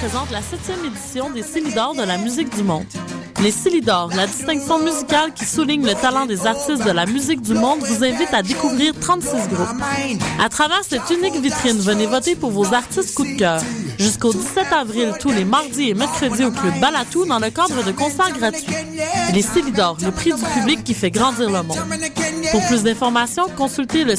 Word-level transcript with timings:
présente 0.00 0.30
la 0.30 0.40
septième 0.40 0.82
édition 0.86 1.28
des 1.28 1.42
Célidors 1.42 1.94
de 1.94 2.02
la 2.02 2.16
musique 2.16 2.48
du 2.56 2.62
monde. 2.62 2.86
Les 3.42 3.50
Célidors, 3.50 4.08
la 4.16 4.26
distinction 4.26 4.78
musicale 4.78 5.34
qui 5.34 5.44
souligne 5.44 5.84
le 5.84 5.92
talent 5.92 6.24
des 6.24 6.46
artistes 6.46 6.82
de 6.82 6.90
la 6.90 7.04
musique 7.04 7.42
du 7.42 7.52
monde, 7.52 7.80
vous 7.80 8.02
invite 8.02 8.32
à 8.32 8.42
découvrir 8.42 8.94
36 8.98 9.28
groupes. 9.52 9.82
À 10.42 10.48
travers 10.48 10.82
cette 10.88 11.10
unique 11.10 11.36
vitrine, 11.42 11.78
venez 11.80 12.06
voter 12.06 12.34
pour 12.34 12.50
vos 12.50 12.72
artistes 12.72 13.14
coup 13.14 13.26
de 13.26 13.36
cœur. 13.36 13.60
Jusqu'au 13.98 14.32
17 14.32 14.72
avril, 14.72 15.12
tous 15.20 15.32
les 15.32 15.44
mardis 15.44 15.90
et 15.90 15.94
mercredis 15.94 16.46
au 16.46 16.50
Club 16.50 16.80
Balatou 16.80 17.26
dans 17.26 17.38
le 17.38 17.50
cadre 17.50 17.84
de 17.84 17.92
concerts 17.92 18.32
gratuits. 18.32 18.74
Les 19.34 19.42
Célidors, 19.42 19.98
le 20.02 20.12
prix 20.12 20.32
du 20.32 20.42
public 20.58 20.82
qui 20.82 20.94
fait 20.94 21.10
grandir 21.10 21.50
le 21.50 21.62
monde. 21.62 21.76
Pour 22.52 22.66
plus 22.68 22.82
d'informations, 22.84 23.48
consultez 23.54 24.04
le 24.04 24.16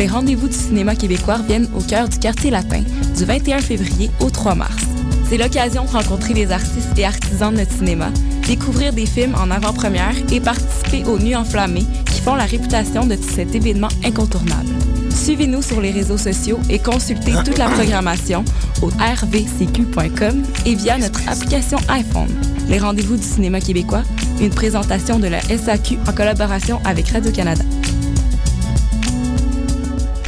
Les 0.00 0.06
rendez-vous 0.06 0.48
du 0.48 0.56
cinéma 0.56 0.96
québécois 0.96 1.40
viennent 1.46 1.68
au 1.76 1.82
cœur 1.82 2.08
du 2.08 2.18
quartier 2.18 2.50
latin 2.50 2.80
du 3.18 3.22
21 3.22 3.58
février 3.58 4.10
au 4.20 4.30
3 4.30 4.54
mars. 4.54 4.82
C'est 5.28 5.36
l'occasion 5.36 5.84
de 5.84 5.90
rencontrer 5.90 6.32
les 6.32 6.50
artistes 6.50 6.96
et 6.96 7.04
artisans 7.04 7.52
de 7.52 7.58
notre 7.58 7.72
cinéma, 7.72 8.08
découvrir 8.46 8.94
des 8.94 9.04
films 9.04 9.34
en 9.34 9.50
avant-première 9.50 10.14
et 10.32 10.40
participer 10.40 11.04
aux 11.04 11.18
Nuits 11.18 11.36
enflammées 11.36 11.84
qui 12.06 12.22
font 12.22 12.34
la 12.34 12.46
réputation 12.46 13.04
de 13.04 13.14
cet 13.14 13.54
événement 13.54 13.90
incontournable. 14.02 14.70
Suivez-nous 15.14 15.60
sur 15.60 15.82
les 15.82 15.90
réseaux 15.90 16.16
sociaux 16.16 16.60
et 16.70 16.78
consultez 16.78 17.32
toute 17.44 17.58
la 17.58 17.68
programmation 17.68 18.42
au 18.80 18.86
rvcq.com 18.86 20.42
et 20.64 20.74
via 20.76 20.96
notre 20.96 21.28
application 21.28 21.76
iPhone. 21.90 22.30
Les 22.70 22.78
rendez-vous 22.78 23.18
du 23.18 23.22
cinéma 23.22 23.60
québécois, 23.60 24.04
une 24.40 24.48
présentation 24.48 25.18
de 25.18 25.26
la 25.26 25.42
SAQ 25.42 25.98
en 26.08 26.12
collaboration 26.14 26.80
avec 26.86 27.10
Radio-Canada. 27.10 27.64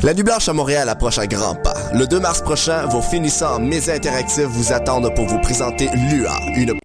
La 0.04 0.14
Nuit 0.14 0.24
Blanche 0.24 0.48
à 0.48 0.52
Montréal 0.52 0.88
approche 0.88 1.18
à 1.18 1.28
grands 1.28 1.54
pas. 1.54 1.76
Le 1.94 2.08
2 2.08 2.18
mars 2.18 2.42
prochain, 2.42 2.86
vos 2.86 3.00
finissants 3.00 3.60
médias 3.60 3.94
interactifs 3.94 4.46
vous 4.46 4.72
attendent 4.72 5.14
pour 5.14 5.26
vous 5.26 5.38
présenter 5.38 5.88
LUA, 5.94 6.34
une 6.56 6.76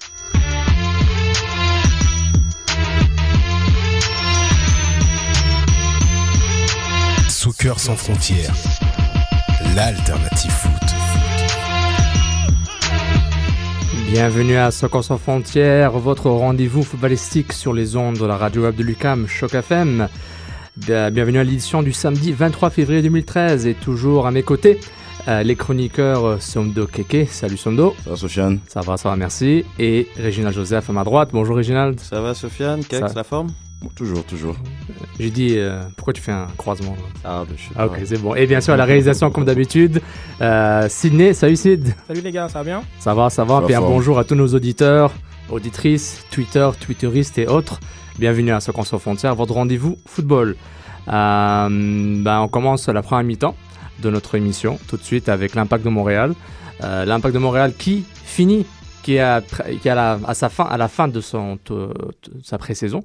Soccer 7.27 7.79
sans 7.79 7.95
frontières, 7.95 8.53
l'alternative 9.75 10.51
foot. 10.51 10.71
Bienvenue 14.11 14.57
à 14.57 14.69
Soccer 14.69 15.03
sans 15.03 15.17
frontières, 15.17 15.93
votre 15.93 16.29
rendez-vous 16.29 16.83
footballistique 16.83 17.51
sur 17.51 17.73
les 17.73 17.95
ondes 17.95 18.19
de 18.19 18.25
la 18.27 18.37
radio 18.37 18.61
web 18.61 18.75
de 18.75 18.83
Lucam, 18.83 19.27
Choc 19.27 19.55
FM. 19.55 20.07
Bienvenue 20.85 21.39
à 21.39 21.43
l'édition 21.43 21.81
du 21.81 21.91
samedi 21.91 22.31
23 22.31 22.69
février 22.69 23.01
2013 23.01 23.65
et 23.65 23.73
toujours 23.73 24.27
à 24.27 24.31
mes 24.31 24.43
côtés, 24.43 24.79
euh, 25.27 25.41
les 25.41 25.55
chroniqueurs 25.55 26.23
euh, 26.23 26.37
Somdo 26.39 26.85
Keke. 26.85 27.27
Salut 27.27 27.57
Somdo. 27.57 27.95
Ça 28.03 28.11
va 28.11 28.15
Sofiane? 28.15 28.59
Ça 28.67 28.81
va, 28.81 28.95
ça 28.95 29.09
va, 29.09 29.15
merci. 29.15 29.65
Et 29.79 30.07
Réginald 30.17 30.55
Joseph 30.55 30.87
à 30.89 30.93
ma 30.93 31.03
droite. 31.03 31.29
Bonjour 31.33 31.55
Réginald. 31.57 31.99
Ça 31.99 32.21
va 32.21 32.35
Sofiane? 32.35 32.85
Kex, 32.85 33.15
la 33.15 33.23
forme? 33.23 33.47
Bon, 33.81 33.89
Toujours, 33.95 34.23
toujours. 34.23 34.55
J'ai 35.19 35.31
dit, 35.31 35.55
euh, 35.57 35.81
pourquoi 35.95 36.13
tu 36.13 36.21
fais 36.21 36.31
un 36.31 36.47
croisement 36.57 36.95
Ah, 37.25 37.43
ben, 37.47 37.55
je 37.57 37.61
suis 37.63 37.71
ah, 37.75 37.87
Ok, 37.87 37.97
c'est 38.05 38.21
bon. 38.21 38.35
Et 38.35 38.45
bien 38.45 38.61
sûr, 38.61 38.75
à 38.75 38.77
la 38.77 38.85
réalisation, 38.91 39.31
comme 39.31 39.45
d'habitude, 39.45 39.99
euh, 40.41 40.87
Sydney. 40.89 41.33
Salut 41.33 41.55
Sid. 41.55 41.95
Salut 42.07 42.21
les 42.21 42.31
gars, 42.31 42.49
ça 42.49 42.59
va 42.59 42.63
bien? 42.65 42.83
Ça 42.99 43.15
va, 43.15 43.31
ça 43.31 43.43
va. 43.43 43.61
Ça 43.61 43.65
Puis 43.65 43.73
un 43.75 43.81
va. 43.81 43.87
bonjour 43.87 44.19
à 44.19 44.23
tous 44.23 44.35
nos 44.35 44.47
auditeurs, 44.53 45.11
auditrices, 45.49 46.23
Twitter, 46.29 46.69
Twitteristes 46.79 47.39
et 47.39 47.47
autres. 47.47 47.79
Bienvenue 48.19 48.51
à 48.51 48.59
Soccer 48.59 48.83
sans 48.83 48.97
frontières, 48.97 49.35
votre 49.35 49.53
rendez-vous 49.53 49.95
football. 50.07 50.55
Euh, 51.07 51.67
ben, 51.69 52.39
on 52.39 52.47
commence 52.47 52.87
la 52.89 53.03
première 53.03 53.23
mi-temps 53.23 53.55
de 53.99 54.09
notre 54.09 54.33
émission 54.33 54.79
tout 54.87 54.97
de 54.97 55.03
suite 55.03 55.29
avec 55.29 55.53
l'Impact 55.53 55.85
de 55.85 55.89
Montréal. 55.89 56.33
Euh, 56.83 57.05
L'Impact 57.05 57.35
de 57.35 57.39
Montréal 57.39 57.73
qui 57.77 58.03
finit, 58.23 58.65
qui 59.03 59.19
à, 59.19 59.43
la, 59.85 60.19
à 60.27 60.33
sa 60.33 60.49
fin, 60.49 60.63
à 60.63 60.77
la 60.77 60.87
fin 60.87 61.07
de 61.07 61.21
sa 61.21 62.57
pré-saison, 62.57 63.03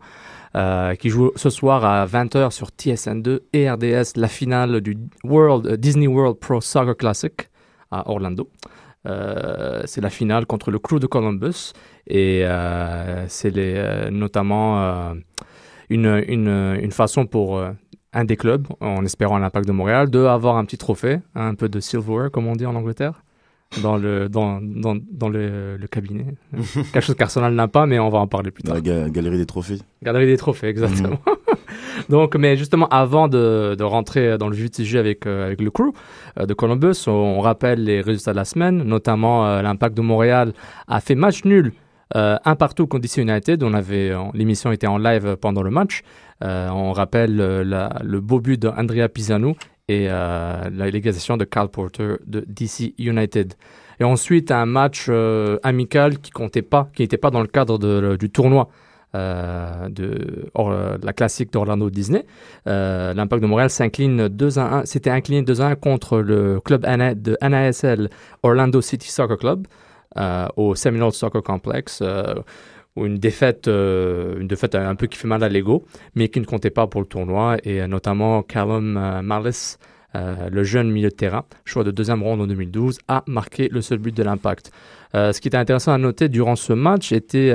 euh, 0.55 0.95
qui 0.95 1.11
joue 1.11 1.31
ce 1.37 1.51
soir 1.51 1.85
à 1.85 2.07
20h 2.07 2.51
sur 2.51 2.69
TSN2 2.69 3.41
et 3.53 3.71
RDS 3.71 4.17
la 4.17 4.29
finale 4.29 4.81
du 4.81 4.97
World, 5.25 5.67
euh, 5.67 5.77
Disney 5.77 6.07
World 6.07 6.39
Pro 6.39 6.63
Soccer 6.63 6.97
Classic 6.97 7.33
à 7.91 8.11
Orlando. 8.11 8.49
Euh, 9.07 9.83
c'est 9.85 10.01
la 10.01 10.11
finale 10.11 10.47
contre 10.47 10.71
le 10.71 10.79
Crew 10.79 11.01
de 11.01 11.07
Columbus 11.07 11.73
et 12.07 12.43
euh, 12.45 13.25
c'est 13.29 13.51
les, 13.51 13.75
euh, 13.77 14.11
notamment 14.11 15.13
une, 15.91 16.23
une, 16.29 16.77
une 16.81 16.93
façon 16.93 17.27
pour 17.27 17.61
un 18.15 18.25
des 18.25 18.37
clubs, 18.37 18.67
en 18.81 19.05
espérant 19.05 19.39
l'impact 19.39 19.67
de 19.67 19.73
Montréal, 19.73 20.11
de 20.11 20.21
avoir 20.25 20.57
un 20.57 20.65
petit 20.65 20.79
trophée, 20.79 21.19
un 21.35 21.55
peu 21.55 21.69
de 21.69 21.81
silverware 21.81 22.31
comme 22.31 22.47
on 22.47 22.55
dit 22.55 22.67
en 22.67 22.75
Angleterre, 22.77 23.25
dans 23.83 23.97
le, 23.97 24.29
dans, 24.29 24.61
dans, 24.61 24.95
dans 25.11 25.29
le, 25.31 25.77
le 25.79 25.87
cabinet. 25.89 26.27
Quelque 26.93 27.01
chose 27.01 27.17
qu'Arsenal 27.17 27.55
n'a 27.55 27.69
pas, 27.69 27.87
mais 27.87 27.99
on 27.99 28.11
va 28.11 28.19
en 28.19 28.27
parler 28.29 28.51
plus 28.51 28.63
Dans 28.63 28.75
tard. 28.75 28.83
la 28.85 29.05
ga- 29.05 29.09
galerie 29.11 29.39
des 29.39 29.47
trophées. 29.47 29.79
Galerie 30.03 30.27
des 30.27 30.37
trophées, 30.37 30.69
exactement. 30.69 31.19
Donc, 32.09 32.37
mais 32.37 32.57
justement, 32.57 32.89
avant 32.89 33.29
de, 33.29 33.77
rentrer 33.83 34.39
dans 34.39 34.49
le 34.49 34.57
vif 34.57 34.73
sujet 34.73 34.99
avec, 34.99 35.27
euh, 35.27 35.47
avec 35.47 35.61
le 35.61 35.71
crew 35.71 35.93
euh, 36.39 36.47
de 36.47 36.55
Columbus, 36.55 37.05
on, 37.07 37.41
rappelle 37.41 37.85
les 37.85 38.01
résultats 38.01 38.33
de 38.33 38.37
la 38.37 38.45
semaine, 38.45 38.83
notamment 38.83 39.47
euh, 39.47 39.63
l'impact 39.63 39.97
de 39.97 40.03
Montréal 40.03 40.53
a 40.89 41.01
fait 41.01 41.15
match 41.15 41.45
nul 41.45 41.73
un 42.15 42.57
partout 42.57 42.87
contre 42.87 43.05
DC 43.05 43.23
United. 43.23 43.65
L'émission 44.35 44.71
était 44.71 44.87
en 44.87 44.99
live 44.99 45.37
pendant 45.41 45.63
le 45.63 45.71
match. 45.71 46.03
On 46.43 46.93
rappelle 46.93 47.37
le 47.37 48.21
beau 48.21 48.39
but 48.39 48.61
d'Andrea 48.61 49.09
Pisano 49.09 49.57
et 49.89 50.09
la 50.09 50.91
légalisation 50.91 51.39
de 51.39 51.47
Carl 51.47 51.71
Porter 51.71 52.17
de 52.27 52.45
DC 52.47 52.93
United. 52.99 53.55
Et 53.99 54.05
ensuite, 54.05 54.51
un 54.51 54.67
match 54.67 55.11
amical 55.63 56.19
qui 56.19 56.33
comptait 56.33 56.61
pas, 56.61 56.91
qui 56.95 57.01
n'était 57.01 57.17
pas 57.17 57.31
dans 57.31 57.41
le 57.41 57.47
cadre 57.47 57.79
du 58.17 58.29
tournoi 58.29 58.69
euh, 59.15 59.91
de 59.91 60.51
euh, 60.59 60.97
la 61.03 61.13
classique 61.13 61.53
d'Orlando 61.53 61.91
Disney. 61.91 62.25
Euh, 62.67 63.13
L'Impact 63.13 63.43
de 63.43 63.47
Montréal 63.47 63.69
s'incline 63.69 64.29
2 64.29 64.59
à 64.59 64.79
1. 64.79 64.87
C'était 64.87 65.11
incliné 65.11 65.43
2 65.43 65.61
à 65.61 65.67
1 65.67 65.75
contre 65.75 66.21
le 66.21 66.61
club 66.61 66.87
de 66.87 67.37
NASL 67.43 68.09
Orlando 68.43 68.81
City 68.81 69.11
Soccer 69.11 69.37
Club 69.37 69.67
au 70.57 70.75
Seminole 70.75 71.13
Soccer 71.13 71.43
Complex. 71.43 72.03
une 72.97 73.19
défaite, 73.19 73.67
une 73.67 74.49
défaite 74.49 74.77
un 74.77 74.95
peu 74.95 75.07
qui 75.07 75.19
fait 75.19 75.29
mal 75.29 75.43
à 75.43 75.51
l'ego, 75.51 75.85
mais 76.15 76.29
qui 76.29 76.41
ne 76.41 76.47
comptait 76.47 76.71
pas 76.71 76.87
pour 76.87 77.03
le 77.03 77.07
tournoi, 77.07 77.59
et 77.65 77.87
notamment 77.87 78.43
Callum 78.43 79.21
Marlis, 79.23 79.77
le 80.15 80.63
jeune 80.63 80.91
milieu 80.91 81.11
de 81.11 81.15
terrain, 81.15 81.45
choix 81.67 81.85
de 81.85 81.91
deuxième 81.91 82.23
ronde 82.23 82.41
en 82.41 82.47
2012, 82.47 82.99
a 83.09 83.25
marqué 83.27 83.69
le 83.71 83.83
seul 83.83 83.99
but 83.99 84.17
de 84.17 84.23
l'impact. 84.23 84.71
Ce 85.15 85.39
qui 85.39 85.49
était 85.49 85.59
intéressant 85.59 85.93
à 85.93 85.99
noter 85.99 86.31
durant 86.31 86.57
ce 86.57 86.73
match 86.73 87.13
était 87.13 87.53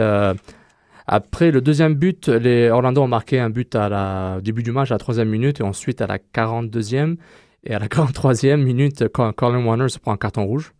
après 1.07 1.51
le 1.51 1.62
deuxième 1.62 1.94
but, 1.95 2.27
les 2.27 2.69
Orlando 2.69 3.01
ont 3.01 3.07
marqué 3.07 3.39
un 3.39 3.50
but 3.50 3.74
à 3.75 3.88
la 3.89 4.36
au 4.38 4.42
début 4.42 4.63
du 4.63 4.71
match 4.71 4.92
à 4.92 4.95
la 4.95 5.00
troisième 5.00 5.30
minute 5.30 5.59
et 5.59 5.63
ensuite 5.63 6.01
à 6.01 6.07
la 6.07 6.18
42e 6.18 7.15
et 7.63 7.74
à 7.74 7.80
la 7.80 7.88
43e 7.88 8.57
minute, 8.57 9.07
quand 9.13 9.31
Colin 9.33 9.63
Warner 9.65 9.89
se 9.89 10.00
prend 10.00 10.12
un 10.12 10.18
carton 10.18 10.45
rouge. 10.45 10.74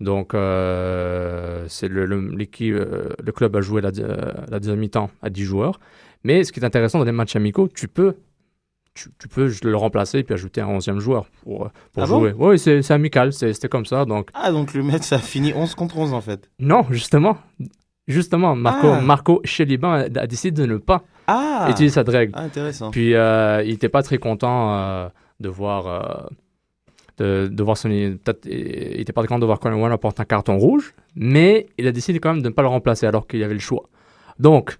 Donc, 0.00 0.34
euh, 0.34 1.64
c'est 1.68 1.86
le, 1.86 2.02
euh, 2.10 3.08
le 3.24 3.32
club 3.32 3.54
a 3.56 3.60
joué 3.60 3.80
la, 3.80 3.90
euh, 3.98 4.32
la 4.48 4.58
deuxième 4.58 4.80
mi-temps 4.80 5.10
à 5.22 5.30
10 5.30 5.44
joueurs. 5.44 5.78
Mais 6.24 6.42
ce 6.42 6.50
qui 6.52 6.58
est 6.60 6.64
intéressant 6.64 6.98
dans 6.98 7.04
les 7.04 7.12
matchs 7.12 7.36
amicaux, 7.36 7.68
tu 7.72 7.86
peux, 7.86 8.16
tu, 8.94 9.10
tu 9.18 9.28
peux 9.28 9.48
le 9.62 9.76
remplacer 9.76 10.24
puis 10.24 10.34
ajouter 10.34 10.60
un 10.60 10.66
11e 10.78 10.98
joueur 10.98 11.26
pour, 11.44 11.70
pour 11.92 12.02
Ah 12.02 12.06
bon 12.06 12.18
jouer. 12.18 12.34
oui, 12.36 12.58
c'est, 12.58 12.90
amical, 12.90 13.32
c'était 13.32 13.68
comme 13.68 13.86
ça. 13.86 14.04
Donc, 14.04 14.30
Ah, 14.34 14.50
donc 14.50 14.74
le 14.74 14.82
match, 14.82 15.02
ça 15.02 15.16
a 15.16 15.18
fini 15.20 15.52
11 15.54 15.74
contre 15.76 15.98
11 15.98 16.14
en 16.14 16.20
fait. 16.20 16.50
non, 16.58 16.84
justement, 16.90 17.38
justement, 18.08 18.54
Marco, 18.56 18.88
Ah. 18.88 19.00
Marco 19.00 19.40
Cheliban 19.44 19.92
a, 19.92 19.98
a 20.20 20.26
décidé 20.26 20.62
de 20.62 20.66
ne 20.66 20.76
pas 20.78 21.02
Ah 21.26 21.66
utiliser 21.70 21.94
cette 21.94 22.08
règle. 22.08 22.32
Ah, 22.36 22.42
intéressant. 22.42 22.90
Puis 22.90 23.14
euh, 23.14 23.62
il 23.64 23.70
n'était 23.70 23.88
pas 23.88 24.02
très 24.02 24.18
content 24.18 24.74
euh, 24.74 25.08
de 25.40 25.48
voir 25.48 25.86
euh, 25.86 26.26
de, 27.18 27.46
de 27.48 27.62
voir 27.62 27.76
son 27.76 27.88
peut-être 27.88 28.46
il 28.46 29.00
était 29.00 29.12
pas 29.12 29.22
content 29.22 29.38
de 29.38 29.46
voir 29.46 29.60
Colin 29.60 29.96
porter 29.98 30.22
un 30.22 30.24
carton 30.24 30.56
rouge, 30.56 30.94
mais 31.14 31.66
il 31.78 31.86
a 31.86 31.92
décidé 31.92 32.18
quand 32.18 32.32
même 32.32 32.42
de 32.42 32.48
ne 32.48 32.54
pas 32.54 32.62
le 32.62 32.68
remplacer 32.68 33.06
alors 33.06 33.26
qu'il 33.26 33.40
y 33.40 33.44
avait 33.44 33.54
le 33.54 33.60
choix. 33.60 33.88
Donc 34.38 34.78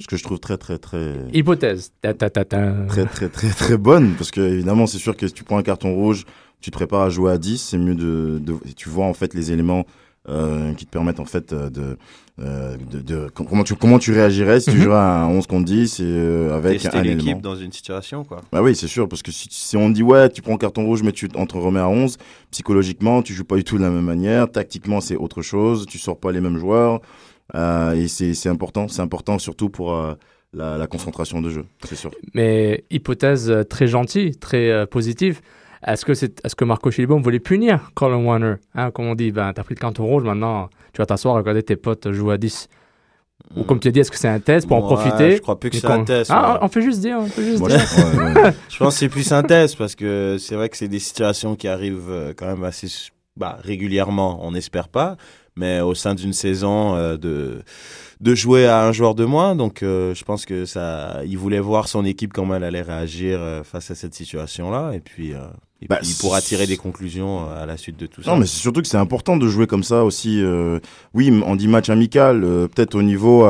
Ce 0.00 0.06
que 0.06 0.16
je 0.16 0.24
trouve 0.24 0.40
très, 0.40 0.58
très, 0.58 0.78
très. 0.78 1.14
hypothèse. 1.32 1.92
Ta, 2.02 2.14
ta, 2.14 2.30
ta, 2.30 2.44
ta. 2.44 2.72
Très, 2.88 3.06
très, 3.06 3.28
très, 3.28 3.48
très 3.50 3.76
bonne. 3.76 4.14
Parce 4.14 4.30
que, 4.30 4.40
évidemment, 4.40 4.86
c'est 4.86 4.98
sûr 4.98 5.16
que 5.16 5.26
si 5.28 5.32
tu 5.32 5.44
prends 5.44 5.58
un 5.58 5.62
carton 5.62 5.94
rouge, 5.94 6.24
tu 6.60 6.70
te 6.70 6.76
prépares 6.76 7.02
à 7.02 7.10
jouer 7.10 7.30
à 7.32 7.38
10, 7.38 7.58
c'est 7.58 7.78
mieux 7.78 7.94
de, 7.94 8.38
de. 8.40 8.56
Tu 8.76 8.88
vois, 8.88 9.06
en 9.06 9.14
fait, 9.14 9.32
les 9.34 9.52
éléments 9.52 9.86
euh, 10.28 10.74
qui 10.74 10.84
te 10.86 10.90
permettent, 10.90 11.20
en 11.20 11.24
fait, 11.24 11.52
euh, 11.52 11.70
de. 11.70 11.96
euh, 12.40 12.76
de, 12.76 13.00
de- 13.00 13.28
comment, 13.34 13.64
tu, 13.64 13.74
comment 13.74 13.98
tu 13.98 14.12
réagirais 14.12 14.60
si 14.60 14.70
tu 14.70 14.76
Mhm. 14.76 14.82
jouais 14.84 14.94
à 14.94 15.22
un 15.22 15.26
11 15.28 15.46
contre 15.48 15.64
10 15.64 15.98
et, 16.00 16.04
euh, 16.04 16.54
avec 16.56 16.80
Tester 16.80 16.98
un 16.98 17.02
l'équipe 17.02 17.22
élément? 17.24 17.40
dans 17.40 17.56
une 17.56 17.72
situation 17.72 18.22
quoi. 18.24 18.42
Bah 18.52 18.62
oui, 18.62 18.76
c'est 18.76 18.86
sûr, 18.86 19.08
parce 19.08 19.22
que 19.22 19.32
si, 19.32 19.48
si 19.50 19.76
on 19.76 19.90
dit 19.90 20.02
ouais, 20.04 20.28
tu 20.28 20.40
prends 20.42 20.56
carton 20.56 20.84
rouge, 20.86 21.02
mais 21.02 21.10
tu 21.12 21.28
on 21.34 21.46
te 21.46 21.56
remets 21.56 21.80
à 21.80 21.88
11, 21.88 22.16
psychologiquement, 22.52 23.22
tu 23.22 23.32
joues 23.34 23.44
pas 23.44 23.56
du 23.56 23.64
tout 23.64 23.76
de 23.78 23.82
la 23.82 23.90
même 23.90 24.04
manière, 24.04 24.50
tactiquement, 24.50 25.00
c'est 25.00 25.16
autre 25.16 25.42
chose, 25.42 25.86
tu 25.86 25.98
sors 25.98 26.18
pas 26.18 26.30
les 26.32 26.40
mêmes 26.40 26.58
joueurs, 26.58 27.00
Euh, 27.54 27.94
et 27.94 28.08
c'est 28.08 28.34
c'est 28.34 28.50
important, 28.50 28.88
c'est 28.88 29.00
important 29.02 29.38
surtout 29.38 29.70
pour 29.70 29.94
euh, 29.94 30.14
la, 30.52 30.76
la 30.76 30.86
concentration 30.86 31.40
de 31.40 31.48
jeu, 31.50 31.64
c'est 31.88 31.96
sûr. 31.96 32.10
Mais 32.34 32.84
hypothèse 32.90 33.52
très 33.70 33.86
gentille, 33.86 34.36
très 34.36 34.70
euh, 34.70 34.84
positive. 34.86 35.40
Est-ce 35.86 36.04
que, 36.04 36.14
c'est, 36.14 36.44
est-ce 36.44 36.56
que 36.56 36.64
Marco 36.64 36.90
Chilibom 36.90 37.20
voulait 37.20 37.38
punir 37.38 37.90
Colin 37.94 38.24
Warner 38.24 38.54
hein, 38.74 38.90
Comme 38.90 39.06
on 39.06 39.14
dit, 39.14 39.30
ben, 39.30 39.52
t'as 39.52 39.62
pris 39.62 39.74
le 39.74 39.80
carton 39.80 40.04
rouge, 40.04 40.24
maintenant 40.24 40.68
tu 40.92 40.98
vas 40.98 41.06
t'asseoir, 41.06 41.36
regarder 41.36 41.62
tes 41.62 41.76
potes 41.76 42.10
jouer 42.12 42.34
à 42.34 42.38
10. 42.38 42.68
Ou 43.56 43.62
comme 43.62 43.78
tu 43.80 43.88
as 43.88 43.90
dit, 43.90 44.00
est-ce 44.00 44.10
que 44.10 44.18
c'est 44.18 44.28
un 44.28 44.40
test 44.40 44.66
pour 44.66 44.76
en 44.76 44.80
Ouais, 44.80 44.94
profiter? 44.96 45.36
Je 45.36 45.40
crois 45.40 45.58
plus 45.58 45.70
que 45.70 45.76
c'est 45.76 45.86
un 45.86 46.04
test. 46.04 46.30
Ah, 46.34 46.54
ouais. 46.54 46.58
on 46.62 46.68
fait 46.68 46.82
juste 46.82 47.00
dire, 47.00 47.18
on 47.20 47.26
fait 47.26 47.44
juste 47.44 47.62
dire. 47.64 47.76
ouais. 47.76 48.52
Je 48.68 48.78
pense 48.78 48.94
que 48.94 48.98
c'est 48.98 49.08
plus 49.08 49.30
un 49.32 49.42
test 49.42 49.78
parce 49.78 49.94
que 49.94 50.36
c'est 50.38 50.54
vrai 50.54 50.68
que 50.68 50.76
c'est 50.76 50.88
des 50.88 50.98
situations 50.98 51.56
qui 51.56 51.68
arrivent 51.68 52.10
euh, 52.10 52.34
quand 52.36 52.46
même 52.46 52.64
assez 52.64 52.88
bah, 53.36 53.58
régulièrement. 53.62 54.44
On 54.44 54.50
n'espère 54.50 54.88
pas, 54.88 55.16
mais 55.58 55.80
au 55.80 55.94
sein 55.94 56.14
d'une 56.14 56.32
saison 56.32 56.94
euh, 56.94 57.16
de 57.16 57.62
de 58.20 58.34
jouer 58.34 58.66
à 58.66 58.84
un 58.84 58.90
joueur 58.90 59.14
de 59.14 59.24
moins. 59.24 59.54
Donc, 59.54 59.82
euh, 59.84 60.12
je 60.12 60.24
pense 60.24 60.44
que 60.44 60.64
ça, 60.64 61.20
il 61.24 61.38
voulait 61.38 61.60
voir 61.60 61.86
son 61.86 62.04
équipe 62.04 62.32
comment 62.32 62.56
elle 62.56 62.64
allait 62.64 62.82
réagir 62.82 63.38
euh, 63.40 63.62
face 63.62 63.92
à 63.92 63.94
cette 63.94 64.14
situation-là, 64.14 64.90
et 64.92 64.98
puis. 65.00 65.30
et 65.82 65.86
Bah, 65.88 66.00
il 66.02 66.14
pourra 66.16 66.40
tirer 66.40 66.66
des 66.66 66.76
conclusions 66.76 67.48
à 67.48 67.64
la 67.64 67.76
suite 67.76 67.96
de 67.96 68.06
tout 68.06 68.22
ça. 68.24 68.32
Non, 68.32 68.36
mais 68.38 68.46
c'est 68.46 68.58
surtout 68.58 68.82
que 68.82 68.88
c'est 68.88 68.96
important 68.96 69.36
de 69.36 69.46
jouer 69.46 69.68
comme 69.68 69.84
ça 69.84 70.02
aussi. 70.04 70.42
oui, 71.14 71.42
on 71.46 71.54
dit 71.54 71.68
match 71.68 71.90
amical, 71.90 72.40
peut-être 72.74 72.96
au 72.96 73.02
niveau 73.02 73.46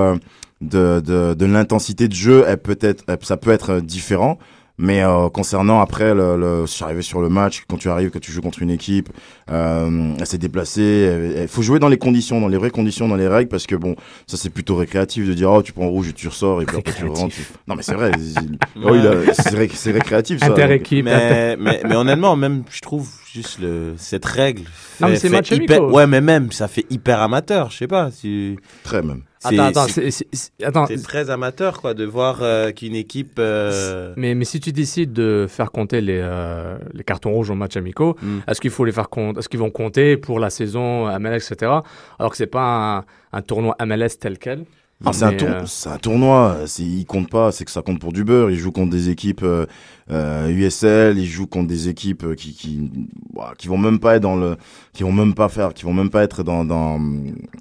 de, 0.61 1.01
de, 1.01 1.33
de 1.35 1.47
l'intensité 1.47 2.07
de 2.09 2.15
jeu, 2.15 2.45
elle 2.47 2.59
peut 2.59 2.77
être, 2.81 3.05
elle- 3.09 3.19
ça 3.23 3.37
peut 3.39 3.53
être 3.53 3.81
différent. 3.81 4.39
Mais 4.81 5.03
euh, 5.03 5.29
concernant 5.29 5.81
après, 5.81 6.15
le, 6.15 6.37
le, 6.37 6.61
je 6.67 6.71
suis 6.71 6.85
arrivé 6.85 7.03
sur 7.03 7.21
le 7.21 7.29
match, 7.29 7.65
quand 7.69 7.77
tu 7.79 7.89
arrives, 7.89 8.11
que 8.11 8.19
tu 8.21 8.31
joues 8.31 8.41
contre 8.43 8.63
une 8.63 8.71
équipe, 8.71 9.09
euh, 9.51 10.13
elle 10.19 10.27
s'est 10.27 10.39
déplacée. 10.39 11.35
Il 11.43 11.49
faut 11.49 11.63
jouer 11.63 11.81
dans 11.81 11.89
les 11.89 11.99
conditions, 11.99 12.41
dans 12.41 12.47
les 12.49 12.59
vraies 12.59 12.71
conditions, 12.71 13.09
dans 13.09 13.17
les 13.17 13.27
règles, 13.27 13.49
parce 13.49 13.67
que 13.67 13.75
bon, 13.75 13.97
ça 14.29 14.37
c'est 14.37 14.51
plutôt 14.51 14.77
récréatif 14.77 15.27
de 15.27 15.35
dire 15.35 15.51
oh 15.51 15.63
tu 15.63 15.73
prends 15.73 15.89
rouge 15.89 16.09
et 16.11 16.13
tu 16.13 16.29
ressors 16.29 16.63
et 16.63 16.65
puis 16.65 16.77
après 16.77 16.93
tu 16.93 17.05
rentres. 17.07 17.35
Non 17.67 17.75
mais 17.75 17.83
c'est 17.83 17.95
vrai, 17.95 18.13
oh, 18.85 18.95
c'est 19.33 19.51
ré- 19.57 19.71
c'est 19.73 19.91
récréatif 19.91 20.39
ça. 20.39 20.47
Interéquipe. 20.47 21.05
mais, 21.05 21.57
mais, 21.57 21.81
mais 21.85 21.97
honnêtement, 21.97 22.37
même, 22.37 22.63
je 22.71 22.81
trouve 22.81 23.09
juste 23.33 23.59
le, 23.61 23.95
cette 23.97 24.25
règle. 24.25 24.63
Non, 25.01 25.09
mais 25.09 25.15
fait- 25.15 25.19
c'est 25.19 25.29
fait 25.29 25.35
match 25.37 25.51
hyper. 25.51 25.83
Ouais, 25.93 26.07
mais 26.07 26.21
même, 26.21 26.53
ça 26.53 26.69
fait 26.69 26.87
hyper 26.91 27.21
amateur. 27.21 27.71
Je 27.71 27.79
sais 27.79 27.87
pas. 27.89 28.11
Tu, 28.11 28.57
Très 28.85 29.03
même. 29.03 29.23
C'est- 29.41 29.59
Attends, 29.59 29.83
attends, 29.83 29.87
c'est- 30.11 30.65
attends. 30.65 30.87
Très 31.03 31.31
amateur, 31.31 31.81
quoi, 31.81 31.95
de 31.95 32.05
voir 32.05 32.39
euh, 32.43 32.71
qu'une 32.73 32.95
équipe. 32.95 33.39
euh, 33.39 34.13
Mais, 34.17 34.35
mais 34.35 34.45
si 34.45 34.61
tu 34.61 34.73
décides 34.73 35.13
de 35.13 35.47
faire 35.49 35.71
compter 35.71 36.01
les, 36.01 36.21
euh, 36.23 36.77
les 36.93 37.05
cartons 37.05 37.31
rouges 37.33 37.51
au 37.51 37.55
match 37.55 37.77
amicaux, 37.77 38.17
Mm. 38.21 38.39
est-ce 38.49 38.61
qu'il 38.61 38.71
faut 38.71 38.85
les 38.85 38.93
faire 38.93 39.09
compter 39.09 39.39
Est-ce 39.39 39.49
qu'ils 39.49 39.61
vont 39.61 39.71
compter 39.71 40.17
pour 40.17 40.41
la 40.41 40.51
saison 40.51 41.07
MLS, 41.19 41.37
etc. 41.53 41.73
Alors 42.19 42.31
que 42.33 42.37
c'est 42.37 42.47
pas 42.47 42.99
un, 42.99 43.05
un 43.39 43.43
tournoi 43.43 43.77
MLS 43.81 44.19
tel 44.21 44.39
quel? 44.39 44.65
Ah, 45.05 45.13
c'est 45.13 45.25
un, 45.25 45.33
tour- 45.33 45.49
euh, 45.49 45.65
un 45.87 45.99
tournoi, 45.99 46.57
c'est- 46.67 46.83
il 46.83 47.07
compte 47.07 47.31
pas, 47.31 47.53
c'est 47.53 47.65
que 47.65 47.71
ça 47.71 47.83
compte 47.83 48.01
pour 48.01 48.13
du 48.13 48.25
beurre. 48.25 48.51
Il 48.51 48.59
joue 48.59 48.73
contre 48.73 48.91
des 48.91 49.11
équipes 49.11 49.43
euh, 49.45 49.65
euh, 50.11 50.49
USL, 50.49 51.19
il 51.19 51.27
joue 51.27 51.47
contre 51.47 51.69
des 51.69 51.89
équipes 51.89 52.25
euh, 52.25 52.35
qui 52.35 52.53
qui 52.53 52.91
ouah, 53.35 53.55
qui 53.57 53.69
vont 53.69 53.79
même 53.79 54.01
pas 54.01 54.17
être 54.17 54.23
dans 54.23 54.35
le, 54.37 54.57
qui 54.93 55.05
vont 55.05 55.13
même 55.13 55.35
pas 55.35 55.49
faire, 55.49 55.73
qui 55.73 55.85
vont 55.85 55.93
même 55.93 56.11
pas 56.11 56.25
être 56.25 56.43
dans 56.43 56.65
dans 56.65 57.01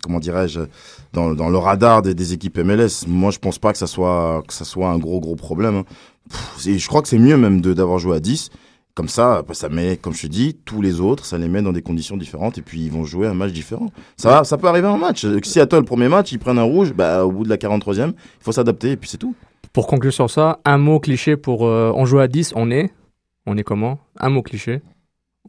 comment 0.02 0.20
dirais-je 0.20 0.62
dans 1.14 1.34
dans 1.36 1.50
le 1.50 1.58
radar 1.60 2.02
des, 2.02 2.16
des 2.16 2.34
équipes 2.34 2.58
MLS. 2.58 3.06
Moi, 3.08 3.30
je 3.32 3.38
pense 3.38 3.60
pas 3.60 3.72
que 3.72 3.78
ça 3.78 3.88
soit 3.88 4.44
que 4.48 4.54
ça 4.54 4.66
soit 4.66 4.90
un 4.90 4.98
gros 4.98 5.20
gros 5.20 5.36
problème. 5.36 5.76
hein. 5.76 5.84
Pff, 6.30 6.78
je 6.78 6.88
crois 6.88 7.02
que 7.04 7.08
c'est 7.08 7.20
mieux 7.20 7.38
même 7.38 7.62
de 7.62 7.74
d'avoir 7.74 8.00
joué 8.00 8.16
à 8.18 8.20
10 8.20 8.50
Comme 8.98 9.10
ça, 9.10 9.44
ça 9.52 9.70
met, 9.70 9.96
comme 9.96 10.16
je 10.16 10.24
te 10.24 10.28
dis, 10.28 10.58
tous 10.66 10.82
les 10.82 11.02
autres, 11.02 11.24
ça 11.24 11.38
les 11.38 11.48
met 11.48 11.62
dans 11.62 11.72
des 11.72 11.84
conditions 11.84 12.18
différentes 12.18 12.58
et 12.58 12.64
puis 12.64 12.80
ils 12.80 12.92
vont 12.92 13.04
jouer 13.04 13.28
un 13.28 13.36
match 13.36 13.52
différent. 13.52 13.92
Ça, 14.16 14.42
peut 14.60 14.68
arriver 14.68 14.88
en 14.88 14.98
match. 14.98 15.24
Si 15.44 15.60
à 15.60 15.68
toi, 15.68 15.78
le 15.78 15.86
premier 15.86 16.10
match, 16.10 16.32
ils 16.32 16.40
prennent 16.40 16.58
un 16.58 16.64
rouge, 16.64 16.94
bah, 16.94 17.24
au 17.24 17.32
bout 17.32 17.44
de 17.44 17.50
la 17.50 17.58
43e, 17.58 18.08
il 18.08 18.14
faut 18.40 18.52
s'adapter 18.52 18.94
et 18.94 18.98
puis 18.98 19.08
c'est 19.08 19.20
tout. 19.20 19.36
Pour 19.72 19.86
conclure 19.86 20.12
sur 20.12 20.32
ça, 20.32 20.58
un 20.66 20.80
mot 20.80 21.00
cliché 21.00 21.38
pour 21.38 21.68
euh, 21.68 21.92
on 21.94 22.08
joue 22.08 22.18
à 22.18 22.28
10, 22.28 22.54
on 22.56 22.72
est. 22.72 22.90
On 23.46 23.56
est 23.56 23.62
comment? 23.62 24.00
Un 24.20 24.30
mot 24.30 24.42
cliché. 24.42 24.82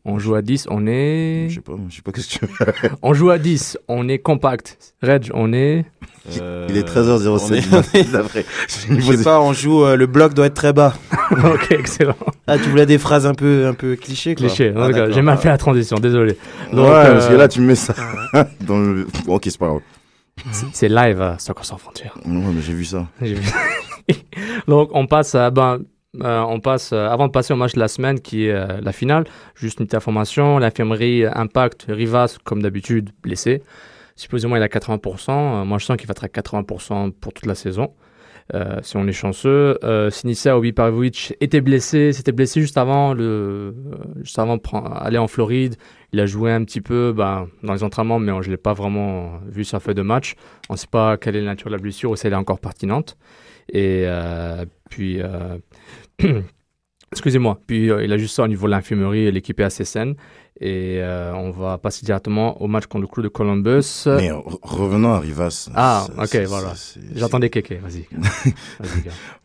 On 0.05 0.19
joue 0.19 0.35
à 0.35 0.43
10, 0.43 0.67
on 0.71 0.87
est. 0.87 1.47
Je 1.49 1.57
sais 1.57 1.61
pas, 1.61 1.73
je 1.89 1.97
sais 1.97 2.03
pas 2.03 2.13
qu'est-ce 2.13 2.39
que 2.39 2.47
tu 2.47 2.53
veux. 2.53 2.91
On 3.03 3.13
joue 3.15 3.31
à 3.31 3.39
10, 3.39 3.79
on 3.89 4.09
est 4.09 4.19
compact. 4.19 4.79
Reg, 5.03 5.31
on 5.35 5.53
est. 5.53 5.85
euh, 6.41 6.67
Il 6.71 6.77
est 6.77 6.89
13h07. 6.89 7.29
on 7.29 7.95
est- 7.95 8.13
d'après. 8.13 8.45
Je 8.89 9.01
sais 9.17 9.25
pas, 9.25 9.41
on 9.41 9.53
joue, 9.53 9.85
euh, 9.85 9.97
le 9.97 10.07
bloc 10.07 10.35
doit 10.35 10.47
être 10.47 10.55
très 10.55 10.73
bas. 10.73 10.95
ok, 11.33 11.67
excellent. 11.73 12.17
Ah, 12.47 12.57
tu 12.59 12.71
voulais 12.71 12.87
des 12.87 12.99
phrases 12.99 13.27
un 13.27 13.35
peu, 13.35 13.67
un 13.67 13.75
peu 13.75 13.97
clichés, 13.97 14.35
quoi. 14.35 14.47
Cliché. 14.47 14.73
Ah. 14.77 15.11
J'ai 15.11 15.23
mal 15.23 15.37
fait 15.39 15.49
la 15.49 15.59
transition, 15.59 15.97
désolé. 15.99 16.33
ouais, 16.33 16.77
Donc, 16.77 16.87
parce 16.87 17.27
que 17.29 17.35
euh, 17.35 17.39
là, 17.39 17.49
tu 17.49 17.61
me 17.61 17.67
mets 17.67 17.75
ça 17.75 17.95
dans 18.61 18.79
le. 18.79 19.07
Ok, 19.27 19.43
c'est 19.47 19.59
pas 19.59 19.67
grave. 19.69 19.81
C'est 20.73 20.89
live 20.89 21.21
à 21.21 21.39
Soccer 21.39 21.65
sans 21.65 21.79
frontières. 21.79 22.17
Ouais, 22.25 22.33
mais 22.55 22.63
j'ai 22.63 22.73
vu 22.73 22.85
ça. 22.85 23.07
J'ai 23.21 23.35
vu. 23.35 23.51
Donc, 24.69 24.91
on 24.93 25.07
passe 25.07 25.35
à. 25.35 25.51
Ben, 25.51 25.81
euh, 26.17 26.41
on 26.41 26.59
passe, 26.61 26.93
euh, 26.93 27.07
avant 27.09 27.27
de 27.27 27.33
passer 27.33 27.53
au 27.53 27.57
match 27.57 27.75
de 27.75 27.81
la 27.81 27.89
semaine 27.89 28.21
qui 28.21 28.47
est 28.47 28.53
euh, 28.53 28.81
la 28.81 28.93
finale, 28.93 29.25
juste 29.55 29.79
une 29.79 29.87
petite 29.87 29.97
information 29.97 30.59
l'infirmerie 30.59 31.27
Impact, 31.27 31.87
Rivas, 31.89 32.39
comme 32.45 32.63
d'habitude, 32.63 33.11
blessé. 33.23 33.63
Supposément, 34.17 34.57
il 34.57 34.63
a 34.63 34.69
80%. 34.69 35.31
Euh, 35.31 35.65
moi, 35.65 35.79
je 35.79 35.85
sens 35.85 35.97
qu'il 35.97 36.09
va 36.09 36.13
être 36.13 36.25
à 36.25 36.29
80% 36.29 37.13
pour 37.13 37.33
toute 37.33 37.47
la 37.47 37.55
saison. 37.55 37.95
Si 38.81 38.97
on 38.97 39.07
est 39.07 39.13
chanceux. 39.13 39.77
Sinisa 40.09 40.57
Obiparovic 40.57 41.35
était 41.43 41.61
blessé, 41.61 42.15
s'était 42.15 42.33
blessé 42.33 42.63
juste 42.63 42.79
avant, 42.79 43.13
le, 43.13 43.75
juste 44.23 44.39
avant 44.39 44.57
aller 45.03 45.19
en 45.19 45.29
Floride. 45.29 45.77
Il 46.15 46.21
a 46.21 46.25
joué 46.25 46.51
un 46.51 46.65
petit 46.65 46.81
peu 46.81 47.13
ben, 47.15 47.49
dans 47.63 47.75
les 47.75 47.85
entraînements, 47.85 48.19
mais 48.19 48.33
je 48.41 48.47
ne 48.49 48.53
l'ai 48.53 48.57
pas 48.57 48.73
vraiment 48.73 49.33
vu 49.47 49.65
sa 49.65 49.81
feuille 49.81 49.95
de 49.95 50.01
match. 50.01 50.35
On 50.71 50.73
ne 50.73 50.79
sait 50.79 50.87
pas 50.91 51.19
quelle 51.19 51.37
est 51.37 51.43
la 51.43 51.49
nature 51.49 51.67
de 51.67 51.77
la 51.77 51.83
blessure 51.83 52.11
ou 52.11 52.17
si 52.17 52.27
elle 52.27 52.33
est 52.33 52.37
encore 52.37 52.59
pertinente. 52.59 53.19
Et 53.73 54.05
euh, 54.07 54.65
puis, 54.91 55.21
euh, 55.23 55.59
excusez-moi, 57.13 57.59
puis 57.67 57.91
euh, 57.91 58.05
il 58.05 58.13
a 58.13 58.19
juste 58.19 58.35
ça 58.37 58.43
au 58.45 58.49
niveau 58.49 58.67
de 58.67 58.73
l'infirmerie 58.73 59.27
et 59.27 59.31
l'équipe 59.33 59.59
est 59.61 59.65
assez 59.65 59.85
saine. 59.85 60.15
Et 60.61 60.99
euh, 61.01 61.33
on 61.35 61.53
va 61.53 61.79
passer 61.79 62.05
directement 62.05 62.61
au 62.61 62.67
match 62.67 62.87
contre 62.87 63.03
le 63.03 63.07
crew 63.07 63.23
de 63.23 63.29
Columbus. 63.29 64.03
Mais 64.07 64.31
re- 64.33 64.59
revenons 64.63 65.13
à 65.13 65.21
Rivas. 65.21 65.69
Ah, 65.73 66.05
ok, 66.19 66.37
voilà. 66.49 66.73
J'entendais 67.15 67.49
kéké, 67.49 67.77
vas-y. 67.77 68.09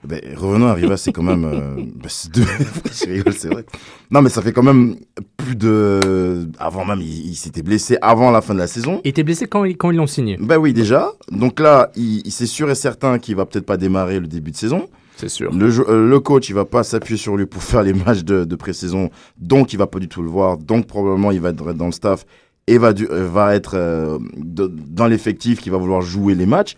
Ben, 0.03 0.20
revenons 0.36 0.67
à 0.67 0.74
Rivas, 0.74 0.98
c'est 0.98 1.12
quand 1.13 1.24
même. 1.24 1.46
euh, 1.46 1.75
bah, 1.96 2.08
c'est 2.10 2.32
deux- 2.32 2.43
je 2.91 3.05
rigole, 3.10 3.34
c'est 3.34 3.48
vrai. 3.50 3.63
Non, 4.12 4.22
mais 4.22 4.29
ça 4.29 4.41
fait 4.41 4.51
quand 4.51 4.63
même 4.63 4.96
plus 5.38 5.55
de. 5.55 6.48
Avant 6.60 6.84
même, 6.84 7.00
il, 7.00 7.27
il 7.29 7.36
s'était 7.36 7.62
blessé 7.62 7.98
avant 8.01 8.32
la 8.32 8.41
fin 8.41 8.53
de 8.53 8.60
la 8.60 8.67
saison. 8.67 9.00
Il 9.03 9.10
était 9.10 9.24
blessé 9.24 9.46
quand, 9.46 9.63
ils- 9.65 9.77
quand 9.77 9.91
ils 9.91 9.98
l'ont 9.98 10.08
signé. 10.08 10.38
Ben 10.41 10.58
oui, 10.58 10.74
déjà. 10.74 11.12
Donc 11.32 11.60
là, 11.60 11.91
il, 11.96 12.22
il- 12.25 12.32
c'est 12.32 12.48
sûr 12.48 12.70
et 12.70 12.75
certain 12.75 13.20
qu'il 13.20 13.36
va 13.36 13.46
peut-être 13.46 13.65
pas 13.65 13.77
démarrer 13.77 14.20
le 14.20 14.27
début 14.27 14.51
de 14.51 14.58
saison. 14.58 14.89
C'est 15.17 15.29
sûr. 15.29 15.51
Le, 15.53 15.67
euh, 15.89 16.08
le 16.10 16.20
coach, 16.20 16.50
il 16.50 16.53
va 16.53 16.65
pas 16.65 16.84
s'appuyer 16.84 17.17
sur 17.17 17.36
lui 17.38 17.46
pour 17.46 17.63
faire 17.72 17.84
les 17.84 17.93
matchs 17.93 18.24
de, 18.24 18.43
de 18.46 18.55
pré-saison, 18.55 19.10
donc 19.38 19.74
il 19.74 19.77
va 19.77 19.88
pas 19.88 20.00
du 20.00 20.08
tout 20.08 20.22
le 20.24 20.29
voir. 20.29 20.58
Donc 20.58 20.88
probablement 20.88 21.32
il 21.32 21.39
va 21.41 21.50
être 21.50 21.74
dans 21.74 21.86
le 21.88 21.91
staff 21.91 22.25
et 22.67 22.77
va, 22.77 22.93
du- 22.93 23.08
euh, 23.10 23.27
va 23.27 23.55
être 23.55 23.75
euh, 23.75 24.17
de- 24.38 24.67
dans 24.67 25.08
l'effectif 25.08 25.60
qui 25.62 25.70
va 25.70 25.77
vouloir 25.77 26.01
jouer 26.01 26.34
les 26.36 26.46
matchs. 26.46 26.75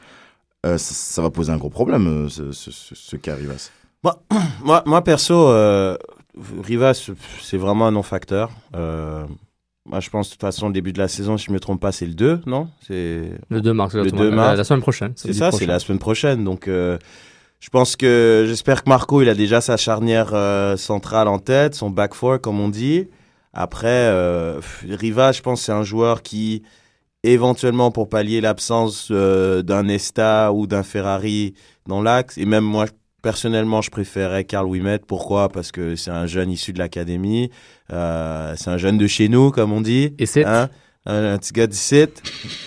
Euh, 0.66 0.78
ça, 0.78 0.94
ça 0.96 1.22
va 1.22 1.30
poser 1.30 1.52
un 1.52 1.58
gros 1.58 1.70
problème, 1.70 2.28
ce, 2.30 2.52
ce, 2.52 2.72
ce, 2.72 2.96
ce 2.96 3.16
cas 3.16 3.36
Rivas. 3.36 3.70
Moi, 4.64 4.84
moi 4.86 5.04
perso, 5.04 5.48
euh, 5.50 5.96
Rivas, 6.64 7.10
c'est 7.42 7.58
vraiment 7.58 7.88
un 7.88 7.92
non-facteur. 7.92 8.52
Euh, 8.76 9.26
moi, 9.88 10.00
je 10.00 10.10
pense, 10.10 10.28
de 10.28 10.34
toute 10.34 10.42
façon, 10.42 10.68
le 10.68 10.74
début 10.74 10.92
de 10.94 10.98
la 11.00 11.08
saison, 11.08 11.38
si 11.38 11.46
je 11.46 11.52
me 11.52 11.60
trompe 11.60 11.80
pas, 11.82 11.92
c'est 11.92 12.06
le 12.08 12.14
2, 12.14 12.42
non? 12.48 12.68
C'est 12.86 13.32
Le 13.50 13.62
2 13.62 13.74
mars, 13.74 13.94
Le 13.94 14.02
exactement. 14.02 14.30
2 14.30 14.36
mars. 14.36 14.50
La, 14.52 14.56
la 14.58 14.64
semaine 14.64 14.82
prochaine. 14.82 15.14
c'est 15.16 15.34
ça, 15.34 15.52
c'est 15.52 15.66
la 15.66 15.80
semaine 15.80 16.00
prochaine. 16.00 16.44
Donc, 16.44 16.68
euh, 16.68 16.98
je 17.60 17.70
pense 17.70 17.96
que, 17.96 18.46
j'espère 18.48 18.84
que 18.84 18.90
Marco, 18.90 19.22
il 19.22 19.30
a 19.30 19.34
déjà 19.34 19.62
sa 19.62 19.78
charnière 19.78 20.32
euh, 20.34 20.78
centrale 20.78 21.28
en 21.28 21.40
tête, 21.40 21.76
son 21.76 21.90
back 21.90 22.14
four, 22.14 22.40
comme 22.40 22.60
on 22.60 22.70
dit. 22.70 23.08
Après, 23.54 23.88
euh, 23.88 24.60
Rivas, 24.88 25.32
je 25.34 25.42
pense, 25.42 25.62
c'est 25.62 25.72
un 25.72 25.84
joueur 25.84 26.22
qui, 26.22 26.64
éventuellement, 27.24 27.92
pour 27.92 28.10
pallier 28.10 28.42
l'absence 28.42 29.08
euh, 29.12 29.62
d'un 29.62 29.84
Nesta 29.84 30.52
ou 30.54 30.68
d'un 30.68 30.84
Ferrari 30.84 31.54
dans 31.88 32.02
l'axe, 32.02 32.38
et 32.38 32.46
même 32.46 32.64
moi, 32.64 32.86
personnellement, 33.26 33.82
je 33.82 33.90
préférais 33.90 34.44
Karl 34.44 34.68
Wimet. 34.68 35.00
Pourquoi? 35.00 35.50
Parce 35.50 35.72
que 35.72 35.96
c'est 35.96 36.12
un 36.12 36.28
jeune 36.28 36.52
issu 36.52 36.74
de 36.74 36.78
l'académie. 36.78 37.50
Euh, 37.92 38.54
c'est 38.56 38.70
un 38.70 38.78
jeune 38.78 39.00
de 39.00 39.08
chez 39.08 39.30
nous, 39.30 39.50
comme 39.50 39.74
on 39.74 39.82
dit. 39.82 40.14
Et 40.20 40.28
c'est. 40.28 40.46
Hein? 40.46 40.70
Un, 41.06 41.34
un 41.34 41.38
petit 41.38 41.54
gars 41.54 41.68
d'ici. 41.68 42.06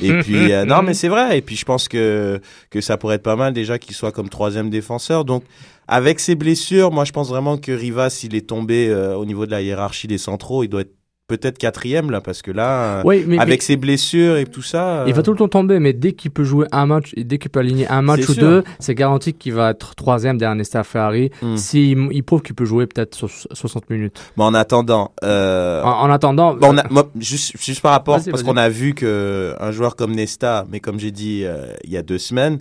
Et 0.00 0.12
puis, 0.22 0.52
euh, 0.52 0.64
non, 0.64 0.82
mais 0.82 0.94
c'est 0.94 1.08
vrai. 1.08 1.38
Et 1.38 1.42
puis, 1.42 1.56
je 1.56 1.64
pense 1.64 1.88
que, 1.88 2.40
que 2.70 2.80
ça 2.80 2.96
pourrait 2.96 3.16
être 3.16 3.22
pas 3.22 3.36
mal 3.36 3.52
déjà 3.52 3.78
qu'il 3.78 3.94
soit 3.94 4.12
comme 4.12 4.28
troisième 4.28 4.70
défenseur. 4.70 5.24
Donc, 5.24 5.44
avec 5.86 6.20
ses 6.20 6.34
blessures, 6.34 6.90
moi, 6.90 7.04
je 7.04 7.12
pense 7.12 7.28
vraiment 7.28 7.56
que 7.56 7.72
Rivas, 7.72 8.10
s'il 8.10 8.34
est 8.34 8.48
tombé 8.48 8.88
euh, 8.88 9.14
au 9.16 9.24
niveau 9.24 9.46
de 9.46 9.50
la 9.50 9.62
hiérarchie 9.62 10.06
des 10.06 10.18
centraux, 10.18 10.62
il 10.62 10.68
doit 10.68 10.82
être 10.82 10.94
peut-être 11.28 11.58
quatrième 11.58 12.10
là, 12.10 12.20
parce 12.22 12.40
que 12.42 12.50
là, 12.50 12.98
euh, 12.98 13.02
Oui, 13.04 13.24
mais, 13.28 13.38
avec 13.38 13.62
ses 13.62 13.76
blessures 13.76 14.38
et 14.38 14.46
tout 14.46 14.62
ça. 14.62 15.04
Il 15.06 15.12
va 15.12 15.20
euh, 15.20 15.22
tout 15.22 15.32
le 15.32 15.36
temps 15.38 15.48
tomber, 15.48 15.78
mais 15.78 15.92
dès 15.92 16.12
qu'il 16.12 16.30
peut 16.30 16.42
jouer 16.42 16.66
un 16.72 16.86
match, 16.86 17.12
et 17.16 17.22
dès 17.22 17.38
qu'il 17.38 17.50
peut 17.50 17.60
aligner 17.60 17.86
un 17.88 18.00
match 18.02 18.28
ou 18.28 18.32
sûr. 18.32 18.42
deux, 18.42 18.64
c'est 18.80 18.94
garanti 18.94 19.34
qu'il 19.34 19.52
va 19.52 19.70
être 19.70 19.94
troisième 19.94 20.38
derrière 20.38 20.56
Nesta 20.56 20.82
Ferrari. 20.84 21.30
Hmm. 21.42 21.56
S'il 21.56 22.08
il 22.12 22.22
prouve 22.22 22.42
qu'il 22.42 22.54
peut 22.54 22.64
jouer 22.64 22.86
peut-être 22.86 23.14
so- 23.14 23.28
60 23.52 23.90
minutes. 23.90 24.18
Mais 24.38 24.44
en 24.44 24.54
attendant, 24.54 25.12
euh, 25.22 25.82
En, 25.82 26.00
en 26.06 26.10
attendant, 26.10 26.54
Bon, 26.54 26.68
on 26.72 26.78
a- 26.78 26.88
moi, 26.90 27.08
juste, 27.20 27.52
juste 27.62 27.82
par 27.82 27.92
rapport, 27.92 28.18
parce 28.28 28.42
qu'on 28.42 28.56
a 28.56 28.68
vu 28.70 28.94
que 28.94 29.54
un 29.60 29.70
joueur 29.70 29.96
comme 29.96 30.14
Nesta, 30.14 30.66
mais 30.70 30.80
comme 30.80 30.98
j'ai 30.98 31.10
dit 31.10 31.42
euh, 31.44 31.66
il 31.84 31.90
y 31.90 31.98
a 31.98 32.02
deux 32.02 32.18
semaines, 32.18 32.58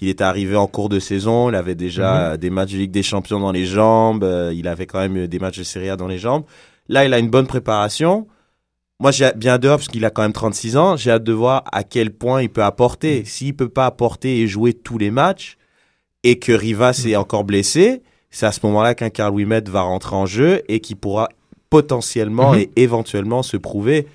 il 0.00 0.08
est 0.08 0.20
arrivé 0.20 0.54
en 0.56 0.66
cours 0.66 0.88
de 0.88 0.98
saison, 1.00 1.50
il 1.50 1.54
avait 1.56 1.74
déjà 1.74 2.12
Mhm. 2.14 2.20
euh, 2.32 2.36
des 2.36 2.50
matchs 2.50 2.72
de 2.72 2.78
Ligue 2.78 2.90
des 2.90 3.02
Champions 3.04 3.38
dans 3.40 3.52
les 3.52 3.64
jambes, 3.64 4.24
euh, 4.24 4.52
il 4.54 4.66
avait 4.68 4.86
quand 4.86 4.98
même 4.98 5.16
euh, 5.16 5.26
des 5.28 5.38
matchs 5.38 5.58
de 5.58 5.64
Serie 5.64 5.88
A 5.90 5.96
dans 5.96 6.06
les 6.08 6.18
jambes. 6.18 6.42
Là, 6.88 7.04
il 7.04 7.12
a 7.14 7.18
une 7.18 7.28
bonne 7.30 7.46
préparation. 7.46 8.26
Moi, 9.00 9.10
j'ai 9.12 9.30
bien 9.36 9.58
dehors 9.58 9.76
parce 9.78 9.88
qu'il 9.88 10.04
a 10.04 10.10
quand 10.10 10.22
même 10.22 10.32
36 10.32 10.76
ans. 10.76 10.96
J'ai 10.96 11.10
hâte 11.12 11.24
de 11.24 11.32
voir 11.32 11.62
à 11.70 11.84
quel 11.84 12.10
point 12.12 12.42
il 12.42 12.48
peut 12.50 12.64
apporter. 12.64 13.24
S'il 13.24 13.54
peut 13.54 13.68
pas 13.68 13.86
apporter 13.86 14.40
et 14.40 14.46
jouer 14.48 14.72
tous 14.72 14.98
les 14.98 15.10
matchs 15.10 15.56
et 16.24 16.38
que 16.38 16.52
Rivas 16.52 17.02
Mhm. 17.04 17.10
est 17.12 17.16
encore 17.16 17.44
blessé, 17.44 18.02
c'est 18.30 18.46
à 18.46 18.52
ce 18.52 18.60
moment-là 18.64 18.94
qu'un 18.94 19.10
Carl 19.10 19.32
Wimet 19.32 19.62
va 19.68 19.82
rentrer 19.82 20.16
en 20.16 20.26
jeu 20.26 20.62
et 20.68 20.80
qui 20.80 20.94
pourra 20.94 21.28
potentiellement 21.70 22.52
Mhm. 22.54 22.58
et 22.58 22.70
éventuellement 22.76 23.42
se 23.42 23.56
prouver 23.56 24.06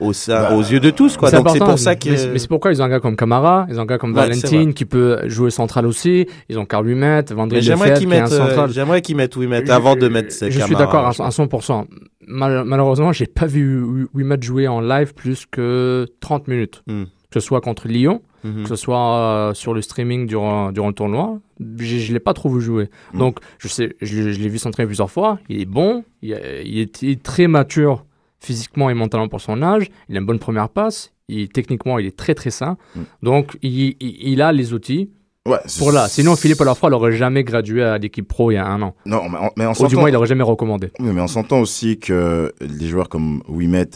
au 0.00 0.12
sein, 0.12 0.40
Bah, 0.42 0.54
aux 0.56 0.60
yeux 0.62 0.80
de 0.80 0.90
tous. 0.90 1.16
Quoi. 1.16 1.30
C'est 1.30 1.36
Donc 1.36 1.50
c'est 1.50 1.58
pour 1.58 1.78
ça 1.78 1.94
que. 1.94 2.08
Mais, 2.10 2.16
c'est- 2.16 2.28
mais 2.32 2.38
c'est 2.38 2.48
pourquoi 2.48 2.72
ils 2.72 2.80
ont 2.82 2.84
un 2.84 2.88
gars 2.88 3.00
comme 3.00 3.16
Camara, 3.16 3.66
ils 3.70 3.78
ont 3.78 3.82
un 3.82 3.86
gars 3.86 3.98
comme 3.98 4.10
Ouais, 4.14 4.22
Valentine 4.22 4.74
qui 4.74 4.84
peut 4.84 5.20
jouer 5.28 5.50
central 5.50 5.86
aussi, 5.86 6.26
ils 6.48 6.58
ont 6.58 6.64
Carl 6.64 6.86
Lumet, 6.86 7.22
Vandré 7.30 7.58
Mais 7.58 7.62
J'aimerais 7.62 7.94
qu'ils 7.94 8.08
mettent, 8.08 8.32
euh, 8.32 8.68
j'aimerais 8.68 9.02
qu'ils 9.02 9.16
mettent 9.16 9.36
Wimet 9.36 9.64
Je- 9.66 9.70
avant 9.72 9.94
de 9.94 10.02
je- 10.02 10.06
mettre 10.06 10.34
Je 10.34 10.48
Camara. 10.48 10.66
suis 10.66 10.76
d'accord 10.76 11.06
à, 11.06 11.26
à 11.26 11.30
100%. 11.30 11.86
Mal- 12.26 12.64
malheureusement, 12.64 13.12
j'ai 13.12 13.26
pas 13.26 13.46
vu 13.46 14.06
Wimet 14.14 14.38
jouer 14.40 14.66
en 14.68 14.80
live 14.80 15.14
plus 15.14 15.44
que 15.50 16.06
30 16.20 16.48
minutes. 16.48 16.82
Hmm. 16.86 17.04
Que 17.30 17.40
ce 17.40 17.46
soit 17.46 17.60
contre 17.60 17.88
Lyon, 17.88 18.22
Mhm. 18.44 18.62
que 18.62 18.68
ce 18.68 18.76
soit 18.76 19.16
euh, 19.18 19.54
sur 19.54 19.74
le 19.74 19.82
streaming 19.82 20.26
durant, 20.28 20.70
durant 20.70 20.86
le 20.88 20.94
tournoi, 20.94 21.40
je 21.78 22.08
ne 22.08 22.12
l'ai 22.12 22.20
pas 22.20 22.32
trop 22.32 22.48
vu 22.48 22.60
jouer. 22.60 22.88
Mm. 23.12 23.18
Donc, 23.18 23.38
je 23.58 23.66
sais, 23.66 23.96
je, 24.00 24.20
l'ai- 24.22 24.32
je 24.32 24.40
l'ai 24.40 24.48
vu 24.48 24.58
s'entraîner 24.58 24.86
plusieurs 24.86 25.10
fois. 25.10 25.38
Il 25.48 25.60
est 25.60 25.64
bon, 25.64 26.04
il, 26.22 26.38
il 26.64 26.78
est, 26.78 27.02
il 27.02 27.10
est 27.10 27.22
très 27.22 27.48
mature 27.48 28.04
physiquement 28.44 28.90
et 28.90 28.94
mentalement 28.94 29.28
pour 29.28 29.40
son 29.40 29.62
âge. 29.62 29.88
Il 30.08 30.16
a 30.16 30.20
une 30.20 30.26
bonne 30.26 30.38
première 30.38 30.68
passe. 30.68 31.12
Il, 31.28 31.48
techniquement, 31.48 31.98
il 31.98 32.06
est 32.06 32.16
très 32.16 32.34
très 32.34 32.50
sain. 32.50 32.76
Mm. 32.94 33.00
Donc, 33.22 33.56
il, 33.62 33.96
il- 34.00 34.32
il 34.32 34.42
a 34.42 34.52
les 34.52 34.72
outils 34.74 35.10
Ouais, 35.46 35.58
pour 35.78 35.92
là. 35.92 36.08
Sinon, 36.08 36.36
Philippe 36.36 36.60
Lafroy 36.60 36.88
n'aurait 36.88 37.12
jamais 37.12 37.44
gradué 37.44 37.82
à 37.82 37.98
l'équipe 37.98 38.26
pro 38.26 38.50
il 38.50 38.54
y 38.54 38.56
a 38.56 38.66
un 38.66 38.80
an. 38.80 38.94
Non, 39.04 39.28
mais, 39.28 39.38
on- 39.42 39.50
mais 39.58 39.66
on 39.66 39.72
Ou 39.72 39.86
du 39.88 39.96
moins, 39.96 40.08
il 40.08 40.12
n'aurait 40.12 40.26
jamais 40.26 40.42
recommandé. 40.42 40.90
Oui, 41.00 41.10
mais 41.12 41.20
on 41.20 41.26
s'entend 41.26 41.60
aussi 41.60 41.98
que 41.98 42.50
des 42.62 42.86
joueurs 42.86 43.10
comme 43.10 43.42
Wimet, 43.46 43.90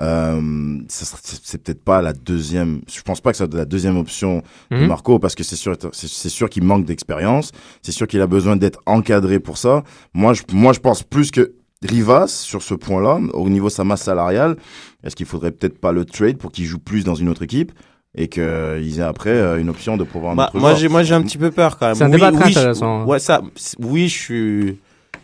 euh, 0.00 0.78
c'est 0.88 1.62
peut-être 1.62 1.82
pas 1.84 2.02
la 2.02 2.12
deuxième. 2.12 2.82
Je 2.92 3.02
pense 3.02 3.20
pas 3.20 3.32
que 3.32 3.36
ça 3.36 3.46
soit 3.46 3.56
la 3.56 3.64
deuxième 3.64 3.96
option 3.96 4.42
de 4.70 4.76
Mhm. 4.76 4.86
Marco 4.86 5.18
parce 5.18 5.34
que 5.34 5.42
c'est 5.42 5.56
sûr, 5.56 5.76
c'est 5.92 6.28
sûr 6.28 6.48
qu'il 6.48 6.62
manque 6.64 6.84
d'expérience. 6.84 7.50
C'est 7.82 7.92
sûr 7.92 8.06
qu'il 8.06 8.20
a 8.20 8.26
besoin 8.26 8.56
d'être 8.56 8.80
encadré 8.86 9.40
pour 9.40 9.58
ça. 9.58 9.82
Moi, 10.14 10.34
je, 10.34 10.42
moi, 10.52 10.72
je 10.72 10.80
pense 10.80 11.02
plus 11.02 11.30
que 11.30 11.52
Rivas 11.84 12.28
sur 12.28 12.62
ce 12.62 12.74
point-là, 12.74 13.18
au 13.34 13.48
niveau 13.48 13.68
de 13.68 13.72
sa 13.72 13.84
masse 13.84 14.02
salariale, 14.02 14.56
est-ce 15.04 15.16
qu'il 15.16 15.26
faudrait 15.26 15.50
peut-être 15.52 15.78
pas 15.78 15.92
le 15.92 16.04
trade 16.04 16.38
pour 16.38 16.52
qu'il 16.52 16.64
joue 16.64 16.78
plus 16.78 17.04
dans 17.04 17.14
une 17.14 17.28
autre 17.28 17.42
équipe 17.42 17.72
et 18.16 18.28
qu'ils 18.28 18.98
aient 18.98 19.02
après 19.02 19.30
euh, 19.30 19.58
une 19.60 19.68
option 19.70 19.96
de 19.96 20.04
pouvoir 20.04 20.32
un 20.32 20.36
Bah, 20.36 20.44
autre 20.48 20.58
moi, 20.60 20.70
joueur. 20.70 20.80
j'ai, 20.80 20.88
moi, 20.88 21.02
j'ai 21.02 21.14
un 21.14 21.22
petit 21.22 21.38
peu 21.38 21.50
peur 21.50 21.78
quand 21.78 21.86
même. 21.86 21.94
C'est 21.94 22.04
un 22.04 22.08
oui, 22.08 22.12
débat 22.16 22.30
très 22.32 22.44
oui, 22.46 22.52
je- 22.52 22.58
intéressant. 22.58 23.04
ouais, 23.06 23.18
ça, 23.18 23.40
oui, 23.80 24.08
je 24.08 24.18
suis, 24.18 24.78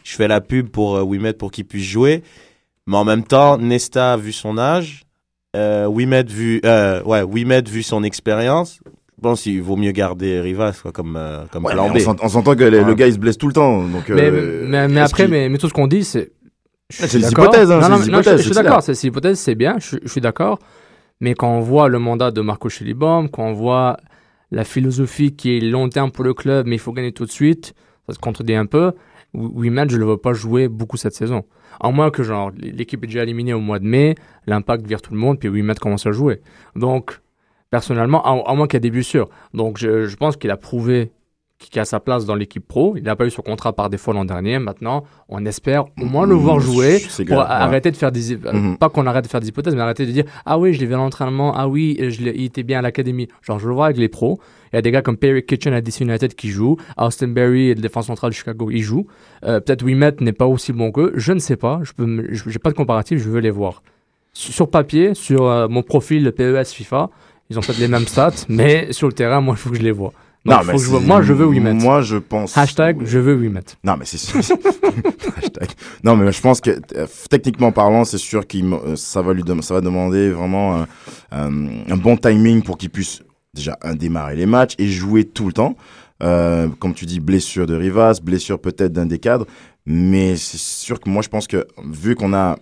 je 0.05 0.17
fais 0.17 0.27
la 0.29 0.41
pub 0.41 0.69
pour 0.69 0.97
euh, 0.97 1.03
Wimet 1.03 1.35
pour 1.35 1.51
qu'il 1.51 1.65
puisse 1.67 1.85
jouer. 1.87 2.23
Mais 2.87 2.97
en 2.97 3.05
même 3.05 3.25
temps, 3.25 3.59
Nesta, 3.59 4.17
vu 4.17 4.33
son 4.33 4.57
âge, 4.57 5.03
euh, 5.55 5.87
Wimet, 5.87 6.23
vu, 6.25 6.61
euh, 6.65 7.03
ouais, 7.03 7.23
Wimet, 7.23 7.63
vu 7.69 7.83
son 7.83 8.03
expérience, 8.03 8.81
je 8.87 9.23
pense 9.23 9.43
qu'il 9.43 9.61
vaut 9.63 9.77
mieux 9.77 9.91
garder 9.93 10.41
Rivas, 10.41 10.79
quoi, 10.81 10.93
comme, 10.93 11.17
euh, 11.19 11.45
comme 11.53 11.67
Ouais, 11.67 11.73
plan 11.75 11.89
mais 11.93 11.99
B. 12.01 12.03
on 12.09 12.13
s'ent- 12.13 12.17
on 12.23 12.29
s'entend 12.31 12.55
que 12.55 12.65
le, 12.65 12.79
Ouais. 12.79 12.85
le 12.85 12.95
gars 12.95 13.07
il 13.09 13.13
se 13.13 13.19
blesse 13.19 13.37
tout 13.37 13.49
le 13.49 13.53
temps. 13.53 13.83
Donc, 13.83 14.09
mais, 14.09 14.31
euh, 14.31 14.65
mais, 14.67 14.89
mais 14.89 15.01
après, 15.01 15.29
mais, 15.29 15.49
mais 15.51 15.59
tout 15.59 15.69
ce 15.69 15.75
qu'on 15.75 15.87
dit, 15.89 16.05
c'est. 16.05 16.31
C'est 16.91 17.19
des 17.19 17.25
hypothèses, 17.33 17.71
hein, 17.71 17.81
Non, 17.81 17.89
non, 17.91 17.99
non, 17.99 18.23
je- 18.23 18.31
suis 18.43 18.51
d'accord, 18.63 18.83
c'est- 18.83 18.95
ces 18.95 19.09
hypothèses, 19.09 19.39
c'est 19.39 19.55
bien, 19.55 19.77
je, 19.79 19.97
je 20.03 20.09
suis 20.09 20.21
d'accord. 20.21 20.59
Mais 21.21 21.35
quand 21.35 21.51
on 21.51 21.61
voit 21.61 21.89
le 21.89 21.99
mandat 21.99 22.31
de 22.31 22.41
Marco 22.41 22.69
Schellibaum, 22.69 23.29
quand 23.29 23.45
on 23.45 23.53
voit 23.53 23.99
la 24.51 24.65
philosophie 24.65 25.35
qui 25.37 25.57
est 25.57 25.61
long 25.61 25.89
terme 25.91 26.11
pour 26.11 26.25
le 26.25 26.33
club, 26.33 26.67
mais 26.67 26.77
il 26.77 26.79
faut 26.79 26.93
gagner 26.93 27.13
tout 27.13 27.27
de 27.27 27.31
suite, 27.31 27.75
ça 28.07 28.15
se 28.15 28.19
contredit 28.19 28.55
un 28.55 28.67
peu. 28.67 28.93
Wiman, 29.35 29.89
je 29.91 29.97
ne 29.97 30.01
le 30.01 30.07
vois 30.07 30.23
pas 30.23 30.33
jouer 30.33 30.69
beaucoup 30.69 30.97
cette 30.97 31.13
saison. 31.15 31.45
À 31.81 31.91
moins 31.91 32.11
que 32.11 32.23
genre 32.23 32.51
l'équipe 32.57 33.05
est 33.05 33.09
déjà 33.09 33.23
éliminée 33.23 33.53
au 33.53 33.61
mois 33.61 33.79
de 33.79 33.85
mai, 33.85 34.15
l'impact 34.47 34.87
vire 34.87 35.03
tout 35.03 35.13
le 35.13 35.19
monde, 35.19 35.39
puis 35.39 35.51
Wiman 35.51 35.75
commence 35.77 36.07
à 36.07 36.13
jouer. 36.13 36.41
Donc, 36.77 37.21
personnellement, 37.71 38.25
à, 38.25 38.51
à 38.51 38.55
moins 38.55 38.67
qu'il 38.67 38.77
y 38.77 38.79
ait 38.79 38.81
des 38.81 38.91
blessures. 38.91 39.29
Donc, 39.53 39.77
je, 39.77 40.07
je 40.07 40.17
pense 40.17 40.37
qu'il 40.39 40.51
a 40.51 40.57
prouvé 40.57 41.11
qu'il 41.59 41.81
a 41.81 41.85
sa 41.85 41.99
place 41.99 42.25
dans 42.25 42.35
l'équipe 42.37 42.67
pro. 42.67 42.95
Il 42.97 43.03
n'a 43.03 43.17
pas 43.17 43.27
eu 43.27 43.31
son 43.31 43.43
contrat 43.43 43.73
par 43.73 43.91
défaut 43.91 44.13
l'an 44.13 44.25
dernier. 44.25 44.59
Maintenant, 44.61 45.03
on 45.29 45.45
espère 45.45 45.87
au 46.01 46.05
moins 46.05 46.25
le 46.27 46.35
voir 46.35 46.59
Mmh, 46.59 46.61
jouer 46.61 47.01
pour 47.17 47.25
grave, 47.27 47.39
ouais. 47.41 47.45
arrêter 47.55 47.91
de 47.91 47.97
faire 47.97 48.13
des... 48.13 48.33
euh, 48.35 48.53
Mhm. 48.53 48.79
Pas 48.79 48.89
qu'on 48.89 49.07
arrête 49.07 49.25
de 49.25 49.29
faire 49.29 49.41
des 49.41 49.49
hypothèses, 49.49 49.75
mais 49.75 49.81
arrêter 49.81 50.07
de 50.07 50.13
dire 50.13 50.25
«Ah 50.47 50.57
oui, 50.59 50.73
je 50.73 50.79
l'ai 50.81 50.87
vu 50.87 50.95
à 50.95 50.99
l'entraînement. 50.99 51.53
Ah 51.57 51.67
oui, 51.69 51.97
je 52.01 52.23
l'ai- 52.23 52.35
il 52.37 52.45
était 52.45 52.63
bien 52.63 52.79
à 52.79 52.83
l'académie.» 52.83 53.27
Genre, 53.43 53.59
je 53.59 53.67
le 53.69 53.75
vois 53.75 53.87
avec 53.87 53.97
les 53.99 54.09
pros. 54.09 54.39
Il 54.73 54.77
y 54.77 54.79
a 54.79 54.83
des 54.83 54.91
gars 54.93 55.03
comme 55.03 55.17
Perry 55.17 55.45
Kitchen 55.45 55.73
à 55.73 55.81
DC 55.81 56.01
United 56.03 56.35
qui 56.35 56.49
jouent. 56.51 56.77
Austin 56.97 57.29
Berry, 57.29 57.69
le 57.75 57.81
défense 57.81 58.07
central 58.07 58.31
de 58.31 58.37
Chicago, 58.37 58.71
il 58.71 58.83
joue. 58.83 59.07
Euh, 59.45 59.59
Peut-être 59.61 59.83
Wimet 59.83 60.13
n'est 60.21 60.33
pas 60.33 60.47
aussi 60.47 60.73
bon 60.73 60.93
qu'eux. 60.93 61.13
Je 61.17 61.33
ne 61.33 61.39
sais 61.41 61.57
pas. 61.57 61.81
Je 61.83 61.93
j'ai 62.47 62.59
pas 62.61 62.71
de 62.71 62.77
comparatif. 62.77 63.19
Je 63.21 63.29
veux 63.29 63.41
les 63.41 63.51
voir. 63.51 63.83
Sur 64.33 64.71
papier, 64.71 65.15
sur 65.15 65.47
euh, 65.47 65.67
mon 65.69 65.83
profil 65.83 66.31
PES 66.31 66.73
FIFA, 66.73 67.11
ils 67.51 67.59
ont 67.59 67.63
peut-être 67.63 67.79
les 67.81 67.89
mêmes 67.89 68.07
stats, 68.07 68.31
mais 68.49 68.93
sur 68.93 69.09
le 69.09 69.13
terrain, 69.13 69.41
moi, 69.41 69.55
il 69.57 69.59
faut 69.59 69.71
que 69.71 69.77
je 69.77 69.83
les 69.83 69.91
vois. 69.91 70.13
Donc, 70.49 70.59
Non, 70.59 70.65
faut 70.65 70.73
mais 70.73 70.79
que 70.79 71.01
je 71.03 71.07
moi, 71.07 71.23
je 71.23 71.33
veux 71.33 71.47
Wimet. 71.47 71.75
Moi, 71.75 72.01
je 72.01 72.17
pense. 72.17 72.57
Hashtag, 72.57 73.03
je 73.05 73.19
veux 73.19 73.35
Wimet. 73.35 73.61
Non, 73.85 73.97
mais 73.99 74.05
c'est 74.05 74.19
sûr. 74.19 74.37
Hashtag. 75.37 75.69
Non, 76.03 76.17
mais 76.17 76.33
je 76.33 76.41
pense 76.41 76.61
que 76.61 76.71
euh, 76.97 77.07
techniquement 77.29 77.73
parlant, 77.73 78.05
c'est 78.05 78.19
sûr 78.19 78.47
qu'il 78.47 78.73
euh, 78.73 78.97
ça 78.97 79.23
va 79.23 79.33
lui 79.33 79.43
ça 79.61 79.75
va 79.75 79.81
demander 79.81 80.31
vraiment 80.31 80.79
euh, 80.79 80.85
un, 81.33 81.97
bon 81.97 82.17
timing 82.17 82.63
pour 82.63 82.79
qu'il 82.79 82.91
puisse 82.91 83.23
déjà 83.55 83.79
un, 83.83 83.95
démarrer 83.95 84.37
les 84.37 84.47
matchs 84.47 84.75
et 84.79 84.87
jouer 84.89 85.25
tout 85.25 85.47
le 85.47 85.53
temps. 85.53 85.77
Euh, 86.23 86.69
comme 86.81 86.95
tu 86.95 87.07
dis, 87.07 87.21
blessure 87.21 87.67
de 87.67 87.75
Rivas, 87.75 88.21
blessure 88.23 88.61
peut-être 88.61 88.93
d'un 88.93 89.07
des 89.07 89.19
cadres, 89.19 89.47
mais 89.87 90.37
c'est 90.37 90.59
sûr 90.59 90.99
que 90.99 91.09
moi 91.09 91.23
je 91.23 91.29
pense 91.29 91.47
que 91.47 91.67
vu 91.85 92.17
qu'on 92.17 92.35
a 92.35 92.59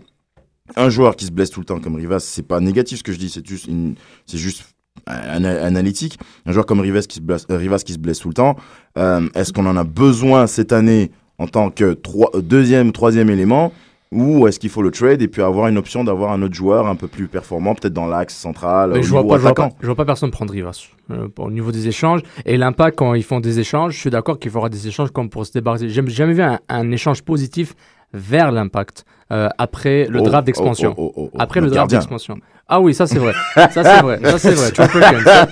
un 0.75 0.91
joueur 0.91 1.17
qui 1.17 1.25
se 1.27 1.31
blesse 1.31 1.51
tout 1.51 1.61
le 1.61 1.67
temps 1.67 1.81
comme 1.81 1.95
Rivas, 1.95 2.21
c'est 2.21 2.47
pas 2.47 2.61
négatif 2.61 2.99
ce 2.99 3.03
que 3.03 3.13
je 3.13 3.19
dis, 3.19 3.31
c'est 3.31 3.47
juste 3.47 3.67
une, 3.67 3.95
c'est 4.27 4.37
juste 4.39 4.65
analytique. 5.07 6.19
Un 6.47 6.53
joueur 6.53 6.67
comme 6.67 6.81
Rivas 6.81 7.03
qui 7.09 7.17
se 7.17 7.21
blesse, 7.21 7.47
euh, 7.51 7.57
Rivas 7.57 7.83
qui 7.85 7.93
se 7.93 7.99
blesse 7.99 8.19
tout 8.19 8.29
le 8.29 8.35
temps, 8.35 8.57
euh, 8.99 9.29
est-ce 9.35 9.53
qu'on 9.53 9.67
en 9.67 9.77
a 9.77 9.85
besoin 9.85 10.47
cette 10.47 10.73
année 10.73 11.11
en 11.39 11.47
tant 11.47 11.71
que 11.71 11.93
trois, 11.93 12.31
euh, 12.35 12.41
deuxième, 12.43 12.93
troisième 12.93 13.31
élément 13.31 13.73
ou 14.13 14.47
est-ce 14.47 14.61
qu'il 14.61 14.71
faut 14.71 14.83
le 14.83 14.93
trade 14.93 15.21
et 15.21 15.27
puis 15.29 15.43
avoir 15.43 15.67
une 15.67 15.77
option 15.77 16.05
d'avoir 16.05 16.31
un 16.31 16.41
autre 16.43 16.55
joueur 16.55 16.87
un 16.87 16.95
peu 16.95 17.09
plus 17.09 17.27
performant, 17.27 17.75
peut-être 17.75 17.93
dans 17.93 18.07
l'axe 18.07 18.37
central, 18.37 18.93
Mais 18.95 19.03
je 19.03 19.11
vois, 19.11 19.27
pas, 19.27 19.37
je, 19.37 19.43
vois 19.43 19.55
pas, 19.55 19.69
je 19.81 19.87
vois 19.87 19.97
pas 19.97 20.05
personne 20.05 20.31
prendre 20.31 20.53
Rivas 20.53 20.89
euh, 21.11 21.27
au 21.39 21.51
niveau 21.51 21.73
des 21.73 21.89
échanges. 21.89 22.21
Et 22.45 22.57
l'impact, 22.57 22.99
quand 22.99 23.15
ils 23.15 23.25
font 23.25 23.41
des 23.41 23.59
échanges, 23.59 23.95
je 23.95 23.99
suis 23.99 24.11
d'accord 24.11 24.39
qu'il 24.39 24.53
fera 24.53 24.69
des 24.69 24.87
échanges 24.87 25.11
comme 25.11 25.29
pour 25.29 25.45
se 25.45 25.53
débarrasser. 25.53 25.89
J'ai 25.89 26.07
jamais 26.09 26.35
vu 26.35 26.43
un, 26.43 26.61
un 26.69 26.91
échange 26.93 27.23
positif 27.23 27.75
vers 28.13 28.53
l'impact 28.53 29.05
euh, 29.33 29.49
après 29.59 30.07
le 30.09 30.21
Oh, 30.21 30.23
draft 30.23 30.47
d'expansion. 30.47 30.95
oh, 30.97 31.13
oh, 31.17 31.31
oh, 31.33 31.37
Après 31.41 31.61
le 31.61 31.67
le 31.67 31.73
draft 31.73 31.91
d'expansion. 31.91 32.39
Ah 32.69 32.81
oui, 32.81 32.95
ça 32.95 33.07
c'est 33.07 33.19
vrai. 33.19 33.33
ça 33.55 33.69
c'est 33.71 34.03
vrai. 34.03 34.21
Ça 34.25 34.39
c'est 34.39 34.53
vrai. 34.55 34.73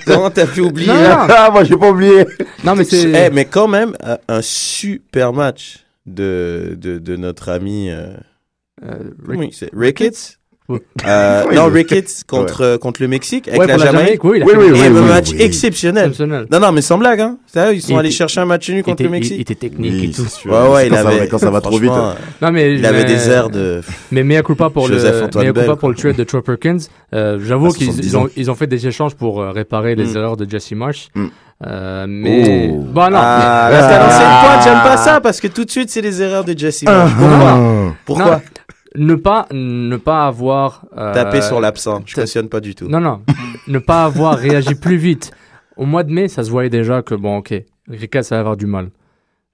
Comment 0.05 0.31
t'as 0.35 0.47
pu 0.47 0.61
oublier 0.63 0.89
Non, 0.93 0.95
non, 0.95 1.27
Ah, 1.29 1.49
moi 1.53 1.63
j'ai 1.65 1.77
pas 1.77 1.91
oublié. 1.91 2.27
non, 2.65 2.75
mais 2.75 2.85
c'est. 2.85 3.27
Eh, 3.27 3.31
mais 3.31 3.45
quand 3.45 3.69
même, 3.69 3.95
un, 4.03 4.19
un 4.29 4.43
super 4.43 5.33
match 5.33 5.85
de, 6.07 6.77
de, 6.77 6.99
de 6.99 7.17
notre 7.17 7.51
ami. 7.51 7.91
euh, 7.91 8.15
euh, 8.85 9.11
comment 9.25 9.43
il 9.43 9.53
s'appelle? 9.55 9.79
Ricketts? 9.79 10.39
Euh, 10.71 11.45
Non, 11.55 11.67
Ricketts 11.67 12.25
contre, 12.27 12.79
contre 12.79 13.03
le 13.03 13.09
Mexique, 13.09 13.49
avec 13.49 13.61
ouais, 13.61 13.67
la 13.67 13.77
Jamaïque. 13.77 14.23
Jamaïque, 14.23 14.25
oui, 14.25 14.43
Oui, 14.45 14.53
oui, 14.57 14.67
Et 14.67 14.89
oui, 14.89 14.99
un 14.99 15.03
match 15.03 15.31
oui. 15.33 15.43
exceptionnel. 15.43 16.05
exceptionnel. 16.09 16.47
Non, 16.51 16.59
non, 16.61 16.73
mais 16.73 16.81
sans 16.81 16.97
blague, 16.97 17.21
hein. 17.21 17.37
Sérieux, 17.47 17.75
ils 17.75 17.83
sont 17.83 17.93
Il 17.95 17.99
allés 17.99 18.11
chercher 18.11 18.41
un 18.41 18.47
match 18.47 18.69
nul 18.71 18.83
contre 18.83 18.95
était, 18.95 19.05
le 19.05 19.11
Mexique. 19.11 19.35
il 19.37 19.41
était 19.43 19.55
technique 19.55 19.93
Oui, 19.93 20.05
et 20.05 20.11
tout. 20.11 20.23
c'est 20.27 20.41
sûr. 20.41 20.53
Ouais, 20.53 20.69
ouais, 20.75 20.87
il 20.87 20.91
quand, 20.91 20.97
ça 20.97 21.09
avait, 21.09 21.19
va, 21.19 21.27
quand 21.27 21.39
ça 21.39 21.51
va 21.51 21.61
trop 21.61 21.79
vite. 21.79 21.91
franchement, 21.91 22.15
Non, 22.41 22.51
mais, 22.51 22.75
Il 22.75 22.87
avait 22.87 22.99
mais- 22.99 23.05
des 23.05 23.29
airs 23.29 23.51
de. 23.51 23.83
Mais 24.11 24.23
mea 24.23 24.43
culpa 24.43 24.71
pour 24.71 24.89
le, 24.89 24.95
Joseph-Antoine 24.95 25.47
mea 25.49 25.53
culpa 25.53 25.77
pour 25.77 25.89
le 25.91 25.95
trade 25.97 26.17
de 26.17 26.25
Troy 26.25 26.43
Perkins. 26.43 26.79
Euh, 27.15 27.39
J'avoue 27.45 27.67
À 27.67 27.71
qu'ils 27.73 27.87
70 27.89 28.07
ils 28.09 28.17
ont, 28.17 28.29
ils 28.37 28.51
ont 28.51 28.55
fait 28.55 28.67
des 28.67 28.87
échanges 28.87 29.15
pour 29.15 29.43
euh, 29.43 29.51
réparer 29.51 29.95
les 29.97 30.07
Mm. 30.07 30.17
erreurs 30.17 30.37
de 30.39 30.49
Jesse 30.51 30.73
Marsh. 30.73 31.09
Mm. 31.15 31.27
Euh, 31.67 32.07
mais 32.09 32.71
Oh. 32.73 32.79
bon, 32.93 33.11
non. 33.11 33.19
Ah, 33.21 33.69
mais- 33.71 33.77
parce 33.79 33.93
qu'à 33.93 33.99
l'ancienne 33.99 34.23
Ah. 34.29 34.43
pointe, 34.45 34.65
j'aime 34.65 34.83
pas 34.83 34.97
ça 34.97 35.21
parce 35.21 35.41
que 35.41 35.47
tout 35.49 35.65
de 35.65 35.71
suite, 35.71 35.91
c'est 35.91 36.01
les 36.01 36.21
erreurs 36.23 36.45
de 36.45 36.57
Jesse. 36.59 36.83
Marsh. 36.85 37.13
Ah. 37.23 37.59
Pourquoi 38.07 38.41
ne 38.97 39.15
pas 39.15 39.47
ne 39.53 39.97
pas 39.97 40.27
avoir 40.27 40.87
euh, 40.97 41.13
Taper 41.15 41.43
sur 41.43 41.61
l'absent. 41.61 42.03
Je 42.07 42.15
cautionne 42.15 42.49
pas 42.49 42.61
du 42.61 42.75
tout. 42.75 42.89
Non, 42.89 43.01
non. 43.01 43.23
ne 43.69 43.79
pas 43.79 44.05
avoir 44.05 44.37
réagi 44.37 44.75
plus 44.75 44.97
vite. 44.97 45.33
Au 45.77 45.85
mois 45.87 46.05
de 46.05 46.13
mai, 46.13 46.29
ça 46.29 46.45
se 46.45 46.51
voyait 46.51 46.71
déjà 46.71 47.03
que 47.03 47.15
bon, 47.15 47.39
ok, 47.39 47.55
Riquet 47.89 48.23
ça 48.23 48.37
va 48.37 48.41
avoir 48.41 48.57
du 48.57 48.67
mal. 48.67 48.91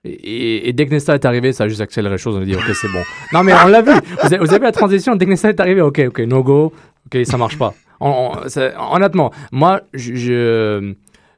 Et, 0.04 0.68
et 0.68 0.72
dès 0.72 0.86
que 0.86 0.92
Nesta 0.92 1.14
est 1.14 1.24
arrivé, 1.26 1.52
ça 1.52 1.64
a 1.64 1.68
juste 1.68 1.80
accéléré 1.82 2.14
les 2.14 2.18
choses. 2.18 2.36
On 2.36 2.40
a 2.42 2.44
dit, 2.44 2.54
ok, 2.54 2.74
c'est 2.74 2.88
bon. 2.88 3.02
Non, 3.34 3.42
mais 3.42 3.52
on 3.64 3.68
l'a 3.68 3.82
vu. 3.82 3.92
Vous 3.92 4.26
avez, 4.26 4.38
vous 4.38 4.48
avez 4.48 4.58
vu 4.58 4.64
la 4.64 4.72
transition? 4.72 5.14
Dès 5.14 5.26
que 5.26 5.30
Nesta 5.30 5.50
est 5.50 5.60
arrivé, 5.60 5.82
ok, 5.82 6.00
ok, 6.08 6.18
no 6.20 6.42
go. 6.42 6.72
Ok, 7.06 7.20
ça 7.26 7.36
marche 7.36 7.58
pas. 7.58 7.74
On- 8.00 8.32
on- 8.34 8.48
c'est- 8.48 8.72
honnêtement, 8.92 9.30
moi, 9.52 9.82
je, 9.92 10.14
je, 10.14 10.94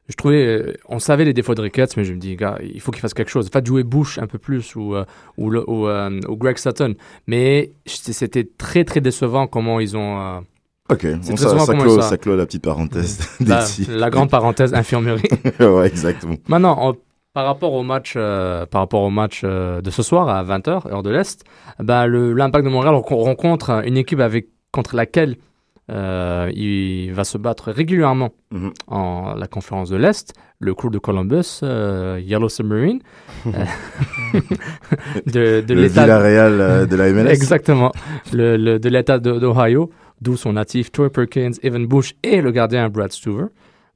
je 0.09 0.15
trouvais, 0.15 0.45
euh, 0.45 0.73
on 0.89 0.99
savait 0.99 1.25
les 1.25 1.33
défauts 1.33 1.55
de 1.55 1.61
Ricketts, 1.61 1.95
mais 1.97 2.03
je 2.03 2.13
me 2.13 2.19
dis, 2.19 2.35
gars, 2.35 2.57
il 2.61 2.79
faut 2.81 2.91
qu'il 2.91 3.01
fasse 3.01 3.13
quelque 3.13 3.29
chose. 3.31 3.49
Faites 3.51 3.65
jouer 3.65 3.83
Bush 3.83 4.17
un 4.19 4.27
peu 4.27 4.37
plus 4.37 4.75
ou, 4.75 4.95
euh, 4.95 5.05
ou, 5.37 5.49
le- 5.49 5.69
ou, 5.69 5.87
euh, 5.87 6.19
ou 6.27 6.35
Greg 6.35 6.57
Sutton. 6.57 6.95
Mais 7.27 7.71
c'était 7.85 8.47
très, 8.57 8.83
très 8.83 9.01
décevant 9.01 9.47
comment 9.47 9.79
ils 9.79 9.95
ont. 9.95 10.19
euh, 10.19 10.39
Ok, 10.89 11.05
bon, 11.05 11.37
ça, 11.37 11.73
clôt, 11.73 12.01
ça- 12.01 12.09
ça 12.09 12.17
clôt 12.17 12.35
la 12.35 12.45
petite 12.45 12.63
parenthèse 12.63 13.19
la, 13.87 14.09
grande 14.09 14.29
parenthèse 14.29 14.73
infirmerie. 14.73 15.23
ouais, 15.61 15.87
exactement. 15.87 16.35
Maintenant, 16.49 16.77
on- 16.81 16.97
par 17.33 17.45
rapport 17.45 17.73
au 17.73 17.81
match, 17.83 18.13
euh, 18.15 18.65
par 18.67 18.81
rapport 18.81 19.01
au 19.01 19.09
match 19.09 19.41
euh, 19.43 19.81
de 19.81 19.89
ce 19.89 20.03
soir 20.03 20.27
à 20.29 20.43
20h, 20.43 20.87
heure 20.91 21.01
de 21.01 21.09
l'Est, 21.09 21.45
bah, 21.79 22.05
le- 22.05 22.33
l'Impact 22.33 22.65
de 22.65 22.69
Montréal 22.69 22.93
ren- 22.95 23.15
rencontre 23.23 23.81
une 23.87 23.97
équipe 23.97 24.19
avec, 24.19 24.49
contre 24.71 24.95
laquelle 24.95 25.37
euh, 25.91 26.49
il 26.55 27.11
va 27.13 27.23
se 27.23 27.37
battre 27.37 27.71
régulièrement 27.71 28.31
Mhm. 28.51 28.71
en 28.87 29.33
la 29.35 29.47
conférence 29.47 29.89
de 29.89 29.97
l'Est, 29.97 30.33
le 30.59 30.73
crew 30.73 30.89
de 30.89 30.97
Columbus, 30.99 31.59
euh, 31.63 32.19
Yellow 32.23 32.47
Submarine, 32.49 32.99
euh, 33.47 33.51
de, 35.25 35.61
de 35.61 35.73
le 35.73 35.81
l'État 35.81 36.03
Villarreal 36.03 36.61
euh, 36.61 36.85
de 36.85 36.95
la 36.95 37.11
MLS. 37.11 37.29
Exactement. 37.31 37.91
Le, 38.31 38.57
le- 38.57 38.79
de 38.79 38.89
l'État 38.89 39.19
de- 39.19 39.39
d'Ohio, 39.39 39.89
d'où 40.21 40.37
sont 40.37 40.53
natifs 40.53 40.91
Troy 40.91 41.09
Perkins, 41.09 41.51
Evan 41.63 41.85
Bush 41.85 42.13
et 42.23 42.41
le 42.41 42.51
gardien 42.51 42.89
Brad 42.89 43.11
Stuver. 43.11 43.45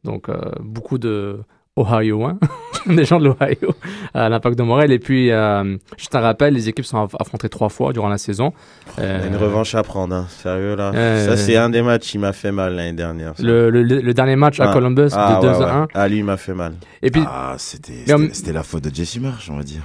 Donc, 0.04 0.30
euh, 0.30 0.36
beaucoup 0.60 0.98
de 0.98 1.40
Ohioens, 1.78 2.38
des 2.88 3.06
gens 3.06 3.20
de 3.20 3.26
l'Ohio, 3.26 3.74
à 4.14 4.28
l'impact 4.30 4.58
de 4.58 4.64
Montréal. 4.64 4.92
Et 4.92 5.00
puis, 5.00 5.32
euh, 5.32 5.78
juste 5.98 6.16
un 6.16 6.20
rappel, 6.22 6.54
les 6.54 6.68
équipes 6.70 6.86
sont 6.86 7.06
aff- 7.06 7.16
affrontées 7.20 7.50
trois 7.50 7.70
fois 7.70 7.94
durant 7.94 8.10
la 8.10 8.18
saison. 8.18 8.52
On 8.98 9.02
a 9.02 9.26
une 9.28 9.36
Euh, 9.36 9.38
revanche 9.40 9.76
à 9.76 9.84
prendre, 9.84 10.16
hein. 10.16 10.26
sérieux 10.30 10.76
là. 10.76 10.92
Euh, 10.96 11.26
ça, 11.28 11.38
c'est 11.38 11.56
un 11.58 11.70
des 11.70 11.82
matchs 11.82 12.08
qui 12.12 12.18
m'a 12.18 12.34
fait 12.34 12.52
mal 12.52 12.76
l'année 12.76 12.94
dernière. 12.94 13.34
le, 13.40 13.70
le- 13.70 13.84
le 13.84 14.14
dernier 14.14 14.36
match 14.36 14.60
à 14.60 14.70
Ah. 14.70 14.74
Columbus 14.74 15.10
Ah, 15.14 15.40
de 15.42 15.48
2 15.48 15.54
ouais, 15.54 15.64
à 15.66 15.74
1. 15.76 15.82
ouais. 15.82 15.88
Ah, 15.94 16.08
lui, 16.08 16.18
il 16.18 16.26
m'a 16.26 16.38
fait 16.38 16.54
mal. 16.54 16.74
Et 17.02 17.12
puis, 17.12 17.22
Ah, 17.28 17.56
c'était 17.58 18.54
la 18.54 18.64
faute 18.64 18.84
de 18.86 18.94
Jesse 18.94 19.20
Marsh, 19.20 19.50
on 19.52 19.58
va 19.58 19.64
dire. 19.64 19.82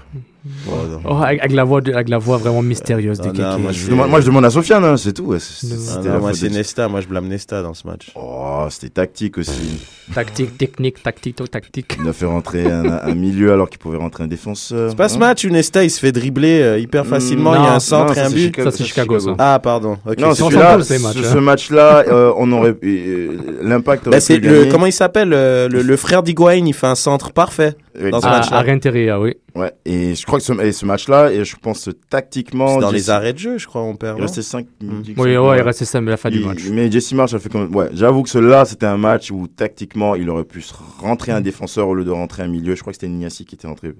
Oh, 0.66 0.70
non. 0.90 1.00
oh, 1.04 1.22
avec, 1.22 1.40
avec 1.40 1.52
la 1.52 1.62
voix 1.62 1.80
de- 1.80 1.92
avec 1.92 2.08
la 2.08 2.18
voix 2.18 2.36
vraiment 2.36 2.62
mystérieuse 2.62 3.18
de 3.18 3.24
Ah, 3.24 3.26
non, 3.28 3.32
Kéké. 3.32 3.62
moi, 3.62 3.72
Je 3.72 3.90
moi, 3.92 4.20
je 4.20 4.26
demande 4.26 4.44
à 4.44 4.50
Sofiane, 4.50 4.84
hein, 4.84 4.96
c'est 4.96 5.12
tout. 5.12 5.24
ouais, 5.26 5.38
c'est- 5.38 5.68
Non. 5.68 5.76
Ah, 5.94 5.98
non, 6.14 6.18
moi, 6.20 6.34
c'est 6.34 6.48
de- 6.48 6.54
Nesta. 6.54 6.88
Moi, 6.88 7.00
je 7.00 7.06
blâme 7.06 7.28
Nesta 7.28 7.62
dans 7.62 7.74
ce 7.74 7.86
match. 7.86 8.10
Oh, 8.16 8.66
c'était 8.70 8.88
tactique 8.90 9.38
aussi. 9.38 9.80
Tactique, 10.14 10.58
technique, 10.58 11.00
tactique, 11.02 11.36
tactique. 11.50 11.96
Il 12.02 12.08
a 12.08 12.12
fait 12.12 12.26
rentrer 12.26 12.66
un, 12.70 12.84
un 13.04 13.14
milieu 13.14 13.52
alors 13.52 13.70
qu'il 13.70 13.78
pouvait 13.78 13.98
rentrer 13.98 14.24
un 14.24 14.26
défenseur. 14.26 14.90
C'est 14.90 14.96
pas 14.96 15.08
ce 15.08 15.14
Hein 15.16 15.20
match 15.20 15.44
où 15.44 15.48
Nesta, 15.48 15.84
il 15.84 15.90
se 15.90 16.00
fait 16.00 16.10
dribbler 16.12 16.60
euh, 16.60 16.78
hyper 16.78 17.06
facilement. 17.06 17.54
Il 17.54 17.58
y 17.62 17.64
a 17.64 17.70
non, 17.70 17.76
un 17.76 17.80
centre 17.80 18.14
non, 18.14 18.20
et 18.20 18.24
un 18.24 18.30
but. 18.30 18.38
Chicago- 18.46 18.70
Ça, 18.70 18.76
c'est 18.76 18.84
Chicago, 18.84 19.20
ça. 19.20 19.34
Ah, 19.38 19.60
pardon. 19.62 19.96
Ok. 20.04 20.18
Non, 20.18 20.34
celui-là, 20.34 20.78
ce, 20.82 21.22
ce 21.22 21.38
match-là, 21.38 22.04
euh, 22.08 22.32
on 22.36 22.50
aurait 22.50 22.74
euh, 22.82 23.36
l'impact 23.62 24.08
aurait 24.08 24.18
Bah, 24.18 24.34
le, 24.42 24.64
comment 24.70 24.86
il 24.86 24.92
s'appelle 24.92 25.28
le, 25.30 25.68
le 25.68 25.96
frère 25.96 26.22
d'Higuain, 26.24 26.54
il 26.54 26.74
fait 26.74 26.88
un 26.88 26.96
centre 26.96 27.30
parfait. 27.32 27.74
Dans 28.10 28.20
ce 28.20 28.26
À, 28.26 28.30
match-là. 28.30 28.56
à 28.56 28.62
Renteria, 28.62 29.20
oui. 29.20 29.34
Ouais, 29.54 29.70
et 29.84 30.14
je 30.14 30.24
crois 30.24 30.38
que 30.38 30.44
ce, 30.44 30.52
et 30.62 30.72
ce 30.72 30.86
match-là, 30.86 31.30
et 31.30 31.44
je 31.44 31.56
pense 31.56 31.90
tactiquement. 32.08 32.68
C'est 32.76 32.80
dans 32.80 32.90
Jesse- 32.90 32.94
les 33.02 33.10
arrêts 33.10 33.32
de 33.34 33.38
jeu, 33.38 33.58
je 33.58 33.66
crois, 33.66 33.82
on 33.82 33.96
perd. 33.96 34.18
Il 34.18 34.22
restait 34.22 34.40
5 34.42 34.66
minutes. 34.80 35.14
Oui, 35.18 35.36
ouais, 35.36 35.58
il 35.58 35.62
restait 35.62 35.84
ça 35.84 35.98
à 35.98 36.00
la 36.00 36.16
fin 36.16 36.30
du 36.30 36.40
match. 36.40 36.60
Mais 36.70 36.90
Jesse 36.90 37.12
Marsh 37.12 37.34
a 37.34 37.38
fait 37.38 37.50
comme. 37.50 37.74
Ouais, 37.74 37.88
j'avoue 37.92 38.22
que 38.22 38.30
celui-là, 38.30 38.64
c'était 38.64 38.86
un 38.86 38.96
match 38.96 39.30
où 39.30 39.46
tactiquement, 39.46 40.14
il 40.14 40.30
aurait 40.30 40.44
pu 40.44 40.62
rentrer 41.00 41.32
un 41.32 41.40
défenseur 41.42 41.88
au 41.88 41.94
lieu 41.94 42.04
de 42.04 42.10
rentrer 42.10 42.42
un 42.42 42.48
milieu. 42.48 42.74
Je 42.74 42.80
crois 42.80 42.92
que 42.92 42.96
c'était 42.98 43.08
Niassi 43.12 43.44
qui 43.44 43.56
était 43.56 43.66
rentré. 43.68 43.92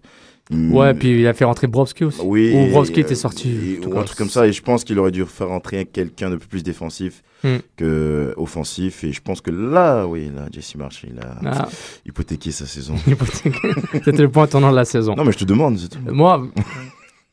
Mm, 0.50 0.74
Ouais, 0.74 0.92
puis 0.94 1.20
il 1.20 1.26
a 1.26 1.32
fait 1.34 1.44
rentrer 1.44 1.66
Brovski 1.66 2.04
aussi. 2.04 2.20
Oui. 2.22 2.52
Ou 2.54 2.70
Brovski 2.72 3.00
était 3.00 3.14
sorti. 3.14 3.78
en 3.78 3.82
tout 3.82 3.88
ou 3.90 3.98
un 3.98 4.02
truc 4.02 4.18
comme 4.18 4.28
ça. 4.28 4.46
Et 4.46 4.52
je 4.52 4.60
pense 4.62 4.84
qu'il 4.84 4.98
aurait 4.98 5.12
dû 5.12 5.24
faire 5.24 5.48
rentrer 5.48 5.84
quelqu'un 5.86 6.30
de 6.30 6.36
plus 6.36 6.62
défensif 6.62 7.22
Hmm. 7.44 7.58
que 7.76 8.34
offensif. 8.36 9.02
Et 9.02 9.12
je 9.12 9.20
pense 9.20 9.40
que 9.40 9.50
là, 9.50 10.06
oui, 10.06 10.30
là, 10.34 10.46
Jesse 10.52 10.76
Marsh, 10.76 11.04
il 11.10 11.18
a 11.18 11.34
Ah, 11.44 11.68
hypothéqué 12.06 12.52
sa 12.52 12.66
saison. 12.66 12.94
C'était 14.04 14.22
le 14.22 14.30
point 14.30 14.46
tournant 14.46 14.70
de 14.70 14.76
la 14.76 14.84
saison. 14.84 15.14
non, 15.16 15.24
mais 15.24 15.32
je 15.32 15.38
te 15.38 15.44
demande, 15.44 15.76
tout. 15.88 15.98
Moi, 16.12 16.46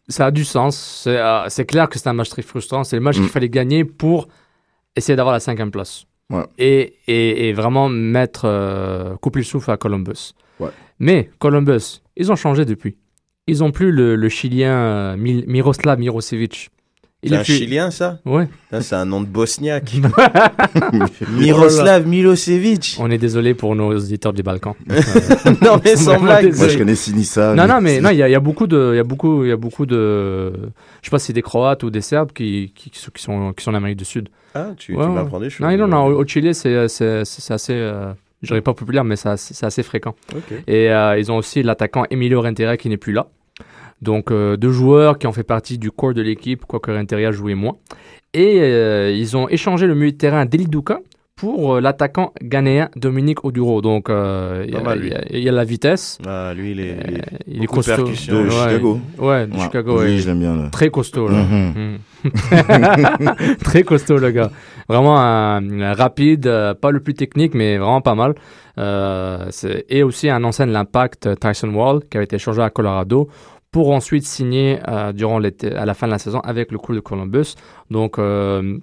ça 0.07 0.25
a 0.27 0.31
du 0.31 0.43
sens. 0.45 1.01
C'est 1.03 1.17
euh, 1.17 1.47
c'est 1.49 1.65
clair 1.65 1.87
que 1.89 1.99
c'est 1.99 2.09
un 2.09 2.13
match 2.13 2.29
très 2.29 2.41
frustrant. 2.41 2.83
C'est 2.83 2.95
le 2.95 3.01
match 3.03 3.17
Mm. 3.17 3.21
qu'il 3.21 3.29
fallait 3.29 3.49
gagner 3.49 3.85
pour 3.85 4.27
essayer 4.95 5.15
d'avoir 5.15 5.33
la 5.33 5.39
cinquième 5.39 5.69
place. 5.71 6.05
Ouais. 6.31 6.43
Et, 6.57 6.95
et, 7.07 7.49
et 7.49 7.53
vraiment 7.53 7.87
mettre, 7.89 8.43
euh, 8.45 9.15
couper 9.17 9.39
le 9.39 9.45
souffle 9.45 9.69
à 9.71 9.77
Columbus. 9.77 10.33
Ouais. 10.59 10.69
Mais 10.99 11.29
Columbus, 11.39 12.01
ils 12.19 12.31
ont 12.31 12.35
changé 12.35 12.65
depuis. 12.65 12.95
Ils 13.47 13.63
ont 13.63 13.71
plus 13.71 13.91
le, 13.91 14.15
le 14.15 14.29
Chilien 14.29 14.71
euh, 14.73 15.17
Mi- 15.17 15.43
Miroslav 15.47 15.97
Mirosevic. 15.97 16.69
Il 17.23 17.29
C'est 17.29 17.35
est 17.35 17.39
un 17.39 17.43
plus- 17.43 17.53
Chilien, 17.57 17.91
ça 17.91 18.19
Ouais. 18.25 18.47
Ça, 18.71 18.81
C'est 18.81 18.95
un 18.95 19.05
nom 19.05 19.19
de 19.21 19.25
bosniaque. 19.25 19.93
Miroslav 21.31 22.07
Milosevic. 22.07 22.95
On 22.99 23.09
est 23.11 23.17
désolé 23.17 23.53
pour 23.53 23.75
nos 23.75 23.93
auditeurs 23.95 24.33
du 24.33 24.43
Balkan. 24.43 24.75
non, 25.61 25.79
mais 25.83 25.95
sans 25.95 26.19
blague. 26.19 26.55
Moi, 26.55 26.67
je 26.67 26.77
connais 26.77 26.95
Sinisa. 26.95 27.55
Non, 27.55 27.67
non, 27.67 27.81
mais 27.81 27.99
non, 28.01 28.09
il 28.09 28.17
y, 28.17 28.23
a- 28.23 28.29
il 28.29 28.31
y 28.31 28.35
a 28.35 28.39
beaucoup 28.39 28.67
de, 28.67 28.91
il 28.93 28.97
y 28.97 28.99
a 28.99 29.03
beaucoup, 29.03 29.43
il 29.43 29.49
y 29.49 29.51
a 29.51 29.57
beaucoup 29.57 29.85
de, 29.85 30.51
je 31.01 31.05
sais 31.05 31.11
pas 31.11 31.19
si 31.19 31.27
c'est 31.27 31.33
des 31.33 31.41
Croates 31.41 31.83
ou 31.83 31.89
des 31.89 32.01
Serbes 32.01 32.31
qui, 32.31 32.71
qui, 32.75 32.89
qui 32.89 32.99
sont, 32.99 33.11
qui 33.11 33.21
sont, 33.23 33.53
qui 33.53 33.63
sont 33.63 33.71
en 33.71 33.75
Amérique 33.75 33.97
du 33.97 34.05
Sud. 34.05 34.29
Ah, 34.55 34.69
tu, 34.77 34.95
Ouais, 34.95 35.03
tu 35.05 35.11
m'apprends 35.11 35.39
des 35.39 35.49
choses. 35.49 35.65
Non, 35.67 35.75
non, 35.77 35.87
non, 35.87 36.05
au 36.07 36.21
au 36.21 36.25
Chili, 36.25 36.53
c'est, 36.55 36.87
c'est, 36.87 37.25
c'est 37.25 37.41
c'est 37.41 37.53
assez, 37.53 37.73
euh, 37.73 38.13
je 38.41 38.47
dirais 38.47 38.61
pas 38.61 38.73
populaire, 38.73 39.03
mais 39.03 39.15
c'est 39.15 39.29
assez, 39.63 39.83
fréquent. 39.83 40.15
Et 40.67 40.91
euh, 40.91 41.19
ils 41.19 41.31
ont 41.31 41.37
aussi 41.37 41.61
l'attaquant 41.63 42.05
Emilio 42.09 42.41
Renteria 42.41 42.77
qui 42.77 42.89
n'est 42.89 42.97
plus 42.97 43.13
là. 43.13 43.27
Donc 44.01 44.31
euh, 44.31 44.55
deux 44.55 44.71
joueurs 44.71 45.17
qui 45.19 45.27
ont 45.27 45.33
fait 45.33 45.43
partie 45.43 45.77
du 45.77 45.91
corps 45.91 46.13
de 46.13 46.21
l'équipe, 46.21 46.65
quoique 46.65 46.91
Renteria 46.91 47.31
jouait 47.31 47.55
moins. 47.55 47.75
Et 48.33 48.59
euh, 48.61 49.11
ils 49.11 49.35
ont 49.35 49.49
échangé 49.49 49.87
le 49.87 49.95
milieu 49.95 50.11
de 50.11 50.17
terrain 50.17 50.45
Deliduca 50.45 50.99
pour 51.39 51.75
euh, 51.75 51.81
l'attaquant 51.81 52.33
ghanéen 52.43 52.89
Dominique 52.95 53.43
Oduro. 53.45 53.81
Donc 53.81 54.09
euh, 54.09 54.63
il 54.67 54.73
y, 54.73 54.77
a- 54.77 54.81
mal, 54.81 54.97
il 54.97 55.01
lui. 55.03 55.09
y 55.11 55.13
a- 55.15 55.23
il 55.31 55.43
y 55.43 55.49
a 55.49 55.51
la 55.51 55.63
vitesse. 55.63 56.17
Ah, 56.27 56.53
lui, 56.55 56.71
il 56.71 56.79
est. 56.79 56.97
il 57.07 57.13
est- 57.15 57.17
Euh, 57.19 57.37
il 57.47 57.55
est 57.57 57.59
beaucoup 57.67 57.81
de 57.81 57.85
costaud. 57.85 58.03
De 58.03 58.43
Ouais. 58.43 58.49
Chicago. 58.49 58.99
Ouais, 59.17 59.47
de 59.47 59.53
Ouais. 59.53 59.59
Chicago. 59.61 59.93
Oui, 59.99 60.03
ouais. 60.05 60.17
je 60.17 60.27
l'aime 60.27 60.39
bien. 60.39 60.55
Là. 60.55 60.69
Très 60.71 60.89
costaud, 60.89 61.27
là. 61.27 61.37
Mhm. 61.43 61.73
Mm. 61.77 61.97
Très 63.63 63.83
costaud, 63.83 64.17
le 64.17 64.31
gars. 64.31 64.51
Vraiment 64.87 65.17
un- 65.19 65.81
un 65.81 65.93
rapide, 65.93 66.47
euh, 66.47 66.73
pas 66.73 66.91
le 66.91 66.99
plus 66.99 67.13
technique, 67.13 67.53
mais 67.53 67.77
vraiment 67.77 68.01
pas 68.01 68.15
mal. 68.15 68.35
Euh, 68.77 69.45
c'est- 69.51 69.85
et 69.89 70.03
aussi 70.03 70.29
un 70.29 70.43
ancien 70.43 70.65
de 70.67 70.71
l'Impact, 70.71 71.27
euh, 71.27 71.35
Tyson 71.35 71.69
Wall, 71.73 72.01
qui 72.09 72.17
avait 72.17 72.25
été 72.25 72.35
échangé 72.37 72.61
à 72.61 72.69
Colorado 72.69 73.29
pour 73.71 73.91
ensuite 73.91 74.23
signer 74.25 74.79
euh, 74.87 75.11
durant 75.13 75.37
l'été, 75.37 75.73
à 75.75 75.85
la 75.85 75.93
fin 75.93 76.07
de 76.07 76.11
la 76.11 76.17
saison 76.17 76.39
avec 76.39 76.71
le 76.71 76.77
crew 76.77 76.93
de 76.95 76.99
Columbus. 77.01 77.55
Donc, 77.91 78.17
euh, 78.17 78.77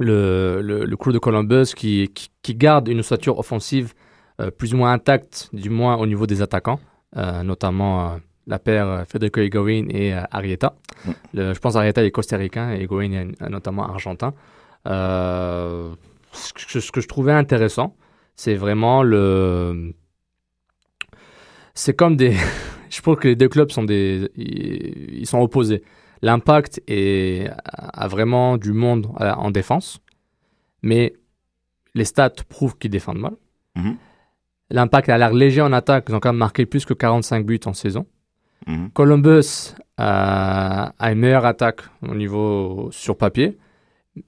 le, 0.00 0.60
le, 0.62 0.84
le 0.86 0.96
crew 0.96 1.12
de 1.12 1.18
Columbus 1.18 1.74
qui, 1.76 2.10
qui, 2.14 2.30
qui 2.42 2.54
garde 2.54 2.88
une 2.88 3.00
ossature 3.00 3.38
offensive 3.38 3.92
euh, 4.40 4.50
plus 4.50 4.72
ou 4.74 4.78
moins 4.78 4.92
intacte, 4.92 5.50
du 5.52 5.68
moins 5.68 5.96
au 5.96 6.06
niveau 6.06 6.26
des 6.26 6.40
attaquants, 6.40 6.80
euh, 7.16 7.42
notamment 7.42 8.00
euh, 8.00 8.16
la 8.46 8.58
paire 8.58 9.04
Federico 9.06 9.40
Higuain 9.40 9.86
et 9.90 10.14
Arrieta. 10.30 10.74
Mm. 11.04 11.10
Le- 11.34 11.54
je 11.54 11.60
pense 11.60 11.76
Arrieta 11.76 12.02
est 12.02 12.10
costaricain 12.10 12.72
et 12.72 12.82
Higuain 12.82 13.12
est 13.12 13.48
notamment 13.50 13.84
argentin. 13.84 14.32
Ce, 14.86 16.52
que, 16.54 16.80
ce 16.80 16.90
que 16.90 17.00
je 17.02 17.08
trouvais 17.08 17.32
intéressant, 17.32 17.94
c'est 18.36 18.54
vraiment 18.54 19.02
le... 19.02 19.92
C'est 21.74 21.94
comme 21.94 22.16
des... 22.16 22.34
je 22.90 23.02
trouve 23.02 23.16
que 23.16 23.28
les 23.28 23.36
deux 23.36 23.48
clubs 23.48 23.70
sont 23.70 23.84
des... 23.84 24.30
Ils 24.36 25.26
sont 25.26 25.40
opposés. 25.40 25.82
L'impact 26.22 26.80
a 26.88 28.08
vraiment 28.08 28.56
du 28.58 28.72
monde 28.72 29.08
en 29.18 29.50
défense, 29.50 30.00
mais 30.82 31.14
les 31.94 32.04
stats 32.04 32.30
prouvent 32.48 32.76
qu'ils 32.78 32.90
défendent 32.90 33.18
mal. 33.18 33.32
Mhm. 33.76 33.96
L'impact 34.70 35.08
a 35.08 35.18
l'air 35.18 35.32
léger 35.32 35.60
en 35.62 35.72
attaque, 35.72 36.06
ils 36.08 36.14
ont 36.14 36.20
quand 36.20 36.28
même 36.32 36.38
marqué 36.38 36.66
plus 36.66 36.84
que 36.84 36.94
45 36.94 37.44
buts 37.44 37.60
en 37.66 37.72
saison. 37.72 38.06
Mhm. 38.66 38.90
Columbus 38.92 39.74
euh, 39.98 40.04
a 40.98 41.12
une 41.12 41.18
meilleure 41.18 41.46
attaque 41.46 41.80
au 42.06 42.14
niveau 42.14 42.88
sur 42.92 43.16
papier, 43.16 43.58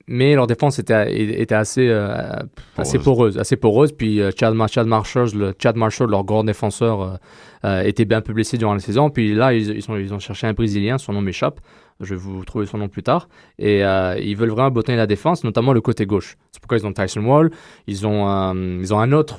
mais 0.06 0.34
leur 0.34 0.46
défense 0.46 0.78
était, 0.78 1.14
était 1.40 1.54
assez, 1.54 1.86
euh, 1.88 2.36
assez 2.76 2.98
poreuse, 2.98 3.38
assez 3.38 3.56
poreuse. 3.56 3.92
Puis 3.92 4.20
euh, 4.20 4.30
Chad, 4.38 4.54
Mar- 4.54 4.68
Chad 4.68 4.86
Marshall, 4.86 5.28
le, 5.34 5.54
Chad 5.62 5.76
Marshall, 5.76 6.10
leur 6.10 6.24
grand 6.24 6.44
défenseur, 6.44 7.02
euh, 7.02 7.16
euh, 7.64 7.82
était 7.82 8.04
bien 8.06 8.20
peu 8.22 8.32
blessé 8.32 8.56
durant 8.58 8.72
la 8.74 8.80
saison. 8.80 9.10
Puis 9.10 9.34
là, 9.34 9.52
ils, 9.52 9.70
ils, 9.76 9.90
ont, 9.90 9.96
ils 9.96 10.12
ont 10.14 10.18
cherché 10.18 10.46
un 10.46 10.54
Brésilien, 10.54 10.98
son 10.98 11.12
nom 11.12 11.20
m'échappe. 11.20 11.60
Je 12.00 12.14
vais 12.14 12.20
vous 12.20 12.44
trouver 12.44 12.66
son 12.66 12.78
nom 12.78 12.88
plus 12.88 13.02
tard. 13.02 13.28
Et 13.58 13.84
euh, 13.84 14.18
ils 14.18 14.36
veulent 14.36 14.50
vraiment 14.50 14.70
botiner 14.70 14.96
la 14.96 15.06
défense, 15.06 15.44
notamment 15.44 15.72
le 15.72 15.80
côté 15.80 16.06
gauche. 16.06 16.36
C'est 16.50 16.60
pourquoi 16.60 16.78
ils 16.78 16.86
ont 16.86 16.92
Tyson 16.92 17.24
Wall. 17.24 17.50
Ils 17.86 18.06
ont, 18.06 18.28
euh, 18.28 18.78
ils 18.80 18.92
ont 18.94 18.98
un 19.00 19.12
autre 19.12 19.38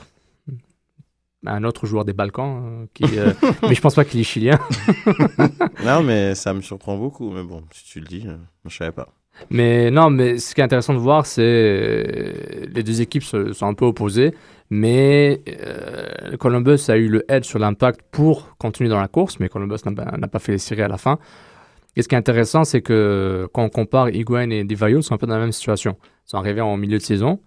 un 1.45 1.65
autre 1.65 1.85
joueur 1.85 2.05
des 2.05 2.13
Balkans, 2.13 2.61
euh, 2.63 2.85
qui, 2.93 3.03
euh, 3.19 3.33
mais 3.63 3.75
je 3.75 3.81
pense 3.81 3.95
pas 3.95 4.05
qu'il 4.05 4.19
est 4.19 4.23
chilien. 4.23 4.57
Non, 5.85 6.01
mais 6.01 6.35
ça 6.35 6.53
me 6.53 6.61
surprend 6.61 6.95
beaucoup. 6.97 7.29
Mais 7.31 7.43
bon, 7.43 7.63
si 7.73 7.83
tu 7.85 7.99
le 7.99 8.05
dis, 8.05 8.23
euh, 8.25 8.35
je 8.65 8.77
savais 8.77 8.93
pas. 8.93 9.09
Mais 9.49 9.91
non, 9.91 10.09
mais 10.09 10.37
ce 10.37 10.55
qui 10.55 10.61
est 10.61 10.63
intéressant 10.63 10.93
de 10.93 10.99
voir, 10.99 11.25
c'est 11.25 12.67
les 12.73 12.83
deux 12.83 13.01
équipes 13.01 13.23
se- 13.23 13.51
sont 13.51 13.65
un 13.67 13.73
peu 13.73 13.83
opposées, 13.85 14.33
Mais 14.69 15.41
Columbus 16.39 16.79
a 16.87 16.95
eu 16.97 17.07
le 17.09 17.25
head 17.29 17.43
sur 17.43 17.59
l'impact 17.59 18.01
pour 18.11 18.55
continuer 18.57 18.89
dans 18.89 18.99
la 18.99 19.07
course, 19.07 19.39
mais 19.39 19.49
Columbus 19.49 19.77
n'a 19.85 19.91
pas- 19.91 20.17
n'a 20.17 20.27
pas 20.27 20.39
fait 20.39 20.53
les 20.53 20.57
séries 20.59 20.81
à 20.83 20.87
la 20.87 20.97
fin. 20.97 21.19
Et 21.95 22.01
ce 22.01 22.07
qui 22.07 22.15
est 22.15 22.17
intéressant, 22.17 22.63
c'est 22.63 22.81
que 22.81 23.47
quand 23.53 23.63
on 23.63 23.69
compare 23.69 24.09
Higuain 24.09 24.49
et 24.49 24.63
Divayo, 24.63 24.99
ils 24.99 25.03
sont 25.03 25.13
un 25.13 25.17
peu 25.17 25.27
dans 25.27 25.35
la 25.35 25.41
même 25.41 25.51
situation. 25.51 25.97
Ils 26.25 26.31
sont 26.31 26.37
arrivés 26.37 26.61
en 26.61 26.75
milieu 26.77 26.97
de 26.97 27.03
saison. 27.03 27.39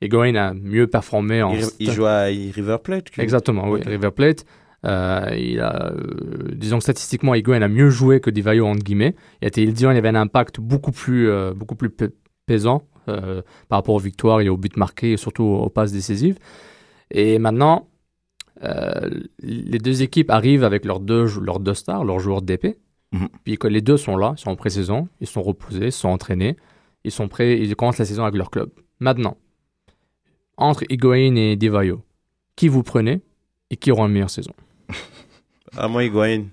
Higuain 0.00 0.34
a 0.34 0.54
mieux 0.54 0.86
performé 0.86 1.42
en... 1.42 1.52
Il, 1.54 1.64
il 1.80 1.90
joue 1.90 2.06
à 2.06 2.24
River 2.24 2.76
Plate. 2.82 3.06
Exactement, 3.18 3.68
oui. 3.68 3.80
River 3.84 4.10
Plate. 4.10 4.44
Euh, 4.84 5.34
il 5.36 5.60
a, 5.60 5.92
euh, 5.92 6.50
disons 6.52 6.76
que 6.76 6.82
statistiquement, 6.82 7.34
Higuain 7.34 7.62
a 7.62 7.68
mieux 7.68 7.88
joué 7.88 8.20
que 8.20 8.28
Divayo, 8.30 8.66
entre 8.66 8.84
guillemets. 8.84 9.14
Il, 9.40 9.48
était, 9.48 9.62
il 9.62 9.72
dit 9.72 9.84
il 9.84 9.94
y 9.94 9.98
avait 9.98 10.08
un 10.08 10.14
impact 10.14 10.60
beaucoup 10.60 10.92
plus, 10.92 11.28
euh, 11.30 11.54
beaucoup 11.54 11.74
plus 11.74 11.88
pe- 11.88 12.12
pesant 12.46 12.82
euh, 13.08 13.40
par 13.68 13.78
rapport 13.78 13.94
aux 13.94 13.98
victoires 14.00 14.40
et 14.42 14.48
aux 14.48 14.58
buts 14.58 14.68
marqués 14.76 15.12
et 15.12 15.16
surtout 15.16 15.44
aux, 15.44 15.62
aux 15.62 15.70
passes 15.70 15.92
décisives. 15.92 16.38
Et 17.10 17.38
maintenant, 17.38 17.88
les 19.40 19.78
deux 19.78 20.02
équipes 20.02 20.30
arrivent 20.30 20.64
avec 20.64 20.84
leurs 20.84 21.00
deux, 21.00 21.26
leurs 21.40 21.60
deux 21.60 21.74
stars, 21.74 22.04
leurs 22.04 22.18
joueurs 22.18 22.42
d'épée. 22.42 22.76
Mhm. 23.14 23.28
Puis 23.44 23.58
que 23.58 23.68
les 23.68 23.80
deux 23.80 23.96
sont 23.96 24.16
là, 24.16 24.34
ils 24.36 24.40
sont 24.40 24.50
en 24.50 24.56
pré-saison, 24.56 25.08
ils 25.20 25.28
sont 25.28 25.42
reposés, 25.42 25.86
ils 25.86 25.92
sont 25.92 26.08
entraînés, 26.08 26.56
ils 27.04 27.12
sont 27.12 27.28
prêts, 27.28 27.60
ils 27.60 27.76
commencent 27.76 27.98
la 27.98 28.04
saison 28.04 28.24
avec 28.24 28.36
leur 28.36 28.50
club. 28.50 28.70
Maintenant, 28.98 29.36
entre 30.56 30.82
Higuain 30.90 31.36
et 31.36 31.54
Divayo, 31.54 32.02
qui 32.56 32.66
vous 32.66 32.82
prenez 32.82 33.22
et 33.70 33.76
qui 33.76 33.92
aura 33.92 34.06
une 34.06 34.12
meilleure 34.12 34.30
saison? 34.30 34.52
Ah, 35.76 35.88
moi, 35.88 36.04
Higuain. 36.04 36.44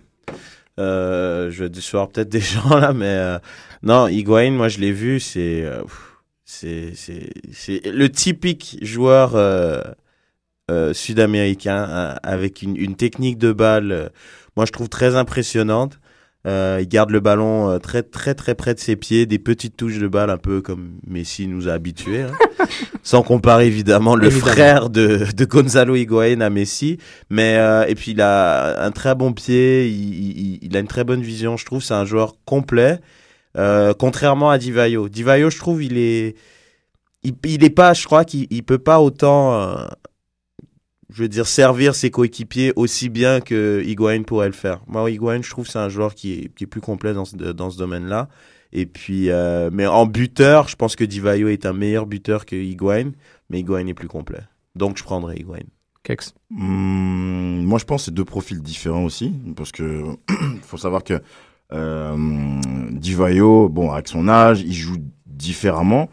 Euh, 0.79 1.51
je 1.51 1.63
vais 1.63 1.69
décevoir 1.69 2.09
peut-être 2.09 2.29
des 2.29 2.39
gens 2.53 2.75
là, 2.75 2.91
mais 2.91 3.05
euh, 3.05 3.37
non, 3.83 4.07
Higuain, 4.07 4.49
moi 4.49 4.67
je 4.67 4.79
l'ai 4.79 4.91
vu, 4.91 5.19
c'est 5.19 5.63
euh, 5.63 5.83
c'est 6.43 7.85
le 7.85 8.07
typique 8.09 8.79
joueur 8.81 9.35
euh, 9.35 9.81
euh, 10.71 10.91
sud-américain 10.93 11.87
euh, 11.87 12.15
avec 12.23 12.63
une, 12.63 12.75
une 12.77 12.95
technique 12.95 13.37
de 13.37 13.51
balle, 13.51 13.91
euh, 13.91 14.09
moi 14.55 14.65
je 14.65 14.71
trouve 14.71 14.89
très 14.89 15.15
impressionnante. 15.15 15.99
Euh, 16.47 16.79
il 16.81 16.87
garde 16.87 17.11
le 17.11 17.19
ballon 17.19 17.69
euh, 17.69 17.77
très 17.77 18.01
très 18.01 18.33
très 18.33 18.55
près 18.55 18.73
de 18.73 18.79
ses 18.79 18.95
pieds, 18.95 19.27
des 19.27 19.37
petites 19.37 19.77
touches 19.77 19.99
de 19.99 20.07
balle 20.07 20.31
un 20.31 20.37
peu 20.37 20.61
comme 20.61 20.93
Messi 21.05 21.47
nous 21.47 21.69
a 21.69 21.73
habitués. 21.73 22.21
hein. 22.23 22.31
Sans 23.03 23.21
comparer 23.21 23.67
évidemment 23.67 24.15
le 24.15 24.25
Évidemment. 24.27 24.51
frère 24.51 24.89
de, 24.89 25.25
de 25.35 25.45
Gonzalo 25.45 25.95
Higuain 25.95 26.41
à 26.41 26.49
Messi, 26.49 26.97
mais 27.29 27.57
euh, 27.57 27.85
et 27.87 27.93
puis 27.95 28.11
il 28.11 28.21
a 28.21 28.83
un 28.83 28.91
très 28.91 29.13
bon 29.13 29.33
pied, 29.33 29.87
il, 29.87 30.39
il- 30.39 30.59
il 30.63 30.75
a 30.77 30.79
une 30.79 30.87
très 30.87 31.03
bonne 31.03 31.21
vision, 31.21 31.57
je 31.57 31.65
trouve. 31.65 31.83
C'est 31.83 31.93
un 31.93 32.05
joueur 32.05 32.33
complet, 32.45 32.99
euh, 33.57 33.93
contrairement 33.97 34.49
à 34.49 34.57
Divayo. 34.57 35.09
Divayo, 35.09 35.49
je 35.51 35.57
trouve, 35.59 35.83
il 35.83 35.97
est, 35.97 36.35
il, 37.23 37.35
il 37.45 37.63
est 37.63 37.69
pas, 37.69 37.93
je 37.93 38.05
crois 38.05 38.25
qu'il 38.25 38.47
il 38.49 38.63
peut 38.63 38.77
pas 38.79 38.99
autant, 38.99 39.53
euh, 39.61 39.85
je 41.11 41.23
veux 41.23 41.29
dire, 41.29 41.45
servir 41.45 41.93
ses 41.93 42.09
coéquipiers 42.09 42.73
aussi 42.75 43.09
bien 43.09 43.41
que 43.41 43.83
Higuain 43.85 44.23
pourrait 44.23 44.47
le 44.47 44.53
faire. 44.53 44.81
Moi, 44.87 45.09
Higuain, 45.11 45.41
je 45.41 45.49
trouve, 45.49 45.67
c'est 45.67 45.79
un 45.79 45.89
joueur 45.89 46.15
qui 46.15 46.33
est, 46.33 46.53
qui 46.55 46.63
est 46.63 46.67
plus 46.67 46.81
complet 46.81 47.13
dans 47.13 47.25
ce, 47.25 47.35
dans 47.35 47.69
ce 47.69 47.77
domaine-là. 47.77 48.29
Et 48.73 48.85
puis, 48.85 49.29
euh, 49.29 49.69
mais 49.71 49.85
en 49.85 50.05
buteur, 50.05 50.69
je 50.69 50.75
pense 50.75 50.95
que 50.95 51.03
Divayo 51.03 51.49
est 51.49 51.65
un 51.65 51.73
meilleur 51.73 52.05
buteur 52.05 52.45
que 52.45 52.55
Higuain, 52.55 53.11
mais 53.49 53.59
Higuain 53.59 53.85
est 53.87 53.93
plus 53.93 54.07
complet. 54.07 54.39
Donc, 54.75 54.97
je 54.97 55.03
prendrais 55.03 55.35
Higuain. 55.35 55.65
Kex 56.03 56.33
Hum, 56.57 57.63
moi, 57.63 57.77
je 57.77 57.85
pense 57.85 58.01
que 58.01 58.05
c'est 58.05 58.13
deux 58.13 58.25
profils 58.25 58.61
différents 58.61 59.03
aussi, 59.03 59.33
parce 59.55 59.71
que 59.71 60.03
faut 60.63 60.77
savoir 60.77 61.03
que 61.03 61.21
euh, 61.73 62.59
Divayo, 62.91 63.69
bon, 63.69 63.91
avec 63.91 64.07
son 64.07 64.27
âge, 64.27 64.61
il 64.61 64.73
joue 64.73 64.97
différemment. 65.25 66.09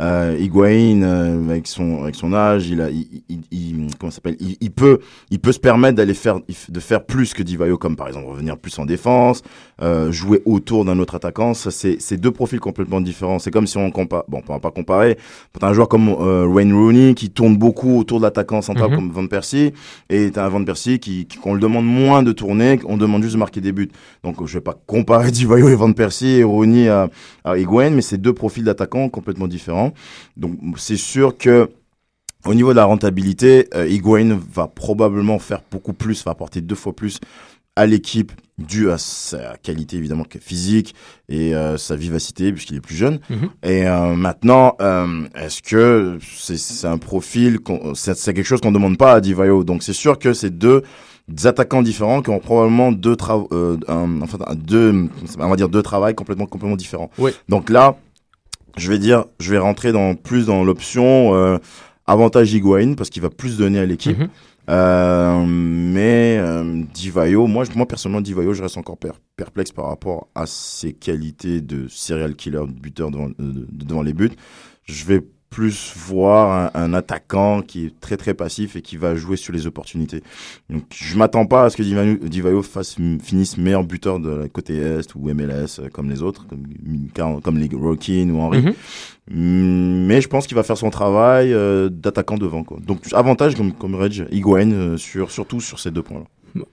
Euh, 0.00 0.34
Higuain, 0.40 1.02
euh, 1.02 1.50
avec 1.50 1.66
son 1.66 2.02
avec 2.04 2.14
son 2.14 2.32
âge, 2.32 2.68
il 2.68 2.80
a, 2.80 2.88
il, 2.88 3.06
il- 3.28 3.40
il- 3.50 3.86
comment 3.98 4.10
s'appelle, 4.10 4.36
il, 4.40 4.56
il 4.60 4.70
peut, 4.70 4.98
il 5.30 5.38
peut 5.40 5.52
se 5.52 5.58
permettre 5.58 5.96
d'aller 5.96 6.14
faire, 6.14 6.40
de 6.68 6.80
faire 6.80 7.04
plus 7.04 7.34
que 7.34 7.42
Divayo, 7.42 7.76
comme 7.76 7.96
par 7.96 8.08
exemple 8.08 8.26
revenir 8.28 8.56
plus 8.56 8.78
en 8.78 8.86
défense, 8.86 9.42
euh, 9.82 10.10
jouer 10.10 10.40
autour 10.46 10.86
d'un 10.86 10.98
autre 11.00 11.16
attaquant. 11.16 11.52
Ça, 11.52 11.70
c'est, 11.70 11.96
c'est 12.00 12.16
deux 12.16 12.30
profils 12.30 12.60
complètement 12.60 13.02
différents. 13.02 13.38
C'est 13.38 13.50
comme 13.50 13.66
si 13.66 13.76
on 13.76 13.90
compare, 13.90 14.24
bon, 14.28 14.40
on 14.48 14.52
va 14.54 14.58
pas 14.58 14.70
comparer. 14.70 15.18
T'as 15.58 15.68
un 15.68 15.72
joueur 15.74 15.88
comme 15.88 16.08
euh, 16.08 16.46
Wayne 16.46 16.72
Rooney 16.72 17.14
qui 17.14 17.28
tourne 17.28 17.56
beaucoup 17.58 17.98
autour 17.98 18.20
de 18.20 18.24
l'attaquant 18.24 18.62
central 18.62 18.90
Mhm. 18.90 18.96
comme 18.96 19.10
Van 19.10 19.26
Persie, 19.26 19.72
et 20.08 20.30
t'as 20.30 20.46
un 20.46 20.48
Van 20.48 20.64
Persie 20.64 20.98
qui, 20.98 21.26
qui- 21.26 21.36
qu'on 21.36 21.52
le 21.52 21.60
demande 21.60 21.84
moins 21.84 22.22
de 22.22 22.32
tourner, 22.32 22.78
on 22.86 22.96
demande 22.96 23.22
juste 23.22 23.34
de 23.34 23.38
marquer 23.38 23.60
des 23.60 23.72
buts. 23.72 23.90
Donc 24.24 24.36
je 24.46 24.54
vais 24.54 24.60
pas 24.62 24.76
comparer 24.86 25.30
Divayo 25.30 25.68
et 25.68 25.74
Van 25.74 25.92
Persie 25.92 26.36
et 26.38 26.42
Rooney 26.44 26.88
à, 26.88 27.10
à 27.44 27.58
Higuain, 27.58 27.90
mais 27.90 28.00
c'est 28.02 28.16
deux 28.18 28.32
profils 28.32 28.64
d'attaquants 28.64 29.10
complètement 29.10 29.46
différents. 29.46 29.89
Donc 30.36 30.58
c'est 30.76 30.96
sûr 30.96 31.36
que 31.36 31.68
au 32.46 32.54
niveau 32.54 32.70
de 32.70 32.76
la 32.76 32.84
rentabilité, 32.86 33.68
euh, 33.74 33.86
Higuain 33.86 34.38
va 34.52 34.66
probablement 34.66 35.38
faire 35.38 35.60
beaucoup 35.70 35.92
plus, 35.92 36.24
va 36.24 36.30
apporter 36.32 36.60
deux 36.62 36.74
fois 36.74 36.94
plus 36.94 37.18
à 37.76 37.86
l'équipe 37.86 38.32
dû 38.58 38.90
à 38.90 38.98
sa 38.98 39.56
qualité 39.62 39.96
évidemment 39.96 40.24
que- 40.24 40.38
physique 40.38 40.94
et 41.28 41.54
euh, 41.54 41.76
sa 41.78 41.96
vivacité 41.96 42.52
puisqu'il 42.52 42.76
est 42.76 42.80
plus 42.80 42.96
jeune. 42.96 43.20
Mhm. 43.30 43.50
Et 43.62 43.86
euh, 43.86 44.14
maintenant, 44.16 44.74
euh, 44.80 45.26
est-ce 45.34 45.62
que 45.62 46.18
c'est 46.20 46.86
un 46.86 46.98
profil, 46.98 47.58
c'est 47.94 48.14
quelque 48.34 48.42
chose 48.42 48.60
qu'on 48.60 48.72
demande 48.72 48.98
pas 48.98 49.12
à 49.14 49.20
Divayo. 49.20 49.62
Donc 49.64 49.82
c'est 49.82 49.92
sûr 49.94 50.18
que 50.18 50.32
c'est 50.32 50.50
deux 50.50 50.82
attaquants 51.44 51.82
différents 51.82 52.22
qui 52.22 52.30
ont 52.30 52.40
probablement 52.40 52.90
deux 52.90 53.16
travaux, 53.16 53.48
un- 53.88 54.20
enfin 54.22 54.38
deux, 54.56 55.08
on 55.38 55.48
va 55.48 55.56
dire 55.56 55.68
deux 55.68 55.82
travails 55.82 56.14
complètement 56.14 56.46
complètement 56.46 56.76
différents. 56.76 57.10
Oui. 57.18 57.30
Donc 57.48 57.70
là, 57.70 57.96
je 58.76 58.90
vais 58.90 58.98
dire, 58.98 59.24
je 59.38 59.50
vais 59.50 59.58
rentrer 59.58 59.92
dans 59.92 60.14
plus 60.14 60.46
dans 60.46 60.64
l'option 60.64 61.34
euh, 61.34 61.58
avantage 62.06 62.52
Higuain 62.52 62.94
parce 62.94 63.10
qu'il 63.10 63.22
va 63.22 63.30
plus 63.30 63.56
donner 63.56 63.78
à 63.78 63.86
l'équipe. 63.86 64.18
Mhm. 64.18 64.28
Euh, 64.68 65.44
mais 65.46 66.36
euh, 66.38 66.82
Divayo, 66.94 67.46
moi, 67.46 67.64
moi 67.74 67.86
personnellement, 67.86 68.20
Divayo, 68.20 68.52
je 68.52 68.62
reste 68.62 68.76
encore 68.76 68.96
per- 68.98 69.10
perplexe 69.36 69.72
par 69.72 69.86
rapport 69.88 70.28
à 70.34 70.46
ses 70.46 70.92
qualités 70.92 71.60
de 71.60 71.88
serial 71.88 72.36
killer, 72.36 72.60
de 72.66 72.80
buteur 72.80 73.10
devant, 73.10 73.28
euh, 73.28 73.32
de- 73.38 73.66
devant 73.70 74.02
les 74.02 74.12
buts. 74.12 74.30
Je 74.84 75.04
vais 75.06 75.22
plus 75.50 75.92
voir 75.96 76.70
un, 76.76 76.80
un 76.80 76.94
attaquant 76.94 77.60
qui 77.60 77.86
est 77.86 78.00
très 78.00 78.16
très 78.16 78.34
passif 78.34 78.76
et 78.76 78.82
qui 78.82 78.96
va 78.96 79.16
jouer 79.16 79.36
sur 79.36 79.52
les 79.52 79.66
opportunités. 79.66 80.22
Donc, 80.70 80.84
je 80.94 81.18
m'attends 81.18 81.44
pas 81.44 81.64
à 81.64 81.70
ce 81.70 81.76
que 81.76 81.82
Divayo, 81.82 82.62
fasse, 82.62 82.96
finisse 83.20 83.58
meilleur 83.58 83.82
buteur 83.82 84.20
de 84.20 84.30
la 84.30 84.48
côté 84.48 84.76
Est 84.76 85.12
ou 85.16 85.28
MLS 85.34 85.80
euh, 85.80 85.88
comme 85.92 86.08
les 86.08 86.22
autres, 86.22 86.46
comme, 86.48 87.40
comme 87.42 87.58
les 87.58 87.68
Rockin 87.76 88.30
ou 88.30 88.38
Henry. 88.40 88.62
Mhm. 88.62 88.72
Mm, 89.32 90.06
Mais 90.06 90.20
je 90.20 90.28
pense 90.28 90.46
qu'il 90.46 90.54
va 90.56 90.62
faire 90.62 90.78
son 90.78 90.90
travail 90.90 91.52
euh, 91.52 91.88
d'attaquant 91.88 92.36
devant. 92.38 92.62
Quoi. 92.62 92.78
Donc 92.86 93.00
avantage 93.12 93.56
comme, 93.56 93.72
comme 93.72 93.96
Reg, 93.96 94.26
Higuain, 94.30 94.70
euh, 94.70 94.96
sur, 94.96 95.30
surtout 95.32 95.60
sur 95.60 95.78
ces 95.80 95.90
deux 95.90 96.02
points-là. 96.02 96.26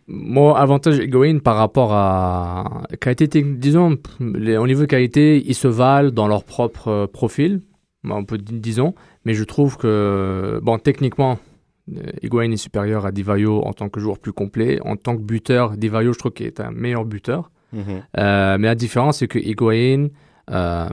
Moi, 0.07 0.57
avantage 0.59 0.97
Higuain 0.97 1.37
par 1.39 1.55
rapport 1.55 1.93
à 1.93 2.83
qualité 2.99 3.43
disons, 3.43 3.97
les- 4.19 4.57
au 4.57 4.65
niveau 4.65 4.81
de 4.81 4.85
qualité, 4.87 5.43
ils 5.45 5.53
se 5.55 5.67
valent 5.67 6.09
dans 6.11 6.27
leur 6.27 6.43
propre 6.43 7.05
profil, 7.11 7.61
Bon, 8.07 8.15
on 8.15 8.25
peut 8.25 8.37
di- 8.37 8.59
disons, 8.59 8.93
mais 9.25 9.33
je 9.33 9.43
trouve 9.43 9.77
que, 9.77 10.59
bon, 10.63 10.77
techniquement, 10.79 11.37
euh, 11.95 12.01
Higuain 12.21 12.51
est 12.51 12.57
supérieur 12.57 13.05
à 13.05 13.11
Divayo 13.11 13.61
en 13.65 13.73
tant 13.73 13.89
que 13.89 13.99
joueur 13.99 14.17
plus 14.19 14.33
complet. 14.33 14.79
En 14.83 14.95
tant 14.95 15.15
que 15.15 15.21
buteur, 15.21 15.77
Divayo, 15.77 16.13
je 16.13 16.19
trouve 16.19 16.31
qu'il 16.33 16.45
est 16.47 16.59
un 16.59 16.71
meilleur 16.71 17.05
buteur. 17.05 17.51
Euh, 18.17 18.57
mais 18.59 18.67
la 18.67 18.75
différence, 18.75 19.19
c'est 19.19 19.27
que 19.27 19.39
Higuain, 19.39 20.07
euh, 20.51 20.87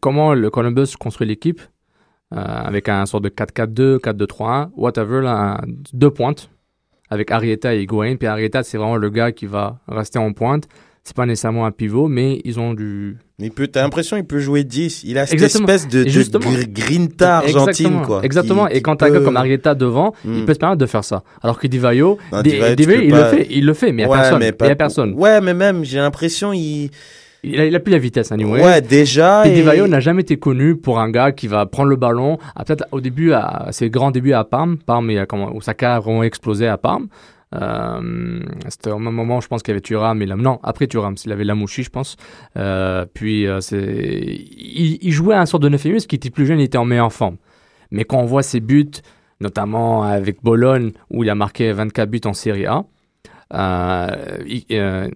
comment 0.00 0.34
le 0.34 0.50
Columbus 0.50 0.94
construit 0.98 1.26
l'équipe, 1.26 1.60
euh, 2.34 2.36
avec 2.38 2.88
un 2.88 3.04
sort 3.06 3.20
de 3.20 3.28
4-4-2, 3.28 3.98
4-2-3-1, 3.98 4.70
whatever, 4.76 5.20
là, 5.22 5.60
deux 5.92 6.10
pointes, 6.10 6.50
avec 7.10 7.30
Arietta 7.30 7.74
et 7.74 7.82
Higuain. 7.82 8.16
Puis 8.16 8.26
Arietta, 8.26 8.62
c'est 8.62 8.78
vraiment 8.78 8.96
le 8.96 9.10
gars 9.10 9.30
qui 9.32 9.46
va 9.46 9.78
rester 9.86 10.18
en 10.18 10.32
pointe. 10.32 10.66
C'est 11.06 11.14
pas 11.14 11.26
nécessairement 11.26 11.66
un 11.66 11.70
pivot, 11.70 12.08
mais 12.08 12.40
ils 12.46 12.58
ont 12.58 12.72
du. 12.72 13.18
Il 13.38 13.50
peut, 13.50 13.66
t'as 13.66 13.82
l'impression 13.82 14.16
qu'il 14.16 14.24
peut 14.24 14.38
jouer 14.38 14.64
10. 14.64 15.04
Il 15.04 15.18
a 15.18 15.26
cette 15.26 15.34
Exactement. 15.34 15.68
espèce 15.68 15.86
de, 15.88 16.00
Et 16.00 16.64
de 16.64 16.72
grinta 16.72 17.38
argentine, 17.38 17.68
Exactement. 17.68 18.02
quoi. 18.06 18.24
Exactement. 18.24 18.66
qui- 18.66 18.72
et 18.72 18.76
qui 18.76 18.82
quand 18.82 18.96
t'as 18.96 19.08
un 19.08 19.10
gars 19.10 19.20
comme 19.20 19.36
Arietta 19.36 19.74
devant, 19.74 20.14
Hmm. 20.24 20.34
il 20.38 20.44
peut 20.46 20.54
se 20.54 20.58
permettre 20.58 20.80
de 20.80 20.86
faire 20.86 21.04
ça. 21.04 21.22
Alors 21.42 21.58
que 21.58 21.66
Divayo, 21.66 22.16
Non, 22.32 22.40
Di- 22.40 22.52
Divayo, 22.52 22.74
Divayo, 22.74 23.00
il 23.02 23.10
pas- 23.10 23.30
le 23.32 23.36
fait, 23.36 23.46
il 23.50 23.66
le 23.66 23.74
fait, 23.74 23.92
mais 23.92 24.04
il 24.04 24.06
n'y 24.06 24.12
a 24.14 24.16
personne. 24.16 24.38
mais 24.38 24.46
Il 24.48 24.52
pas- 24.54 24.66
y 24.66 24.70
a 24.70 24.76
personne. 24.76 25.12
Ouais, 25.14 25.40
mais 25.42 25.52
même, 25.52 25.84
j'ai 25.84 25.98
l'impression, 25.98 26.54
il. 26.54 26.90
Il 27.46 27.60
a, 27.60 27.66
il 27.66 27.76
a 27.76 27.80
plus 27.80 27.92
la 27.92 27.98
vitesse, 27.98 28.32
anyway. 28.32 28.62
Ouais, 28.64 28.80
déjà. 28.80 29.46
Et 29.46 29.50
et- 29.50 29.54
Divayo 29.56 29.86
n'a 29.86 30.00
jamais 30.00 30.22
été 30.22 30.38
connu 30.38 30.74
pour 30.76 30.98
un 30.98 31.10
gars 31.10 31.32
qui 31.32 31.46
va 31.48 31.66
prendre 31.66 31.90
le 31.90 31.96
ballon. 31.96 32.38
Peut-être 32.66 32.86
au 32.92 33.02
début, 33.02 33.32
à 33.34 33.66
ses 33.72 33.90
grands 33.90 34.10
débuts 34.10 34.32
à 34.32 34.44
Parme, 34.44 34.78
Parme 34.78 35.10
il 35.10 35.18
a 35.18 35.26
comment, 35.26 35.54
où 35.54 35.60
sa 35.60 35.74
carrière 35.74 35.98
a 35.98 36.00
vraiment 36.00 36.22
explosé 36.22 36.66
à 36.66 36.78
Parme. 36.78 37.08
Euh, 37.54 38.40
C'était 38.68 38.90
au 38.90 38.98
même 38.98 39.14
moment, 39.14 39.40
je 39.40 39.48
pense 39.48 39.62
qu'il 39.62 39.72
y 39.72 39.74
avait 39.74 39.80
Thuram. 39.80 40.20
Et 40.22 40.26
non, 40.26 40.58
après 40.62 40.86
Thuram, 40.86 41.14
il 41.24 41.32
avait 41.32 41.44
Lamouchi, 41.44 41.82
je 41.82 41.90
pense. 41.90 42.16
Euh, 42.56 43.06
puis, 43.12 43.46
euh, 43.46 43.60
c'est, 43.60 43.78
il, 43.80 45.12
jouait 45.12 45.34
à 45.34 45.40
un 45.40 45.46
sort 45.46 45.60
de 45.60 45.68
Neufémus 45.68 46.06
qui 46.06 46.16
était 46.16 46.30
plus 46.30 46.46
jeune, 46.46 46.60
il 46.60 46.64
était 46.64 46.78
en 46.78 46.84
meilleure 46.84 47.12
forme. 47.12 47.36
Mais 47.90 48.04
quand 48.04 48.18
on 48.18 48.26
voit 48.26 48.42
ses 48.42 48.60
buts, 48.60 48.90
notamment 49.40 50.02
avec 50.02 50.42
Bologne, 50.42 50.92
où 51.10 51.22
il 51.24 51.30
a 51.30 51.34
marqué 51.34 51.72
24 51.72 52.10
buts 52.10 52.20
en 52.24 52.32
Serie 52.32 52.66
A, 52.66 52.84
il- 54.46 55.10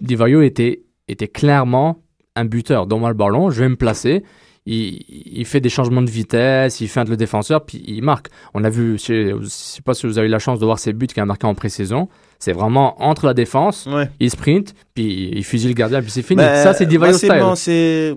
Di 0.00 0.14
Vaio 0.16 0.42
était, 0.42 0.82
était 1.08 1.28
clairement 1.28 2.02
un 2.34 2.44
buteur. 2.44 2.86
Donne-moi 2.86 3.10
le 3.10 3.14
ballon, 3.14 3.50
je 3.50 3.60
vais 3.62 3.68
me 3.68 3.76
placer. 3.76 4.24
Il, 4.66 5.02
il 5.38 5.44
fait 5.44 5.60
des 5.60 5.68
changements 5.68 6.02
de 6.02 6.10
vitesse, 6.10 6.80
il 6.80 6.88
feinte 6.88 7.08
le 7.08 7.16
défenseur, 7.16 7.64
puis 7.64 7.82
il 7.86 8.02
marque. 8.02 8.28
On 8.54 8.62
a 8.64 8.70
vu, 8.70 8.98
je 8.98 9.34
ne 9.36 9.44
sais 9.46 9.82
pas 9.82 9.94
si 9.94 10.06
vous 10.06 10.18
avez 10.18 10.28
eu 10.28 10.30
la 10.30 10.38
chance 10.38 10.58
de 10.58 10.64
voir 10.64 10.78
ses 10.78 10.92
buts 10.92 11.06
qu'il 11.08 11.20
a 11.20 11.26
marqué 11.26 11.46
en 11.46 11.54
pré-saison. 11.54 12.08
C'est 12.38 12.52
vraiment 12.52 13.00
entre 13.02 13.26
la 13.26 13.34
défense, 13.34 13.86
Ouais. 13.92 14.08
il 14.20 14.30
sprint, 14.30 14.74
puis 14.94 15.30
il 15.32 15.44
fusille 15.44 15.68
le 15.68 15.74
gardien, 15.74 16.00
puis 16.02 16.10
c'est 16.10 16.22
fini. 16.22 16.38
Ben, 16.42 16.62
ça, 16.62 16.74
c'est 16.74 16.86
Divayo 16.86 17.12
style. 17.16 17.32
bon, 17.40 17.54
c'est- 17.54 18.14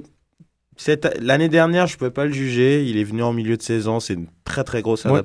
cette- 0.77 1.17
L'année 1.21 1.49
dernière, 1.49 1.87
je 1.87 1.93
ne 1.93 1.97
pouvais 1.97 2.11
pas 2.11 2.25
le 2.25 2.31
juger. 2.31 2.83
Il 2.85 2.97
est 2.97 3.03
venu 3.03 3.23
en 3.23 3.31
milieu 3.33 3.55
de 3.57 3.61
saison. 3.61 3.99
C'est 3.99 4.13
une 4.15 4.27
très, 4.43 4.63
très 4.63 4.81
grosse 4.81 5.05
Ouais. 5.05 5.23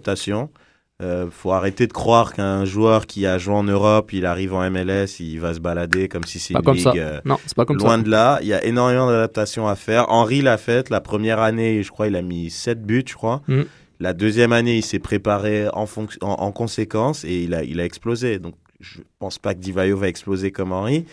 Euh, 1.00 1.26
faut 1.30 1.52
arrêter 1.52 1.86
de 1.86 1.92
croire 1.92 2.34
qu'un 2.34 2.64
joueur 2.66 3.06
qui 3.06 3.24
a 3.26 3.38
joué 3.38 3.54
en 3.54 3.62
Europe, 3.64 4.12
il 4.12 4.26
arrive 4.26 4.52
en 4.52 4.68
MLS, 4.70 5.18
il 5.20 5.38
va 5.40 5.54
se 5.54 5.60
balader 5.60 6.08
comme 6.08 6.24
si 6.24 6.38
c'est 6.38 6.52
une 6.54 6.62
comme 6.62 6.74
ligue. 6.74 6.84
ça. 6.84 6.92
euh, 6.94 7.20
Non, 7.24 7.38
c'est 7.46 7.54
pas 7.56 7.64
comme 7.64 7.78
loin 7.78 7.96
ça. 7.96 8.02
de 8.02 8.10
là. 8.10 8.38
Il 8.42 8.48
y 8.48 8.52
a 8.52 8.62
énormément 8.64 9.06
d'adaptations 9.06 9.66
à 9.66 9.76
faire. 9.76 10.10
Henri 10.10 10.42
l'a 10.42 10.58
fait. 10.58 10.90
La 10.90 11.00
première 11.00 11.40
année, 11.40 11.82
je 11.82 11.90
crois, 11.90 12.08
il 12.08 12.16
a 12.16 12.22
mis 12.22 12.50
7 12.50 12.82
buts, 12.84 13.04
je 13.08 13.14
crois. 13.14 13.40
Mm. 13.48 13.62
La 13.98 14.12
deuxième 14.12 14.52
année, 14.52 14.76
il 14.76 14.84
s'est 14.84 14.98
préparé 14.98 15.68
en, 15.72 15.84
fonc- 15.86 16.18
en, 16.22 16.32
en 16.32 16.52
conséquence 16.52 17.24
et 17.24 17.42
il 17.44 17.54
a, 17.54 17.62
il 17.64 17.80
a 17.80 17.84
explosé. 17.84 18.38
Donc, 18.38 18.54
je 18.80 18.98
pense 19.18 19.38
pas 19.38 19.54
que 19.54 19.60
Divayo 19.60 19.96
va 19.96 20.08
exploser 20.08 20.50
comme 20.52 20.72
Henri. 20.72 21.04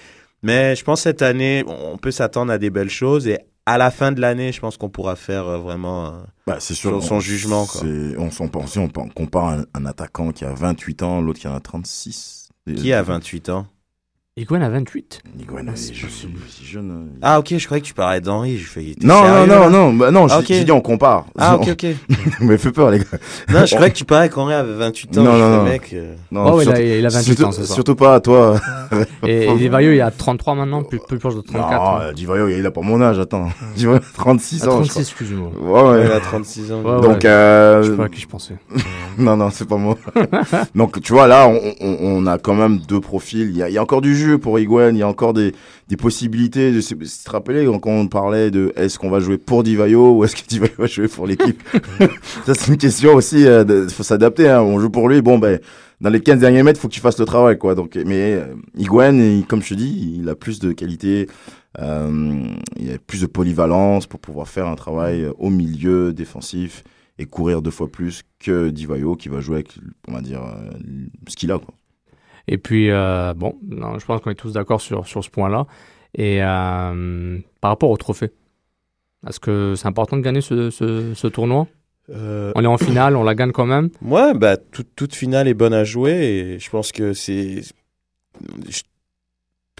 Mais 0.44 0.76
je 0.76 0.84
pense 0.84 1.02
cette 1.02 1.22
année, 1.22 1.64
on 1.68 1.98
peut 1.98 2.12
s'attendre 2.12 2.52
à 2.52 2.58
des 2.58 2.70
belles 2.70 2.90
choses. 2.90 3.28
Et 3.28 3.40
à 3.68 3.78
la 3.78 3.92
fin 3.92 4.12
de 4.12 4.20
l'année, 4.22 4.52
je 4.52 4.60
pense 4.60 4.78
qu'on 4.78 4.90
pourra 4.90 5.16
faire 5.16 5.46
euh, 5.48 5.58
vraiment. 5.60 6.08
euh, 6.08 6.12
Bah, 6.48 6.58
c'est 6.60 6.74
sûr. 6.74 6.92
Son- 6.92 7.02
son 7.02 7.16
on- 7.16 7.20
jugement, 7.20 7.66
quoi. 7.66 7.82
On, 8.18 8.32
s'en 8.32 8.48
pense- 8.48 8.72
si 8.72 8.80
on, 8.80 8.90
on 8.96 9.10
compare 9.10 9.46
un, 9.50 9.66
un 9.76 9.86
attaquant 9.86 10.32
qui 10.32 10.46
a 10.46 10.54
28 10.54 11.04
ans, 11.04 11.22
l'autre 11.22 11.40
qui 11.40 11.48
en 11.48 11.54
a 11.56 11.60
36. 11.60 12.50
qui 12.76 12.92
a 12.94 13.02
28 13.04 13.50
ans? 13.50 13.68
Higuain 14.40 14.62
a 14.62 14.70
28. 14.70 15.22
Higuain, 15.40 15.66
Ah, 15.68 15.72
c'est 15.74 15.94
est 15.94 16.64
jeune, 16.64 16.92
euh. 16.92 17.18
Ah, 17.24 17.40
ok, 17.40 17.56
je 17.58 17.66
croyais 17.66 17.82
que 17.82 17.88
tu 17.88 17.96
parlais 17.96 18.22
d'Henri. 18.22 18.60
Je 18.60 18.68
fais. 18.68 18.94
Non, 19.02 19.16
non, 19.16 19.24
sérieux, 19.24 19.48
non, 19.48 19.70
non, 19.72 19.94
bah 19.94 20.12
non, 20.12 20.26
Ah, 20.30 20.36
j'ai 20.36 20.38
ok. 20.38 20.46
j'ai 20.60 20.64
dit 20.64 20.72
on 20.72 20.80
compare. 20.82 21.26
Ah, 21.40 21.56
ok, 21.56 21.70
ok. 21.72 21.86
Mais 22.42 22.60
fait 22.60 22.72
peur, 22.72 22.92
les 22.92 23.00
gars. 23.00 23.06
non, 23.50 23.66
je 23.66 23.74
croyais 23.74 23.92
que 23.92 23.98
tu 23.98 24.06
parlais 24.06 24.30
qu'Henri 24.30 24.54
avait 24.54 24.76
28 24.76 25.18
ans. 25.18 25.24
Non, 25.24 25.34
Je 25.34 25.38
non, 25.40 25.50
fais, 25.50 25.58
non. 25.58 25.64
mec. 25.64 25.90
euh, 25.94 26.16
Non, 26.32 26.52
Oh, 26.54 26.62
il, 26.62 26.70
a, 26.70 26.76
surtout, 26.76 26.82
il 26.82 27.06
a 27.06 27.10
28 27.10 27.24
surtout, 27.26 27.44
ans, 27.46 27.52
c'est 27.52 27.64
ça. 27.66 27.74
surtout 27.74 27.96
pas 27.96 28.14
à 28.14 28.20
toi. 28.20 28.60
Et, 29.28 29.48
et 29.48 29.56
Divayo, 29.58 29.92
il 29.92 30.02
a 30.02 30.12
33 30.12 30.54
maintenant, 30.56 30.84
plus, 30.84 31.00
plus 31.00 31.18
proche 31.18 31.36
de 31.36 31.42
34. 31.42 31.72
Non, 31.72 31.82
hein. 31.98 32.00
euh, 32.04 32.14
Divayo, 32.14 32.48
il 32.48 32.64
a 32.66 32.72
pas 32.72 32.82
mon 32.82 33.02
âge, 33.02 33.18
attends. 33.20 33.50
Divayo, 33.76 34.00
36 34.14 34.62
Ah, 34.62 34.68
ans, 34.68 34.84
je 34.84 34.90
36, 34.90 35.00
excuse-moi. 35.00 35.50
Ouais, 35.60 35.90
ouais. 35.98 36.06
Il 36.06 36.12
a 36.12 36.20
36 36.20 36.72
ans. 36.72 36.82
Ouais, 36.84 37.02
Donc, 37.02 37.24
ouais. 37.24 37.26
euh, 37.26 37.82
Je 37.84 37.90
sais 37.92 37.98
pas 37.98 38.06
à 38.06 38.10
qui 38.10 38.22
je 38.22 38.28
pensais. 38.28 38.54
non, 39.18 39.36
non, 39.36 39.50
c'est 39.50 39.68
pas 39.68 39.78
moi. 39.78 39.98
Donc, 40.76 41.02
tu 41.02 41.12
vois, 41.12 41.26
là, 41.28 41.48
on, 41.50 41.60
on, 41.82 41.98
on 42.02 42.28
a 42.28 42.38
quand 42.38 42.54
même 42.54 42.78
deux 42.88 43.02
profils. 43.02 43.50
Il 43.50 43.58
y 43.58 43.64
a, 43.64 43.68
il 43.70 43.74
y 43.74 43.78
a 43.80 43.82
encore 43.82 44.02
du 44.02 44.16
jeu 44.28 44.38
pour 44.38 44.60
Higuain. 44.60 44.92
Il 44.92 44.98
y 44.98 45.02
a 45.04 45.08
encore 45.08 45.34
des, 45.34 45.54
des 45.88 45.98
possibilités. 45.98 46.72
De, 46.72 46.82
te 46.82 47.30
rappelles, 47.30 47.68
quand 47.82 47.92
on 47.92 48.08
parlait 48.08 48.52
de 48.52 48.72
est-ce 48.76 49.00
qu'on 49.00 49.10
va 49.10 49.20
jouer 49.20 49.38
pour 49.38 49.64
Divayo 49.64 50.18
ou 50.18 50.24
est-ce 50.24 50.36
que 50.36 50.48
Divayo 50.48 50.74
va 50.78 50.88
jouer 50.88 51.08
pour 51.08 51.28
l'équipe? 51.28 51.62
Ça, 52.46 52.54
c'est 52.54 52.68
une 52.72 52.78
question 52.78 53.16
aussi. 53.16 53.42
Il 53.42 53.90
faut 53.90 54.04
s'adapter. 54.04 54.50
Hein. 54.50 54.62
On 54.62 54.80
joue 54.80 54.90
pour 54.90 55.10
lui. 55.10 55.22
Bon, 55.22 55.40
ben, 55.40 55.60
dans 56.02 56.10
les 56.10 56.22
15 56.22 56.40
derniers 56.40 56.62
mètres, 56.64 56.80
il 56.80 56.82
faut 56.82 56.88
que 56.90 56.94
tu 56.94 57.00
fasses 57.02 57.20
le 57.20 57.26
travail, 57.26 57.58
quoi. 57.58 57.74
Donc, 57.76 57.96
mais 58.06 58.34
euh, 58.34 58.54
Higuain, 58.78 59.18
il- 59.18 59.46
comme 59.48 59.62
je 59.64 59.70
te 59.70 59.74
dis, 59.74 60.18
il 60.20 60.30
a 60.30 60.36
plus 60.36 60.60
de 60.60 60.72
qualité. 60.72 61.28
Euh, 61.80 62.44
il 62.80 62.92
a 62.92 62.98
plus 62.98 63.22
de 63.22 63.28
polyvalence 63.28 64.08
pour 64.08 64.20
pouvoir 64.20 64.48
faire 64.48 64.68
un 64.68 64.76
travail 64.76 65.24
euh, 65.24 65.32
au 65.38 65.50
milieu 65.50 66.12
défensif 66.14 66.84
et 67.20 67.26
courir 67.26 67.62
deux 67.62 67.72
fois 67.72 67.88
plus 67.92 68.24
que 68.40 68.70
Divayo 68.70 69.16
qui 69.16 69.30
va 69.30 69.42
jouer 69.42 69.56
avec, 69.58 69.76
on 70.08 70.14
va 70.14 70.22
dire, 70.22 70.42
euh, 70.44 70.72
ce 71.28 71.36
qu'il 71.36 71.52
a. 71.52 71.60
Quoi. 71.60 71.74
Et 72.48 72.58
puis, 72.58 72.92
euh, 72.92 73.34
bon, 73.34 73.56
non, 73.68 74.00
je 74.00 74.06
pense 74.06 74.22
qu'on 74.22 74.32
est 74.32 74.36
tous 74.36 74.54
d'accord 74.54 74.82
sur, 74.82 75.06
sur 75.06 75.24
ce 75.24 75.30
point-là. 75.30 75.66
Et 76.16 76.42
euh, 76.42 77.38
par 77.62 77.72
rapport 77.72 77.90
au 77.90 77.98
trophée, 77.98 78.32
est-ce 79.28 79.40
que 79.40 79.74
c'est 79.76 79.88
important 79.88 80.18
de 80.18 80.22
gagner 80.22 80.42
ce, 80.42 80.70
ce, 80.70 81.14
ce 81.14 81.28
tournoi? 81.28 81.68
Euh, 82.10 82.54
On 82.56 82.64
est 82.64 82.68
en 82.68 82.78
finale, 82.78 83.18
on 83.18 83.24
la 83.24 83.36
gagne 83.36 83.52
quand 83.52 83.66
même. 83.66 83.90
Ouais, 84.02 84.34
bah, 84.34 84.56
toute, 84.58 84.88
toute 84.96 85.14
finale 85.14 85.48
est 85.48 85.54
bonne 85.54 85.74
à 85.74 85.84
jouer 85.84 86.14
et 86.14 86.60
je 86.60 86.70
pense 86.70 86.92
que 86.92 87.14
c'est. 87.14 87.62
Je 88.70 88.82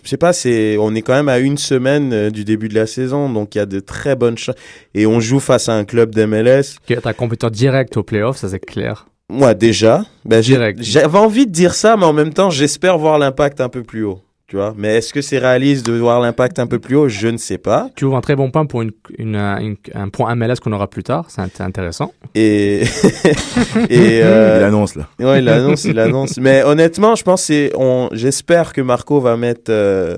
je 0.04 0.10
sais 0.12 0.18
pas, 0.18 0.32
c'est, 0.32 0.78
on 0.78 0.96
est 0.96 1.02
quand 1.02 1.16
même 1.16 1.28
à 1.28 1.40
une 1.40 1.58
semaine 1.58 2.30
du 2.30 2.46
début 2.46 2.70
de 2.70 2.76
la 2.76 2.86
saison, 2.88 3.30
donc 3.30 3.56
il 3.56 3.58
y 3.58 3.62
a 3.62 3.66
de 3.66 3.82
très 3.82 4.16
bonnes 4.16 4.38
chances. 4.38 4.56
Et 4.94 5.06
on 5.06 5.20
joue 5.20 5.42
face 5.42 5.68
à 5.68 5.74
un 5.74 5.84
club 5.84 6.16
d'MLS. 6.16 6.80
Qui 6.86 6.94
est 6.94 7.06
un 7.06 7.12
compétiteur 7.14 7.52
direct 7.52 7.98
au 7.98 8.04
playoff, 8.04 8.38
ça 8.38 8.48
c'est 8.48 8.60
clair. 8.60 9.08
Moi, 9.30 9.54
déjà, 9.54 10.04
j'ai- 10.26 10.42
Direct. 10.54 10.80
j'avais 10.82 11.18
envie 11.18 11.46
de 11.46 11.52
dire 11.52 11.74
ça, 11.74 11.98
mais 11.98 12.06
en 12.06 12.14
même 12.14 12.34
temps, 12.34 12.50
j'espère 12.50 12.98
voir 12.98 13.20
l'impact 13.20 13.60
un 13.60 13.68
peu 13.70 13.84
plus 13.84 14.04
haut. 14.04 14.22
Tu 14.48 14.56
vois, 14.56 14.74
mais 14.78 14.96
est-ce 14.96 15.12
que 15.12 15.22
c'est 15.22 15.40
réaliste 15.40 15.86
de 15.86 15.92
voir 15.92 16.22
l'impact 16.22 16.58
un 16.60 16.68
peu 16.68 16.80
plus 16.80 16.96
haut? 16.96 17.10
Je 17.10 17.28
ne 17.28 17.36
sais 17.36 17.58
pas. 17.58 17.90
Tu 17.98 18.06
ouvres 18.06 18.16
un 18.16 18.22
très 18.22 18.38
bon 18.38 18.50
point 18.50 18.66
pour 18.66 18.82
une, 18.82 18.92
une, 19.18 19.36
une- 19.36 19.76
un 19.94 20.08
point 20.08 20.34
MLS 20.36 20.56
qu'on 20.64 20.72
aura 20.72 20.90
plus 20.90 21.04
tard, 21.04 21.26
c'est 21.28 21.42
int- 21.42 21.62
intéressant. 21.62 22.14
Et, 22.34 22.84
et 23.90 24.22
euh, 24.24 24.60
Il 24.62 24.64
annonce 24.64 24.96
là. 24.96 25.10
Ouais, 25.20 25.40
il 25.40 25.50
annonce, 25.50 25.84
il 25.84 26.00
annonce. 26.00 26.38
Mais 26.38 26.64
honnêtement, 26.64 27.16
je 27.16 27.24
pense 27.24 27.42
que 27.42 27.46
c'est, 27.48 27.72
on, 27.76 28.08
j'espère 28.14 28.72
que 28.72 28.80
Marco 28.80 29.20
va 29.20 29.36
mettre 29.36 29.70
euh, 29.70 30.18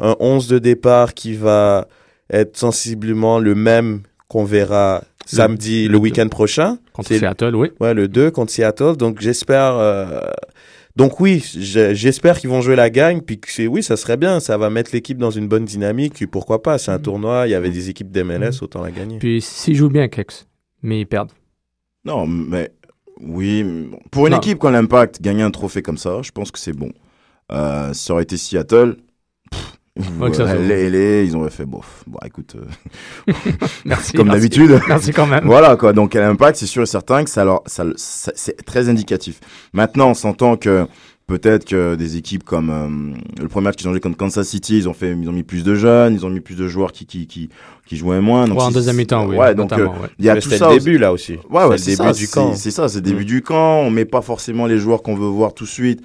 un 0.00 0.16
11 0.18 0.48
de 0.48 0.58
départ 0.58 1.12
qui 1.12 1.34
va 1.34 1.86
être 2.32 2.56
sensiblement 2.56 3.38
le 3.38 3.54
même 3.54 4.00
qu'on 4.28 4.44
verra 4.44 5.02
samedi, 5.36 5.86
le, 5.86 5.92
le 5.92 5.98
week-end 5.98 6.28
prochain. 6.28 6.78
Contre 6.92 7.14
Seattle, 7.14 7.54
oui. 7.54 7.68
Ouais, 7.80 7.94
le 7.94 8.08
2 8.08 8.30
contre 8.30 8.52
Seattle. 8.52 8.96
Donc 8.96 9.20
j'espère. 9.20 9.74
euh, 9.76 10.20
Donc 10.96 11.20
oui, 11.20 11.44
je- 11.56 11.94
j'espère 11.94 12.38
qu'ils 12.40 12.50
vont 12.50 12.60
jouer 12.60 12.74
la 12.76 12.90
gagne. 12.90 13.20
Puis 13.20 13.38
que 13.38 13.50
c'est 13.50 13.66
oui, 13.68 13.82
ça 13.82 13.96
serait 13.96 14.16
bien. 14.16 14.40
Ça 14.40 14.56
va 14.58 14.68
mettre 14.70 14.90
l'équipe 14.92 15.18
dans 15.18 15.30
une 15.30 15.46
bonne 15.48 15.64
dynamique. 15.64 16.26
Pourquoi 16.30 16.62
pas 16.62 16.78
C'est 16.78 16.90
un 16.90 16.98
tournoi. 16.98 17.46
Il 17.46 17.50
y 17.50 17.54
avait 17.54 17.70
des 17.70 17.88
équipes 17.88 18.10
d'MLS, 18.10 18.62
autant 18.62 18.82
la 18.82 18.90
gagner. 18.90 19.18
Puis 19.18 19.40
s'ils 19.40 19.76
jouent 19.76 19.90
bien, 19.90 20.08
Kex, 20.08 20.46
mais 20.82 21.00
ils 21.00 21.06
perdent. 21.06 21.32
Non, 22.04 22.26
mais 22.26 22.70
oui, 23.20 23.64
pour 24.10 24.26
une 24.26 24.32
Non. 24.32 24.38
équipe 24.38 24.58
qui 24.60 24.66
a 24.66 24.70
l'impact, 24.70 25.20
gagner 25.20 25.42
un 25.42 25.50
trophée 25.50 25.82
comme 25.82 25.98
ça, 25.98 26.20
je 26.22 26.30
pense 26.30 26.50
que 26.50 26.58
c'est 26.58 26.72
bon. 26.72 26.90
Euh, 27.52 27.92
ça 27.92 28.12
aurait 28.14 28.22
été 28.22 28.36
Seattle, 28.36 28.96
Ouais, 30.20 30.30
les, 30.68 30.90
les, 30.90 31.24
ils 31.26 31.34
auraient 31.36 31.50
fait 31.50 31.64
bof. 31.66 32.04
Bon, 32.06 32.18
écoute, 32.24 32.54
euh, 32.56 33.32
Merci. 33.84 34.12
comme 34.12 34.28
d'habitude. 34.28 34.80
Merci 34.88 35.12
quand 35.12 35.26
même. 35.26 35.44
Voilà 35.44 35.76
quoi, 35.76 35.92
donc 35.92 36.14
à 36.14 36.20
l'impact, 36.20 36.56
c'est 36.58 36.66
sûr 36.66 36.82
et 36.82 36.86
certain 36.86 37.24
que 37.24 37.30
ça, 37.30 37.44
leur, 37.44 37.62
ça, 37.66 37.84
ça- 37.96 38.32
c'est 38.34 38.64
très 38.64 38.88
indicatif. 38.88 39.40
Maintenant, 39.72 40.10
on 40.10 40.14
s'entend 40.14 40.56
que 40.56 40.86
peut-être 41.26 41.64
que 41.66 41.94
des 41.94 42.16
équipes 42.16 42.44
comme 42.44 42.70
euh, 42.70 43.42
le 43.42 43.48
premier 43.48 43.64
match 43.64 43.76
qu'ils 43.76 43.88
ont 43.88 43.92
joué 43.92 44.00
contre 44.00 44.16
Kansas 44.16 44.46
City, 44.48 44.78
ils 44.78 44.88
ont 44.88 44.94
fait, 44.94 45.12
ils 45.20 45.28
ont 45.28 45.32
mis 45.32 45.42
plus 45.42 45.64
de 45.64 45.74
jeunes, 45.74 46.14
ils 46.14 46.24
ont 46.24 46.30
mis 46.30 46.40
plus 46.40 46.54
de 46.54 46.68
joueurs 46.68 46.92
qui 46.92 47.04
qui 47.04 47.26
qui, 47.26 47.48
qui 47.86 47.96
jouaient 47.96 48.20
moins. 48.20 48.46
Donc 48.46 48.58
Ouais, 48.58 48.64
en 48.64 48.68
c'est- 48.68 48.74
deuxième 48.74 48.96
mi-temps, 48.96 49.26
oui. 49.26 49.36
Ouais, 49.36 49.54
donc 49.54 49.72
euh, 49.72 49.86
ouais. 49.86 49.92
il 50.18 50.24
y 50.24 50.30
a 50.30 50.34
Mais 50.34 50.40
tout 50.40 50.48
ça. 50.50 50.70
le 50.70 50.78
début 50.78 50.96
là 50.98 51.12
aussi. 51.12 51.36
Ouais, 51.50 51.64
ouais, 51.64 51.76
c'est 51.76 51.90
le 51.92 51.96
début 51.96 52.08
ça, 52.08 52.12
du 52.14 52.26
c'est- 52.26 52.32
camp. 52.34 52.54
C'est 52.54 52.70
ça, 52.70 52.88
c'est 52.88 52.96
le 52.98 53.02
début 53.02 53.22
Mm. 53.24 53.26
du 53.26 53.42
camp. 53.42 53.80
On 53.80 53.90
met 53.90 54.04
pas 54.04 54.22
forcément 54.22 54.66
les 54.66 54.78
joueurs 54.78 55.02
qu'on 55.02 55.14
veut 55.16 55.26
voir 55.26 55.52
tout 55.54 55.64
de 55.64 55.68
suite. 55.68 56.02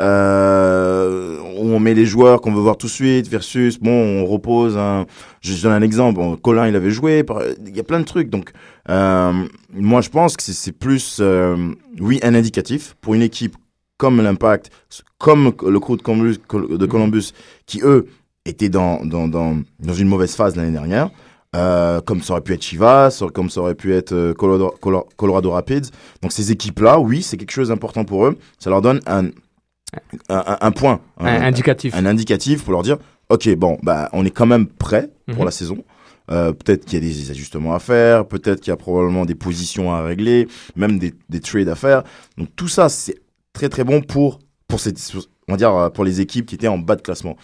Euh, 0.00 1.38
on 1.58 1.78
met 1.80 1.94
les 1.94 2.06
joueurs 2.06 2.40
qu'on 2.40 2.52
veut 2.52 2.60
voir 2.60 2.76
tout 2.76 2.86
de 2.86 2.92
suite 2.92 3.28
versus 3.28 3.78
bon, 3.80 4.22
on 4.22 4.26
repose 4.26 4.76
un. 4.76 5.06
Je 5.40 5.60
donne 5.62 5.72
un 5.72 5.82
exemple. 5.82 6.16
Bon, 6.16 6.36
Colin, 6.36 6.68
il 6.68 6.76
avait 6.76 6.90
joué. 6.90 7.24
Il 7.66 7.76
y 7.76 7.80
a 7.80 7.84
plein 7.84 8.00
de 8.00 8.04
trucs. 8.04 8.30
Donc, 8.30 8.50
euh, 8.88 9.32
moi, 9.72 10.00
je 10.00 10.08
pense 10.10 10.36
que 10.36 10.42
c'est- 10.42 10.72
plus, 10.72 11.18
euh, 11.20 11.56
oui, 12.00 12.18
un 12.22 12.34
indicatif 12.34 12.94
pour 13.00 13.14
une 13.14 13.22
équipe 13.22 13.56
comme 13.98 14.20
l'Impact, 14.20 14.70
comme 15.18 15.52
le 15.66 15.80
crew 15.80 15.96
de 15.96 16.02
Columbus, 16.02 16.36
de 16.52 16.86
Columbus 16.86 17.32
qui 17.66 17.80
eux 17.82 18.06
étaient 18.44 18.68
dans 18.68 19.04
dans 19.04 19.26
dans 19.28 19.56
dans 19.80 19.94
une 19.94 20.08
mauvaise 20.08 20.34
phase 20.36 20.54
l'année 20.56 20.72
dernière. 20.72 21.10
Euh, 21.54 22.02
comme 22.02 22.20
ça 22.20 22.34
aurait 22.34 22.42
pu 22.42 22.52
être 22.52 22.62
Chivas, 22.62 23.22
comme 23.32 23.48
ça 23.48 23.60
aurait 23.62 23.74
pu 23.76 23.94
être 23.94 24.32
Colorado, 24.36 24.74
Colo- 24.82 25.06
Colorado 25.16 25.50
Rapids. 25.52 25.88
Donc 26.20 26.32
ces 26.32 26.52
équipes-là, 26.52 26.98
oui, 26.98 27.22
c'est 27.22 27.38
quelque 27.38 27.52
chose 27.52 27.68
d'important 27.68 28.04
pour 28.04 28.26
eux. 28.26 28.36
Ça 28.58 28.68
leur 28.68 28.82
donne 28.82 29.00
un, 29.06 29.28
un, 30.28 30.70
point, 30.72 31.00
Un 31.18 31.26
un, 31.26 31.42
indicatif. 31.42 31.94
un 31.94 32.06
indicatif 32.06 32.62
pour 32.64 32.72
leur 32.72 32.82
dire, 32.82 32.98
ok, 33.28 33.54
bon, 33.56 33.78
bah, 33.82 34.08
on 34.12 34.24
est 34.24 34.30
quand 34.30 34.46
même 34.46 34.66
prêt 34.66 35.10
pour 35.26 35.38
Mhm. 35.38 35.44
la 35.44 35.50
saison. 35.50 35.84
Euh, 36.30 36.52
peut-être 36.52 36.84
qu'il 36.84 36.94
y 36.94 37.08
a 37.08 37.08
des 37.14 37.30
ajustements 37.30 37.72
à 37.74 37.78
faire, 37.78 38.26
peut-être 38.26 38.60
qu'il 38.60 38.70
y 38.70 38.74
a 38.74 38.76
probablement 38.76 39.24
des 39.24 39.36
positions 39.36 39.94
à 39.94 40.02
régler, 40.02 40.48
même 40.74 40.98
des, 40.98 41.14
des 41.28 41.38
trades 41.40 41.68
à 41.68 41.76
faire. 41.76 42.02
Donc 42.36 42.48
tout 42.56 42.66
ça, 42.68 42.88
c'est 42.88 43.14
très 43.52 43.68
très 43.68 43.84
bon 43.84 44.00
pour 44.02 44.40
pour 44.66 44.80
ces, 44.80 44.92
on 45.46 45.52
va 45.52 45.56
dire 45.56 45.72
euh, 45.72 45.88
pour 45.88 46.04
les 46.04 46.20
équipes 46.20 46.46
qui 46.46 46.56
étaient 46.56 46.66
en 46.66 46.78
bas 46.78 46.96
de 46.96 47.02
classement. 47.02 47.36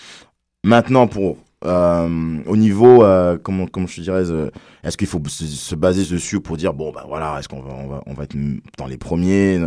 Maintenant, 0.64 1.06
pour 1.06 1.36
euh, 1.64 2.38
au 2.46 2.56
niveau, 2.56 3.04
euh, 3.04 3.38
comment, 3.40 3.68
comment 3.68 3.86
je 3.86 4.00
dirais, 4.00 4.28
euh, 4.32 4.50
est-ce 4.82 4.96
qu'il 4.96 5.06
faut 5.06 5.22
se, 5.28 5.46
se 5.46 5.74
baser 5.76 6.04
dessus 6.12 6.40
pour 6.40 6.56
dire 6.56 6.74
bon 6.74 6.90
bah 6.90 7.04
voilà, 7.06 7.38
est-ce 7.38 7.48
qu'on 7.48 7.60
va, 7.62 7.72
on 7.72 7.86
va 7.86 8.02
on 8.06 8.14
va 8.14 8.24
être 8.24 8.34
dans 8.78 8.88
les 8.88 8.96
premiers? 8.98 9.60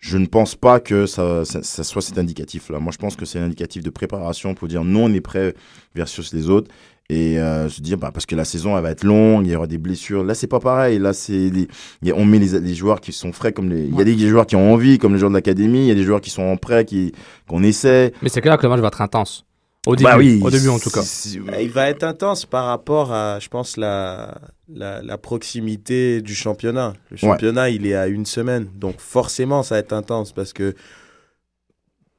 Je 0.00 0.16
ne 0.16 0.26
pense 0.26 0.54
pas 0.54 0.80
que 0.80 1.04
ça, 1.06 1.44
ça, 1.44 1.62
ça 1.62 1.84
soit 1.84 2.00
cet 2.02 2.16
indicatif-là. 2.18 2.78
Moi, 2.80 2.90
je 2.92 2.98
pense 2.98 3.16
que 3.16 3.24
c'est 3.26 3.38
un 3.38 3.44
indicatif 3.44 3.82
de 3.82 3.90
préparation 3.90 4.54
pour 4.54 4.66
dire 4.66 4.82
nous 4.82 4.98
on 5.00 5.12
est 5.12 5.20
prêt 5.20 5.54
versus 5.94 6.32
les 6.32 6.48
autres 6.48 6.70
et 7.10 7.38
euh, 7.38 7.68
se 7.68 7.80
dire 7.82 7.98
bah 7.98 8.10
parce 8.14 8.24
que 8.24 8.34
la 8.36 8.44
saison 8.44 8.76
elle 8.76 8.82
va 8.82 8.92
être 8.92 9.04
longue, 9.04 9.44
il 9.46 9.52
y 9.52 9.56
aura 9.56 9.66
des 9.66 9.78
blessures. 9.78 10.24
Là, 10.24 10.34
c'est 10.34 10.46
pas 10.46 10.60
pareil. 10.60 10.98
Là, 10.98 11.12
c'est 11.12 11.50
des- 11.50 11.68
on 12.14 12.24
met 12.24 12.38
les, 12.38 12.60
les 12.60 12.74
joueurs 12.74 13.00
qui 13.00 13.12
sont 13.12 13.32
frais 13.32 13.52
comme 13.52 13.68
les. 13.68 13.84
Il 13.84 13.94
y 13.96 14.00
a 14.00 14.04
des 14.04 14.16
joueurs 14.28 14.46
qui 14.46 14.56
ont 14.56 14.72
envie 14.72 14.96
comme 14.98 15.12
les 15.12 15.18
joueurs 15.18 15.30
de 15.30 15.36
l'académie. 15.36 15.80
Il 15.84 15.88
y 15.88 15.90
a 15.90 15.94
des 15.94 16.04
joueurs 16.04 16.20
qui 16.22 16.30
sont 16.30 16.42
en 16.44 16.56
prêt 16.56 16.84
qui 16.86 17.12
qu'on 17.48 17.62
essaie. 17.62 18.12
Mais 18.22 18.28
c'est 18.30 18.40
clair 18.40 18.56
que 18.56 18.62
le 18.62 18.68
match 18.70 18.80
va 18.80 18.88
être 18.88 19.02
intense. 19.02 19.44
Au 19.86 19.96
début, 19.96 20.04
Bah 20.10 20.16
oui, 20.18 20.40
au 20.42 20.50
début 20.50 20.68
en 20.68 20.78
tout 20.78 20.90
cas. 20.90 21.00
Euh, 21.00 21.60
Il 21.62 21.70
va 21.70 21.88
être 21.90 22.04
intense 22.04 22.46
par 22.46 22.66
rapport 22.66 23.12
à, 23.12 23.38
je 23.40 23.48
pense, 23.48 23.76
la, 23.78 24.38
la, 24.72 25.02
la 25.02 25.18
proximité 25.18 26.22
du 26.22 26.34
championnat. 26.34 26.94
Le 27.10 27.16
championnat, 27.16 27.70
il 27.70 27.86
est 27.86 27.94
à 27.94 28.06
une 28.06 28.26
semaine. 28.26 28.68
Donc 28.76 29.00
forcément, 29.00 29.62
ça 29.62 29.74
va 29.76 29.78
être 29.80 29.92
intense 29.92 30.32
parce 30.32 30.52
que 30.52 30.74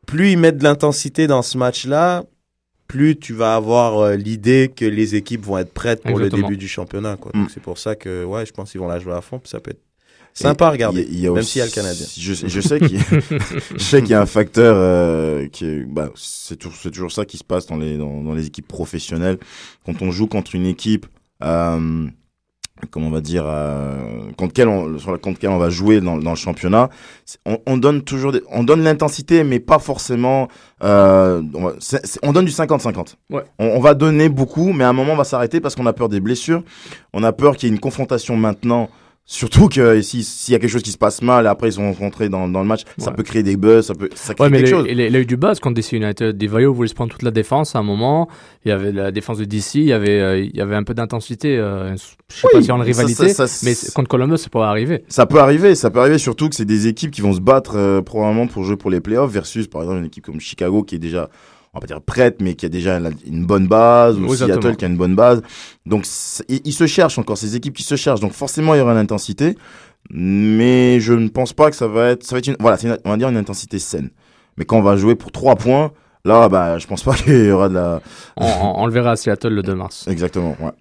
plus 0.07 0.31
ils 0.31 0.37
mettent 0.37 0.57
de 0.57 0.63
l'intensité 0.63 1.27
dans 1.27 1.41
ce 1.41 1.57
match-là, 1.57 2.23
plus 2.87 3.17
tu 3.17 3.33
vas 3.33 3.55
avoir 3.55 3.99
euh, 3.99 4.15
l'idée 4.15 4.71
que 4.75 4.83
les 4.85 5.15
équipes 5.15 5.45
vont 5.45 5.57
être 5.57 5.73
prêtes 5.73 6.01
pour 6.01 6.11
Exactement. 6.11 6.41
le 6.41 6.43
début 6.43 6.57
du 6.57 6.67
championnat. 6.67 7.15
Quoi. 7.17 7.31
Mm. 7.33 7.41
Donc 7.41 7.51
c'est 7.51 7.61
pour 7.61 7.77
ça 7.77 7.95
que 7.95 8.25
ouais, 8.25 8.45
je 8.45 8.51
pense 8.51 8.71
qu'ils 8.71 8.81
vont 8.81 8.87
la 8.87 8.99
jouer 8.99 9.13
à 9.13 9.21
fond. 9.21 9.39
Puis 9.39 9.49
ça 9.49 9.59
peut 9.61 9.71
être 9.71 9.81
sympa 10.33 10.67
à 10.67 10.71
regarder, 10.71 11.03
Il 11.09 11.13
y 11.13 11.15
a- 11.15 11.17
il 11.17 11.19
y 11.23 11.27
a 11.27 11.31
même 11.31 11.43
s'il 11.43 11.59
y 11.59 11.61
a 11.61 11.65
le 11.65 11.71
Canadien. 11.71 12.05
Je, 12.17 12.33
je 12.33 12.61
sais 12.61 12.79
qu'il 12.79 12.95
y 12.95 12.99
a- 12.99 13.03
je 13.77 13.83
sais 13.83 14.01
qu'il 14.01 14.11
y 14.11 14.13
a 14.13 14.21
un 14.21 14.25
facteur 14.25 14.75
euh, 14.77 15.47
qui 15.47 15.65
est, 15.65 15.85
bah, 15.85 16.09
c'est 16.15 16.57
toujours, 16.57 16.77
c'est 16.81 16.91
toujours 16.91 17.11
ça 17.11 17.23
qui 17.25 17.37
se 17.37 17.43
passe 17.43 17.65
dans 17.67 17.77
les, 17.77 17.97
dans, 17.97 18.21
dans 18.23 18.33
les 18.33 18.47
équipes 18.47 18.67
professionnelles. 18.67 19.37
Quand 19.85 20.01
on 20.01 20.11
joue 20.11 20.27
contre 20.27 20.55
une 20.55 20.65
équipe, 20.65 21.05
euh, 21.43 22.07
comment 22.89 23.07
on 23.07 23.11
va 23.11 23.21
dire, 23.21 23.43
euh, 23.45 23.97
contre 24.37 24.53
quelle 24.53 24.67
on, 24.67 24.97
sur 24.97 25.11
la 25.11 25.17
contre 25.17 25.39
quelle 25.39 25.49
on 25.51 25.57
va 25.57 25.69
jouer 25.69 26.01
dans, 26.01 26.17
dans 26.17 26.31
le 26.31 26.35
championnat, 26.35 26.89
on, 27.45 27.59
on 27.65 27.77
donne 27.77 28.01
toujours, 28.01 28.31
des- 28.31 28.41
on 28.51 28.63
donne 28.63 28.83
l'intensité, 28.83 29.43
mais 29.43 29.59
pas 29.59 29.79
forcément. 29.79 30.47
Euh, 30.83 31.41
on, 31.53 31.65
va- 31.67 31.73
on 32.23 32.31
donne 32.33 32.45
du 32.45 32.51
50-50. 32.51 33.15
Ouais. 33.29 33.43
On, 33.59 33.65
on 33.67 33.79
va 33.79 33.93
donner 33.93 34.29
beaucoup, 34.29 34.73
mais 34.73 34.83
à 34.83 34.89
un 34.89 34.93
moment 34.93 35.13
on 35.13 35.17
va 35.17 35.23
s'arrêter 35.23 35.59
parce 35.59 35.75
qu'on 35.75 35.85
a 35.85 35.93
peur 35.93 36.09
des 36.09 36.19
blessures. 36.19 36.63
On 37.13 37.23
a 37.23 37.31
peur 37.31 37.55
qu'il 37.55 37.69
y 37.69 37.71
ait 37.71 37.75
une 37.75 37.79
confrontation 37.81 38.35
maintenant. 38.37 38.89
Surtout 39.25 39.69
que 39.69 40.01
si- 40.01 40.23
s'il 40.23 40.51
y 40.51 40.55
a 40.55 40.59
quelque 40.59 40.69
chose 40.71 40.81
qui 40.81 40.91
se 40.91 40.97
passe 40.97 41.21
mal, 41.21 41.47
après 41.47 41.69
ils 41.69 41.73
sont 41.73 41.93
rentrés 41.93 42.27
dans, 42.27 42.49
dans 42.49 42.59
le 42.61 42.67
match, 42.67 42.81
ça 42.97 43.11
peut 43.11 43.23
créer 43.23 43.43
des 43.43 43.55
buzz, 43.55 43.85
ça 43.85 43.93
peut 43.95 44.09
ça 44.13 44.33
crée 44.33 44.43
Ouais, 44.43 44.49
mais 44.49 44.57
quelque 44.57 44.67
il 44.67 44.71
chose. 44.71 44.87
il- 44.89 45.15
a 45.15 45.19
eu 45.19 45.25
du 45.25 45.37
buzz 45.37 45.59
contre 45.61 45.75
DC 45.75 45.93
United. 45.93 46.37
Des 46.37 46.47
voulaient 46.47 46.87
se 46.89 46.93
prendre 46.93 47.11
toute 47.11 47.23
la 47.23 47.31
défense 47.31 47.73
à 47.75 47.79
un 47.79 47.83
moment. 47.83 48.27
Il 48.65 48.69
y 48.69 48.71
avait 48.71 48.91
la 48.91 49.11
défense 49.11 49.37
de 49.37 49.45
DC, 49.45 49.75
il 49.75 49.83
y 49.85 49.93
avait, 49.93 50.19
euh, 50.19 50.39
il 50.39 50.53
y 50.55 50.59
avait 50.59 50.75
un 50.75 50.83
peu 50.83 50.93
d'intensité. 50.93 51.57
euh, 51.57 51.95
je 51.95 52.35
sais 52.35 52.47
pas 52.51 52.61
si 52.61 52.71
en 52.71 52.77
ça- 52.79 52.83
rivalité, 52.83 53.29
ça- 53.29 53.47
ça- 53.47 53.65
mais 53.65 53.73
contre 53.95 54.09
Columbus, 54.09 54.37
c'est 54.37 54.51
pas 54.51 54.67
arrivé. 54.69 55.05
Ça 55.07 55.25
peut 55.25 55.39
arriver, 55.39 55.75
ça 55.75 55.89
peut 55.91 55.99
arriver 55.99 56.17
surtout 56.17 56.49
que 56.49 56.55
c'est 56.55 56.65
des 56.65 56.87
équipes 56.87 57.11
qui 57.11 57.21
vont 57.21 57.33
se 57.33 57.39
battre 57.41 57.75
euh, 57.77 58.01
probablement 58.01 58.47
pour 58.47 58.65
jouer 58.65 58.75
pour 58.75 58.89
les 58.91 58.99
playoffs 58.99 59.31
versus 59.31 59.67
par 59.67 59.83
exemple 59.83 59.99
une 59.99 60.05
équipe 60.07 60.25
comme 60.25 60.41
Chicago 60.41 60.83
qui 60.83 60.95
est 60.95 60.99
déjà 60.99 61.29
on 61.73 61.77
va 61.77 61.81
pas 61.81 61.87
dire 61.87 62.01
prête 62.01 62.41
mais 62.41 62.55
qui 62.55 62.65
a 62.65 62.69
déjà 62.69 62.99
une 63.25 63.45
bonne 63.45 63.67
base 63.67 64.17
ou 64.19 64.27
Oui, 64.27 64.37
Seattle 64.37 64.75
qui 64.75 64.85
a 64.85 64.87
une 64.87 64.97
bonne 64.97 65.15
base. 65.15 65.41
Donc 65.85 66.05
ils 66.49 66.73
se 66.73 66.85
cherchent 66.87 67.17
encore 67.17 67.37
ces 67.37 67.55
équipes 67.55 67.75
qui 67.75 67.83
se 67.83 67.95
cherchent. 67.95 68.19
Donc 68.19 68.33
forcément 68.33 68.73
il 68.75 68.79
y 68.79 68.81
aura 68.81 68.93
l'intensité 68.93 69.55
mais 70.09 70.99
je 70.99 71.13
ne 71.13 71.27
pense 71.29 71.53
pas 71.53 71.69
que 71.69 71.75
ça 71.75 71.87
va 71.87 72.09
être 72.09 72.23
ça 72.23 72.35
va 72.35 72.39
être 72.39 72.47
une 72.47 72.55
voilà, 72.59 72.77
une- 72.83 72.97
on 73.05 73.09
va 73.11 73.17
dire 73.17 73.29
une 73.29 73.37
intensité 73.37 73.79
saine. 73.79 74.09
Mais 74.57 74.65
quand 74.65 74.77
on 74.77 74.81
va 74.81 74.97
jouer 74.97 75.15
pour 75.15 75.31
trois 75.31 75.55
points, 75.55 75.91
là 76.25 76.49
bah 76.49 76.77
je 76.77 76.87
pense 76.87 77.03
pas 77.03 77.13
qu'il 77.15 77.45
y 77.45 77.51
aura 77.51 77.69
de 77.69 77.75
la 77.75 78.01
On, 78.37 78.45
on- 78.45 78.73
on 78.81 78.85
le 78.85 78.91
verra 78.91 79.11
à 79.11 79.15
Seattle 79.15 79.49
le 79.53 79.63
2 79.63 79.75
mars. 79.75 80.07
exactement, 80.07 80.55
ouais. 80.59 80.71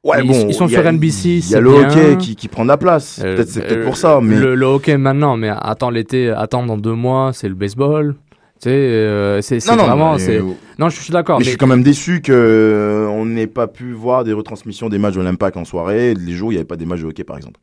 Ouais, 0.04 0.24
ils- 0.24 0.28
bon, 0.28 0.46
ils 0.48 0.54
sont 0.54 0.66
a- 0.66 0.70
sur 0.70 0.86
NBC, 0.86 1.30
Il 1.30 1.38
y 1.38 1.42
c'est 1.42 1.56
a 1.56 1.60
le 1.60 1.72
bien. 1.72 1.90
hockey 1.90 2.18
qui, 2.18 2.36
qui 2.36 2.48
prend 2.48 2.64
de 2.64 2.68
la 2.70 2.78
place. 2.78 3.20
euh, 3.24 3.36
Peut-être 3.36 3.50
c'est 3.50 3.62
peut-être 3.62 3.84
pour 3.86 3.98
ça, 3.98 4.20
mais 4.22 4.38
le, 4.40 4.54
le 4.54 4.66
hockey 4.68 4.96
maintenant, 4.98 5.36
mais 5.36 5.50
attends 5.50 5.90
l'été, 5.90 6.30
attends 6.30 6.64
dans 6.66 6.78
deux 6.78 6.94
mois, 6.94 7.32
c'est 7.34 7.50
le 7.50 7.56
baseball. 7.56 8.16
Tu 8.60 8.70
sais, 8.70 8.76
euh, 8.76 9.40
c'est 9.42 9.64
non, 9.68 9.76
non, 9.76 9.86
vraiment, 9.86 10.16
mais-. 10.18 10.40
Non, 10.80 10.90
je 10.90 11.00
suis 11.00 11.12
d'accord. 11.14 11.38
Mais 11.38 11.42
Mais, 11.42 11.46
je 11.46 11.50
suis 11.50 11.58
quand 11.58 11.68
même 11.68 11.84
déçu 11.84 12.22
que 12.22 12.32
euh, 12.34 13.26
n'ait 13.26 13.46
pas 13.48 13.68
pu 13.68 13.94
voir 13.94 14.24
des 14.24 14.34
retransmissions 14.34 14.90
des 14.90 14.98
matchs 14.98 15.16
de 15.16 15.22
l'Impact 15.22 15.58
en 15.58 15.66
soirée, 15.66 16.14
les 16.16 16.34
jours 16.34 16.48
où 16.50 16.52
il 16.52 16.56
n'y 16.56 16.60
avait 16.60 16.66
pas 16.68 16.76
des 16.76 16.86
matchs 16.86 17.02
de 17.02 17.06
hockey 17.06 17.24
par 17.24 17.38
exemple. 17.38 17.60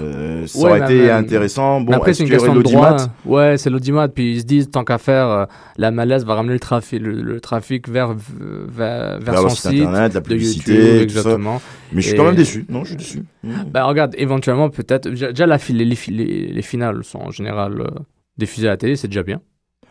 Euh, 0.00 0.46
ça 0.46 0.58
Ouais, 0.58 0.70
aurait 0.70 0.80
été 0.94 1.10
intéressant. 1.10 1.80
Bon, 1.80 1.92
après, 1.92 2.12
c'est 2.14 2.24
une 2.24 2.30
question 2.30 2.54
de 2.54 2.62
droit. 2.62 2.96
Ouais, 3.24 3.56
c'est 3.56 3.70
l'audimat. 3.70 4.08
Puis 4.08 4.32
ils 4.34 4.40
se 4.40 4.44
disent, 4.44 4.70
tant 4.70 4.84
qu'à 4.84 4.98
faire, 4.98 5.46
la 5.76 5.90
MLS 5.92 6.24
va 6.24 6.34
ramener 6.34 6.54
le 6.54 6.60
trafic, 6.60 7.00
le, 7.00 7.22
le 7.22 7.40
trafic 7.40 7.88
vers, 7.88 8.12
vers, 8.14 9.18
vers 9.20 9.20
Vers 9.20 9.40
son 9.42 9.48
site 9.50 9.66
internet, 9.80 10.14
la 10.14 10.20
de 10.20 10.26
publicité, 10.26 10.72
YouTube, 10.74 10.96
ça. 10.96 11.02
exactement. 11.02 11.62
Mais 11.92 12.00
je 12.00 12.06
suis 12.08 12.14
Et- 12.14 12.18
quand 12.18 12.24
même 12.24 12.34
déçu. 12.36 12.64
Non, 12.68 12.82
je 12.84 12.88
suis 12.88 12.96
déçu. 12.96 13.22
Ben 13.44 13.84
regarde, 13.84 14.14
éventuellement, 14.18 14.70
peut-être. 14.70 15.08
Déjà, 15.08 15.46
la, 15.46 15.58
les, 15.68 15.84
les, 15.84 15.96
les, 16.08 16.46
les 16.48 16.62
finales 16.62 17.04
sont 17.04 17.18
en 17.20 17.30
général 17.30 17.74
diffusées 18.38 18.66
à 18.68 18.72
la 18.72 18.76
télé, 18.76 18.96
c'est 18.96 19.08
déjà 19.08 19.22
bien. 19.22 19.40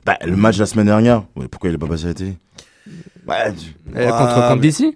Bah, 0.05 0.17
le 0.25 0.35
match 0.35 0.55
de 0.55 0.61
la 0.61 0.65
semaine 0.65 0.87
dernière, 0.87 1.23
ouais, 1.35 1.47
pourquoi 1.47 1.69
il 1.69 1.75
est 1.75 1.77
pas 1.77 1.87
passé 1.87 2.05
à 2.05 2.07
la 2.09 2.13
télé? 2.13 2.33
Ouais, 3.27 3.53
tu- 3.53 3.75
Euh, 3.95 4.05
Ouais, 4.05 4.11
contre, 4.11 4.33
contre 4.35 4.55
mais- 4.55 4.61
DC 4.61 4.79
il 4.81 4.91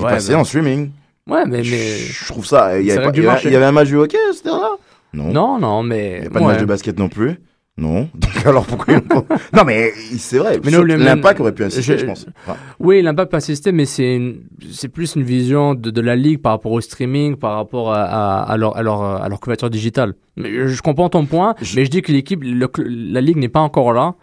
est 0.00 0.04
Ouais, 0.04 0.10
passé 0.10 0.32
ben- 0.32 0.38
en 0.40 0.44
streaming. 0.44 0.90
Ouais, 1.28 1.44
mais. 1.46 1.58
mais... 1.58 1.96
Je 1.98 2.24
trouve 2.26 2.46
ça. 2.46 2.78
Il 2.78 2.86
y, 2.86 2.92
avait 2.92 3.10
du 3.10 3.20
il 3.20 3.24
il 3.24 3.56
un 3.66 3.72
match 3.72 3.90
de 3.90 3.96
hockey 3.96 4.16
heure-là 4.46 4.76
Non. 5.12 5.32
Non, 5.32 5.58
non, 5.58 5.82
Il 5.82 5.88
mais. 5.88 6.20
n'y 6.20 6.26
a 6.26 6.30
pas 6.30 6.38
de 6.40 6.44
match 6.44 6.60
de 6.60 6.64
basket 6.66 6.98
non 6.98 7.08
plus 7.08 7.36
Non. 7.78 8.08
Donc 8.14 8.46
alors 8.46 8.64
pourquoi 8.64 8.94
ils 8.94 8.96
l'ont 8.96 9.20
pas- 9.22 9.36
Non, 9.52 9.64
mais 9.64 9.90
c'est 10.16 10.38
vrai. 10.38 10.58
Mais 10.64 10.70
L'impact 11.04 11.40
aurait 11.40 11.52
pu 11.54 11.64
insister, 11.64 11.92
je- 11.94 11.98
je, 11.98 12.06
pense. 12.06 12.26
Enfin, 12.46 12.56
Oui, 12.80 13.02
l'impact 13.02 13.30
peut 13.30 13.36
insister, 13.36 13.70
mais 13.72 13.84
c'est 13.84 14.34
c'est 14.72 14.88
plus 14.88 15.14
une 15.14 15.22
vision 15.22 15.74
de, 15.74 15.90
de 15.90 16.00
la 16.00 16.16
ligue 16.16 16.40
par 16.40 16.52
rapport 16.52 16.72
au 16.72 16.80
streaming, 16.80 17.36
par 17.36 17.56
rapport 17.56 17.92
à, 17.92 18.02
à, 18.04 18.42
à 18.44 18.56
leur, 18.56 18.76
à, 18.76 18.82
leur, 18.82 19.02
à 19.02 19.28
leur 19.28 19.40
couverture 19.40 19.68
digitale. 19.68 20.14
Mais 20.36 20.68
je, 20.68 20.80
comprends 20.82 21.10
ton 21.10 21.26
point, 21.26 21.54
Je- 21.60 21.76
mais 21.76 21.84
je 21.84 21.90
dis 21.90 22.00
que 22.02 22.12
l'équipe, 22.12 22.42
le- 22.42 22.70
la 22.78 23.20
ligue 23.20 23.36
n'est 23.36 23.48
pas 23.50 23.60
encore 23.60 23.92
là 23.92 24.14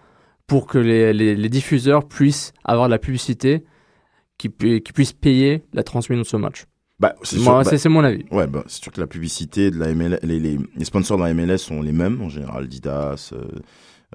pour 0.47 0.65
que 0.67 0.77
les, 0.79 1.13
les, 1.13 1.35
les 1.35 1.49
diffuseurs 1.49 2.07
puissent 2.07 2.53
avoir 2.65 2.87
de 2.87 2.91
la 2.91 2.99
publicité 2.99 3.63
qui, 4.39 4.49
qui 4.49 4.93
puissent 4.93 5.13
payer 5.13 5.63
la 5.73 5.83
transmission 5.83 6.17
de 6.21 6.27
ce 6.27 6.37
match. 6.37 6.65
Bah, 7.03 7.15
c'est 7.23 7.37
bah, 7.43 7.63
c'est 7.77 7.89
mon 7.89 8.03
avis. 8.03 8.25
Ouais, 8.31 8.47
bah, 8.47 8.63
c'est 8.67 8.81
sûr 8.83 8.91
que 8.91 8.99
la 9.01 9.07
publicité 9.07 9.71
de 9.71 9.77
la 9.77 9.93
MLS, 9.93 10.19
les, 10.23 10.39
les, 10.39 10.57
les 10.75 10.85
sponsors 10.85 11.17
de 11.17 11.23
la 11.23 11.33
MLS 11.33 11.57
sont 11.57 11.81
les 11.81 11.91
mêmes 11.91 12.21
en 12.21 12.29
général, 12.29 12.67
Didas, 12.67 13.31
euh, 13.33 13.43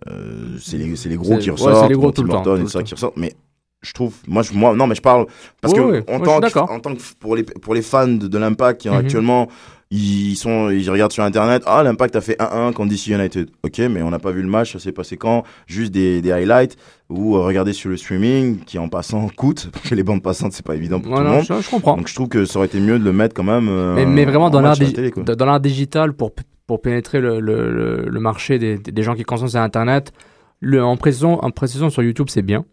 euh, 0.08 0.56
c'est 0.60 0.76
les, 0.78 1.16
gros 1.16 1.38
qui 1.38 1.50
ressortent, 1.50 1.88
les 1.88 1.94
gros 1.94 2.06
bon, 2.06 2.12
tout 2.12 2.22
le 2.22 2.28
Tim 2.28 2.34
temps, 2.34 2.38
Hortons 2.38 2.54
tout 2.54 2.56
et 2.56 2.58
le 2.60 2.64
tout 2.64 2.70
ça 2.70 2.78
temps. 2.80 2.84
qui 2.84 2.94
ressortent, 2.94 3.16
mais 3.16 3.32
je 3.80 3.92
trouve, 3.92 4.14
moi, 4.26 4.42
je, 4.42 4.52
moi, 4.54 4.74
non, 4.74 4.86
mais 4.86 4.94
je 4.94 5.02
parle 5.02 5.26
parce 5.60 5.72
Ouais, 5.74 5.80
que 5.80 5.84
ouais, 5.84 6.04
en, 6.08 6.18
moi, 6.18 6.20
je 6.20 6.24
tant 6.24 6.32
suis 6.32 6.40
que, 6.40 6.46
d'accord. 6.46 6.70
en 6.70 6.80
tant 6.80 6.94
que 6.94 7.02
pour 7.20 7.36
les 7.36 7.42
pour 7.44 7.74
les 7.74 7.82
fans 7.82 8.08
de, 8.08 8.26
de 8.26 8.38
l'Impact 8.38 8.80
qui 8.80 8.88
Mhm. 8.88 8.94
actuellement 8.96 9.48
ils 9.90 10.36
sont 10.36 10.70
ils 10.70 10.90
regardent 10.90 11.12
sur 11.12 11.22
internet 11.24 11.62
ah 11.66 11.82
l'Impact 11.82 12.16
a 12.16 12.20
fait 12.20 12.38
1-1 12.38 12.72
contre 12.74 12.90
DC 12.90 13.06
United 13.06 13.48
ok 13.62 13.78
mais 13.90 14.02
on 14.02 14.10
n'a 14.10 14.18
pas 14.18 14.32
vu 14.32 14.42
le 14.42 14.48
match 14.48 14.72
ça 14.74 14.78
s'est 14.78 14.92
passé 14.92 15.16
quand? 15.16 15.44
Juste 15.66 15.92
des, 15.92 16.20
des 16.20 16.30
highlights 16.30 16.76
ou 17.08 17.36
euh, 17.36 17.40
regarder 17.40 17.72
sur 17.72 17.88
le 17.88 17.96
streaming 17.96 18.58
qui 18.66 18.78
en 18.78 18.88
passant 18.88 19.28
coûte 19.36 19.70
parce 19.72 19.88
que 19.88 19.94
les 19.94 20.02
bandes 20.02 20.22
passantes 20.22 20.52
c'est 20.52 20.64
pas 20.66 20.74
évident 20.76 21.00
pour 21.00 21.12
tout 21.14 21.18
le 21.22 21.24
non, 21.26 21.34
monde 21.36 21.44
je, 21.48 21.60
je 21.60 21.70
comprends. 21.70 21.96
donc 21.96 22.08
je 22.08 22.14
trouve 22.14 22.28
que 22.28 22.44
ça 22.44 22.58
aurait 22.58 22.66
été 22.66 22.80
mieux 22.80 22.98
de 22.98 23.04
le 23.04 23.12
mettre 23.12 23.34
quand 23.34 23.44
même 23.44 23.68
euh, 23.68 23.94
mais, 23.94 24.04
mais 24.04 24.24
vraiment 24.26 24.46
en 24.46 24.50
dans 24.50 24.60
l'art 24.60 24.76
dans 24.78 25.46
l'art 25.46 25.60
digital 25.60 26.12
pour, 26.12 26.32
pour 26.68 26.82
pénétrer 26.82 27.20
le, 27.20 27.40
le, 27.40 28.04
le, 28.06 28.20
marché 28.20 28.58
des, 28.58 28.76
des 28.78 29.02
gens 29.02 29.14
qui 29.14 29.24
consomment 29.24 29.48
sur 29.48 29.60
Internet, 29.60 30.12
le, 30.60 30.84
en, 30.84 30.96
précision, 30.98 31.42
en 31.42 31.50
précision 31.50 31.88
sur 31.88 32.02
YouTube, 32.02 32.26
c'est 32.28 32.42
bien. 32.42 32.66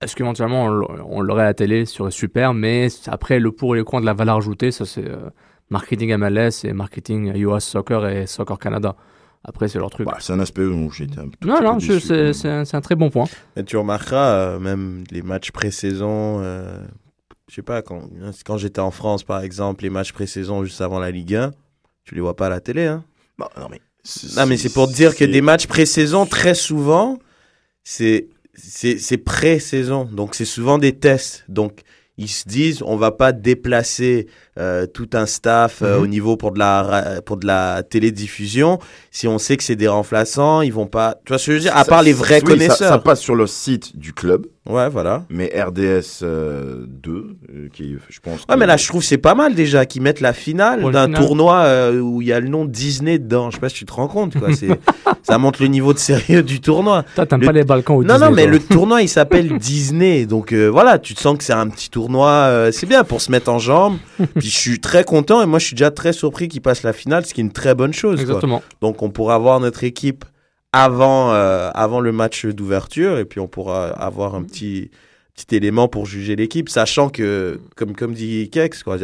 Est-ce 0.00 0.14
qu'éventuellement 0.14 0.66
on, 0.66 0.84
on 1.08 1.20
l'aurait 1.20 1.42
à 1.42 1.46
la 1.46 1.54
télé, 1.54 1.84
ce 1.84 1.96
serait 1.96 2.10
super, 2.12 2.54
mais 2.54 2.86
après 3.08 3.40
le 3.40 3.50
pour 3.50 3.74
et 3.74 3.78
le 3.78 3.84
contre 3.84 4.02
de 4.02 4.06
la 4.06 4.14
valeur 4.14 4.36
ajoutée, 4.36 4.70
ça 4.70 4.86
c'est 4.86 5.06
euh, 5.08 5.28
marketing 5.72 6.14
MLS 6.16 6.64
et 6.64 6.72
marketing 6.72 7.32
US 7.36 7.64
Soccer 7.64 8.06
et 8.08 8.26
Soccer 8.26 8.58
Canada. 8.58 8.94
Après, 9.44 9.66
c'est 9.66 9.78
leur 9.78 9.90
truc. 9.90 10.06
Bah, 10.06 10.18
c'est 10.20 10.32
un 10.32 10.38
aspect 10.38 10.62
où 10.64 10.88
j'ai 10.92 11.04
été 11.04 11.18
un 11.18 11.24
tout 11.24 11.48
non, 11.48 11.56
petit 11.56 11.64
non, 11.64 11.78
peu 11.78 12.32
c'est 12.32 12.48
un, 12.48 12.64
c'est 12.64 12.76
un 12.76 12.80
très 12.80 12.94
bon 12.94 13.10
point. 13.10 13.24
Et 13.56 13.64
tu 13.64 13.76
remarqueras, 13.76 14.34
euh, 14.34 14.58
même 14.60 15.02
les 15.10 15.22
matchs 15.22 15.50
pré-saison, 15.50 16.38
euh, 16.40 16.78
je 17.48 17.56
sais 17.56 17.62
pas, 17.62 17.82
quand, 17.82 18.08
quand 18.46 18.56
j'étais 18.58 18.80
en 18.80 18.92
France, 18.92 19.24
par 19.24 19.40
exemple, 19.42 19.82
les 19.82 19.90
matchs 19.90 20.12
pré-saison 20.12 20.62
juste 20.64 20.80
avant 20.80 21.00
la 21.00 21.10
Ligue 21.10 21.34
1, 21.34 21.50
tu 22.04 22.14
les 22.14 22.20
vois 22.20 22.36
pas 22.36 22.46
à 22.46 22.50
la 22.50 22.60
télé. 22.60 22.84
Hein. 22.86 23.02
Bah, 23.36 23.50
non 23.58 23.66
mais 23.70 23.80
Non, 24.36 24.46
mais 24.46 24.56
c'est 24.56 24.72
pour 24.72 24.86
dire 24.86 25.10
que 25.10 25.18
c'est- 25.18 25.26
des 25.26 25.40
matchs 25.40 25.66
pré-saison, 25.66 26.24
très 26.26 26.54
souvent, 26.54 27.18
c'est 27.82 28.28
c'est 28.54 28.98
c'est 28.98 29.18
pré-saison. 29.18 30.04
Donc, 30.04 30.34
c'est 30.36 30.44
souvent 30.44 30.78
des 30.78 30.92
tests. 30.98 31.44
Donc, 31.48 31.80
ils 32.18 32.28
se 32.28 32.46
disent, 32.46 32.82
on 32.84 32.96
va 32.96 33.10
pas 33.10 33.32
déplacer 33.32 34.28
euh, 34.58 34.86
tout 34.86 35.08
un 35.14 35.24
staff 35.26 35.80
euh, 35.82 35.96
Mhm. 35.96 36.02
au 36.02 36.06
niveau 36.06 36.36
pour 36.36 36.52
de 36.52 36.58
la 36.58 37.20
pour 37.24 37.36
de 37.38 37.46
la 37.46 37.82
télédiffusion. 37.82 38.78
Si 39.10 39.26
on 39.28 39.38
sait 39.38 39.56
que 39.56 39.62
c'est 39.64 39.76
des 39.76 39.88
remplaçants, 39.88 40.60
ils 40.62 40.72
vont 40.72 40.86
pas. 40.86 41.16
Tu 41.24 41.30
vois 41.32 41.38
ce 41.38 41.46
que 41.46 41.52
je 41.52 41.56
veux 41.56 41.62
dire? 41.62 41.76
À 41.76 41.84
Ça- 41.84 41.88
part 41.90 42.02
les 42.02 42.12
vrais 42.12 42.34
oui, 42.36 42.40
ça- 42.40 42.46
connaisseurs. 42.46 42.88
Ça, 42.92 42.98
passe 42.98 43.20
sur 43.20 43.34
le 43.34 43.46
site 43.46 43.96
du 43.96 44.12
club, 44.12 44.46
Ouais, 44.68 44.88
voilà. 44.90 45.24
mais 45.30 45.50
RDS 45.54 46.20
euh, 46.22 46.84
2, 46.86 47.36
euh, 47.54 47.68
qui 47.72 47.96
je 48.10 48.20
pense. 48.20 48.40
Ouais, 48.40 48.54
que- 48.54 48.58
mais 48.58 48.66
là, 48.66 48.76
je 48.76 48.86
trouve 48.88 49.00
que 49.00 49.06
c'est 49.06 49.16
pas 49.18 49.34
mal 49.34 49.54
déjà 49.54 49.86
qu'ils 49.86 50.02
mettent 50.02 50.20
la 50.20 50.32
finale 50.34 50.82
d'un 50.92 51.04
final. 51.06 51.14
tournoi 51.24 51.56
euh, 51.64 51.98
où 52.00 52.20
il 52.22 52.28
y 52.28 52.32
a 52.32 52.40
le 52.40 52.48
nom 52.48 52.64
Disney 52.66 53.18
dedans. 53.18 53.50
Je 53.50 53.56
sais 53.56 53.60
pas 53.60 53.68
si 53.70 53.76
tu 53.76 53.84
te 53.86 53.92
rends 53.92 54.08
compte, 54.08 54.38
quoi. 54.38 54.48
C'est, 54.54 54.68
ça 55.22 55.38
montre 55.38 55.62
le 55.62 55.68
niveau 55.68 55.92
de 55.94 55.98
sérieux 55.98 56.42
du 56.42 56.60
tournoi. 56.60 57.04
Toi, 57.14 57.24
t'aimes 57.26 57.40
Le- 57.40 57.46
pas 57.46 57.52
les 57.52 57.64
Balkans 57.64 57.96
ou 57.96 58.04
Non, 58.04 58.18
non, 58.18 58.28
Disney, 58.28 58.34
mais 58.36 58.42
toi. 58.44 58.52
le 58.52 58.58
tournoi, 58.76 59.02
il 59.02 59.08
s'appelle 59.08 59.56
Disney. 59.58 60.26
Donc 60.26 60.52
euh, 60.52 60.66
voilà, 60.68 60.98
tu 60.98 61.14
te 61.14 61.20
sens 61.20 61.38
que 61.38 61.44
c'est 61.44 61.52
un 61.54 61.68
petit 61.68 61.88
tournoi. 61.90 62.28
euh, 62.30 62.70
c'est 62.72 62.86
bien 62.86 63.02
pour 63.04 63.20
se 63.22 63.30
mettre 63.30 63.50
en 63.50 63.58
jambe. 63.58 63.96
Puis 64.42 64.50
je 64.50 64.58
suis 64.58 64.80
très 64.80 65.04
content 65.04 65.40
et 65.40 65.46
moi, 65.46 65.60
je 65.60 65.66
suis 65.66 65.76
déjà 65.76 65.92
très 65.92 66.12
surpris 66.12 66.48
qu'ils 66.48 66.62
passent 66.62 66.82
la 66.82 66.92
finale, 66.92 67.24
ce 67.24 67.32
qui 67.32 67.40
est 67.40 67.44
une 67.44 67.52
très 67.52 67.76
bonne 67.76 67.92
chose. 67.92 68.16
quoi. 68.16 68.22
Exactement. 68.22 68.60
Donc 68.80 69.00
on 69.00 69.08
pourra 69.08 69.36
avoir 69.36 69.60
notre 69.60 69.84
équipe 69.84 70.24
avant, 70.72 71.32
euh, 71.32 71.70
avant 71.74 72.00
le 72.00 72.10
match 72.10 72.46
d'ouverture 72.46 73.18
et 73.18 73.24
puis 73.24 73.38
on 73.38 73.46
pourra 73.46 73.90
avoir 73.90 74.34
un 74.34 74.42
petit, 74.42 74.90
petit 75.36 75.54
élément 75.54 75.86
pour 75.86 76.06
juger 76.06 76.34
l'équipe, 76.34 76.68
sachant 76.68 77.08
que, 77.08 77.60
comme, 77.76 77.94
comme 77.94 78.14
dit 78.14 78.50
Kex, 78.50 78.82
quoi, 78.82 78.98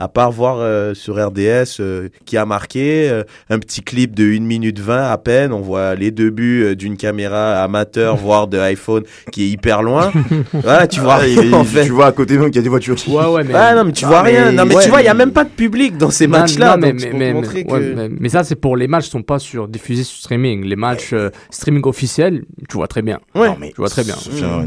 à, 0.00 0.08
part 0.08 0.32
voir 0.32 0.56
euh, 0.58 0.94
sur 0.94 1.14
RDS 1.24 1.78
euh, 1.80 2.08
qui 2.24 2.36
a 2.36 2.44
marqué, 2.46 3.08
euh, 3.10 3.22
un 3.50 3.58
petit 3.58 3.82
clip 3.82 4.14
de 4.16 4.24
1 4.24 4.40
minute 4.40 4.78
20 4.80 5.10
à 5.10 5.18
peine, 5.18 5.52
on 5.52 5.60
voit 5.60 5.94
les 5.94 6.10
deux 6.10 6.30
buts 6.30 6.62
euh, 6.64 6.74
d'une 6.74 6.96
caméra 6.96 7.62
amateur, 7.62 8.16
voire 8.16 8.48
de 8.48 8.58
iPhone 8.58 9.04
qui 9.30 9.44
est 9.44 9.48
hyper 9.50 9.82
loin. 9.82 10.10
voilà, 10.52 10.86
tu 10.86 11.00
vois 11.00 11.18
Ah, 11.20 11.28
il- 11.28 11.38
rien 11.38 11.48
il- 11.48 11.54
en 11.60 11.64
fait. 11.64 11.84
Tu 11.84 11.92
vois 11.92 12.06
à 12.06 12.12
côté 12.12 12.36
même 12.38 12.46
qu'il 12.46 12.56
y 12.56 12.58
a 12.60 12.62
des 12.62 12.68
voitures 12.68 12.94
qui. 12.96 13.10
Ouais, 13.10 13.26
ouais, 13.26 13.44
mais. 13.44 13.54
Ah 13.54 13.74
non, 13.74 13.84
mais 13.84 13.92
tu 13.92 14.04
Ah, 14.04 14.08
vois 14.08 14.22
mais- 14.22 14.30
rien. 14.42 14.52
Non, 14.52 14.64
mais 14.64 14.74
ouais, 14.76 14.82
tu 14.84 14.90
vois, 14.90 15.02
il 15.02 15.04
y 15.04 15.08
a 15.08 15.14
même 15.14 15.32
pas 15.32 15.44
de 15.44 15.50
public 15.50 15.96
dans 15.96 16.10
ces 16.10 16.26
matchs-là. 16.26 16.76
mais, 16.76 16.92
donc 17.32 17.52
que... 17.52 17.94
mais, 17.94 18.08
mais 18.18 18.28
ça, 18.28 18.42
c'est 18.44 18.56
pour 18.56 18.76
les 18.76 18.88
matchs 18.88 19.04
qui 19.04 19.10
sont 19.10 19.22
pas 19.22 19.38
sur, 19.38 19.68
diffusés 19.68 20.04
sur 20.04 20.18
streaming. 20.18 20.64
Les 20.64 20.76
matchs 20.76 21.10
euh, 21.12 21.30
streaming 21.50 21.82
officiels, 21.86 22.42
tu 22.68 22.76
vois 22.76 22.86
très 22.88 23.02
bien. 23.02 23.18
Ouais. 23.34 23.48
Non, 23.48 23.56
mais 23.60 23.70
Je 23.70 23.76
vois 23.76 23.88
très 23.88 24.04
bien. 24.04 24.16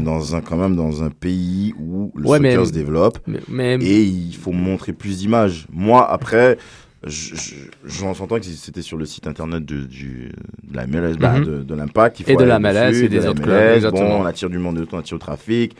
Dans 0.00 0.34
un, 0.36 0.40
quand 0.40 0.56
même 0.56 0.76
dans 0.76 1.02
un 1.02 1.10
pays 1.10 1.74
où 1.80 2.12
le 2.14 2.26
Ouais, 2.26 2.38
soccer 2.38 2.60
mais- 2.60 2.66
se 2.66 2.72
développe 2.72 3.18
Mais, 3.26 3.38
mais- 3.48 3.74
et 3.84 4.02
il 4.02 4.34
faut 4.36 4.52
montrer 4.52 4.92
plus 4.92 5.23
d'images. 5.24 5.66
Moi, 5.72 6.08
après, 6.10 6.58
je- 7.06 7.34
je- 7.34 7.54
j'en 7.84 8.10
entends 8.10 8.38
que 8.38 8.44
c'était 8.44 8.82
sur 8.82 8.96
le 8.96 9.04
site 9.06 9.26
internet 9.26 9.64
de, 9.64 9.80
du, 9.84 10.30
de 10.62 10.76
la 10.76 10.86
MLS, 10.86 11.16
bah, 11.18 11.38
Mhm. 11.38 11.44
de, 11.44 11.62
de 11.62 11.74
l'Impact. 11.74 12.22
Et 12.26 12.36
de 12.36 12.44
la 12.44 12.58
MLS 12.58 12.90
dessus, 12.92 13.04
et 13.04 13.08
des 13.08 13.20
de 13.20 13.28
autres 13.28 13.42
clubs, 13.42 13.76
exactement. 13.76 14.08
Bon, 14.18 14.22
on 14.22 14.26
attire 14.26 14.50
du 14.50 14.58
monde, 14.58 14.86
on 14.92 14.98
attire 14.98 15.16
au 15.16 15.18
trafic. 15.18 15.76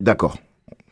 D'accord. 0.00 0.36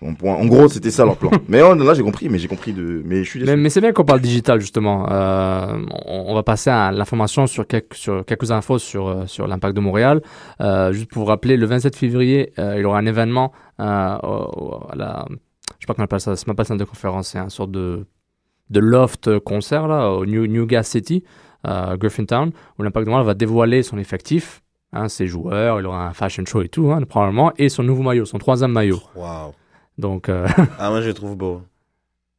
En, 0.00 0.44
gros, 0.46 0.68
c'était 0.68 0.92
ça 0.92 1.04
leur 1.04 1.16
plan. 1.16 1.30
mais 1.48 1.60
oh, 1.60 1.74
là, 1.74 1.92
j'ai 1.94 2.04
compris, 2.04 2.28
mais 2.28 2.38
j'ai 2.38 2.46
compris 2.46 2.72
de. 2.72 3.02
Mais 3.04 3.24
je 3.24 3.30
suis 3.30 3.40
déçu. 3.40 3.50
Mais, 3.50 3.56
mais 3.56 3.68
c'est 3.68 3.80
bien 3.80 3.90
qu'on 3.92 4.04
parle 4.04 4.20
digital 4.20 4.60
justement. 4.60 5.10
Euh, 5.10 5.76
on, 6.06 6.26
on 6.28 6.34
va 6.36 6.44
passer 6.44 6.70
à 6.70 6.92
l'information 6.92 7.48
sur 7.48 7.66
quelques, 7.66 7.94
sur 7.94 8.24
quelques 8.24 8.52
infos 8.52 8.78
sur, 8.78 9.08
euh, 9.08 9.26
sur 9.26 9.48
l'impact 9.48 9.74
de 9.74 9.80
Montréal. 9.80 10.20
Euh, 10.60 10.92
juste 10.92 11.10
pour 11.10 11.22
vous 11.24 11.28
rappeler, 11.28 11.56
le 11.56 11.66
27 11.66 11.96
février, 11.96 12.52
euh, 12.60 12.74
il 12.76 12.82
y 12.82 12.84
aura 12.84 12.98
un 13.00 13.06
événement 13.06 13.50
à 13.78 14.20
la. 14.94 15.26
Je 15.78 15.84
sais 15.84 15.86
pas 15.86 15.94
comment 15.94 16.02
on 16.02 16.06
appelle 16.06 16.20
ça, 16.20 16.36
c'est 16.36 16.46
même 16.46 16.56
pas 16.56 16.62
le 16.64 16.66
centre 16.68 16.80
de 16.80 16.84
conférence, 16.84 17.28
c'est 17.28 17.38
un 17.38 17.48
sorte 17.48 17.70
de, 17.70 18.06
de 18.70 18.80
loft 18.80 19.38
concert 19.40 19.86
là, 19.88 20.10
au 20.10 20.26
New, 20.26 20.46
Newgas 20.46 20.84
City, 20.84 21.24
euh, 21.66 21.96
Griffintown, 21.96 22.50
où 22.78 22.82
l'impact 22.82 23.06
de 23.06 23.10
Montréal 23.10 23.26
va 23.26 23.34
dévoiler 23.34 23.82
son 23.82 23.98
effectif. 23.98 24.62
Hein, 24.92 25.08
ses 25.08 25.26
joueurs, 25.26 25.80
il 25.80 25.86
aura 25.86 26.06
un 26.06 26.14
fashion 26.14 26.44
show 26.46 26.62
et 26.62 26.68
tout, 26.70 26.90
hein, 26.90 27.02
probablement, 27.02 27.52
et 27.58 27.68
son 27.68 27.82
nouveau 27.82 28.02
maillot, 28.02 28.24
son 28.24 28.38
troisième 28.38 28.72
maillot. 28.72 29.00
Waouh. 29.14 29.52
Donc, 29.98 30.28
euh, 30.30 30.48
Ah, 30.78 30.88
moi, 30.88 31.02
je 31.02 31.08
le 31.08 31.14
trouve 31.14 31.36
beau. 31.36 31.62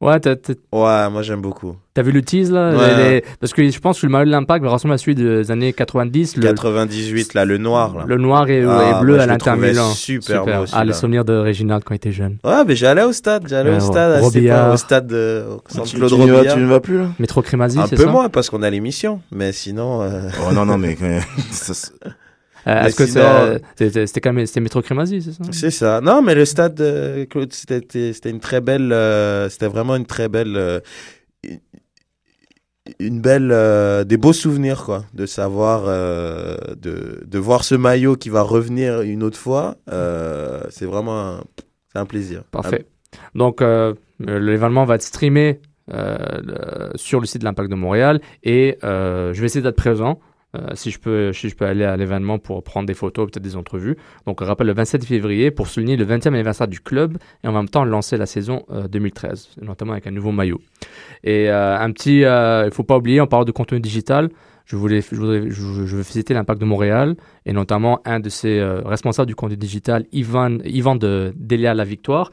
Ouais, 0.00 0.20
t'as- 0.20 0.36
t'as- 0.36 0.52
Ouais, 0.72 1.10
moi, 1.10 1.22
j'aime 1.22 1.40
beaucoup. 1.40 1.76
T'as 1.92 2.02
vu 2.02 2.12
le 2.12 2.22
tease 2.22 2.50
là? 2.52 2.70
Ouais. 2.70 2.96
Les- 2.96 3.10
les- 3.16 3.24
Parce 3.40 3.52
que 3.52 3.68
je 3.68 3.78
pense 3.80 4.00
que 4.00 4.06
le 4.06 4.12
maillot 4.12 4.24
de 4.26 4.30
l'impact 4.30 4.64
va 4.64 4.70
ressembler 4.70 4.94
à 4.94 4.98
celui 4.98 5.14
des 5.16 5.50
années 5.50 5.72
90. 5.72 6.36
Le, 6.36 6.42
98, 6.42 7.34
là, 7.34 7.44
le 7.44 7.58
noir, 7.58 7.96
là. 7.96 8.04
le 8.06 8.16
noir 8.16 8.48
et, 8.48 8.62
Ah, 8.64 8.98
et 8.98 9.00
bleu 9.02 9.18
à 9.18 9.26
l'Inter 9.26 9.54
Milan. 9.56 9.90
super 9.90 10.44
beau, 10.44 10.50
Ah, 10.72 10.84
les 10.84 10.92
souvenirs 10.92 11.24
de 11.24 11.32
Réginald 11.34 11.82
quand 11.84 11.94
il 11.94 11.96
était 11.96 12.12
jeune. 12.12 12.38
Ouais, 12.44 12.64
mais 12.66 12.76
j'allais 12.76 13.02
au 13.02 13.12
stade, 13.12 13.44
j'allais 13.48 13.70
Ouais, 13.70 13.76
au 13.76 13.80
stade, 13.80 14.22
Robillard. 14.22 14.72
au 14.72 14.76
stade 14.76 15.06
de 15.08 15.44
tu, 15.68 15.74
centre 15.74 15.88
tu 15.88 15.96
Claude 15.96 16.12
Robillard. 16.12 16.54
tu 16.54 16.60
ne 16.60 16.66
vas 16.66 16.80
plus 16.80 16.98
là? 16.98 17.06
Métro 17.18 17.42
Crémazie, 17.42 17.80
Un 17.80 17.86
c'est 17.86 17.96
peu 17.96 18.04
ça? 18.04 18.10
moins, 18.10 18.28
parce 18.28 18.48
qu'on 18.50 18.62
a 18.62 18.70
l'émission, 18.70 19.20
mais 19.32 19.52
sinon... 19.52 20.02
euh, 20.02 20.28
Oh 20.48 20.52
non, 20.52 20.64
non, 20.64 20.78
mais. 20.78 20.96
Euh, 22.66 22.82
Est-ce 22.84 22.96
que 22.96 23.06
c'est- 23.06 24.06
c'était 24.06 24.32
même 24.32 24.46
c'était 24.46 24.60
Métro 24.60 24.82
Crémazie, 24.82 25.22
c'est 25.22 25.32
ça? 25.32 25.44
C'est 25.52 25.70
ça. 25.70 26.00
Non, 26.00 26.20
mais 26.22 26.34
le 26.34 26.44
stade, 26.44 26.80
euh, 26.80 27.24
Claude, 27.26 27.52
c'était 27.52 28.12
c'était 28.12 28.30
une 28.30 28.40
très 28.40 28.60
belle... 28.60 28.92
euh, 28.92 29.48
c'était 29.48 29.68
vraiment 29.68 29.96
une 29.96 30.06
très 30.06 30.28
belle... 30.28 30.56
euh, 30.56 30.80
une 32.98 33.20
belle... 33.20 33.50
euh, 33.52 34.04
des 34.04 34.16
beaux 34.16 34.32
souvenirs, 34.32 34.84
quoi, 34.84 35.04
de 35.14 35.26
savoir... 35.26 35.84
euh, 35.86 36.56
de, 36.76 37.22
de 37.26 37.38
voir 37.38 37.64
ce 37.64 37.74
maillot 37.74 38.16
qui 38.16 38.28
va 38.30 38.42
revenir 38.42 39.00
une 39.02 39.22
autre 39.22 39.38
fois. 39.38 39.76
euh, 39.90 40.62
c'est 40.70 40.86
vraiment 40.86 41.18
un, 41.20 41.44
un 41.94 42.04
plaisir. 42.04 42.42
Parfait. 42.50 42.86
Donc, 43.34 43.62
euh, 43.62 43.94
euh, 44.28 44.38
l'événement 44.38 44.84
va 44.84 44.96
être 44.96 45.02
streamé 45.02 45.60
euh, 45.92 46.90
sur 46.94 47.20
le 47.20 47.26
site 47.26 47.40
de 47.40 47.44
l'Impact 47.46 47.70
de 47.70 47.74
Montréal 47.74 48.20
et 48.44 48.78
euh, 48.84 49.32
je 49.34 49.40
vais 49.40 49.46
essayer 49.46 49.62
d'être 49.62 49.76
présent. 49.76 50.20
Euh, 50.56 50.70
si, 50.74 50.90
je 50.90 50.98
peux, 50.98 51.32
si 51.32 51.48
je 51.48 51.54
peux 51.54 51.64
aller 51.64 51.84
à 51.84 51.96
l'événement 51.96 52.38
pour 52.38 52.62
prendre 52.64 52.86
des 52.86 52.94
photos, 52.94 53.30
peut-être 53.30 53.42
des 53.42 53.56
entrevues. 53.56 53.96
Donc, 54.26 54.42
on 54.42 54.44
rappelle 54.44 54.66
le 54.66 54.74
27 54.74 55.04
février 55.04 55.50
pour 55.50 55.68
souligner 55.68 55.96
le 55.96 56.04
20e 56.04 56.28
anniversaire 56.28 56.66
du 56.66 56.80
club 56.80 57.18
et 57.44 57.48
en 57.48 57.52
même 57.52 57.68
temps 57.68 57.84
lancer 57.84 58.16
la 58.16 58.26
saison 58.26 58.64
euh, 58.70 58.88
2013, 58.88 59.50
notamment 59.62 59.92
avec 59.92 60.06
un 60.06 60.10
nouveau 60.10 60.32
maillot. 60.32 60.60
Et 61.22 61.48
euh, 61.48 61.78
un 61.78 61.92
petit, 61.92 62.24
euh, 62.24 62.64
il 62.66 62.72
faut 62.72 62.82
pas 62.82 62.96
oublier, 62.96 63.20
on 63.20 63.26
parle 63.26 63.44
de 63.44 63.52
contenu 63.52 63.78
digital. 63.78 64.30
Je 64.66 64.76
voulais, 64.76 65.00
je, 65.02 65.16
veux 65.16 66.02
visiter 66.02 66.34
l'Impact 66.34 66.60
de 66.60 66.66
Montréal 66.66 67.16
et 67.44 67.52
notamment 67.52 68.00
un 68.04 68.20
de 68.20 68.28
ses 68.28 68.62
responsables 68.84 69.26
du 69.26 69.34
contenu 69.34 69.56
digital, 69.56 70.06
Ivan, 70.12 70.58
Ivan 70.64 70.94
de 70.94 71.32
Delia 71.34 71.74
La 71.74 71.82
Victoire, 71.82 72.30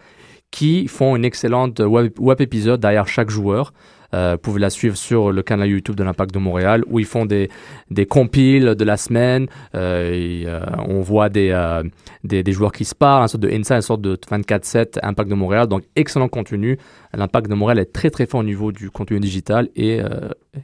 qui 0.51 0.87
font 0.87 1.15
une 1.15 1.25
excellente 1.25 1.79
web, 1.79 2.11
web 2.19 2.39
épisode 2.39 2.79
derrière 2.79 3.07
chaque 3.07 3.31
joueur. 3.31 3.73
Euh, 4.13 4.33
vous 4.33 4.37
pouvez 4.37 4.59
la 4.59 4.69
suivre 4.69 4.95
sur 4.95 5.31
le 5.31 5.41
canal 5.43 5.69
YouTube 5.69 5.95
de 5.95 6.03
l'Impact 6.03 6.33
de 6.33 6.39
Montréal 6.39 6.83
où 6.87 6.99
ils 6.99 7.05
font 7.05 7.25
des, 7.25 7.49
des 7.91 8.05
compiles 8.05 8.75
de 8.75 8.83
la 8.83 8.97
semaine. 8.97 9.47
Euh, 9.75 10.43
euh, 10.45 10.65
on 10.87 11.01
voit 11.01 11.29
des, 11.29 11.81
des, 12.23 12.51
joueurs 12.51 12.71
qui 12.71 12.85
se 12.85 12.95
parlent, 12.95 13.23
une 13.23 13.27
sorte 13.27 13.41
de 13.41 13.49
une 13.49 13.81
sorte 13.81 14.01
de 14.01 14.15
24-7 14.15 14.99
Impact 15.03 15.29
de 15.29 15.35
Montréal. 15.35 15.67
Donc, 15.67 15.83
excellent 15.95 16.29
contenu. 16.29 16.77
L'Impact 17.13 17.49
de 17.49 17.55
Montréal 17.55 17.79
est 17.79 17.93
très 17.93 18.09
très 18.09 18.25
fort 18.25 18.41
au 18.41 18.43
niveau 18.43 18.71
du 18.71 18.89
contenu 18.91 19.19
digital 19.19 19.69
et, 19.75 20.01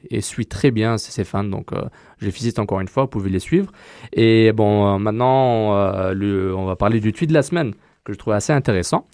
et 0.09 0.21
suit 0.21 0.45
très 0.45 0.71
bien 0.71 0.97
ses, 0.97 1.23
fans. 1.23 1.43
Donc, 1.43 1.71
je 2.19 2.25
les 2.25 2.31
visite 2.31 2.59
encore 2.59 2.79
une 2.79 2.87
fois, 2.87 3.03
vous 3.03 3.09
pouvez 3.09 3.29
les 3.29 3.39
suivre. 3.39 3.71
Et 4.11 4.51
bon, 4.51 4.99
maintenant, 4.99 5.71
on 6.13 6.65
va 6.65 6.75
parler 6.75 6.99
du 6.99 7.13
tweet 7.13 7.29
de 7.29 7.33
la 7.33 7.43
semaine 7.43 7.73
que 8.03 8.13
je 8.13 8.17
trouve 8.17 8.33
assez 8.33 8.53
intéressant. 8.53 9.07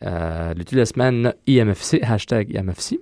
Le 0.00 0.54
tweet 0.54 0.74
de 0.74 0.78
la 0.78 0.86
semaine 0.86 1.34
IMFC, 1.46 2.00
hashtag 2.02 2.50
IMFC. 2.54 2.98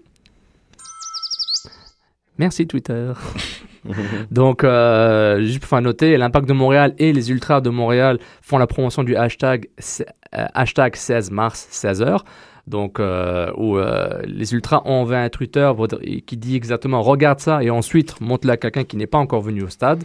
Merci 2.42 2.66
Twitter. 2.66 3.12
Donc, 4.32 4.64
euh, 4.64 5.40
juste 5.42 5.64
pour 5.64 5.80
noter, 5.80 6.16
l'Impact 6.16 6.48
de 6.48 6.52
Montréal 6.52 6.92
et 6.98 7.12
les 7.12 7.30
Ultras 7.30 7.60
de 7.60 7.70
Montréal 7.70 8.18
font 8.40 8.58
la 8.58 8.66
promotion 8.66 9.04
du 9.04 9.14
hashtag, 9.14 9.68
euh, 9.78 10.46
hashtag 10.52 10.96
16 10.96 11.30
mars 11.30 11.68
16h. 11.70 12.18
Donc, 12.66 12.98
euh, 12.98 13.52
où 13.56 13.78
euh, 13.78 14.22
les 14.24 14.54
Ultras 14.54 14.82
ont 14.86 15.02
envoyé 15.02 15.22
un 15.22 15.28
Twitter 15.28 15.70
qui 16.26 16.36
dit 16.36 16.56
exactement 16.56 17.00
regarde 17.00 17.38
ça 17.38 17.62
et 17.62 17.70
ensuite 17.70 18.20
montre-le 18.20 18.54
à 18.54 18.56
quelqu'un 18.56 18.82
qui 18.82 18.96
n'est 18.96 19.06
pas 19.06 19.18
encore 19.18 19.42
venu 19.42 19.62
au 19.62 19.68
stade, 19.68 20.02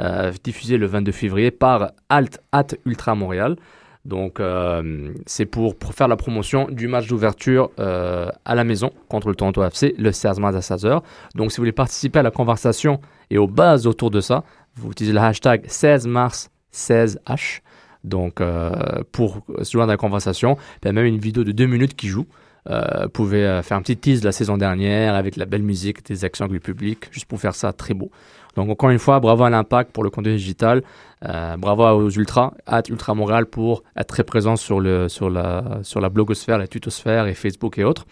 euh, 0.00 0.32
diffusé 0.42 0.78
le 0.78 0.86
22 0.86 1.12
février 1.12 1.50
par 1.50 1.92
Alt 2.08 2.40
at 2.52 2.68
Ultra 2.86 3.14
Montréal. 3.14 3.56
Donc, 4.04 4.38
euh, 4.38 5.12
c'est 5.24 5.46
pour, 5.46 5.76
pour 5.76 5.94
faire 5.94 6.08
la 6.08 6.16
promotion 6.16 6.68
du 6.68 6.88
match 6.88 7.06
d'ouverture 7.06 7.70
euh, 7.78 8.28
à 8.44 8.54
la 8.54 8.64
maison 8.64 8.90
contre 9.08 9.28
le 9.28 9.34
Toronto 9.34 9.64
FC 9.64 9.94
le 9.98 10.12
16 10.12 10.40
mars 10.40 10.56
à 10.56 10.76
16h. 10.76 11.02
Donc, 11.34 11.50
si 11.50 11.56
vous 11.56 11.62
voulez 11.62 11.72
participer 11.72 12.18
à 12.18 12.22
la 12.22 12.30
conversation 12.30 13.00
et 13.30 13.38
aux 13.38 13.46
bases 13.46 13.86
autour 13.86 14.10
de 14.10 14.20
ça, 14.20 14.44
vous 14.76 14.90
utilisez 14.90 15.14
le 15.14 15.20
hashtag 15.20 15.64
16 15.66 16.06
mars 16.06 16.50
16H. 16.74 17.60
Donc, 18.02 18.40
euh, 18.40 18.70
pour 19.12 19.40
se 19.62 19.72
joindre 19.72 19.90
à 19.90 19.94
la 19.94 19.96
conversation, 19.96 20.58
il 20.82 20.86
y 20.86 20.88
a 20.88 20.92
même 20.92 21.06
une 21.06 21.18
vidéo 21.18 21.44
de 21.44 21.52
deux 21.52 21.66
minutes 21.66 21.96
qui 21.96 22.08
joue. 22.08 22.26
Euh, 22.70 23.04
vous 23.04 23.08
pouvez 23.10 23.44
euh, 23.44 23.62
faire 23.62 23.76
un 23.76 23.82
petit 23.82 23.96
tease 23.96 24.20
de 24.20 24.26
la 24.26 24.32
saison 24.32 24.56
dernière 24.56 25.14
avec 25.14 25.36
la 25.36 25.44
belle 25.44 25.62
musique, 25.62 26.04
des 26.06 26.24
actions 26.24 26.44
avec 26.44 26.54
le 26.54 26.60
public, 26.60 27.08
juste 27.10 27.26
pour 27.26 27.40
faire 27.40 27.54
ça 27.54 27.72
très 27.72 27.94
beau. 27.94 28.10
Donc, 28.56 28.70
encore 28.70 28.90
une 28.90 28.98
fois, 28.98 29.20
bravo 29.20 29.44
à 29.44 29.50
l'Impact 29.50 29.90
pour 29.92 30.04
le 30.04 30.10
contenu 30.10 30.36
digital. 30.36 30.82
Euh, 31.26 31.56
bravo 31.56 31.84
aux 31.84 32.10
Ultras, 32.10 32.52
à 32.66 32.82
Ultra 32.88 33.14
Montréal 33.14 33.46
pour 33.46 33.82
être 33.96 34.08
très 34.08 34.24
présent 34.24 34.56
sur, 34.56 34.80
le, 34.80 35.08
sur, 35.08 35.30
la, 35.30 35.78
sur 35.82 36.00
la 36.00 36.08
blogosphère, 36.08 36.58
la 36.58 36.66
tutosphère 36.66 37.26
et 37.26 37.34
Facebook 37.34 37.78
et 37.78 37.84
autres. 37.84 38.06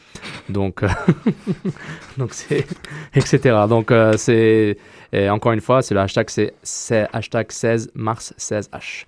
Donc, 0.49 0.83
euh, 0.83 0.89
donc 2.19 2.33
c'est 2.33 2.67
etc. 3.15 3.57
Donc, 3.69 3.91
euh, 3.91 4.15
c'est 4.17 4.77
encore 5.29 5.53
une 5.53 5.61
fois, 5.61 5.83
c'est 5.83 5.95
le 5.95 6.01
hashtag, 6.01 6.29
c'est 6.63 7.09
hashtag 7.13 7.53
16 7.53 7.91
mars 7.95 8.33
16H. 8.39 9.05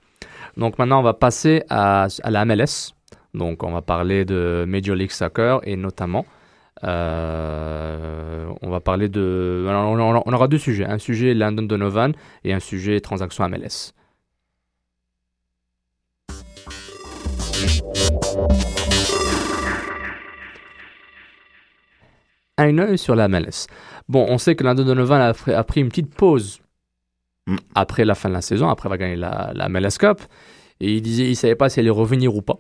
Donc, 0.57 0.79
maintenant, 0.79 1.01
on 1.01 1.03
va 1.03 1.15
passer 1.15 1.63
à, 1.71 2.07
à 2.23 2.31
la 2.31 2.45
MLS. 2.45 2.93
Donc, 3.33 3.63
on 3.63 3.73
va 3.73 3.83
parler 3.83 4.25
de 4.25 4.65
Major 4.69 4.95
League 4.95 5.11
Soccer 5.11 5.61
et 5.65 5.77
notamment 5.77 6.27
Euh, 6.83 8.53
on 8.62 8.70
va 8.70 8.81
parler 8.81 9.09
de. 9.09 9.64
alors, 9.68 9.91
on, 10.27 10.33
aura 10.33 10.49
deux 10.49 10.59
sujets 10.59 10.85
un 10.85 10.99
sujet 10.99 11.33
Landon 11.35 11.62
Donovan 11.62 12.12
et 12.43 12.53
un 12.53 12.61
sujet 12.61 13.01
transaction 13.01 13.49
MLS. 13.49 13.93
Un 22.59 22.79
œil 22.79 22.99
sur 22.99 23.14
la 23.14 23.29
MLS. 23.29 23.66
Bon, 24.09 24.27
on 24.29 24.39
sait 24.39 24.57
que 24.57 24.64
Landon 24.64 24.85
Donovan 24.85 25.20
a, 25.20 25.57
a 25.57 25.64
pris 25.64 25.81
une 25.81 25.89
petite 25.89 26.14
pause 26.14 26.61
Mm. 27.47 27.57
après 27.75 28.05
la 28.07 28.14
fin 28.14 28.29
de 28.31 28.35
la 28.35 28.41
saison, 28.41 28.68
après 28.68 28.87
avoir 28.87 28.99
gagné 28.99 29.16
la, 29.16 29.53
la 29.55 29.68
MLS 29.68 29.99
Cup. 29.99 30.20
Et 30.81 30.95
il 30.95 31.03
disait 31.03 31.29
il 31.29 31.37
savait 31.37 31.55
pas 31.55 31.68
s'il 31.68 31.81
allait 31.83 31.91
revenir 31.91 32.35
ou 32.35 32.43
pas 32.43 32.59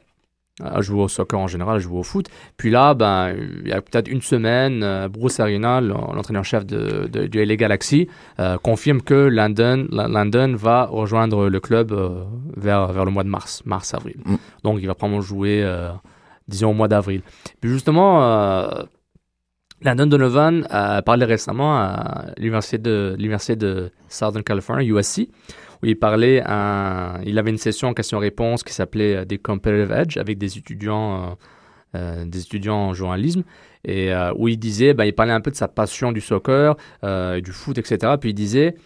à 0.62 0.80
jouer 0.82 1.00
au 1.02 1.08
soccer 1.08 1.38
en 1.38 1.48
général, 1.48 1.76
à 1.76 1.78
jouer 1.80 1.98
au 1.98 2.02
foot. 2.04 2.28
Puis 2.56 2.70
là, 2.70 2.94
ben, 2.94 3.34
il 3.64 3.68
y 3.68 3.72
a 3.72 3.82
peut-être 3.82 4.06
une 4.08 4.22
semaine, 4.22 4.82
euh, 4.84 5.08
Bruce 5.08 5.40
Arena, 5.40 5.80
l'entraîneur-chef 5.80 6.64
de, 6.64 7.08
de- 7.12 7.26
du 7.26 7.44
LA 7.44 7.56
Galaxy, 7.56 8.06
euh, 8.38 8.56
confirme 8.58 9.02
que 9.02 9.14
Landon, 9.14 9.88
La- 9.90 10.06
Landon 10.06 10.54
va 10.54 10.84
rejoindre 10.84 11.48
le 11.48 11.58
club 11.60 11.90
euh, 11.92 12.22
vers, 12.56 12.92
vers 12.92 13.04
le 13.04 13.10
mois 13.10 13.24
de 13.24 13.28
mars, 13.28 13.62
mars-avril. 13.64 14.16
Mm. 14.24 14.34
Donc 14.62 14.78
il 14.80 14.86
va 14.86 14.94
probablement 14.94 15.22
jouer, 15.22 15.60
euh, 15.64 15.90
disons, 16.46 16.70
au 16.70 16.74
mois 16.74 16.86
d'avril. 16.88 17.22
Puis 17.60 17.70
justement, 17.70 18.20
Landon 19.82 20.06
Donovan 20.06 20.66
a 20.70 21.02
parlé 21.02 21.24
récemment 21.26 21.76
à 21.76 22.26
l'université 22.38 22.78
de, 22.78 23.14
l'université 23.18 23.56
de 23.56 23.90
Southern 24.08 24.42
California, 24.42 24.86
USC, 24.86 25.28
où 25.84 25.86
il 25.86 25.98
parlait, 25.98 26.42
à- 26.46 27.20
il 27.24 27.38
avait 27.38 27.50
une 27.50 27.58
session 27.58 27.92
questions-réponses 27.92 28.64
qui 28.64 28.72
s'appelait 28.72 29.16
euh, 29.16 29.24
des 29.26 29.36
Competitive 29.38 29.92
Edge 29.92 30.16
avec 30.16 30.38
des 30.38 30.56
étudiants, 30.56 31.22
euh, 31.22 31.34
euh, 31.96 32.24
des 32.24 32.40
étudiants 32.40 32.88
en 32.88 32.94
journalisme, 32.94 33.44
et 33.84 34.10
où 34.36 34.48
il 34.48 34.56
disait, 34.56 34.94
ben, 34.94 35.04
il 35.04 35.12
parlait 35.12 35.34
un 35.34 35.42
peu 35.42 35.50
de 35.50 35.56
sa 35.56 35.68
passion 35.68 36.10
du 36.10 36.22
soccer, 36.22 36.74
du 37.02 37.52
foot, 37.52 37.76
etc. 37.76 38.14
Puis 38.18 38.30
il 38.30 38.34
disait, 38.34 38.76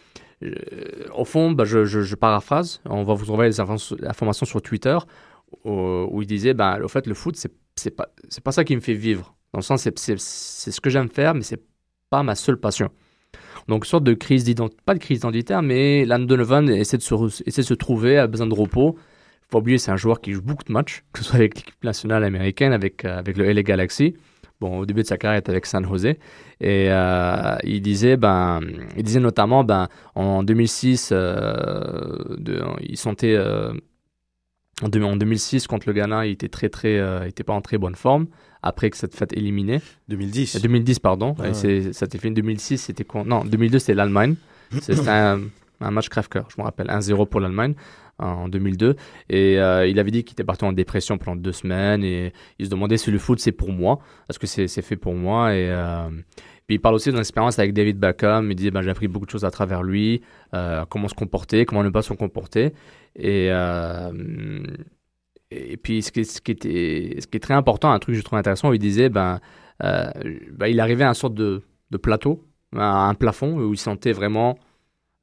au 1.14 1.24
fond, 1.24 1.52
ben, 1.52 1.64
je, 1.64 2.14
paraphrase, 2.16 2.80
on 2.84 3.04
va 3.04 3.14
vous 3.14 3.30
envoyer 3.30 3.48
les 3.48 3.60
informations 3.60 4.44
sur 4.44 4.60
Twitter, 4.60 4.98
où, 5.64 6.20
il 6.20 6.26
disait, 6.26 6.52
ben, 6.52 6.82
au 6.82 6.88
fait, 6.88 7.06
le 7.06 7.14
foot, 7.14 7.36
c'est 7.36 7.52
c'est 7.76 7.94
pas, 7.94 8.50
ça 8.50 8.64
qui 8.64 8.74
me 8.74 8.80
fait 8.80 8.94
vivre. 8.94 9.36
Dans 9.52 9.60
le 9.60 9.62
sens, 9.62 9.88
c'est 10.04 10.18
ce 10.18 10.80
que 10.80 10.90
j'aime 10.90 11.08
faire, 11.08 11.32
mais 11.34 11.42
c'est 11.42 11.62
pas 12.10 12.24
ma 12.24 12.34
seule 12.34 12.58
passion. 12.58 12.90
Donc, 13.68 13.84
sorte 13.84 14.04
de 14.04 14.14
crise 14.14 14.44
d'identité, 14.44 14.80
pas 14.84 14.94
de 14.94 14.98
crise 14.98 15.18
identitaire, 15.18 15.62
mais 15.62 16.06
Landon 16.06 16.24
Donovan 16.24 16.70
essaie 16.70 16.96
de, 16.96 17.02
se, 17.02 17.74
trouver, 17.74 18.16
a 18.18 18.26
besoin 18.26 18.46
de 18.46 18.54
repos. 18.54 18.96
Faut 19.42 19.48
pas 19.50 19.58
oublier, 19.58 19.78
c'est 19.78 19.90
un 19.90 19.96
joueur 19.96 20.20
qui 20.22 20.32
joue 20.32 20.42
beaucoup 20.42 20.64
de 20.64 20.72
matchs, 20.72 21.04
que 21.12 21.20
ce 21.20 21.26
soit 21.26 21.36
avec 21.36 21.56
l'équipe 21.56 21.84
nationale 21.84 22.24
américaine, 22.24 22.72
avec, 22.72 23.04
euh, 23.04 23.18
avec 23.18 23.36
le 23.36 23.44
LA 23.44 23.62
Galaxy. 23.62 24.14
Bon, 24.60 24.78
au 24.78 24.86
début 24.86 25.02
de 25.02 25.06
sa 25.06 25.18
carrière, 25.18 25.36
il 25.36 25.40
était 25.40 25.50
avec 25.50 25.66
San 25.66 25.86
Jose. 25.86 26.06
Et 26.06 26.16
euh, 26.60 27.56
il, 27.62 27.80
disait, 27.82 28.16
ben, 28.16 28.60
il 28.96 29.02
disait 29.02 29.20
notamment, 29.20 29.62
ben, 29.64 29.88
en 30.14 30.42
2006, 30.42 31.10
euh, 31.12 32.16
il 32.80 32.96
sentait. 32.96 33.38
en, 34.82 34.88
deux- 34.88 35.02
en 35.02 35.16
2006, 35.16 35.66
contre 35.66 35.86
le 35.88 35.92
Ghana, 35.92 36.26
il 36.26 36.32
était 36.32 36.48
très, 36.48 36.70
très, 36.70 36.96
il 36.96 37.28
était 37.28 37.44
pas 37.44 37.52
en 37.52 37.60
très 37.60 37.78
bonne 37.78 37.94
forme. 37.94 38.26
Après 38.62 38.90
que 38.90 38.96
cette 38.96 39.14
fête 39.14 39.32
éliminée. 39.32 39.80
2010. 40.08 40.56
Euh, 40.56 40.60
2010, 40.60 40.98
pardon. 40.98 41.34
Ah. 41.38 41.52
C'est- 41.54 41.92
ça 41.92 42.06
fait 42.06 42.28
en 42.28 42.32
2006, 42.32 42.78
c'était 42.78 43.04
quoi? 43.04 43.24
Non, 43.24 43.44
2002, 43.44 43.78
c'était 43.78 43.94
l'Allemagne. 43.94 44.34
C'était 44.82 45.08
un, 45.08 45.40
un 45.80 45.90
match 45.90 46.08
crève-cœur, 46.10 46.48
je 46.54 46.60
me 46.60 46.64
rappelle. 46.64 46.88
1-0 46.88 47.26
pour 47.26 47.40
l'Allemagne 47.40 47.74
en 48.18 48.48
2002. 48.48 48.96
Et 49.30 49.58
euh, 49.58 49.86
il 49.86 49.98
avait 49.98 50.10
dit 50.10 50.24
qu'il 50.24 50.34
était 50.34 50.44
parti 50.44 50.64
en 50.64 50.72
dépression 50.72 51.16
pendant 51.16 51.36
deux 51.40 51.52
semaines. 51.52 52.04
Et 52.04 52.32
il 52.58 52.66
se 52.66 52.70
demandait 52.70 52.98
si 52.98 53.10
le 53.10 53.18
foot, 53.18 53.38
c'est 53.40 53.52
pour 53.52 53.70
moi. 53.72 54.00
Est-ce 54.28 54.38
que 54.38 54.46
c'est 54.46 54.68
c'est 54.68 54.82
fait 54.82 54.96
pour 54.96 55.14
moi? 55.14 55.54
Et. 55.54 55.68
euh, 55.70 56.08
puis 56.66 56.74
il 56.74 56.80
parle 56.80 56.96
aussi 56.96 57.08
de 57.08 57.14
son 57.14 57.20
expérience 57.20 57.58
avec 57.58 57.72
David 57.72 57.98
Beckham. 57.98 58.50
Il 58.50 58.54
disait 58.54 58.70
ben, 58.70 58.82
j'ai 58.82 58.90
appris 58.90 59.08
beaucoup 59.08 59.24
de 59.24 59.30
choses 59.30 59.46
à 59.46 59.50
travers 59.50 59.82
lui, 59.82 60.20
euh, 60.52 60.84
comment 60.90 61.08
se 61.08 61.14
comporter, 61.14 61.64
comment 61.64 61.82
ne 61.82 61.88
pas 61.88 62.02
se 62.02 62.12
comporter. 62.12 62.74
Et, 63.16 63.48
et 65.50 65.76
puis 65.76 66.02
ce 66.02 66.12
qui, 66.12 66.20
était, 66.20 67.16
ce 67.20 67.26
qui 67.26 67.36
est 67.36 67.40
très 67.40 67.54
important, 67.54 67.90
un 67.90 67.98
truc 67.98 68.14
que 68.14 68.18
je 68.18 68.24
trouve 68.24 68.38
intéressant, 68.38 68.72
il 68.72 68.78
disait 68.78 69.08
ben, 69.08 69.40
euh, 69.82 70.10
ben, 70.52 70.66
il 70.66 70.80
arrivait 70.80 71.04
à 71.04 71.10
un 71.10 71.14
sorte 71.14 71.34
de, 71.34 71.62
plateau, 72.02 72.44
à 72.76 73.08
un 73.08 73.14
plafond 73.14 73.58
où 73.58 73.72
il 73.72 73.78
sentait 73.78 74.12
vraiment 74.12 74.58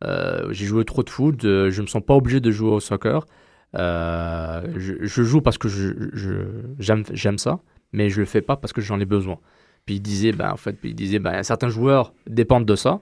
euh, 0.04 0.52
j'ai 0.52 0.66
joué 0.66 0.84
trop 0.84 1.04
de 1.04 1.10
foot, 1.10 1.46
euh, 1.46 1.70
je 1.72 1.82
me 1.82 1.88
sens 1.88 2.04
pas 2.06 2.16
obligé 2.16 2.40
de 2.40 2.52
jouer 2.52 2.72
au 2.72 2.80
soccer. 2.80 3.26
Je, 3.74 5.24
joue 5.24 5.42
parce 5.42 5.58
que 5.58 5.68
je, 5.68 6.10
je- 6.14 6.74
j'aime, 6.80 7.04
j'aime 7.12 7.38
ça, 7.38 7.60
mais 7.94 8.10
je 8.10 8.20
le 8.20 8.26
fais 8.26 8.42
pas 8.42 8.56
parce 8.58 8.74
que 8.74 8.82
j'en 8.82 9.00
ai 9.00 9.06
besoin. 9.06 9.38
Puis 9.86 9.96
il 9.96 10.02
disait, 10.02 10.32
ben, 10.32 10.52
en 10.52 10.58
fait, 10.58 10.74
puis 10.74 10.90
il 10.90 10.96
disait, 10.96 11.20
ben, 11.20 11.44
certains 11.44 11.70
joueurs 11.70 12.14
dépendent 12.28 12.66
de 12.66 12.76
ça. 12.76 13.00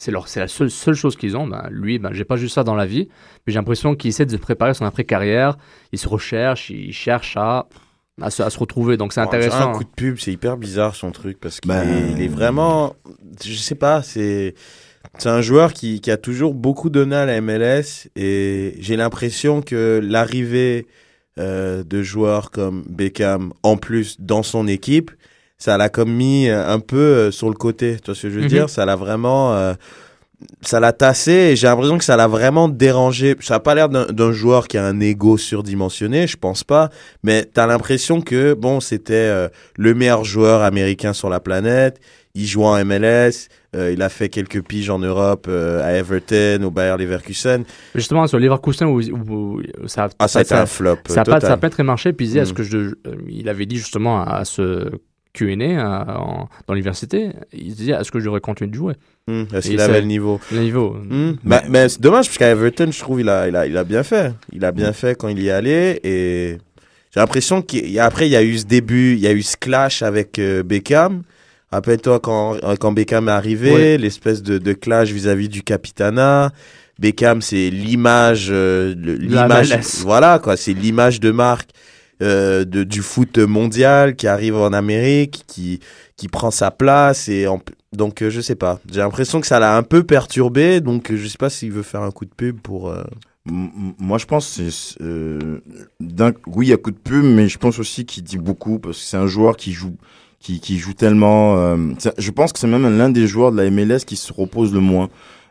C'est, 0.00 0.10
leur, 0.10 0.28
c'est 0.28 0.40
la 0.40 0.48
seule, 0.48 0.70
seule 0.70 0.94
chose 0.94 1.14
qu'ils 1.14 1.36
ont. 1.36 1.46
Ben, 1.46 1.68
lui, 1.70 1.98
ben, 1.98 2.14
j'ai 2.14 2.24
pas 2.24 2.36
juste 2.36 2.54
ça 2.54 2.64
dans 2.64 2.74
la 2.74 2.86
vie. 2.86 3.08
Mais 3.46 3.52
j'ai 3.52 3.58
l'impression 3.58 3.94
qu'il 3.94 4.08
essaie 4.08 4.24
de 4.24 4.30
se 4.30 4.36
préparer 4.38 4.72
son 4.72 4.86
après-carrière. 4.86 5.58
Il 5.92 5.98
se 5.98 6.08
recherche, 6.08 6.70
il 6.70 6.94
cherche 6.94 7.36
à, 7.36 7.68
à, 8.18 8.30
se, 8.30 8.42
à 8.42 8.48
se 8.48 8.58
retrouver. 8.58 8.96
Donc 8.96 9.12
c'est 9.12 9.20
intéressant. 9.20 9.70
Un 9.70 9.72
coup 9.72 9.84
de 9.84 9.90
pub, 9.94 10.16
c'est 10.18 10.32
hyper 10.32 10.56
bizarre 10.56 10.94
son 10.94 11.12
truc 11.12 11.38
parce 11.38 11.60
qu'il 11.60 11.68
Ben- 11.68 12.16
est 12.18 12.28
vraiment, 12.28 12.96
je 13.44 13.52
sais 13.54 13.74
pas, 13.74 14.02
c'est 14.02 14.54
c'est 15.18 15.28
un 15.28 15.42
joueur 15.42 15.74
qui, 15.74 16.00
qui 16.00 16.10
a 16.10 16.16
toujours 16.16 16.54
beaucoup 16.54 16.88
donné 16.88 17.16
à 17.16 17.26
la 17.26 17.40
MLS 17.42 18.08
et 18.16 18.76
j'ai 18.80 18.96
l'impression 18.96 19.60
que 19.60 20.00
l'arrivée 20.02 20.86
euh, 21.38 21.82
de 21.84 22.02
joueurs 22.02 22.50
comme 22.50 22.84
Beckham 22.88 23.52
en 23.62 23.76
plus 23.76 24.18
dans 24.18 24.42
son 24.42 24.66
équipe, 24.66 25.10
ça 25.60 25.76
l'a 25.76 25.88
comme 25.88 26.10
mis 26.12 26.48
euh, 26.48 26.66
un 26.66 26.80
peu 26.80 26.96
euh, 26.96 27.30
sur 27.30 27.48
le 27.48 27.54
côté. 27.54 27.98
Tu 28.02 28.06
vois 28.06 28.14
ce 28.16 28.22
que 28.22 28.30
je 28.30 28.34
veux 28.36 28.42
Mhm. 28.42 28.48
dire? 28.48 28.68
Ça 28.70 28.84
l'a 28.84 28.96
vraiment 28.96 29.54
euh, 29.54 29.74
ça 30.62 30.80
l'a 30.80 30.92
tassé 30.94 31.32
et 31.32 31.56
j'ai 31.56 31.66
l'impression 31.66 31.98
que 31.98 32.04
ça 32.04 32.16
l'a 32.16 32.26
vraiment 32.26 32.66
dérangé. 32.68 33.36
Ça 33.40 33.56
a 33.56 33.60
pas 33.60 33.74
l'air 33.74 33.88
d'un 33.90 34.32
joueur 34.32 34.68
qui 34.68 34.78
a 34.78 34.86
un 34.86 34.98
ego 34.98 35.36
surdimensionné, 35.36 36.26
je 36.26 36.36
pense 36.38 36.64
pas, 36.64 36.88
mais 37.22 37.44
t'as 37.44 37.66
l'impression 37.66 38.22
que 38.22 38.54
bon, 38.54 38.80
c'était 38.80 39.12
euh, 39.14 39.48
le 39.76 39.92
meilleur 39.94 40.24
joueur 40.24 40.62
américain 40.62 41.12
sur 41.12 41.28
la 41.28 41.40
planète. 41.40 42.00
Il 42.34 42.46
joue 42.46 42.62
en 42.64 42.76
MLS, 42.84 43.48
euh, 43.76 43.90
il 43.92 44.00
a 44.02 44.08
fait 44.08 44.28
quelques 44.28 44.62
piges 44.62 44.88
en 44.88 45.00
Europe 45.00 45.46
euh, 45.48 45.82
à 45.84 45.92
Everton, 45.94 46.62
au 46.64 46.70
Bayer 46.70 46.96
Leverkusen. 46.96 47.64
Justement, 47.94 48.26
sur 48.28 48.38
Leverkusen, 48.38 48.86
où, 48.86 49.00
où- 49.02 49.60
où 49.60 49.88
ça, 49.88 50.08
Ah, 50.18 50.28
ça 50.28 50.38
a 50.38 50.42
été 50.42 50.54
un 50.54 50.64
flop. 50.64 50.96
Ça 51.08 51.16
n'a 51.16 51.24
pas, 51.24 51.56
pas 51.56 51.70
très 51.70 51.82
marché. 51.82 52.12
Puis 52.12 52.26
il, 52.26 52.28
disait, 52.28 52.40
est-ce 52.42 52.52
Mm. 52.52 52.54
que 52.54 52.62
je, 52.62 52.76
euh, 52.78 52.94
il 53.28 53.48
avait 53.48 53.66
dit 53.66 53.76
justement 53.78 54.22
à 54.22 54.44
ce 54.44 54.90
Q&A 55.32 55.52
euh, 55.54 56.04
dans 56.66 56.74
l'université, 56.74 57.30
il 57.52 57.74
disait 57.74 57.92
est-ce 57.92 58.10
que 58.10 58.18
j'aurais 58.20 58.40
continué 58.40 58.70
de 58.70 58.74
jouer? 58.74 58.94
Hmm, 59.28 59.44
Est-ce 59.54 59.68
Et 59.68 59.70
qu'il 59.72 59.80
avait 59.80 60.00
le 60.00 60.06
niveau? 60.06 60.40
Le 60.52 60.60
niveau. 60.60 60.96
Hmm. 61.08 61.32
Bah, 61.44 61.62
mais 61.68 61.88
c'est 61.88 62.00
dommage 62.00 62.26
parce 62.26 62.38
qu'à 62.38 62.48
Everton, 62.50 62.90
je 62.90 62.98
trouve 62.98 63.20
il 63.20 63.28
a, 63.28 63.46
il 63.48 63.54
a, 63.56 63.66
il 63.66 63.76
a 63.76 63.84
bien 63.84 64.02
fait. 64.02 64.32
Il 64.52 64.64
a 64.64 64.72
bien 64.72 64.92
fait 64.92 65.16
quand 65.16 65.28
il 65.28 65.38
y 65.40 65.48
est 65.48 65.52
allé 65.52 66.00
et 66.02 66.58
j'ai 67.14 67.20
l'impression 67.20 67.62
qu'après 67.62 68.26
il 68.28 68.32
y 68.32 68.36
a 68.36 68.42
eu 68.42 68.58
ce 68.58 68.64
début, 68.64 69.14
il 69.14 69.20
y 69.20 69.26
a 69.26 69.32
eu 69.32 69.42
ce 69.42 69.56
clash 69.56 70.02
avec 70.02 70.38
euh, 70.38 70.62
Beckham. 70.62 71.22
Rappelle-toi 71.70 72.18
quand, 72.18 72.56
quand 72.80 72.90
Beckham 72.90 73.28
est 73.28 73.32
arrivé, 73.32 73.96
l'espèce 73.98 74.42
de, 74.42 74.58
de 74.58 74.72
clash 74.72 75.10
vis-à-vis 75.12 75.48
du 75.48 75.62
Capitana. 75.62 76.50
Beckham, 76.98 77.40
c'est 77.40 77.70
l'image, 77.70 78.48
euh, 78.50 78.94
voilà 80.02 80.38
quoi, 80.38 80.56
c'est 80.56 80.72
l'image 80.74 81.20
de 81.20 81.30
marque 81.30 81.70
euh, 82.22 82.64
de, 82.64 82.84
du 82.84 83.02
foot 83.02 83.38
mondial 83.38 84.16
qui 84.16 84.26
arrive 84.26 84.56
en 84.56 84.72
Amérique, 84.72 85.44
qui 85.46 85.80
qui 86.16 86.28
prend 86.28 86.50
sa 86.50 86.70
place 86.70 87.28
et 87.28 87.46
en- 87.46 87.60
donc 87.92 88.22
euh, 88.22 88.30
je 88.30 88.40
sais 88.40 88.54
pas. 88.54 88.78
J'ai 88.92 89.00
l'impression 89.00 89.40
que 89.40 89.46
ça 89.46 89.58
l'a 89.58 89.76
un 89.76 89.82
peu 89.82 90.04
perturbé, 90.04 90.80
donc 90.80 91.10
euh, 91.10 91.16
je 91.16 91.26
sais 91.26 91.38
pas 91.38 91.50
s'il 91.50 91.72
veut 91.72 91.82
faire 91.82 92.02
un 92.02 92.10
coup 92.10 92.24
de 92.26 92.30
pub 92.36 92.60
pour. 92.60 92.92
Moi, 93.46 94.18
je 94.18 94.26
pense 94.26 94.46
c'est. 94.46 94.70
oui, 95.00 96.66
il 96.66 96.68
y 96.68 96.72
a 96.72 96.76
coup 96.76 96.90
de 96.90 96.96
pub, 96.96 97.24
mais 97.24 97.48
je 97.48 97.58
pense 97.58 97.78
aussi 97.78 98.04
qu'il 98.04 98.22
dit 98.22 98.38
beaucoup 98.38 98.78
parce 98.78 98.98
que 98.98 99.04
c'est 99.04 99.16
un 99.16 99.26
joueur 99.26 99.56
qui 99.56 99.72
joue, 99.72 99.96
qui, 100.38 100.60
qui 100.60 100.78
joue 100.78 100.92
tellement. 100.94 101.76
je 102.18 102.30
pense 102.30 102.52
que 102.52 102.58
c'est 102.58 102.66
même 102.66 102.96
l'un 102.98 103.10
des 103.10 103.26
joueurs 103.26 103.52
de 103.52 103.56
la 103.62 103.70
MLS 103.70 104.00
qui 104.06 104.16
se 104.16 104.32
repose 104.32 104.72
le 104.74 104.80
moins. 104.80 105.08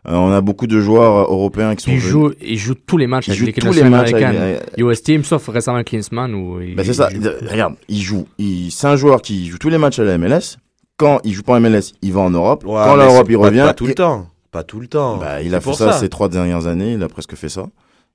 Euh, 0.09 0.15
on 0.15 0.31
a 0.31 0.41
beaucoup 0.41 0.65
de 0.65 0.79
joueurs 0.79 1.17
euh, 1.29 1.31
européens 1.33 1.75
qui 1.75 1.83
sont. 1.83 1.91
Il 1.91 1.97
venus- 1.99 2.11
joue, 2.11 2.31
il 2.41 2.57
joue 2.57 2.73
tous 2.73 2.97
les 2.97 3.05
matchs 3.05 3.27
ils 3.27 3.31
avec 3.31 3.39
jouent 3.39 3.45
l'équipe 3.45 3.63
tous 3.63 3.73
les 3.73 3.83
nationale 3.83 4.07
américaine. 4.07 4.41
avec- 4.41 4.77
US 4.77 5.03
Team, 5.03 5.23
sauf 5.23 5.47
récemment 5.49 5.83
Klinsmann. 5.83 6.33
Où 6.33 6.59
il, 6.61 6.75
Ben, 6.75 6.83
c'est 6.83 6.93
ça. 6.93 7.09
joue- 7.09 7.21
Regarde, 7.49 7.75
il 7.87 8.01
joue. 8.01 8.25
Il, 8.39 8.71
c'est 8.71 8.87
un 8.87 8.95
joueur 8.95 9.21
qui 9.21 9.47
joue 9.47 9.57
tous 9.59 9.69
les 9.69 9.77
matchs 9.77 9.99
à 9.99 10.03
la 10.03 10.17
MLS. 10.17 10.57
Quand 10.97 11.19
il 11.23 11.33
joue 11.33 11.43
pas 11.43 11.53
en 11.53 11.59
MLS, 11.59 11.93
il 12.01 12.11
va 12.11 12.21
en 12.21 12.29
Europe. 12.31 12.65
ouais, 12.65 12.73
Quand 12.73 12.95
l'Europe, 12.95 13.27
il 13.29 13.37
pas- 13.37 13.41
revient. 13.45 13.59
Pas 13.67 13.73
tout 13.73 13.85
le 13.87 13.93
temps. 13.93 14.27
Pas 14.51 14.63
tout 14.63 14.79
le 14.79 14.87
temps. 14.87 15.17
Bah, 15.17 15.41
il 15.43 15.53
a 15.53 15.59
fait 15.59 15.63
pour 15.65 15.75
ça, 15.75 15.91
ces 15.93 16.09
trois 16.09 16.27
dernières 16.27 16.65
années. 16.65 16.93
Il 16.93 17.03
a 17.03 17.07
presque 17.07 17.35
fait 17.35 17.49
ça. 17.49 17.67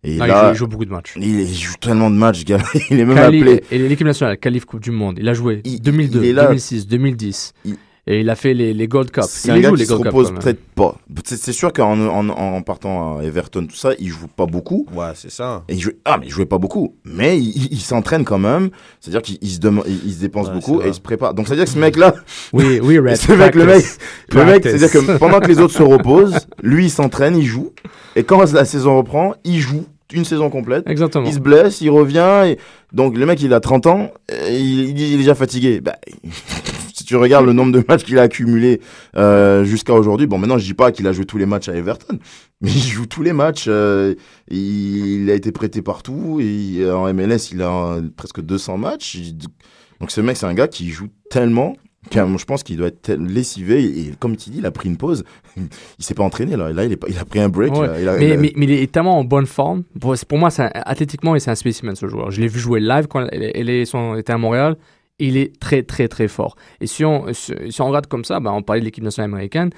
Et 0.03 0.17
Non, 0.19 0.25
il, 0.25 0.29
là, 0.29 0.45
joue, 0.49 0.51
il 0.51 0.57
joue 0.57 0.67
beaucoup 0.67 0.85
de 0.85 0.91
matchs. 0.91 1.15
il, 1.17 1.41
il 1.41 1.55
joue 1.55 1.75
tellement 1.81 2.11
de 2.11 2.17
matchs, 2.17 2.45
gars. 2.45 2.59
Il 2.91 3.01
est 3.01 3.05
même 3.07 3.17
Cali- 3.17 3.39
appelé. 3.41 3.63
et 3.71 3.79
l'équipe 3.79 4.07
nationale, 4.07 4.37
Calif 4.37 4.67
Coupe 4.67 4.81
du 4.83 4.91
Monde, 4.91 5.17
il 5.19 5.27
a 5.29 5.33
joué 5.33 5.63
Il- 5.65 5.81
2002, 5.81 6.19
il 6.25 6.29
est 6.29 6.33
là. 6.35 6.43
2006, 6.49 6.87
2010. 6.87 7.55
Et 8.07 8.21
il 8.21 8.29
a 8.29 8.35
fait 8.37 8.53
les, 8.53 8.75
les 8.75 8.87
Gold 8.87 9.11
Cup. 9.11 9.25
C'est 9.27 9.49
Il 9.49 9.53
un 9.53 9.55
les 9.55 9.61
gars 9.63 9.69
joue, 9.71 9.75
qui 9.77 9.81
les 9.81 9.87
se 9.87 9.91
Gold 9.93 10.05
Cup, 10.05 10.13
repose 10.13 10.33
peut-être 10.39 10.61
pas. 10.75 10.95
C'est 11.25 11.53
sûr 11.55 11.73
qu'en 11.73 11.99
en, 11.99 12.29
en 12.29 12.61
partant 12.63 13.17
à 13.19 13.23
Everton, 13.25 13.67
tout 13.67 13.77
ça, 13.77 13.93
il 13.99 14.09
joue 14.09 14.27
pas 14.29 14.45
beaucoup. 14.45 14.87
Ouais, 14.95 15.07
c'est 15.15 15.31
ça. 15.31 15.65
Et 15.69 15.75
il 15.75 15.81
jouait, 15.81 15.97
ah, 16.05 16.19
mais 16.21 16.27
il 16.27 16.31
jouait 16.31 16.45
pas 16.45 16.59
beaucoup. 16.59 16.97
Mais 17.07 17.39
il, 17.39 17.49
il- 17.57 17.73
il 17.73 17.81
s'entraîne 17.81 18.25
quand 18.25 18.39
même. 18.39 18.69
C'est-à-dire 19.01 19.23
qu'il 19.23 19.39
il 19.41 19.49
se, 19.51 19.59
demande- 19.59 19.85
il, 19.87 20.01
il 20.05 20.13
se 20.13 20.21
dépense 20.21 20.49
Ouais, 20.49 20.53
beaucoup 20.55 20.83
et 20.83 20.89
il 20.89 20.95
se 20.95 21.01
prépare. 21.01 21.33
Donc, 21.33 21.47
c'est-à-dire 21.49 21.65
que 21.65 21.71
ce 21.71 21.79
mec-là, 21.79 22.15
Oui, 22.53 22.79
oui, 22.83 22.99
Red. 23.01 23.17
le 23.29 23.37
mec, 23.37 23.55
le 23.55 24.45
mec, 24.45 24.63
c'est-à-dire 24.65 24.91
que 24.91 25.17
pendant 25.19 25.41
que 25.41 25.49
les 25.49 25.59
autres 25.61 25.75
se 25.75 25.83
reposent, 25.83 26.47
lui, 26.63 26.85
il 26.87 26.91
s'entraîne, 26.91 27.37
il 27.39 27.47
joue. 27.47 27.73
Et 28.17 28.25
quand 28.25 28.53
la 28.53 28.67
saison 28.67 28.99
reprend, 28.99 29.33
il 29.45 29.61
joue 29.61 29.87
une 30.13 30.27
saison 30.27 30.51
complète. 30.51 30.87
Exactement. 30.91 31.27
Il 31.27 31.33
se 31.33 31.41
blesse, 31.41 31.81
il 31.81 31.89
revient. 31.91 32.43
Et... 32.47 32.59
Donc 32.93 33.17
le 33.17 33.25
mec, 33.25 33.41
il 33.41 33.55
a 33.55 33.61
30 33.61 33.87
ans, 33.87 34.11
et 34.31 34.59
il, 34.61 34.81
il 34.91 34.95
dit 34.95 35.07
il 35.09 35.15
est 35.15 35.17
déjà 35.17 35.35
fatigué. 35.35 35.81
Bah, 35.81 35.97
si 36.97 37.05
tu 37.05 37.17
regardes 37.17 37.45
le 37.45 37.53
nombre 37.53 37.73
de 37.73 37.85
matchs 37.89 38.05
qu'il 38.05 38.19
a 38.19 38.23
accumulé 38.23 38.81
euh, 39.17 39.65
jusqu'à 39.65 39.93
aujourd'hui, 39.95 40.27
bon 40.27 40.39
maintenant 40.39 40.59
je 40.59 40.65
dis 40.65 40.75
pas 40.75 40.93
qu'il 40.93 41.07
a 41.09 41.13
joué 41.13 41.25
tous 41.25 41.39
les 41.39 41.47
matchs 41.47 41.69
à 41.69 41.75
Everton, 41.75 42.19
mais 42.61 42.71
il 42.71 42.79
joue 42.81 43.07
tous 43.07 43.23
les 43.23 43.33
matchs. 43.33 43.65
euh, 43.69 44.15
il, 44.49 45.29
a 45.31 45.35
été 45.35 45.53
prêté 45.53 45.83
partout. 45.83 46.39
Et 46.41 46.89
en 46.91 47.13
MLS, 47.13 47.51
il 47.53 47.63
a 47.63 47.95
euh, 47.97 48.03
presque 48.17 48.41
200 48.41 48.79
matchs. 48.79 49.19
Donc 50.01 50.11
ce 50.11 50.21
mec, 50.21 50.37
c'est 50.37 50.47
un 50.47 50.55
gars 50.55 50.69
qui 50.69 50.89
joue 50.91 51.09
tellement. 51.31 51.75
Je 52.13 52.45
pense 52.45 52.63
qu'il 52.63 52.77
doit 52.77 52.89
être 52.89 53.13
lessivé 53.15 53.83
et 53.83 54.13
comme 54.21 54.37
tu 54.37 54.51
dis, 54.51 54.59
il 54.59 54.67
a 54.67 54.71
pris 54.71 54.91
une 54.91 54.99
pause. 54.99 55.25
Il 55.57 56.05
s'est 56.05 56.13
pas 56.15 56.23
entraîné 56.23 56.55
là. 56.57 56.71
Là, 56.71 56.85
il, 56.85 56.93
est 56.93 56.97
pas- 56.97 57.07
il 57.09 57.17
a 57.19 57.25
pris 57.25 57.41
un 57.41 57.49
break. 57.49 57.73
Ouais. 57.75 57.87
là. 57.87 57.99
Il 58.01 58.09
a- 58.09 58.17
Mais, 58.19 58.27
il 58.27 58.33
a- 58.33 58.37
mais, 58.37 58.53
mais 58.57 58.65
il 58.67 58.73
est 58.73 58.93
tellement 58.93 59.19
en 59.19 59.25
bonne 59.25 59.47
forme. 59.47 59.85
Pour, 60.01 60.15
pour 60.29 60.39
moi, 60.39 60.51
c'est 60.51 60.65
un- 60.65 60.71
athlétiquement, 60.75 61.35
et 61.35 61.41
c'est 61.41 61.51
un 61.51 61.55
spécimen 61.55 61.95
ce 61.97 62.07
joueur. 62.07 62.31
Je 62.31 62.41
l'ai 62.43 62.47
vu 62.49 62.59
jouer 62.61 62.79
live 62.81 63.07
quand 63.09 63.27
il, 63.33 63.51
il 63.55 63.71
est- 63.71 63.87
son- 63.87 64.17
était 64.17 64.33
à 64.35 64.39
Montréal. 64.39 64.77
Il 65.21 65.37
est 65.37 65.59
très, 65.61 65.83
très, 65.83 66.09
très 66.09 66.27
fort. 66.29 66.57
Et 66.81 66.87
si 66.87 67.05
on, 67.05 67.33
si, 67.33 67.53
si 67.71 67.81
on 67.81 67.87
regarde 67.89 68.07
comme 68.09 68.25
ça, 68.25 68.41
ben, 68.41 68.51
on 68.53 68.63
parlait 68.63 68.81
de 68.81 68.85
l'équipe 68.87 69.05
nationale 69.05 69.31
américaine. 69.31 69.71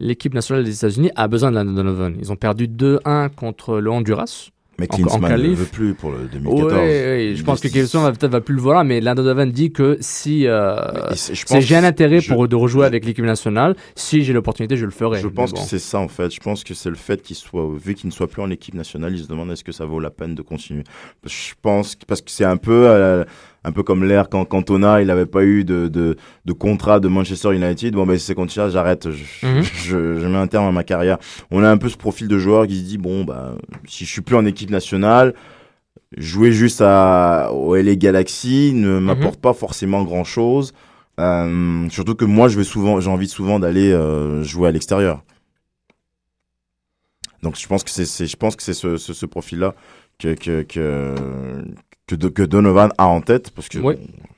L'équipe 0.00 0.34
nationale 0.34 0.64
des 0.64 0.74
États-Unis 0.74 1.10
a 1.14 1.28
besoin 1.28 1.50
de 1.50 1.56
Landon 1.56 1.72
Donovan. 1.74 2.16
Ils 2.18 2.32
ont 2.32 2.36
perdu 2.36 2.66
2-1 2.66 3.28
contre 3.30 3.78
le 3.78 3.90
Honduras. 3.90 4.48
Mais 4.78 4.88
Klinsmann 4.88 5.40
ne 5.40 5.54
veut 5.54 5.66
plus 5.66 5.94
pour 5.94 6.10
le 6.10 6.22
Oui, 6.22 6.28
2014. 6.32 6.72
je 6.72 7.32
Il 7.36 7.44
pense 7.44 7.60
que 7.60 7.68
Kelson 7.68 8.00
va 8.00 8.10
peut-être 8.10 8.32
va 8.32 8.40
plus 8.40 8.54
le 8.54 8.60
voir, 8.62 8.84
mais 8.84 9.00
Landon 9.02 9.22
Donovan 9.22 9.52
dit 9.52 9.70
que 9.70 9.98
si 10.00 10.46
euh, 10.48 10.74
je 11.12 11.60
j'ai 11.60 11.76
un 11.76 11.84
intérêt 11.84 12.20
je- 12.20 12.32
pour 12.32 12.48
de 12.48 12.56
rejouer 12.56 12.80
je- 12.82 12.86
avec 12.86 13.04
l'équipe 13.04 13.24
nationale, 13.24 13.76
si 13.94 14.24
j'ai 14.24 14.32
l'opportunité, 14.32 14.76
je 14.76 14.86
le 14.86 14.90
ferai. 14.90 15.20
Je 15.20 15.28
pense 15.28 15.52
bon. 15.52 15.60
que 15.60 15.68
c'est 15.68 15.78
ça 15.78 15.98
en 16.00 16.08
fait. 16.08 16.34
Je 16.34 16.40
pense 16.40 16.64
que 16.64 16.72
c'est 16.74 16.88
le 16.88 16.96
fait 16.96 17.22
qu'il 17.22 17.36
soit, 17.36 17.68
vu 17.76 17.94
qu'il 17.94 18.08
ne 18.08 18.12
soit 18.12 18.26
plus 18.26 18.42
en 18.42 18.50
équipe 18.50 18.74
nationale, 18.74 19.14
il 19.14 19.22
se 19.22 19.28
demande 19.28 19.52
est-ce 19.52 19.62
que 19.62 19.72
ça 19.72 19.84
vaut 19.84 20.00
la 20.00 20.10
peine 20.10 20.34
de 20.34 20.42
continuer. 20.42 20.84
Je 21.26 21.52
pense 21.60 21.94
que- 21.94 22.06
parce 22.06 22.22
que 22.22 22.30
c'est 22.30 22.44
un 22.46 22.56
peu, 22.56 22.86
euh, 22.88 23.24
un 23.64 23.72
peu 23.72 23.82
comme 23.82 24.04
l'air 24.04 24.28
quand 24.28 24.44
Cantona, 24.44 25.00
il 25.02 25.06
n'avait 25.06 25.26
pas 25.26 25.44
eu 25.44 25.64
de, 25.64 25.88
de, 25.88 26.16
de 26.44 26.52
contrat 26.52 26.98
de 27.00 27.08
Manchester 27.08 27.54
United. 27.54 27.94
Bon 27.94 28.06
ben 28.06 28.18
si 28.18 28.26
c'est 28.26 28.34
comme 28.34 28.48
ça, 28.48 28.68
j'arrête, 28.70 29.10
je, 29.10 29.46
Mhm. 29.46 29.62
je, 29.62 30.20
je 30.20 30.26
mets 30.26 30.38
un 30.38 30.46
terme 30.48 30.66
à 30.66 30.72
ma 30.72 30.84
carrière. 30.84 31.18
On 31.50 31.62
a 31.62 31.70
un 31.70 31.76
peu 31.78 31.88
ce 31.88 31.96
profil 31.96 32.26
de 32.28 32.38
joueur 32.38 32.66
qui 32.66 32.78
se 32.78 32.84
dit 32.84 32.98
bon 32.98 33.24
bah 33.24 33.54
si 33.86 34.04
je 34.04 34.10
suis 34.10 34.22
plus 34.22 34.36
en 34.36 34.44
équipe 34.46 34.70
nationale. 34.70 35.34
Jouer 36.18 36.52
juste 36.52 36.82
à, 36.84 37.50
au 37.52 37.74
LA 37.74 37.94
Galaxy 37.94 38.72
ne 38.74 38.98
m'apporte 38.98 39.40
pas 39.40 39.54
forcément 39.54 40.02
grand 40.04 40.24
chose. 40.24 40.74
Euh, 41.20 41.88
surtout 41.88 42.14
que 42.14 42.26
moi, 42.26 42.48
je 42.48 42.58
vais 42.58 42.64
souvent, 42.64 43.00
j'ai 43.00 43.08
envie 43.10 43.28
souvent 43.28 43.58
d'aller 43.58 43.92
euh, 43.92 44.42
jouer 44.42 44.68
à 44.68 44.72
l'extérieur. 44.72 45.22
Donc, 47.42 47.58
je 47.58 47.66
pense 47.66 47.82
que 47.82 47.90
c'est, 47.90 48.04
c'est- 48.04 48.26
je 48.26 48.36
pense 48.36 48.56
que 48.56 48.62
c'est 48.62 48.74
ce, 48.74 48.96
ce, 48.98 49.12
ce 49.12 49.26
profil-là 49.26 49.74
que 50.18 50.34
que 50.34 50.62
que 50.62 51.14
que, 52.06 52.14
Do- 52.14 52.30
que 52.30 52.42
Donovan 52.42 52.90
a 52.98 53.06
en 53.06 53.20
tête 53.20 53.50
parce 53.54 53.68
que 53.68 53.78
Oui. 53.78 53.94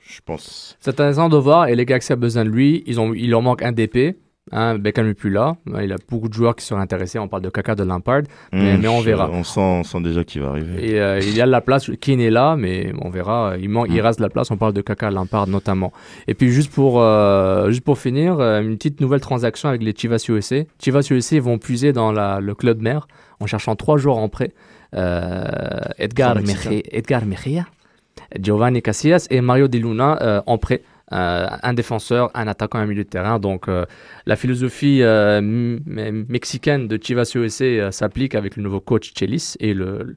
je 0.07 0.19
pense. 0.25 0.77
C'est 0.79 0.91
intéressant 0.91 1.29
de 1.29 1.37
voir, 1.37 1.67
et 1.67 1.75
les 1.75 1.85
Galaxy 1.85 2.13
a 2.13 2.15
besoin 2.15 2.45
de 2.45 2.49
lui. 2.49 2.83
Ils 2.85 2.99
ont, 2.99 3.13
il 3.13 3.29
leur 3.29 3.41
manque 3.41 3.61
un 3.63 3.71
DP. 3.71 4.15
Hein, 4.51 4.77
Beckham 4.77 5.07
n'est 5.07 5.15
plus 5.15 5.31
là. 5.31 5.57
Il 5.81 5.89
y 5.89 5.91
a 5.91 5.95
beaucoup 6.07 6.29
de 6.29 6.33
joueurs 6.35 6.55
qui 6.55 6.63
seraient 6.63 6.79
intéressés. 6.79 7.17
On 7.17 7.27
parle 7.27 7.41
de 7.41 7.49
Kaka, 7.49 7.73
de 7.73 7.83
Lampard. 7.83 8.21
Mais- 8.53 8.75
Hum, 8.75 8.81
mais 8.81 8.87
on 8.87 9.01
verra. 9.01 9.27
On 9.31 9.43
sent, 9.43 9.59
on 9.59 9.83
sent 9.83 10.01
déjà 10.01 10.23
qu'il 10.23 10.43
va 10.43 10.49
arriver. 10.49 10.87
Et 10.87 11.01
euh, 11.01 11.19
il 11.19 11.35
y 11.35 11.41
a 11.41 11.47
de 11.47 11.51
la 11.51 11.61
place. 11.61 11.89
Keane 11.99 12.19
est 12.21 12.29
là, 12.29 12.55
mais 12.55 12.93
on 13.01 13.09
verra. 13.09 13.55
Il, 13.59 13.69
manque, 13.69 13.87
il 13.89 13.95
Mm. 13.97 14.01
reste 14.01 14.19
de 14.19 14.23
la 14.23 14.29
place. 14.29 14.51
On 14.51 14.57
parle 14.57 14.73
de 14.73 14.81
Kaka, 14.81 15.09
Lampard 15.09 15.47
notamment. 15.47 15.91
Et 16.27 16.35
puis 16.35 16.51
juste 16.51 16.71
pour, 16.71 17.01
euh, 17.01 17.71
juste 17.71 17.83
pour 17.83 17.97
finir, 17.97 18.39
euh, 18.39 18.61
une 18.61 18.77
petite 18.77 19.01
nouvelle 19.01 19.19
transaction 19.19 19.67
avec 19.67 19.81
les 19.81 19.93
Chivas 19.97 20.23
USA. 20.29 20.57
Chivas 20.79 21.07
USA 21.09 21.39
vont 21.39 21.57
puiser 21.57 21.91
dans 21.91 22.11
la, 22.11 22.39
le 22.39 22.53
club 22.53 22.79
mère 22.83 23.07
en 23.39 23.47
cherchant 23.47 23.75
trois 23.75 23.97
joueurs 23.97 24.17
en 24.17 24.29
prêt. 24.29 24.51
Euh, 24.95 25.81
Edgar. 25.97 26.35
Mejia, 26.35 26.81
Edgar 26.91 27.25
Mejia, 27.25 27.65
Giovanni 28.39 28.81
Casillas 28.81 29.27
et 29.29 29.41
Mario 29.41 29.67
Di 29.67 29.79
Luna 29.79 30.17
euh, 30.21 30.41
en 30.45 30.57
prêt. 30.57 30.81
Euh, 31.13 31.45
un 31.61 31.73
défenseur, 31.73 32.31
un 32.33 32.47
attaquant, 32.47 32.79
un 32.79 32.87
milieu 32.87 33.03
de 33.03 33.09
terrain. 33.09 33.37
Donc 33.37 33.67
euh, 33.67 33.85
la 34.25 34.35
philosophie 34.35 35.03
euh, 35.03 35.39
mexicaine 35.39 36.87
de 36.87 36.99
Chivas 37.01 37.31
USA 37.35 37.91
s'applique 37.91 38.33
avec 38.33 38.55
le 38.55 38.63
nouveau 38.63 38.79
coach 38.79 39.13
Chelis 39.15 39.53
et 39.59 39.75
le, 39.75 40.15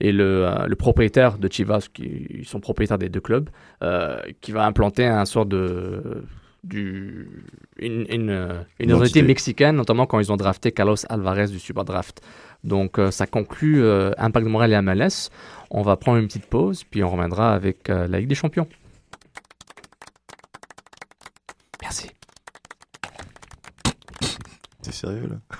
et 0.00 0.10
le, 0.10 0.48
le 0.66 0.74
propriétaire 0.74 1.38
de 1.38 1.48
Chivas, 1.50 1.86
qui 1.92 2.26
ils 2.30 2.44
sont 2.44 2.58
propriétaires 2.58 2.98
des 2.98 3.08
deux 3.08 3.20
clubs, 3.20 3.48
qui 4.40 4.50
va 4.50 4.66
implanter 4.66 5.06
un 5.06 5.24
sort 5.26 5.46
de 5.46 6.24
du, 6.64 7.28
une, 7.78 8.06
une, 8.10 8.64
une 8.80 8.90
identité 8.90 9.22
mexicaine, 9.22 9.76
notamment 9.76 10.06
quand 10.06 10.18
ils 10.18 10.32
ont 10.32 10.36
drafté 10.36 10.72
Carlos 10.72 10.96
Alvarez 11.08 11.46
du 11.46 11.60
Super 11.60 11.84
Draft. 11.84 12.20
Donc 12.64 12.98
euh, 12.98 13.10
ça 13.10 13.26
conclut 13.26 13.82
euh, 13.82 14.12
Impact 14.18 14.46
de 14.46 14.50
Montréal 14.50 14.72
et 14.72 14.80
MLS. 14.80 15.30
On 15.70 15.82
va 15.82 15.96
prendre 15.96 16.18
une 16.18 16.26
petite 16.26 16.46
pause, 16.46 16.84
puis 16.84 17.02
on 17.02 17.10
reviendra 17.10 17.54
avec 17.54 17.90
euh, 17.90 18.06
la 18.08 18.18
Ligue 18.18 18.28
des 18.28 18.34
Champions. 18.34 18.68
Merci. 21.82 22.10
T'es 24.82 24.92
sérieux 24.92 25.28
là? 25.28 25.56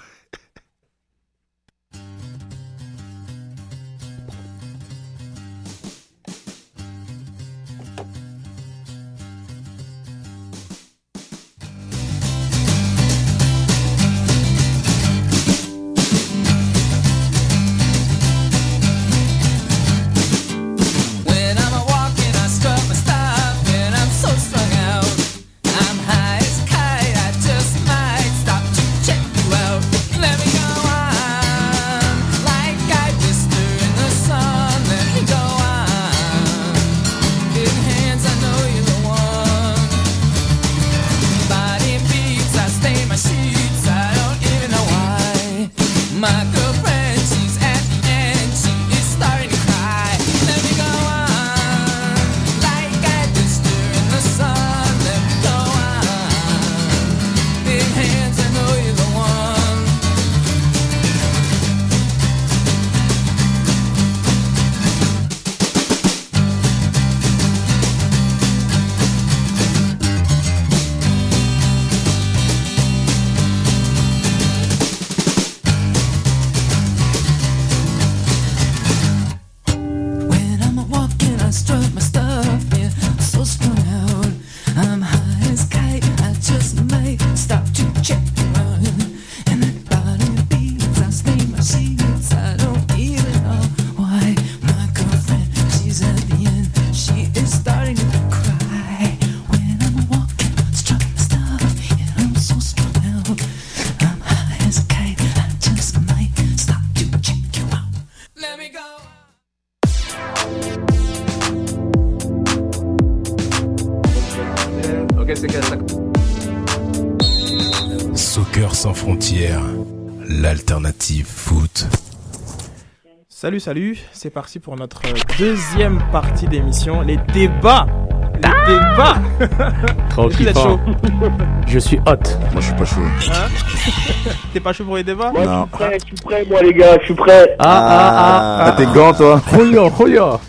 Salut, 123.46 123.60
salut, 123.60 123.98
c'est 124.10 124.30
parti 124.30 124.58
pour 124.58 124.74
notre 124.74 125.02
deuxième 125.38 126.02
partie 126.10 126.48
d'émission, 126.48 127.02
les 127.02 127.16
débats. 127.32 127.86
Les 128.34 128.40
débats. 128.40 129.22
Trop 130.10 130.28
Est-ce 130.28 130.38
que 130.38 130.42
vous 130.42 130.48
êtes 130.48 130.56
kiffant. 130.56 130.62
chaud 130.64 130.80
Je 131.68 131.78
suis 131.78 131.96
hot. 131.98 132.28
Moi, 132.50 132.56
je 132.56 132.60
suis 132.62 132.74
pas 132.74 132.84
chaud. 132.84 133.00
Hein 133.30 134.30
T'es 134.52 134.58
pas 134.58 134.72
chaud 134.72 134.82
pour 134.82 134.96
les 134.96 135.04
débats 135.04 135.30
Non. 135.30 135.64
prêt, 135.68 135.96
je 136.02 136.06
suis 136.06 136.24
prêt, 136.24 136.44
moi, 136.50 136.60
les 136.60 136.72
gars, 136.74 136.98
je 136.98 137.04
suis 137.04 137.14
prêt. 137.14 137.54
Ah, 137.60 137.86
ah, 137.88 138.64
Ah, 138.66 138.72
tes 138.72 138.86
gants, 138.86 139.14
toi 139.14 139.40
ah. 139.40 139.56
Julio, 139.56 139.92
Julio. 139.96 140.40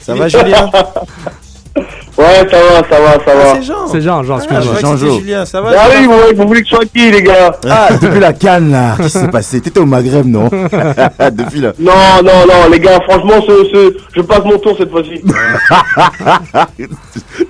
Ça 0.00 0.14
va, 0.14 0.28
Julien 0.28 0.70
Ouais, 2.42 2.50
ça 2.50 2.60
va, 2.60 2.88
ça 2.88 3.00
va, 3.00 3.12
ça 3.12 3.20
Ah, 3.26 3.34
va. 3.34 3.54
c'est 3.54 3.62
Jean. 3.62 3.86
C'est 3.86 4.00
Jean, 4.00 4.22
Jean, 4.22 4.34
Ah, 4.34 4.36
excuse-moi. 4.38 4.60
croyais 4.60 4.76
que 4.76 4.80
Jean-Jo. 4.86 5.06
c'était 5.10 5.20
Julien, 5.20 5.44
ça 5.44 5.60
va 5.60 5.70
Ah 5.78 5.88
ouais, 5.88 6.34
vous 6.34 6.46
voulez 6.46 6.62
que 6.62 6.68
je 6.68 6.74
sois 6.74 6.84
qui, 6.84 7.10
les 7.10 7.22
gars 7.22 7.56
Ah, 7.70 7.88
depuis 8.00 8.20
la 8.20 8.32
canne, 8.32 8.70
là. 8.70 8.94
Qu'est-ce 8.96 9.18
qui 9.18 9.24
s'est 9.24 9.30
passé? 9.30 9.60
T'étais 9.60 9.80
au 9.80 9.86
Maghreb, 9.86 10.26
non? 10.26 10.48
Depuis 11.32 11.60
là. 11.60 11.72
Non, 11.78 11.92
non, 12.22 12.46
non, 12.46 12.70
les 12.70 12.80
gars, 12.80 13.00
franchement, 13.08 13.40
ce, 13.46 13.64
ce, 13.72 13.96
je 14.14 14.20
passe 14.22 14.44
mon 14.44 14.58
tour 14.58 14.74
cette 14.78 14.90
fois-ci. 14.90 15.22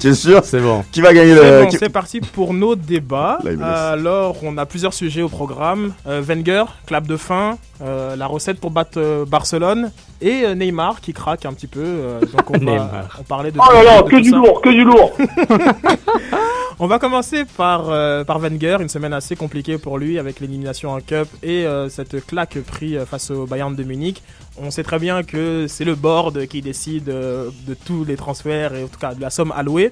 Tu 0.01 0.09
es 0.09 0.14
sûr? 0.14 0.41
C'est 0.45 0.61
bon. 0.61 0.84
Qui 0.93 1.01
va 1.01 1.12
gagner 1.14 1.34
C'est 1.37 1.51
le. 1.59 1.62
bon, 1.62 1.68
qui- 1.68 1.76
c'est 1.78 1.89
parti 1.89 2.20
pour 2.20 2.53
nos 2.55 2.74
débats. 2.74 3.39
Là, 3.45 3.51
il 3.53 3.59
me 3.59 3.64
laisse. 3.64 3.78
Alors, 3.78 4.37
on 4.43 4.57
a 4.59 4.66
plusieurs 4.66 4.95
sujets 4.95 5.22
au 5.22 5.28
programme. 5.28 5.93
Euh, 6.07 6.22
Wenger, 6.26 6.64
clap 6.87 7.07
de 7.07 7.16
fin, 7.16 7.57
euh, 7.82 8.16
la 8.16 8.26
recette 8.26 8.61
pour 8.61 8.70
battre 8.70 8.99
euh, 8.99 9.24
Barcelone 9.26 9.91
et 10.20 10.43
euh, 10.45 10.55
Neymar 10.55 11.01
qui 11.01 11.12
craque 11.12 11.47
un 11.47 11.53
petit 11.53 11.66
peu. 11.66 11.80
euh, 11.82 12.20
donc 12.20 12.51
on 12.51 12.53
va 12.55 12.59
Neymar. 12.59 13.18
on 13.20 13.22
parlait 13.22 13.51
de 13.51 13.59
Oh 13.59 13.72
là 13.72 13.82
là, 13.82 14.03
de 14.03 14.09
que 14.09 14.16
tout 14.16 14.20
du 14.22 14.30
ça. 14.30 14.37
lourd, 14.37 14.61
que 14.61 14.70
du 14.77 14.85
lourd. 14.85 15.16
On 16.79 16.87
va 16.87 16.99
commencer 16.99 17.47
par, 17.57 17.89
euh, 17.89 18.22
par 18.22 18.39
Wenger, 18.39 18.77
une 18.81 18.91
semaine 18.91 19.14
assez 19.14 19.35
compliquée 19.35 19.79
pour 19.79 19.97
lui 19.97 20.18
avec 20.18 20.41
l'élimination 20.41 20.91
en 20.91 21.01
Cup 21.01 21.27
et 21.43 21.64
euh, 21.66 21.89
cette 21.89 22.27
claque 22.27 22.59
prise 22.61 22.97
euh, 22.97 23.07
face 23.07 23.31
au 23.31 23.47
Bayern 23.47 23.74
de 23.74 23.83
Munich. 23.83 24.22
On 24.59 24.70
sait 24.70 24.83
très 24.83 24.99
bien 24.99 25.22
que 25.22 25.66
c'est 25.68 25.85
le 25.85 25.95
board 25.95 26.47
qui 26.47 26.61
décide 26.61 27.09
euh, 27.09 27.49
de 27.66 27.72
tous 27.72 28.05
les 28.05 28.16
transferts 28.16 28.74
et 28.74 28.85
en 28.85 28.89
tout 28.89 28.99
cas 28.99 29.14
de 29.14 29.22
la 29.22 29.31
somme 29.31 29.53
allouée. 29.57 29.91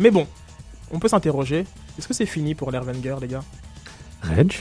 Mais 0.00 0.10
bon, 0.10 0.26
on 0.90 0.98
peut 0.98 1.08
s'interroger. 1.08 1.64
Est-ce 1.96 2.08
que 2.08 2.14
c'est 2.14 2.26
fini 2.26 2.56
pour 2.56 2.72
l'ère 2.72 2.82
Wenger, 2.82 3.16
les 3.20 3.28
gars? 3.28 3.44
Reg? 4.22 4.52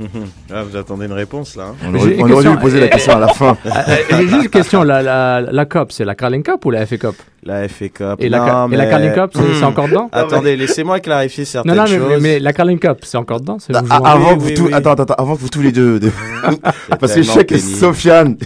Ah, 0.52 0.62
vous 0.62 0.76
attendez 0.76 1.06
une 1.06 1.12
réponse 1.12 1.56
là. 1.56 1.64
hein. 1.70 1.74
On 1.84 1.94
aurait, 1.94 2.16
on 2.20 2.30
aurait 2.30 2.48
dû 2.50 2.56
poser 2.58 2.80
la 2.80 2.88
question 2.88 3.16
à 3.16 3.20
la 3.20 3.28
fin. 3.28 3.56
Euh, 3.66 3.70
euh, 3.88 3.96
J'ai 4.10 4.28
juste 4.28 4.42
une 4.44 4.48
question. 4.50 4.82
La, 4.82 5.02
la, 5.02 5.40
la 5.40 5.64
Cup, 5.66 5.88
c'est 5.90 6.04
la 6.04 6.14
Carling 6.14 6.42
Cup 6.42 6.64
ou 6.64 6.70
la 6.70 6.86
FA 6.86 6.96
Cup? 6.96 7.14
La 7.44 7.68
FA 7.68 7.88
Cup. 7.88 8.16
Et 8.18 8.28
la, 8.28 8.38
non, 8.38 8.46
ca- 8.46 8.66
et 8.72 8.76
la 8.76 8.84
mais- 8.84 8.90
Carling 8.90 9.12
Cup, 9.12 9.30
c'est 9.58 9.64
encore 9.64 9.88
dedans? 9.88 10.08
Attendez, 10.12 10.56
laissez-moi 10.56 10.98
clarifier 11.00 11.44
Non, 11.44 11.48
certaines 11.50 11.74
non, 11.76 11.82
mais, 11.84 11.88
choses. 11.98 12.08
mais, 12.08 12.18
mais 12.20 12.38
la 12.40 12.52
Carling 12.52 12.78
Cup, 12.78 12.98
c'est 13.02 13.16
encore 13.18 13.40
dedans 13.40 13.58
Ah, 13.72 14.00
en- 14.00 14.04
avant 14.04 14.30
Oui, 14.30 14.34
que 14.36 14.40
vous 14.40 14.46
oui, 14.48 14.54
tous, 14.54 14.64
oui. 14.66 14.72
attends, 14.74 14.92
attends, 14.92 15.02
attends, 15.04 15.14
avant 15.22 15.36
que 15.36 15.40
vous 15.40 15.48
tous 15.48 15.62
les 15.62 15.72
deux, 15.72 16.00
de- 16.00 16.10
parce 17.00 17.14
que 17.14 17.22
je 17.22 17.30
sais 17.30 17.44
que. 17.44 17.56
Sofiane, 17.58 18.36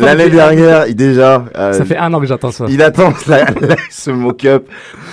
l'année 0.00 0.30
dernière, 0.30 0.86
il 0.86 0.94
déjà, 0.96 1.44
euh, 1.56 1.72
Ça 1.72 1.84
fait 1.84 1.96
un 1.96 2.12
an 2.12 2.20
que 2.20 2.26
j'attends 2.26 2.50
ça. 2.50 2.64
il 2.68 2.82
attend 2.82 3.12
la, 3.26 3.44
la- 3.60 3.76
ce 3.90 4.10
mock-up. 4.10 4.66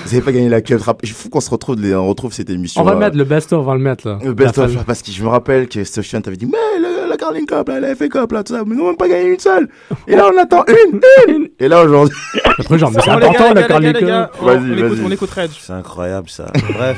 Vous 0.05 0.13
avez 0.13 0.21
pas 0.23 0.31
gagné 0.31 0.49
la 0.49 0.61
cup. 0.61 0.79
Il 1.03 1.09
faut 1.09 1.29
qu'on 1.29 1.39
se 1.41 1.49
retrouve, 1.49 1.77
on 1.93 2.07
retrouve 2.07 2.33
cette 2.33 2.49
émission. 2.49 2.81
On 2.81 2.85
va 2.85 2.93
euh, 2.93 2.97
mettre 2.97 3.17
le 3.17 3.23
best-of, 3.23 3.59
on 3.59 3.63
va 3.63 3.73
le 3.75 3.81
mettre 3.81 4.07
là. 4.07 4.19
Le 4.23 4.33
best 4.33 4.57
La 4.57 4.63
of, 4.65 4.71
fin- 4.73 4.83
parce 4.85 5.01
que 5.01 5.11
je 5.11 5.21
me 5.23 5.27
rappelle 5.29 5.46
que 5.69 5.83
Sofiane 5.83 6.21
t'avait 6.21 6.37
dit, 6.37 6.45
mais 6.45 6.79
la, 6.79 7.07
la 7.07 7.17
Carling 7.17 7.45
Cup, 7.45 7.67
là, 7.67 7.79
la 7.79 7.95
FA 7.95 8.07
Cup, 8.09 8.31
là, 8.31 8.43
tout 8.43 8.53
ça, 8.53 8.63
mais 8.65 8.75
nous, 8.75 8.81
on 8.81 8.85
n'a 8.85 8.89
même 8.91 8.97
pas 8.97 9.07
gagné 9.07 9.29
une 9.33 9.39
seule. 9.39 9.67
Et 10.07 10.15
là, 10.15 10.29
on 10.33 10.37
attend 10.37 10.63
une, 10.67 10.99
une. 11.33 11.49
Et 11.59 11.67
là, 11.67 11.83
aujourd'hui, 11.83 12.15
Après, 12.59 12.77
genre, 12.77 12.91
mais 12.91 13.01
c'est 13.03 13.09
important 13.09 13.53
la 13.53 13.63
Carling 13.63 13.93
Cup. 13.93 14.31
on- 14.41 14.45
Vas-y, 14.45 14.75
vas-y. 14.81 15.01
On 15.05 15.11
écoute 15.11 15.29
Reg. 15.31 15.49
C'est 15.59 15.73
incroyable 15.73 16.29
ça. 16.29 16.51
Bref. 16.73 16.97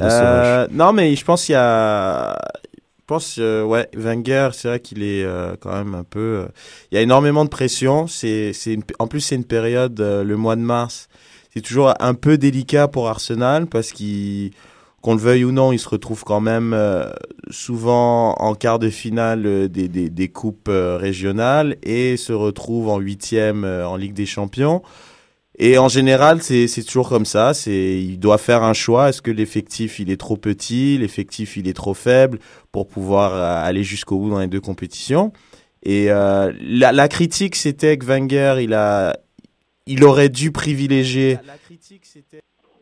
Euh, 0.00 0.66
non, 0.72 0.92
mais 0.92 1.14
je 1.14 1.24
pense 1.24 1.44
qu'il 1.44 1.52
y 1.52 1.56
a. 1.56 2.36
Je 3.00 3.06
pense, 3.06 3.36
euh, 3.38 3.62
ouais, 3.64 3.86
Wenger, 3.94 4.48
c'est 4.54 4.66
vrai 4.68 4.80
qu'il 4.80 5.02
est 5.02 5.24
euh, 5.24 5.56
quand 5.60 5.72
même 5.74 5.94
un 5.94 6.04
peu. 6.04 6.18
euh, 6.18 6.46
Il 6.90 6.94
y 6.94 6.98
a 6.98 7.02
énormément 7.02 7.44
de 7.44 7.50
pression. 7.50 8.06
C'est, 8.06 8.52
c'est 8.54 8.72
une- 8.72 8.82
En 8.98 9.06
plus, 9.06 9.20
c'est 9.20 9.34
une 9.34 9.44
période, 9.44 10.00
euh, 10.00 10.24
le 10.24 10.36
mois 10.38 10.56
de 10.56 10.62
mars. 10.62 11.08
C'est 11.52 11.60
toujours 11.60 11.92
un 12.00 12.14
peu 12.14 12.38
délicat 12.38 12.88
pour 12.88 13.08
Arsenal 13.08 13.66
parce 13.66 13.92
qu'il, 13.92 14.52
qu'on 15.04 15.12
le 15.14 15.20
veuille 15.20 15.44
ou 15.44 15.52
non, 15.52 15.70
il 15.70 15.78
se 15.78 15.88
retrouve 15.90 16.24
quand 16.24 16.40
même 16.40 16.72
euh, 16.72 17.10
souvent 17.50 18.32
en 18.38 18.54
quart 18.54 18.78
de 18.78 18.88
finale 18.88 19.44
euh, 19.44 19.68
des, 19.68 19.86
des, 19.86 20.08
des 20.08 20.28
coupes 20.28 20.70
euh, 20.70 20.96
régionales 20.96 21.76
et 21.82 22.16
se 22.16 22.32
retrouve 22.32 22.88
en 22.88 22.98
huitième 22.98 23.64
euh, 23.64 23.86
en 23.86 23.96
Ligue 23.96 24.14
des 24.14 24.24
Champions. 24.24 24.80
Et 25.58 25.76
en 25.76 25.88
général, 25.88 26.42
c'est 26.42 26.68
c'est 26.68 26.82
toujours 26.82 27.10
comme 27.10 27.26
ça. 27.26 27.52
C'est 27.52 28.02
il 28.02 28.18
doit 28.18 28.38
faire 28.38 28.62
un 28.62 28.72
choix. 28.72 29.10
Est-ce 29.10 29.20
que 29.20 29.30
l'effectif 29.30 30.00
il 30.00 30.10
est 30.10 30.16
trop 30.16 30.38
petit, 30.38 30.96
l'effectif 30.96 31.58
il 31.58 31.68
est 31.68 31.74
trop 31.74 31.92
faible 31.92 32.38
pour 32.72 32.88
pouvoir 32.88 33.34
aller 33.62 33.84
jusqu'au 33.84 34.18
bout 34.18 34.30
dans 34.30 34.40
les 34.40 34.48
deux 34.48 34.62
compétitions? 34.62 35.34
Et 35.82 36.10
euh, 36.10 36.50
la, 36.62 36.92
la 36.92 37.08
critique 37.08 37.56
c'était 37.56 37.98
que 37.98 38.06
Wenger 38.06 38.56
il 38.62 38.72
a 38.72 39.18
il 39.86 40.02
aurait 40.02 40.30
dû 40.30 40.50
privilégier 40.50 41.38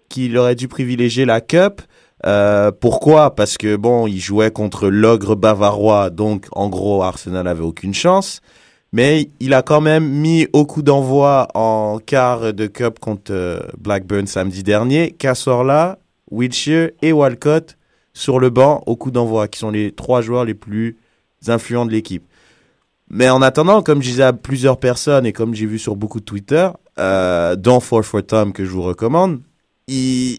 qu'il 0.09 0.39
aurait 0.39 0.55
dû 0.55 0.69
privilégier 0.69 1.25
la 1.25 1.41
Cup. 1.41 1.83
Euh, 2.25 2.71
pourquoi? 2.71 3.35
Parce 3.35 3.59
que 3.59 3.77
bon, 3.77 4.07
il 4.07 4.21
jouait 4.21 4.51
contre 4.51 4.89
l'ogre 4.89 5.35
bavarois, 5.35 6.11
donc 6.11 6.47
en 6.53 6.69
gros 6.69 7.03
Arsenal 7.03 7.49
avait 7.49 7.65
aucune 7.65 7.95
chance. 7.95 8.41
Mais 8.93 9.31
il 9.41 9.55
a 9.55 9.63
quand 9.63 9.81
même 9.81 10.07
mis 10.07 10.47
au 10.53 10.67
coup 10.67 10.83
d'envoi 10.83 11.49
en 11.55 11.99
quart 12.05 12.53
de 12.53 12.67
Cup 12.67 12.99
contre 12.99 13.33
euh, 13.33 13.61
Blackburn 13.79 14.27
samedi 14.27 14.63
dernier, 14.63 15.13
Cazorla, 15.13 15.99
Wilshere 16.31 16.91
et 17.01 17.13
Walcott 17.13 17.79
sur 18.13 18.39
le 18.39 18.51
banc 18.51 18.83
au 18.87 18.97
coup 18.97 19.11
d'envoi, 19.11 19.49
qui 19.49 19.59
sont 19.59 19.71
les 19.71 19.93
trois 19.93 20.21
joueurs 20.21 20.45
les 20.45 20.55
plus 20.55 20.99
influents 21.49 21.87
de 21.87 21.91
l'équipe. 21.91 22.25
Mais 23.09 23.31
en 23.31 23.43
attendant, 23.43 23.83
comme 23.83 24.03
je 24.03 24.09
disais 24.09 24.23
à 24.23 24.33
plusieurs 24.33 24.79
personnes 24.79 25.27
et 25.27 25.33
comme 25.33 25.55
j'ai 25.55 25.67
vu 25.67 25.79
sur 25.79 25.97
beaucoup 25.97 26.21
de 26.21 26.25
Twitter, 26.25 26.69
euh, 26.99 27.57
dont 27.57 27.81
4 27.81 28.03
for 28.03 28.27
Tom 28.27 28.53
que 28.53 28.65
je 28.65 28.71
vous 28.71 28.83
recommande, 28.83 29.41
il, 29.89 30.39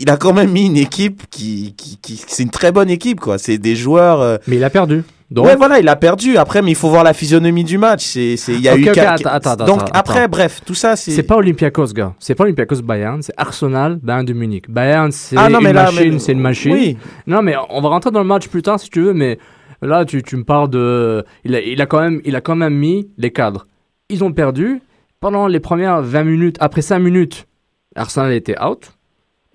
il 0.00 0.10
a 0.10 0.16
quand 0.16 0.32
même 0.32 0.50
mis 0.50 0.66
une 0.66 0.76
équipe 0.76 1.22
qui, 1.30 1.74
qui, 1.76 1.98
qui 1.98 2.22
c'est 2.26 2.42
une 2.42 2.50
très 2.50 2.72
bonne 2.72 2.90
équipe 2.90 3.20
quoi. 3.20 3.38
C'est 3.38 3.58
des 3.58 3.76
joueurs. 3.76 4.20
euh, 4.20 4.36
Mais 4.46 4.56
il 4.56 4.64
a 4.64 4.70
perdu. 4.70 5.02
Donc, 5.30 5.46
ouais, 5.46 5.54
voilà, 5.54 5.78
il 5.78 5.86
a 5.88 5.94
perdu. 5.94 6.36
Après, 6.36 6.60
mais 6.60 6.72
il 6.72 6.74
faut 6.74 6.88
voir 6.88 7.04
la 7.04 7.12
physionomie 7.12 7.62
du 7.62 7.78
match. 7.78 8.04
C'est, 8.04 8.36
c'est, 8.36 8.52
il 8.52 8.60
y 8.62 8.68
a 8.68 8.74
eu. 8.76 8.80
ok, 8.88 8.94
quelques- 8.94 8.98
attends, 9.26 9.30
attends, 9.52 9.64
Donc 9.64 9.82
attends, 9.82 9.92
après, 9.94 10.26
bref, 10.26 10.60
tout 10.66 10.74
ça, 10.74 10.96
c'est. 10.96 11.12
c'est 11.12 11.22
pas 11.22 11.36
Olympiakos, 11.36 11.92
gars. 11.92 12.14
C'est 12.18 12.34
pas 12.34 12.42
Olympiakos 12.42 12.82
Bayern, 12.82 13.22
c'est 13.22 13.32
Arsenal, 13.36 14.00
Bayern 14.02 14.24
de 14.24 14.32
Munich. 14.32 14.68
Bayern, 14.68 15.12
c'est 15.12 15.36
Ah 15.38 15.48
non, 15.48 15.60
mais 15.60 15.70
une 15.70 15.76
là, 15.76 15.84
machine, 15.84 16.12
mais- 16.14 16.18
c'est 16.18 16.32
une 16.32 16.40
machine. 16.40 16.72
Oui. 16.72 16.96
Non, 17.28 17.42
mais 17.42 17.54
on 17.68 17.80
va 17.80 17.90
rentrer 17.90 18.10
dans 18.10 18.18
le 18.18 18.26
match 18.26 18.48
plus 18.48 18.62
tard 18.62 18.80
si 18.80 18.90
tu 18.90 19.02
veux, 19.02 19.12
mais 19.12 19.38
là, 19.82 20.04
tu, 20.04 20.20
tu 20.24 20.34
me 20.36 20.42
parles 20.42 20.68
de. 20.68 21.24
Il 21.44 21.54
a, 21.54 21.60
il, 21.60 21.80
a 21.80 21.86
quand 21.86 22.00
même, 22.00 22.20
il 22.24 22.34
a 22.34 22.40
quand 22.40 22.56
même 22.56 22.74
mis 22.74 23.08
les 23.16 23.30
cadres. 23.30 23.66
Ils 24.08 24.24
ont 24.24 24.32
perdu. 24.32 24.80
Pendant 25.20 25.46
les 25.46 25.60
premières 25.60 26.02
20 26.02 26.24
minutes, 26.24 26.56
après 26.58 26.82
5 26.82 26.98
minutes, 26.98 27.46
Arsenal 27.94 28.32
était 28.32 28.60
out. 28.60 28.90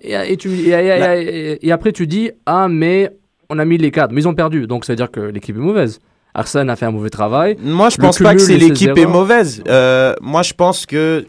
Et, 0.02 0.14
et, 0.14 0.38
tu, 0.38 0.50
et, 0.50 0.70
et- 0.70 1.52
et- 1.54 1.68
et 1.68 1.72
après, 1.72 1.92
tu 1.92 2.06
dis 2.08 2.32
Ah, 2.46 2.68
mais 2.70 3.12
on 3.50 3.60
a 3.60 3.66
mis 3.66 3.78
les 3.78 3.92
cadres. 3.92 4.14
Mais 4.14 4.22
ils 4.22 4.28
ont 4.28 4.34
perdu. 4.36 4.68
Donc, 4.68 4.86
ça 4.86 4.94
veut 4.94 4.98
dire 4.98 5.12
que 5.12 5.20
l'équipe 5.20 5.56
est 5.56 5.60
mauvaise. 5.60 6.00
Arsenal 6.34 6.70
a 6.70 6.76
fait 6.76 6.86
un 6.86 6.92
mauvais 6.92 7.10
travail. 7.10 7.56
Moi, 7.62 7.90
je 7.90 7.98
Le 7.98 8.02
pense 8.02 8.20
pas 8.20 8.34
que 8.34 8.42
c'est 8.42 8.58
l'équipe 8.58 8.98
est 8.98 9.06
mauvaise. 9.06 9.64
Euh, 9.70 10.14
moi, 10.22 10.42
je 10.44 10.54
pense 10.54 10.86
que 10.86 11.26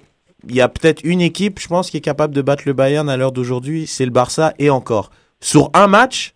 il 0.49 0.55
y 0.55 0.61
a 0.61 0.69
peut-être 0.69 1.01
une 1.05 1.21
équipe, 1.21 1.59
je 1.61 1.69
pense, 1.69 1.91
qui 1.91 1.97
est 1.97 2.01
capable 2.01 2.35
de 2.35 2.43
battre 2.43 2.65
le 2.67 2.73
Bayern 2.73 3.09
à 3.09 3.17
l'heure 3.17 3.33
d'aujourd'hui. 3.33 3.87
C'est 3.87 4.05
le 4.05 4.11
Barça 4.11 4.53
et 4.59 4.71
encore. 4.71 5.11
Sur 5.41 5.71
un 5.75 5.87
match, 5.87 6.35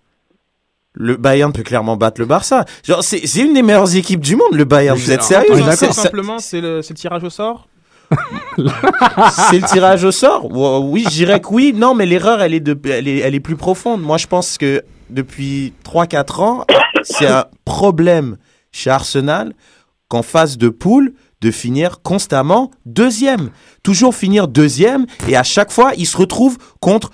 le 0.95 1.16
Bayern 1.16 1.53
peut 1.53 1.62
clairement 1.62 1.97
battre 1.97 2.20
le 2.20 2.26
Barça. 2.26 2.64
Genre, 2.85 3.03
c'est, 3.05 3.26
c'est 3.26 3.41
une 3.43 3.55
des 3.55 3.62
meilleures 3.62 3.95
équipes 3.97 4.20
du 4.20 4.37
monde, 4.37 4.53
le 4.55 4.64
Bayern. 4.64 4.97
Vous 4.99 5.11
êtes 5.12 5.22
sérieux 5.22 5.49
simplement, 5.93 6.39
c'est 6.39 6.61
le, 6.61 6.83
c'est 6.83 6.95
le 6.95 6.99
tirage 6.99 7.24
au 7.24 7.31
sort. 7.31 7.68
C'est 9.51 9.59
le 9.61 9.67
tirage 9.67 10.05
au 10.05 10.11
sort 10.13 10.47
Ou- 10.51 10.91
Oui, 10.91 11.05
je 11.05 11.11
dirais 11.15 11.41
que 11.41 11.49
oui. 11.51 11.73
Non, 11.75 11.95
mais 11.95 12.07
l'erreur, 12.07 12.43
elle 12.43 12.55
est, 12.55 12.61
de, 12.61 12.79
elle, 12.91 13.09
est, 13.09 13.19
elle 13.19 13.35
est 13.35 13.41
plus 13.41 13.57
profonde. 13.57 14.03
Moi, 14.03 14.19
je 14.19 14.27
pense 14.27 14.59
que 14.59 14.83
depuis 15.09 15.73
3-4 15.85 16.41
ans, 16.43 16.65
c'est 17.03 17.27
un 17.27 17.47
problème 17.65 18.37
chez 18.73 18.91
Arsenal 18.91 19.53
qu'en 20.09 20.23
phase 20.23 20.59
de 20.59 20.69
poule, 20.69 21.15
de 21.41 21.51
finir 21.51 22.03
constamment 22.03 22.71
deuxième. 22.85 23.51
Toujours 23.83 24.15
finir 24.15 24.47
deuxième 24.49 25.07
et 25.29 25.37
à 25.37 25.43
chaque 25.43 25.71
fois, 25.71 25.93
il 25.97 26.07
se 26.07 26.17
retrouve 26.17 26.59
contre 26.81 27.11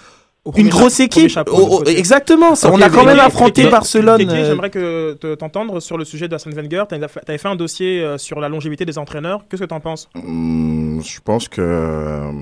une 0.56 0.68
grosse 0.68 1.00
équipe. 1.00 1.28
chapeau, 1.28 1.52
Oh, 1.56 1.82
de 1.84 1.90
oh, 1.90 1.90
exactement. 1.96 2.54
on 2.64 2.80
a 2.80 2.88
quand 2.88 3.04
même 3.04 3.18
affronté 3.18 3.68
Barcelone. 3.68 4.28
Euh, 4.30 4.46
J'aimerais 4.46 4.70
que 4.70 5.14
te- 5.14 5.34
t'entendre 5.34 5.80
sur 5.80 5.98
le 5.98 6.04
sujet 6.04 6.28
d'Arsène 6.28 6.54
Wenger. 6.54 6.84
Tu 6.88 6.94
avais 6.94 7.38
fait 7.38 7.48
un 7.48 7.56
dossier 7.56 8.00
euh, 8.00 8.16
sur 8.16 8.38
la 8.40 8.48
longévité 8.48 8.84
des 8.84 8.96
entraîneurs. 8.96 9.40
Qu'est-ce 9.50 9.62
que 9.62 9.68
tu 9.68 9.74
en 9.74 9.80
penses? 9.80 10.08
Hum, 10.14 10.85
je 11.02 11.20
pense 11.20 11.48
que 11.48 11.60
euh, 11.60 12.32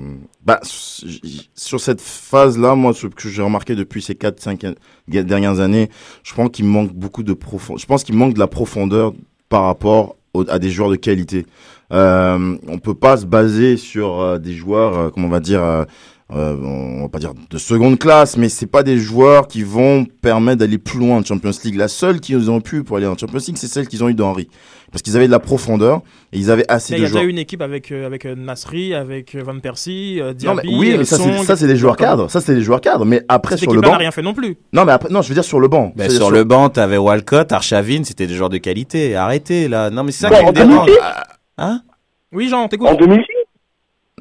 bah, 0.43 0.59
sur 0.63 1.79
cette 1.79 2.01
phase-là, 2.01 2.75
moi, 2.75 2.93
ce 2.93 3.07
que 3.07 3.29
j'ai 3.29 3.41
remarqué 3.41 3.75
depuis 3.75 4.01
ces 4.01 4.13
4-5 4.13 4.75
dernières 5.07 5.59
années, 5.59 5.89
je 6.23 6.33
pense 6.33 6.49
qu'il 6.49 6.65
manque 6.65 6.93
beaucoup 6.93 7.23
de 7.23 7.33
profondeur. 7.33 7.79
Je 7.79 7.85
pense 7.85 8.03
qu'il 8.03 8.15
manque 8.15 8.33
de 8.33 8.39
la 8.39 8.47
profondeur 8.47 9.13
par 9.49 9.63
rapport 9.63 10.15
à 10.49 10.59
des 10.59 10.69
joueurs 10.69 10.89
de 10.89 10.95
qualité. 10.95 11.45
Euh, 11.93 12.57
on 12.67 12.79
peut 12.79 12.95
pas 12.95 13.17
se 13.17 13.25
baser 13.25 13.77
sur 13.77 14.19
euh, 14.19 14.37
des 14.39 14.53
joueurs, 14.53 14.97
euh, 14.97 15.09
comment 15.09 15.27
on 15.27 15.31
va 15.31 15.39
dire, 15.39 15.85
euh, 16.33 16.55
on 16.59 17.03
va 17.03 17.09
pas 17.09 17.19
dire 17.19 17.33
de 17.49 17.57
seconde 17.59 17.99
classe, 17.99 18.35
mais 18.35 18.49
c'est 18.49 18.65
pas 18.65 18.81
des 18.81 18.97
joueurs 18.97 19.47
qui 19.47 19.61
vont 19.63 20.05
permettre 20.21 20.57
d'aller 20.59 20.79
plus 20.79 20.97
loin 20.99 21.17
en 21.17 21.23
Champions 21.23 21.51
League. 21.63 21.75
La 21.75 21.87
seule 21.87 22.19
qu'ils 22.19 22.49
ont 22.49 22.61
pu 22.61 22.83
pour 22.83 22.97
aller 22.97 23.05
en 23.05 23.15
Champions 23.17 23.37
League, 23.47 23.57
c'est 23.57 23.67
celle 23.67 23.87
qu'ils 23.87 24.03
ont 24.03 24.09
eu 24.09 24.15
d'Henri. 24.15 24.49
Parce 24.91 25.01
qu'ils 25.01 25.15
avaient 25.17 25.27
de 25.27 25.31
la 25.31 25.39
profondeur 25.39 26.01
et 26.31 26.39
ils 26.39 26.49
avaient 26.49 26.65
assez 26.71 26.93
Mais 26.93 26.99
il 26.99 27.01
y 27.01 27.01
de 27.01 27.05
a 27.05 27.09
déjà 27.09 27.19
joueurs. 27.19 27.27
eu 27.27 27.31
une 27.31 27.37
équipe 27.37 27.61
avec, 27.61 27.91
euh, 27.91 28.05
avec 28.07 28.25
euh, 28.25 28.33
Nasri, 28.35 28.93
avec 28.93 29.35
euh, 29.35 29.43
Van 29.43 29.59
Persie, 29.59 30.19
euh, 30.21 30.33
Non, 30.43 30.55
mais 30.55 30.61
Diaby, 30.63 30.77
oui, 30.79 30.95
mais 30.97 31.03
ça, 31.05 31.17
c'est, 31.17 31.23
Song. 31.35 31.43
ça, 31.45 31.55
c'est 31.57 31.67
des 31.67 31.75
joueurs 31.75 31.97
cadres. 31.97 32.29
Ça, 32.31 32.39
c'est 32.41 32.55
des 32.55 32.61
joueurs 32.61 32.81
cadres. 32.81 33.03
Mais 33.05 33.23
après, 33.27 33.57
sur 33.57 33.73
le 33.73 33.81
banc. 33.81 33.97
rien 33.97 34.11
fait 34.11 34.21
non 34.21 34.33
plus. 34.33 34.55
Non, 34.73 34.85
mais 34.85 34.93
après, 34.93 35.09
non, 35.09 35.21
je 35.21 35.27
veux 35.27 35.33
dire 35.35 35.43
sur 35.43 35.59
le 35.59 35.67
banc. 35.67 35.93
Sur 36.09 36.31
le 36.31 36.43
banc, 36.43 36.69
t'avais 36.69 36.97
Walcott, 36.97 37.51
Arshavin, 37.51 38.03
c'était 38.03 38.25
des 38.25 38.33
joueurs 38.35 38.49
de 38.49 38.57
qualité. 38.57 39.15
Arrêtez 39.15 39.67
là. 39.67 39.89
Non 39.89 40.03
mais 40.03 40.11
c'est 40.11 40.27
ça 40.27 40.29
Bon, 40.29 40.37
qui 40.37 40.43
me 40.43 40.49
en 40.49 40.51
dérange. 40.53 40.85
2006 40.87 41.01
Hein? 41.57 41.81
Oui, 42.31 42.49
Jean, 42.49 42.63
on 42.63 42.67
t'écoute. 42.67 42.87
En 42.87 42.95
2006 42.95 43.25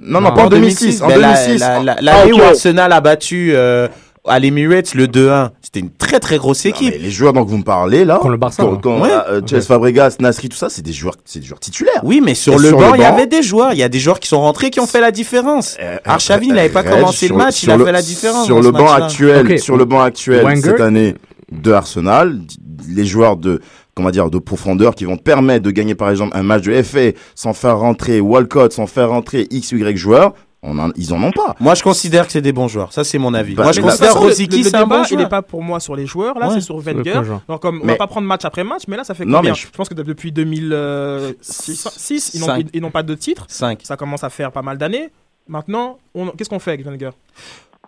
Non, 0.03 0.21
non, 0.21 0.33
pas 0.33 0.45
en 0.45 0.49
2006. 0.49 1.03
En 1.03 1.09
Ben, 1.09 1.21
la- 1.21 1.35
2006. 1.35 1.61
la- 1.61 1.83
la- 1.83 1.93
Ah, 1.99 2.03
L'année 2.03 2.33
ok. 2.33 2.39
où 2.41 2.43
Arsenal 2.43 2.93
a 2.93 3.01
battu 3.01 3.53
euh, 3.55 3.87
à 4.27 4.39
l'Emirates 4.41 4.95
le 4.95 5.07
2-1, 5.07 5.53
c'était 5.63 5.79
une 5.81 5.91
très 5.91 6.19
très 6.19 6.37
grosse 6.37 6.65
Non, 6.65 6.71
équipe. 6.71 6.95
mais 6.95 6.99
les 6.99 7.11
joueurs 7.13 7.33
dont 7.33 7.45
vous 7.45 7.59
me 7.59 7.63
parlez 7.63 8.05
là, 8.05 8.17
Contre 8.17 8.31
le 8.31 8.37
Barça, 8.37 8.65
quand, 8.65 8.77
quand, 8.83 9.01
Ouais. 9.03 9.09
euh, 9.29 9.41
Chelsea 9.47 9.63
Fabregas, 9.67 10.17
Nasri, 10.19 10.49
tout 10.49 10.57
ça, 10.57 10.69
c'est 10.69 10.83
des 10.83 10.93
joueurs, 10.93 11.15
c'est 11.25 11.39
des 11.39 11.47
joueurs 11.47 11.61
titulaires. 11.61 12.01
Oui, 12.03 12.21
mais 12.25 12.35
sur 12.35 12.59
le 12.59 12.69
sur 12.71 12.79
banc, 12.79 12.91
le 12.93 12.99
il 12.99 13.03
y 13.03 13.05
avait 13.05 13.29
des 13.29 13.43
joueurs. 13.43 13.73
Il 13.73 13.79
y 13.79 13.85
a 13.85 13.89
des 13.89 14.01
joueurs 14.01 14.19
qui 14.19 14.29
sont 14.29 14.41
rentrés 14.41 14.71
qui 14.71 14.81
ont 14.81 14.87
fait 14.87 15.01
la 15.01 15.13
différence. 15.13 15.77
Euh, 15.81 15.97
il 16.43 16.53
n'avait 16.55 16.69
pas 16.71 16.83
commencé 16.83 17.29
le 17.29 17.37
match, 17.37 17.63
il 17.63 17.71
a 17.71 17.79
fait 17.79 17.93
la 17.93 18.03
différence 18.03 18.47
Sur 18.47 18.61
le 18.61 18.73
banc 18.73 18.91
actuel, 18.93 19.59
sur 19.61 19.77
le 19.77 19.85
banc 19.85 20.01
actuel 20.01 20.43
Wenger. 20.45 20.61
cette 20.71 20.81
année 20.81 21.15
de 21.53 21.71
Arsenal, 21.73 22.41
les 22.89 23.05
joueurs 23.07 23.37
de 23.37 23.61
comment 23.95 24.11
dire 24.11 24.31
de 24.31 24.39
profondeur 24.39 24.95
qui 24.95 25.05
vont 25.05 25.17
te 25.17 25.23
permettre 25.23 25.65
de 25.65 25.71
gagner 25.71 25.95
par 25.95 26.11
exemple 26.11 26.37
un 26.37 26.43
match 26.43 26.63
de 26.63 26.83
FA 26.83 27.11
sans 27.35 27.53
faire 27.55 27.79
rentrer 27.79 28.21
Walcott, 28.21 28.73
sans 28.73 28.87
faire 28.87 29.09
rentrer 29.11 29.47
X 29.51 29.73
Y 29.73 29.97
joueurs, 29.97 30.35
on 30.67 30.79
en- 30.79 30.91
ils 30.97 31.13
en 31.13 31.23
ont 31.23 31.31
pas. 31.31 31.55
Moi, 31.61 31.75
je 31.75 31.83
considère 31.83 32.25
que 32.27 32.33
c'est 32.33 32.41
des 32.41 32.53
bons 32.55 32.69
joueurs. 32.69 32.91
Ça, 32.91 33.05
c'est 33.05 33.19
mon 33.19 33.35
avis. 33.35 33.55
Bah, 33.55 33.65
Moi, 33.65 33.73
je 33.73 33.83
considère 33.83 34.15
Rosicky, 34.19 34.65
c'est 34.65 34.75
un 34.75 34.87
bon 34.87 35.03
il 35.05 35.13
n'est 35.17 35.19
joueur. 35.19 35.29
pas 35.29 35.43
pour 35.43 35.63
moi 35.63 35.79
sur 35.79 35.95
les 35.95 36.07
joueurs, 36.07 36.39
là, 36.39 36.49
Ouais. 36.49 36.55
c'est 36.55 36.63
sur 36.63 36.79
Wenger. 36.79 37.21
Donc, 37.49 37.61
comme, 37.61 37.81
on 37.83 37.87
va 37.87 37.97
pas 37.97 38.07
prendre 38.07 38.27
match 38.27 38.47
après 38.47 38.65
match, 38.65 38.85
mais 38.89 38.97
là, 38.97 39.05
ça 39.05 39.13
fait 39.15 39.27
Non, 39.27 39.39
combien 39.39 39.51
mais 39.51 39.57
je... 39.57 39.67
je- 39.67 39.71
pense 39.73 39.91
que 39.91 39.95
depuis 39.95 40.33
2006, 40.33 42.31
ils 42.35 42.41
n'ont 42.41 42.47
Cinq. 42.47 42.61
ils- 42.61 42.71
ils 42.75 42.81
n'ont 42.81 42.91
pas 42.91 43.03
de 43.03 43.15
titre. 43.15 43.45
5. 43.49 43.81
Ça 43.83 43.97
commence 43.97 44.25
à 44.25 44.31
faire 44.31 44.53
pas 44.53 44.63
mal 44.63 44.79
d'années. 44.79 45.11
Maintenant, 45.47 45.99
on- 46.15 46.29
qu'est-ce 46.29 46.49
qu'on 46.49 46.59
fait 46.59 46.73
avec 46.73 46.87
Wenger? 46.87 47.11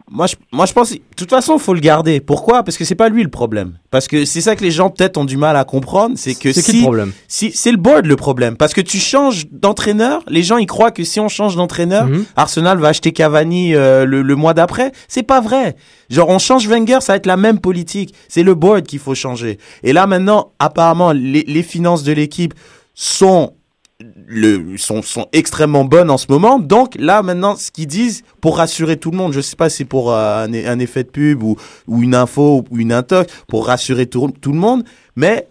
Moi 0.08 0.26
je, 0.28 0.36
moi, 0.52 0.66
je 0.66 0.72
pense, 0.72 0.92
de 0.92 1.00
toute 1.16 1.30
façon, 1.30 1.56
il 1.56 1.60
faut 1.60 1.74
le 1.74 1.80
garder. 1.80 2.20
Pourquoi? 2.20 2.62
Parce 2.62 2.76
que 2.78 2.84
c'est 2.84 2.94
pas 2.94 3.08
lui 3.08 3.24
le 3.24 3.28
problème. 3.28 3.72
Parce 3.90 4.06
que 4.06 4.24
c'est 4.24 4.40
ça 4.40 4.54
que 4.54 4.62
les 4.62 4.70
gens 4.70 4.88
peut-être 4.88 5.16
ont 5.16 5.24
du 5.24 5.36
mal 5.36 5.56
à 5.56 5.64
comprendre, 5.64 6.14
c'est 6.16 6.34
que 6.36 6.52
C'est 6.52 6.62
qui 6.62 6.70
si, 6.70 6.76
le 6.76 6.82
problème? 6.82 7.12
si 7.26 7.50
c'est 7.52 7.72
le 7.72 7.76
board 7.76 8.06
le 8.06 8.14
problème. 8.14 8.56
Parce 8.56 8.72
que 8.72 8.80
tu 8.80 8.98
changes 8.98 9.46
d'entraîneur, 9.50 10.22
les 10.28 10.44
gens 10.44 10.58
ils 10.58 10.66
croient 10.66 10.92
que 10.92 11.02
si 11.02 11.18
on 11.18 11.28
change 11.28 11.56
d'entraîneur, 11.56 12.06
Mhm. 12.06 12.24
Arsenal 12.36 12.78
va 12.78 12.88
acheter 12.88 13.10
Cavani 13.12 13.74
euh, 13.74 14.04
le, 14.04 14.22
le 14.22 14.36
mois 14.36 14.54
d'après. 14.54 14.92
C'est 15.08 15.24
pas 15.24 15.40
vrai. 15.40 15.74
Genre 16.08 16.28
on 16.28 16.38
change 16.38 16.68
Wenger, 16.68 16.98
ça 17.00 17.14
va 17.14 17.16
être 17.16 17.26
la 17.26 17.36
même 17.36 17.58
politique. 17.58 18.14
C'est 18.28 18.44
le 18.44 18.54
board 18.54 18.86
qu'il 18.86 19.00
faut 19.00 19.16
changer. 19.16 19.58
Et 19.82 19.92
là 19.92 20.06
maintenant, 20.06 20.52
apparemment, 20.60 21.10
les, 21.10 21.42
les 21.48 21.62
finances 21.64 22.04
de 22.04 22.12
l'équipe 22.12 22.54
sont 22.94 23.54
le, 24.00 24.76
sont, 24.76 25.02
sont 25.02 25.26
extrêmement 25.32 25.84
bonnes 25.84 26.10
en 26.10 26.18
ce 26.18 26.26
moment. 26.28 26.58
Donc 26.58 26.94
là, 26.98 27.22
maintenant, 27.22 27.56
ce 27.56 27.70
qu'ils 27.70 27.86
disent, 27.86 28.22
pour 28.40 28.58
rassurer 28.58 28.96
tout 28.96 29.10
le 29.10 29.16
monde, 29.16 29.32
je 29.32 29.40
sais 29.40 29.56
pas 29.56 29.70
si 29.70 29.78
c'est 29.78 29.84
pour 29.84 30.12
euh, 30.12 30.46
un, 30.46 30.78
effet 30.78 31.04
de 31.04 31.08
pub 31.08 31.42
ou, 31.42 31.56
ou 31.86 32.02
une 32.02 32.14
info 32.14 32.64
ou 32.70 32.78
une 32.78 32.92
intox, 32.92 33.32
pour 33.48 33.66
rassurer 33.66 34.06
tout, 34.06 34.32
tout 34.40 34.52
le 34.52 34.58
monde, 34.58 34.84
mais 35.14 35.48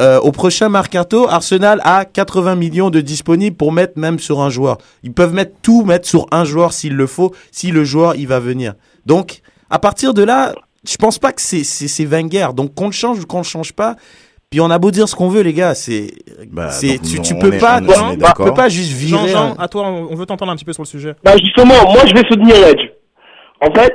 euh, 0.00 0.20
au 0.20 0.30
prochain 0.30 0.68
mercato, 0.68 1.26
Arsenal 1.26 1.80
a 1.82 2.04
80 2.04 2.54
millions 2.56 2.90
de 2.90 3.00
disponibles 3.00 3.56
pour 3.56 3.72
mettre 3.72 3.98
même 3.98 4.18
sur 4.18 4.40
un 4.40 4.50
joueur. 4.50 4.76
Ils 5.02 5.12
peuvent 5.12 5.32
mettre 5.32 5.54
tout, 5.62 5.84
mettre 5.84 6.06
sur 6.06 6.26
un 6.32 6.44
joueur 6.44 6.74
s'il 6.74 6.94
le 6.94 7.06
faut, 7.06 7.34
si 7.50 7.70
le 7.70 7.84
joueur 7.84 8.14
il 8.14 8.28
va 8.28 8.38
venir. 8.38 8.74
Donc, 9.06 9.40
à 9.70 9.78
partir 9.78 10.12
de 10.12 10.22
là, 10.22 10.54
je 10.86 10.96
pense 10.96 11.18
pas 11.18 11.32
que 11.32 11.40
c'est 11.40 12.04
Wenger. 12.04 12.48
Donc 12.54 12.74
qu'on 12.74 12.86
le 12.86 12.92
change 12.92 13.20
ou 13.20 13.26
qu'on 13.26 13.38
le 13.38 13.44
change 13.44 13.72
pas. 13.72 13.96
Puis 14.56 14.62
on 14.62 14.70
a 14.70 14.78
beau 14.78 14.90
dire 14.90 15.06
ce 15.06 15.14
qu'on 15.14 15.28
veut, 15.28 15.42
les 15.42 15.52
gars, 15.52 15.74
c'est 15.74 16.06
Bah, 16.50 16.70
c'est 16.70 16.98
tu, 16.98 17.16
non, 17.16 17.22
tu 17.22 17.34
peux 17.38 17.52
est- 17.52 17.60
pas 17.60 17.78
tu 17.78 18.42
peux 18.42 18.54
pas 18.54 18.70
juste 18.70 18.90
virer. 18.92 19.20
Jean, 19.20 19.26
Jean, 19.28 19.52
un- 19.58 19.62
à 19.62 19.68
toi, 19.68 19.82
on 19.84 20.14
veut 20.14 20.24
t'entendre 20.24 20.50
un 20.50 20.56
petit 20.56 20.64
peu 20.64 20.72
sur 20.72 20.82
le 20.82 20.86
sujet. 20.86 21.12
Bah 21.22 21.32
justement, 21.36 21.74
moi 21.92 22.00
je 22.06 22.14
vais 22.14 22.26
soutenir 22.26 22.56
Edge. 22.66 22.80
En 23.60 23.70
fait, 23.74 23.92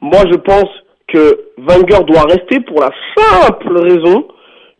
moi 0.00 0.22
je 0.32 0.36
pense 0.38 0.70
que 1.12 1.38
Wenger 1.58 2.04
doit 2.06 2.22
rester 2.22 2.58
pour 2.60 2.80
la 2.80 2.88
simple 3.18 3.76
raison 3.82 4.26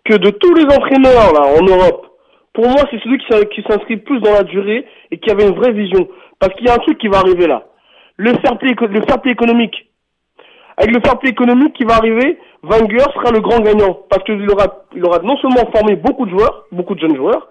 que 0.07 0.15
de 0.15 0.31
tous 0.31 0.55
les 0.55 0.65
entraîneurs 0.65 1.35
là 1.35 1.43
en 1.61 1.63
Europe, 1.63 2.07
pour 2.55 2.65
moi 2.67 2.85
c'est 2.91 2.99
celui 3.03 3.19
qui 3.19 3.27
s'in- 3.31 3.45
qui 3.45 3.63
s'inscrit 3.69 3.99
plus 3.99 4.21
dans 4.21 4.33
la 4.33 4.45
durée 4.45 4.87
et 5.11 5.19
qui 5.19 5.31
avait 5.31 5.47
une 5.47 5.57
vraie 5.57 5.73
vision. 5.73 6.09
Parce 6.39 6.55
qu'il 6.55 6.67
y 6.67 6.71
a 6.71 6.75
un 6.75 6.79
truc 6.79 6.97
qui 6.97 7.09
va 7.09 7.19
arriver 7.19 7.47
là. 7.47 7.65
Le 8.17 8.33
fair 8.37 8.57
play, 8.57 8.75
le 8.81 9.03
fair 9.03 9.21
play 9.21 9.33
économique. 9.33 9.88
Avec 10.79 10.95
le 10.95 11.01
fair 11.05 11.19
économique 11.25 11.75
qui 11.75 11.85
va 11.85 11.97
arriver, 11.97 12.39
Wenger 12.63 13.05
sera 13.15 13.33
le 13.33 13.41
grand 13.41 13.59
gagnant. 13.61 13.99
Parce 14.09 14.23
qu'il 14.23 14.49
aura, 14.49 14.85
il 14.95 15.05
aura 15.05 15.19
non 15.19 15.37
seulement 15.39 15.69
formé 15.75 15.97
beaucoup 15.97 16.25
de 16.25 16.31
joueurs, 16.31 16.67
beaucoup 16.71 16.95
de 16.95 17.01
jeunes 17.01 17.17
joueurs, 17.17 17.49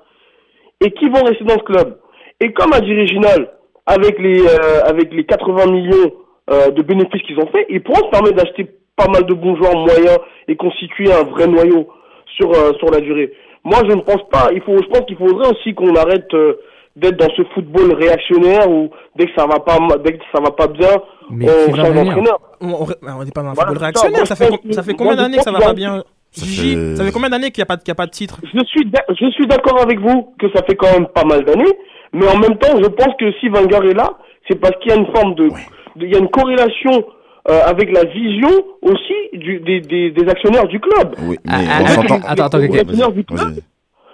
et 0.80 0.92
qui 0.92 1.10
vont 1.10 1.24
rester 1.24 1.44
dans 1.44 1.58
ce 1.58 1.64
club. 1.64 1.98
Et 2.40 2.54
comme 2.54 2.72
a 2.72 2.80
dit 2.80 2.94
Réginal, 2.94 3.52
avec 3.86 4.18
les, 4.20 4.42
euh, 4.42 4.82
avec 4.86 5.14
les 5.14 5.26
80 5.26 5.72
millions 5.72 6.12
euh, 6.50 6.72
de 6.72 6.82
bénéfices 6.82 7.22
qu'ils 7.24 7.40
ont 7.40 7.48
fait, 7.48 7.66
ils 7.70 7.84
pourront 7.84 8.06
se 8.06 8.12
permettre 8.12 8.38
d'acheter 8.38 8.68
pas 8.96 9.08
mal 9.08 9.26
de 9.26 9.34
bons 9.34 9.58
joueurs 9.58 9.76
moyens 9.76 10.20
et 10.48 10.56
constituer 10.56 11.12
un 11.12 11.24
vrai 11.24 11.48
noyau 11.48 11.90
sur, 12.38 12.50
euh, 12.52 12.74
sur 12.80 12.90
la 12.92 13.02
durée. 13.02 13.34
Moi, 13.64 13.80
je 13.90 13.94
ne 13.94 14.02
pense 14.02 14.24
pas. 14.30 14.50
Il 14.54 14.62
faut, 14.62 14.78
je 14.78 14.88
pense 14.88 15.06
qu'il 15.06 15.18
faudrait 15.18 15.50
aussi 15.52 15.74
qu'on 15.74 15.96
arrête 15.96 16.34
euh, 16.34 16.54
d'être 16.98 17.18
dans 17.18 17.30
ce 17.36 17.44
football 17.54 17.94
réactionnaire 17.94 18.70
où 18.70 18.90
dès 19.18 19.26
que 19.26 19.32
ça 19.38 19.46
va 19.46 19.60
pas, 19.60 19.78
dès 20.04 20.14
que 20.14 20.24
ça 20.34 20.42
va 20.42 20.52
pas 20.52 20.68
bien, 20.68 20.90
Mais 21.30 21.46
on 21.70 21.76
change 21.76 21.94
d'entraîneur. 21.94 22.40
On 22.62 22.68
on- 22.70 22.88
on 23.20 23.24
n'est 23.24 23.32
pas 23.32 23.44
dans 23.44 23.50
un 23.50 23.54
Voilà, 23.54 23.70
football 23.72 23.78
ça. 23.78 23.86
réactionnaire. 23.86 24.28
Ça 24.28 24.36
je 24.36 24.44
fait, 24.44 24.50
pense 24.50 24.60
com- 24.62 24.72
ça 24.74 24.84
fait 24.84 24.92
que- 24.94 24.98
combien 24.98 25.16
d'années 25.16 25.38
que 25.38 25.44
ça 25.44 25.52
va 25.52 25.60
pas 25.60 25.74
bien 25.74 26.04
Ça 26.32 26.46
Gigi, 26.46 26.76
fait- 26.76 26.96
ça 26.98 27.04
fait 27.06 27.12
combien 27.12 27.30
d'années 27.30 27.52
qu'il 27.52 27.62
n'y 27.62 27.64
a, 27.64 27.66
pas 27.68 27.76
de- 27.78 27.82
qu'il 27.82 27.90
y 27.90 27.92
a 27.92 27.96
pas 27.96 28.06
de 28.06 28.12
titre? 28.12 28.40
Je 28.44 28.60
suis, 28.66 28.92
je 29.20 29.30
suis 29.32 29.48
d'accord 29.48 29.82
avec 29.82 30.00
vous 30.00 30.34
que 30.40 30.48
ça 30.54 30.62
fait 30.64 30.76
quand 30.76 30.92
même 30.92 31.08
pas 31.08 31.24
mal 31.24 31.44
d'années, 31.46 31.72
mais 32.14 32.28
en 32.28 32.38
même 32.38 32.58
temps, 32.58 32.76
je 32.82 32.88
pense 32.88 33.14
que 33.20 33.32
si 33.40 33.48
Wenger 33.50 33.90
est 33.92 33.94
là, 33.94 34.10
c'est 34.50 34.60
parce 34.60 34.76
qu'il 34.82 34.92
y 34.92 34.94
a 34.96 34.98
une 34.98 35.12
forme 35.16 35.36
de, 35.36 35.48
de- 35.48 36.06
il 36.06 36.12
y 36.12 36.16
a 36.16 36.20
une 36.20 36.30
corrélation 36.30 37.04
euh, 37.50 37.62
avec 37.66 37.94
la 37.96 38.04
vision 38.04 38.50
aussi 38.82 39.14
du, 39.32 39.60
des, 39.62 39.80
des, 39.80 40.12
des 40.12 40.30
actionnaires 40.30 40.68
du 40.68 40.82
club. 40.82 41.16
Oui, 41.22 41.38
mais 41.46 41.52
Ah, 41.54 41.80
on 41.82 41.86
ah, 41.86 41.88
s'entend. 41.88 42.20
Attends, 42.28 42.44
attends. 42.46 42.58
Les 42.58 42.78
actionnaires 42.80 43.12
du 43.14 43.24
club. 43.24 43.40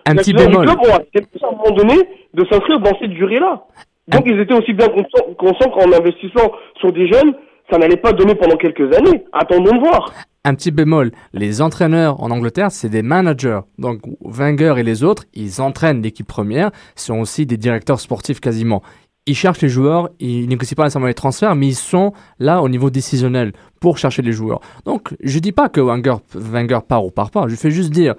Un 0.06 0.16
petit 0.16 0.34
bémol. 0.34 0.66
club 0.66 0.80
ont 0.80 0.96
accepté 0.96 1.40
à 1.44 1.48
un 1.48 1.52
moment 1.52 1.76
donné 1.76 1.96
de 2.34 2.46
s'inscrire 2.46 2.80
dans 2.80 2.98
cette 3.00 3.12
durée-là. 3.12 3.66
Donc 4.08 4.24
ils 4.26 4.40
étaient 4.40 4.54
aussi 4.54 4.74
bien 4.74 4.88
conscients, 4.88 5.34
conscients 5.38 5.70
qu'en 5.70 5.92
investissant 5.92 6.52
sur 6.80 6.92
des 6.92 7.08
jeunes, 7.08 7.34
ça 7.72 7.78
n'allait 7.78 7.98
pas 7.98 8.12
donner 8.12 8.36
pendant 8.36 8.58
quelques 8.58 8.94
années. 8.96 9.24
Attendons 9.32 9.76
de 9.76 9.80
voir. 9.80 10.12
Un 10.44 10.56
petit 10.56 10.72
bémol, 10.72 11.12
les 11.32 11.62
entraîneurs 11.62 12.22
en 12.22 12.30
Angleterre, 12.30 12.70
c'est 12.70 12.90
des 12.90 13.02
managers. 13.02 13.62
Donc 13.78 14.02
Wenger 14.22 14.76
et 14.78 14.84
les 14.84 15.06
autres, 15.06 15.24
ils 15.34 15.62
entraînent 15.62 16.02
l'équipe 16.02 16.28
première, 16.28 16.72
sont 16.96 17.20
aussi 17.20 17.46
des 17.46 17.56
directeurs 17.56 18.02
sportifs 18.02 18.42
quasiment. 18.42 18.84
Ils 19.26 19.36
cherchent 19.36 19.62
les 19.62 19.70
joueurs, 19.70 20.10
ils 20.20 20.50
négocient 20.50 20.76
pas 20.76 20.84
nécessairement 20.84 21.08
les 21.08 21.14
transferts, 21.14 21.56
mais 21.56 21.68
ils 21.68 21.76
sont 21.76 22.12
là 22.40 22.62
au 22.62 22.68
niveau 22.68 22.90
décisionnel 22.90 23.54
pour 23.80 23.98
chercher 23.98 24.22
les 24.22 24.34
joueurs. 24.34 24.60
Donc 24.84 25.16
je 25.22 25.40
dis 25.40 25.54
pas 25.54 25.70
que 25.70 25.80
Wenger, 25.80 26.16
Wenger 26.36 26.80
part 26.86 27.06
ou 27.06 27.12
part 27.12 27.32
pas, 27.32 27.48
je 27.48 27.56
fais 27.56 27.72
juste 27.72 27.92
dire, 27.92 28.16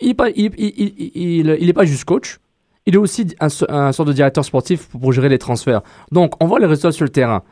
il 0.00 0.10
est 0.10 0.14
pas, 0.14 0.28
est 0.30 1.72
pas 1.72 1.84
juste 1.84 2.04
coach, 2.04 2.38
il 2.86 2.94
est 2.94 2.98
aussi 2.98 3.26
un, 3.40 3.48
un 3.68 3.92
sort 3.92 4.06
de 4.06 4.12
directeur 4.12 4.44
sportif 4.44 4.86
pour, 4.88 5.00
pour 5.00 5.12
gérer 5.12 5.28
les 5.28 5.38
transferts. 5.38 5.82
Donc 6.12 6.34
on 6.42 6.46
voit 6.46 6.60
les 6.60 6.66
résultats 6.66 6.92
sur 6.92 7.04
le 7.04 7.10
terrain. 7.10 7.42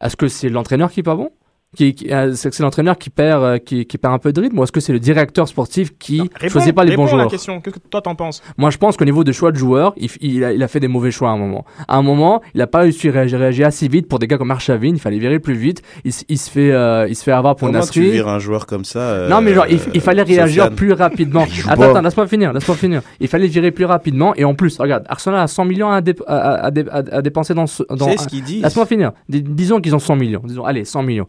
Est-ce 0.00 0.16
que 0.16 0.28
c'est 0.28 0.48
l'entraîneur 0.48 0.90
qui 0.90 1.00
est 1.00 1.04
pas 1.04 1.16
bon? 1.16 1.30
Qui, 1.76 1.94
qui- 1.94 2.12
euh, 2.12 2.32
c'est 2.34 2.50
que 2.50 2.56
c'est 2.56 2.64
l'entraîneur 2.64 2.98
qui 2.98 3.10
perd, 3.10 3.44
euh, 3.44 3.58
qui, 3.58 3.86
qui 3.86 3.96
perd 3.96 4.12
un 4.12 4.18
peu 4.18 4.32
de 4.32 4.40
rythme 4.40 4.58
ou 4.58 4.64
est-ce 4.64 4.72
que 4.72 4.80
c'est 4.80 4.92
le 4.92 4.98
directeur 4.98 5.46
sportif 5.46 5.96
qui 5.98 6.20
Réponds, 6.34 6.48
choisit 6.48 6.74
pas 6.74 6.82
les 6.84 6.96
bons 6.96 7.04
réponds 7.04 7.14
à 7.14 7.18
la 7.18 7.22
joueurs? 7.24 7.30
question. 7.30 7.60
Qu'est-ce 7.60 7.76
que 7.76 7.88
toi 7.88 8.02
t'en 8.02 8.16
penses? 8.16 8.42
Moi, 8.58 8.70
je 8.70 8.78
pense 8.78 8.96
qu'au 8.96 9.04
niveau 9.04 9.22
des 9.22 9.32
choix 9.32 9.52
de 9.52 9.56
joueurs, 9.56 9.94
il, 9.96 10.10
il 10.20 10.42
a, 10.44 10.52
il 10.52 10.60
a 10.64 10.66
fait 10.68 10.80
des 10.80 10.88
mauvais 10.88 11.12
choix 11.12 11.28
à 11.30 11.32
un 11.32 11.36
moment. 11.38 11.64
À 11.86 11.96
un 11.96 12.02
moment, 12.02 12.42
il 12.54 12.60
a 12.60 12.66
pas 12.66 12.80
réussi 12.80 13.08
à 13.08 13.12
réagir, 13.12 13.38
réagir 13.38 13.68
assez 13.68 13.86
vite 13.86 14.08
pour 14.08 14.18
des 14.18 14.26
gars 14.26 14.36
comme 14.36 14.50
Arshavin. 14.50 14.88
Il 14.88 14.98
fallait 14.98 15.20
virer 15.20 15.38
plus 15.38 15.54
vite. 15.54 15.82
Il, 16.04 16.12
il 16.28 16.38
se 16.38 16.50
fait, 16.50 16.72
euh, 16.72 17.06
il 17.08 17.14
se 17.14 17.22
fait 17.22 17.30
avoir 17.30 17.54
pour 17.54 17.68
Comment 17.68 17.80
tu 17.86 18.00
Nasri. 18.00 18.10
vires 18.10 18.26
un 18.28 18.40
joueur 18.40 18.66
comme 18.66 18.84
ça 18.84 18.98
euh, 18.98 19.28
Non, 19.28 19.40
mais 19.40 19.54
genre, 19.54 19.66
il, 19.70 19.78
il 19.94 20.00
fallait 20.00 20.22
réagir 20.22 20.64
Sofiane? 20.64 20.74
plus 20.74 20.92
rapidement. 20.92 21.46
Attends, 21.68 21.82
attends, 21.82 22.02
laisse-moi 22.02 22.26
finir, 22.26 22.52
laisse-moi 22.52 22.76
finir. 22.76 23.02
Il 23.20 23.28
fallait 23.28 23.46
virer 23.46 23.70
plus 23.70 23.84
rapidement. 23.84 24.34
Et 24.34 24.44
en 24.44 24.54
plus, 24.56 24.76
regarde, 24.78 25.04
Arsenal 25.08 25.38
a 25.40 25.46
100 25.46 25.64
millions 25.66 25.90
à, 25.92 26.00
dé- 26.00 26.14
à, 26.26 26.36
à- 26.36 26.66
à 26.66 26.70
dé- 26.72 26.84
à- 26.90 26.96
à 27.18 27.22
dépenser 27.22 27.54
dans 27.54 27.68
ce. 27.68 27.84
Dans 27.90 28.06
C'est 28.06 28.16
ce 28.18 28.26
qu'ils 28.26 28.42
disent. 28.42 28.62
Laisse-moi 28.64 28.86
finir. 28.86 29.12
Dis- 29.28 29.42
disons 29.44 29.80
qu'ils 29.80 29.94
ont 29.94 30.00
100 30.00 30.16
millions. 30.16 30.42
Disons, 30.44 30.64
allez, 30.64 30.84
100 30.84 31.04
millions. 31.04 31.28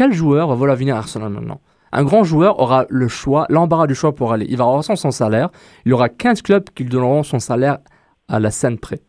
Quel 0.00 0.14
joueur 0.14 0.48
va 0.48 0.54
vouloir 0.54 0.78
venir 0.78 0.96
à 0.96 1.00
Arsenal 1.00 1.28
maintenant? 1.28 1.60
Un 1.92 2.04
grand 2.04 2.24
joueur 2.24 2.58
aura 2.58 2.86
le 2.88 3.06
choix, 3.06 3.44
l'embarras 3.50 3.86
du 3.86 3.94
choix 3.94 4.14
pour 4.14 4.32
aller. 4.32 4.46
Il 4.48 4.56
va 4.56 4.64
avoir 4.64 4.82
son, 4.82 5.10
salaire. 5.10 5.50
Il 5.84 5.92
aura 5.92 6.08
15 6.08 6.40
clubs 6.40 6.70
qui 6.74 6.84
lui 6.84 6.88
donneront 6.90 7.22
son 7.22 7.38
salaire 7.38 7.80
à 8.26 8.40
la 8.40 8.50
scène 8.50 8.78
près. 8.78 9.02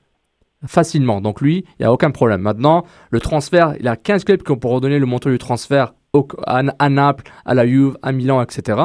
Facilement. 0.66 1.22
Donc 1.22 1.40
lui, 1.40 1.60
il 1.60 1.84
n'y 1.84 1.86
a 1.86 1.94
aucun 1.94 2.12
problème. 2.12 2.42
Maintenant, 2.42 2.84
le 3.10 3.22
transfert, 3.22 3.74
il 3.80 3.88
a 3.88 3.96
15 3.96 4.26
clubs 4.26 4.44
qui 4.44 4.54
pourront 4.58 4.82
donner 4.82 5.00
le 5.00 5.06
montant 5.06 5.30
du 5.30 5.38
transfert 5.38 5.94
à, 6.46 6.62
à 6.78 6.90
Naples, 6.90 7.24
à 7.46 7.54
la 7.54 7.66
Juve, 7.66 7.98
à 8.02 8.12
Milan, 8.12 8.42
etc. 8.42 8.78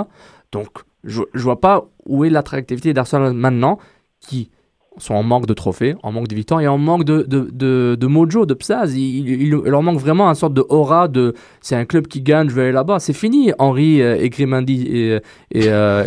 Donc, 0.53 0.69
je 1.03 1.23
ne 1.35 1.41
vois 1.41 1.61
pas 1.61 1.87
où 2.05 2.25
est 2.25 2.31
l'attractivité 2.31 2.95
d'Arsenal 2.95 3.33
maintenant 3.33 3.81
qui 4.21 4.53
sont 4.99 5.15
en 5.15 5.23
manque 5.23 5.47
de 5.47 5.55
trophées, 5.55 5.95
en 6.03 6.13
manque 6.13 6.29
de 6.29 6.35
victoires 6.35 6.61
et 6.61 6.69
en 6.69 6.79
manque 6.79 7.05
de, 7.05 7.23
de, 7.23 7.97
de, 7.99 8.07
mojo, 8.07 8.47
de 8.47 8.55
psaz. 8.55 8.97
Il, 8.97 9.51
leur 9.51 9.83
manque 9.83 9.99
vraiment 9.99 10.29
une 10.29 10.35
sorte 10.35 10.55
de 10.55 10.65
aura 10.69 11.09
de 11.09 11.35
c'est 11.61 11.77
un 11.77 11.85
club 11.85 12.07
qui 12.07 12.23
gagne, 12.23 12.49
je 12.49 12.55
vais 12.55 12.63
aller 12.63 12.73
là-bas. 12.73 12.99
C'est 12.99 13.13
fini, 13.13 13.53
Henri 13.59 14.01
euh, 14.01 14.17
et 14.21 14.31
Grimandi 14.31 14.87
et, 14.89 15.21
et, 15.53 15.69
euh. 15.69 16.05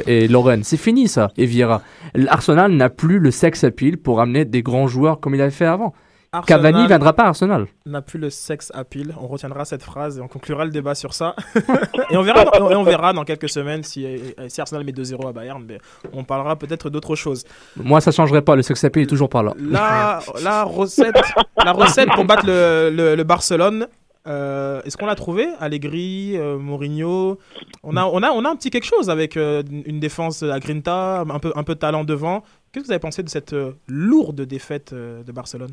C'est 0.64 0.78
fini 0.78 1.08
ça, 1.08 1.32
et 1.38 1.46
Vieira. 1.46 1.82
L'Arsenal 2.16 2.72
n'a 2.72 2.90
plus 2.90 3.20
le 3.20 3.32
sex 3.32 3.64
appeal 3.64 3.98
pour 3.98 4.22
amener 4.22 4.46
des 4.46 4.62
grands 4.62 4.88
joueurs 4.88 5.20
comme 5.20 5.36
il 5.36 5.42
avait 5.42 5.52
fait 5.52 5.66
avant. 5.66 5.94
Arsenal 6.32 6.62
Cavani 6.62 6.88
viendra 6.88 7.14
pas 7.14 7.24
à 7.24 7.28
Arsenal. 7.30 7.66
n'a 7.86 8.02
plus 8.02 8.20
le 8.20 8.30
sexe 8.30 8.72
appeal. 8.76 9.16
On 9.20 9.28
retiendra 9.28 9.66
cette 9.66 9.82
phrase 9.82 10.20
et 10.20 10.22
on 10.22 10.28
conclura 10.28 10.64
le 10.64 10.72
débat 10.72 10.94
sur 10.94 11.14
ça. 11.14 11.36
et, 12.12 12.18
on 12.18 12.22
verra, 12.22 12.44
et 12.44 12.76
on 12.76 12.84
verra 12.84 13.14
dans 13.14 13.24
quelques 13.24 13.50
semaines 13.50 13.84
si, 13.84 14.06
si 14.48 14.62
Arsenal 14.62 14.84
met 14.84 14.92
2-0 14.92 15.28
à 15.28 15.32
Bayern. 15.32 15.64
Mais 15.68 15.80
on 16.14 16.24
parlera 16.24 16.56
peut-être 16.56 16.92
d'autre 16.92 17.16
chose. 17.16 17.46
Moi, 17.76 18.00
ça 18.00 18.12
changerait 18.12 18.44
pas. 18.44 18.56
Le 18.56 18.62
sex 18.62 18.84
appeal 18.84 19.04
est 19.04 19.08
toujours 19.08 19.30
pas 19.30 19.42
là. 19.42 19.54
La, 19.60 20.20
la, 20.44 20.64
recette, 20.64 21.16
la 21.64 21.72
recette 21.72 22.10
pour 22.14 22.26
battre 22.26 22.46
le, 22.46 22.92
le, 22.94 23.16
le 23.16 23.24
Barcelone, 23.24 23.88
euh, 24.28 24.82
est-ce 24.84 24.98
qu'on 24.98 25.06
l'a 25.06 25.16
trouvé? 25.16 25.48
Allegri, 25.60 26.38
euh, 26.38 26.58
Mourinho? 26.58 27.40
On 27.84 27.98
a, 27.98 28.06
on, 28.06 28.22
a, 28.22 28.30
on 28.32 28.46
a 28.46 28.50
un 28.50 28.56
petit 28.56 28.70
quelque 28.70 28.86
chose 28.86 29.10
avec 29.10 29.38
euh, 29.38 29.64
une 29.86 30.00
défense 30.00 30.44
à 30.44 30.60
Grinta, 30.60 31.22
un 31.22 31.40
peu, 31.40 31.52
un 31.56 31.64
peu 31.64 31.74
de 31.74 31.80
talent 31.80 32.04
devant. 32.04 32.44
Qu'est-ce 32.72 32.84
que 32.84 32.88
vous 32.88 32.92
avez 32.92 33.00
pensé 33.00 33.24
de 33.24 33.30
cette 33.30 33.54
euh, 33.54 33.72
lourde 33.88 34.42
défaite 34.42 34.94
de 34.94 35.32
Barcelone? 35.32 35.72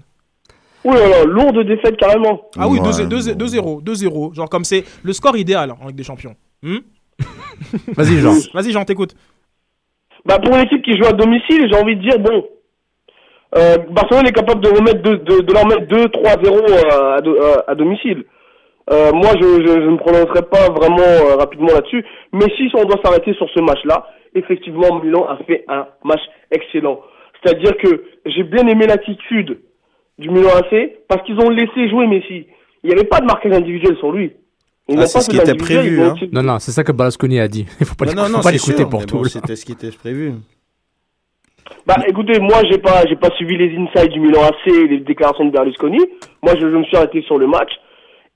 Ouh 0.86 0.92
là 0.92 1.08
là, 1.08 1.24
lourde 1.24 1.66
défaite 1.66 1.96
carrément. 1.96 2.42
Ah 2.58 2.68
oui, 2.68 2.78
Ouais, 2.78 2.88
2-0, 2.88 3.36
2-0, 3.36 3.82
2-0. 3.82 4.34
Genre 4.34 4.48
comme 4.48 4.64
c'est 4.64 4.84
le 5.02 5.12
score 5.12 5.36
idéal 5.36 5.72
en 5.82 5.86
Ligue 5.88 5.96
des 5.96 6.04
Champions. 6.04 6.34
Hmm 6.62 6.78
Vas-y, 7.96 8.18
Jean. 8.18 8.34
Vas-y, 8.54 8.72
Jean, 8.72 8.84
t'écoute. 8.84 9.14
Bah 10.24 10.38
pour 10.38 10.54
une 10.54 10.62
équipe 10.62 10.82
qui 10.82 10.96
joue 10.96 11.06
à 11.06 11.12
domicile, 11.12 11.68
j'ai 11.70 11.78
envie 11.80 11.96
de 11.96 12.02
dire 12.02 12.18
bon. 12.18 12.44
Euh, 13.56 13.76
Barcelone 13.90 14.26
est 14.26 14.32
capable 14.32 14.60
de 14.60 14.68
remettre 14.68 15.02
de, 15.02 15.14
de, 15.16 15.40
de 15.42 15.52
leur 15.52 15.66
mettre 15.66 15.86
2-3-0 15.86 16.92
à, 16.92 17.14
à, 17.14 17.20
do- 17.20 17.40
à- 17.40 17.70
à 17.70 17.74
domicile. 17.74 18.24
Euh, 18.92 19.12
moi, 19.12 19.30
je, 19.40 19.46
je, 19.64 19.72
je 19.82 19.90
ne 19.90 19.96
prononcerai 19.96 20.42
pas 20.42 20.68
vraiment 20.70 20.98
euh, 21.00 21.36
rapidement 21.36 21.72
là-dessus. 21.72 22.04
Mais 22.32 22.46
si 22.56 22.68
on 22.74 22.84
doit 22.84 23.00
s'arrêter 23.04 23.34
sur 23.34 23.48
ce 23.54 23.60
match-là, 23.60 24.06
effectivement, 24.34 25.00
Milan 25.02 25.26
a 25.28 25.38
fait 25.44 25.64
un 25.68 25.86
match 26.04 26.20
excellent. 26.50 27.00
C'est-à-dire 27.42 27.76
que 27.78 28.04
j'ai 28.26 28.42
bien 28.42 28.66
aimé 28.66 28.86
l'attitude 28.86 29.58
du 30.18 30.30
Milan 30.30 30.50
AC 30.56 30.92
parce 31.08 31.22
qu'ils 31.24 31.38
ont 31.40 31.50
laissé 31.50 31.88
jouer 31.88 32.06
Messi. 32.06 32.46
Il 32.82 32.88
n'y 32.88 32.92
avait 32.94 33.04
pas 33.04 33.20
de 33.20 33.26
marquage 33.26 33.52
individuel 33.52 33.96
sur 33.98 34.12
lui. 34.12 34.32
Ah, 34.96 35.04
c'est 35.06 35.20
ce 35.20 35.28
qui 35.30 35.36
était 35.36 35.54
prévu, 35.54 36.00
hein. 36.00 36.12
aussi- 36.14 36.28
Non, 36.32 36.42
non, 36.44 36.58
c'est 36.60 36.70
ça 36.70 36.84
que 36.84 36.92
Balasconi 36.92 37.40
a 37.40 37.48
dit. 37.48 37.66
Il 37.80 37.86
faut 37.86 37.96
pas 37.96 38.06
non, 38.06 38.24
faut 38.26 38.40
pas 38.42 38.52
l'écouter 38.52 38.84
pour 38.88 39.04
tout. 39.04 39.16
bon. 39.18 39.24
C'était 39.24 39.56
ce 39.56 39.64
qui 39.64 39.72
était 39.72 39.90
prévu. 39.90 40.32
Bah 41.84 41.96
écoutez, 42.06 42.38
moi 42.38 42.58
j'ai 42.70 42.78
pas 42.78 43.04
j'ai 43.08 43.16
pas 43.16 43.30
suivi 43.36 43.56
les 43.56 43.76
insights 43.76 44.12
du 44.12 44.20
Milan 44.20 44.42
AC 44.44 44.72
et 44.72 44.86
les 44.86 45.00
déclarations 45.00 45.44
de 45.44 45.50
Berlusconi. 45.50 45.98
Moi 46.42 46.52
je, 46.54 46.60
je 46.60 46.76
me 46.76 46.84
suis 46.84 46.96
arrêté 46.96 47.22
sur 47.22 47.38
le 47.38 47.48
match. 47.48 47.70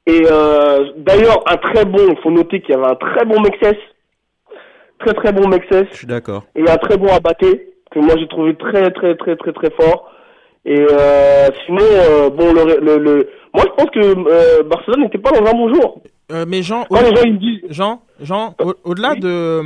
Et 0.06 0.22
euh, 0.30 0.90
d'ailleurs 0.96 1.40
un 1.46 1.56
très 1.56 1.84
bon, 1.84 1.98
il 2.10 2.16
faut 2.22 2.30
noter 2.32 2.60
qu'il 2.60 2.74
y 2.74 2.78
avait 2.78 2.86
un 2.90 2.96
très 2.96 3.24
bon 3.24 3.40
Mexès, 3.40 3.76
très 4.98 5.14
très 5.14 5.32
bon 5.32 5.48
Mexès 5.48 5.86
Je 5.92 5.96
suis 5.96 6.06
d'accord. 6.08 6.44
et 6.56 6.68
un 6.68 6.76
très 6.76 6.96
bon 6.96 7.06
Abaté 7.14 7.68
que 7.92 8.00
moi 8.00 8.14
j'ai 8.18 8.26
trouvé 8.26 8.56
très 8.56 8.90
très 8.90 9.14
très 9.16 9.36
très 9.36 9.52
très 9.52 9.70
fort. 9.70 10.10
Et 10.64 10.78
euh, 10.78 11.48
sinon 11.64 11.78
euh, 11.82 12.28
bon 12.30 12.52
le, 12.52 12.78
le, 12.80 12.98
le 12.98 13.28
moi 13.54 13.64
je 13.66 13.74
pense 13.82 13.90
que 13.90 14.00
euh, 14.00 14.62
Barcelone 14.64 15.00
n'était 15.02 15.18
pas 15.18 15.30
dans 15.30 15.46
un 15.46 15.52
bon 15.52 15.72
jour. 15.74 16.02
Mais 16.46 16.62
Jean, 16.62 16.84
Quand 16.88 17.00
les 17.00 17.16
gens 17.16 17.22
ils 17.24 17.38
disent 17.40 17.60
Jean, 17.70 18.02
Jean 18.20 18.54
au- 18.62 18.74
au-delà 18.84 19.14
Oui. 19.14 19.20
de, 19.20 19.62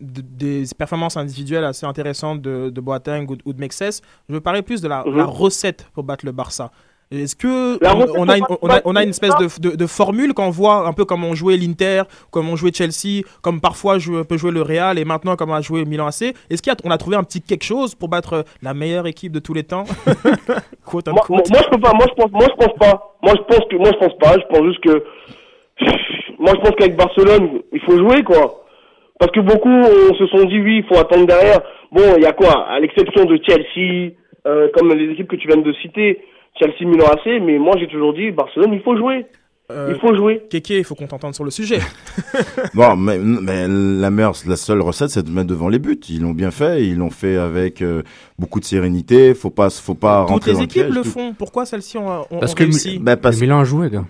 de- 0.00 0.20
des 0.22 0.62
performances 0.78 1.16
individuelles 1.16 1.64
assez 1.64 1.86
intéressantes 1.86 2.40
de, 2.40 2.70
de 2.70 2.80
Boateng 2.80 3.26
ou, 3.28 3.34
de- 3.36 3.42
ou 3.44 3.52
de 3.52 3.58
Mexès, 3.58 4.00
je 4.28 4.34
veux 4.34 4.40
parler 4.40 4.62
plus 4.62 4.80
de 4.80 4.86
la, 4.86 5.02
Mhm. 5.04 5.16
la 5.16 5.24
recette 5.24 5.88
pour 5.92 6.04
battre 6.04 6.24
le 6.24 6.30
Barça. 6.30 6.70
Est-ce 7.14 7.36
que 7.36 7.78
on, 7.84 8.24
on 8.24 8.28
a 8.28 8.38
une, 8.38 8.44
on, 8.62 8.68
a, 8.68 8.80
on 8.84 8.96
a 8.96 9.02
espèce 9.02 9.34
de, 9.36 9.70
de, 9.70 9.76
de 9.76 9.86
formule 9.86 10.34
qu'on 10.34 10.50
voit 10.50 10.86
un 10.86 10.92
peu 10.92 11.04
comme 11.04 11.24
on 11.24 11.34
jouait 11.34 11.56
l'Inter, 11.56 12.02
comme 12.30 12.48
on 12.48 12.56
jouait 12.56 12.72
Chelsea, 12.72 13.22
comme 13.42 13.60
parfois 13.60 13.98
je 13.98 14.22
peut 14.22 14.36
jouer 14.36 14.50
le 14.50 14.62
Real 14.62 14.98
et 14.98 15.04
maintenant 15.04 15.36
comme 15.36 15.50
on 15.50 15.54
a 15.54 15.60
joué 15.60 15.84
Milan 15.84 16.06
AC. 16.06 16.34
Est-ce 16.50 16.62
qu'on 16.62 16.90
a, 16.90 16.98
trouvé 16.98 17.16
un 17.16 17.22
petit 17.22 17.40
quelque 17.40 17.64
chose 17.64 17.94
pour 17.94 18.08
battre 18.08 18.44
la 18.62 18.74
meilleure 18.74 19.06
équipe 19.06 19.32
de 19.32 19.38
tous 19.38 19.54
les 19.54 19.64
temps 19.64 19.84
Quote 20.84 21.08
moi, 21.08 21.24
moi, 21.28 21.38
unquote. 21.38 21.50
moi, 21.50 21.60
je 21.64 21.70
peux 21.70 21.80
pas, 21.80 21.92
moi 21.92 22.06
je 22.08 22.14
pense, 22.14 22.30
moi 22.32 22.46
je 22.48 22.66
pense 22.66 22.78
pas. 22.78 23.16
Moi 23.22 23.34
je 23.36 23.42
pense 23.42 23.68
que, 23.70 23.76
moi 23.76 23.90
je 23.92 24.06
pense 24.06 24.18
pas. 24.18 24.32
Je 24.32 24.56
pense 24.56 24.66
juste 24.66 24.80
que, 24.80 25.04
moi 26.38 26.52
je 26.54 26.60
pense 26.60 26.76
qu'avec 26.76 26.96
Barcelone, 26.96 27.62
il 27.72 27.80
faut 27.80 27.96
jouer 27.98 28.22
quoi. 28.22 28.64
Parce 29.18 29.30
que 29.30 29.40
beaucoup 29.40 29.68
euh, 29.68 30.12
se 30.18 30.26
sont 30.26 30.44
dit 30.44 30.60
oui, 30.60 30.78
il 30.78 30.84
faut 30.84 31.00
attendre 31.00 31.26
derrière. 31.26 31.60
Bon, 31.92 32.02
il 32.16 32.22
y 32.22 32.26
a 32.26 32.32
quoi? 32.32 32.66
À 32.68 32.80
l'exception 32.80 33.24
de 33.24 33.38
Chelsea, 33.46 34.12
euh, 34.46 34.68
comme 34.74 34.92
les 34.92 35.12
équipes 35.12 35.28
que 35.28 35.36
tu 35.36 35.46
viens 35.46 35.56
de 35.56 35.72
citer, 35.74 36.20
Chelsea, 36.58 36.84
Milan 36.88 37.06
AC. 37.12 37.40
Mais 37.42 37.58
moi 37.58 37.74
j'ai 37.78 37.88
toujours 37.88 38.14
dit 38.14 38.30
Barcelone, 38.30 38.72
il 38.72 38.80
faut 38.82 38.96
jouer. 38.96 39.26
Euh, 39.72 39.92
Il 39.94 39.98
faut 39.98 40.14
jouer. 40.14 40.42
Kéké, 40.50 40.78
il 40.78 40.84
faut 40.84 40.94
qu'on 40.94 41.06
t'entende 41.06 41.34
sur 41.34 41.42
le 41.44 41.50
sujet. 41.50 41.78
Bon, 42.74 42.96
mais, 42.96 43.18
mais 43.18 43.66
la 43.66 44.10
meilleure, 44.10 44.34
la 44.46 44.56
seule 44.56 44.82
recette, 44.82 45.08
c'est 45.10 45.22
de 45.22 45.30
mettre 45.30 45.46
devant 45.46 45.68
les 45.68 45.78
buts. 45.78 45.98
Ils 46.10 46.20
l'ont 46.20 46.32
bien 46.32 46.50
fait. 46.50 46.84
Ils 46.84 46.96
l'ont 46.98 47.08
fait 47.10 47.36
avec 47.36 47.80
euh, 47.80 48.02
beaucoup 48.38 48.60
de 48.60 48.64
sérénité. 48.66 49.32
Faut 49.32 49.48
pas, 49.50 49.70
faut 49.70 49.94
pas 49.94 50.22
Toutes 50.22 50.30
rentrer 50.30 50.50
les 50.50 50.54
dans 50.54 50.60
le 50.60 50.64
équipes 50.64 50.82
piège. 50.82 50.94
le 50.94 51.02
Tout- 51.02 51.08
font. 51.08 51.32
Pourquoi 51.32 51.64
celles-ci 51.64 51.96
ont, 51.96 52.08
ont, 52.30 52.40
Parce 52.40 52.52
ont 52.52 52.54
que 52.56 52.62
réussi 52.64 52.98
Bah, 52.98 53.16
parce 53.16 53.36
Le 53.36 53.42
Milan 53.42 53.60
a 53.60 53.64
joué, 53.64 53.88
gars. 53.90 54.04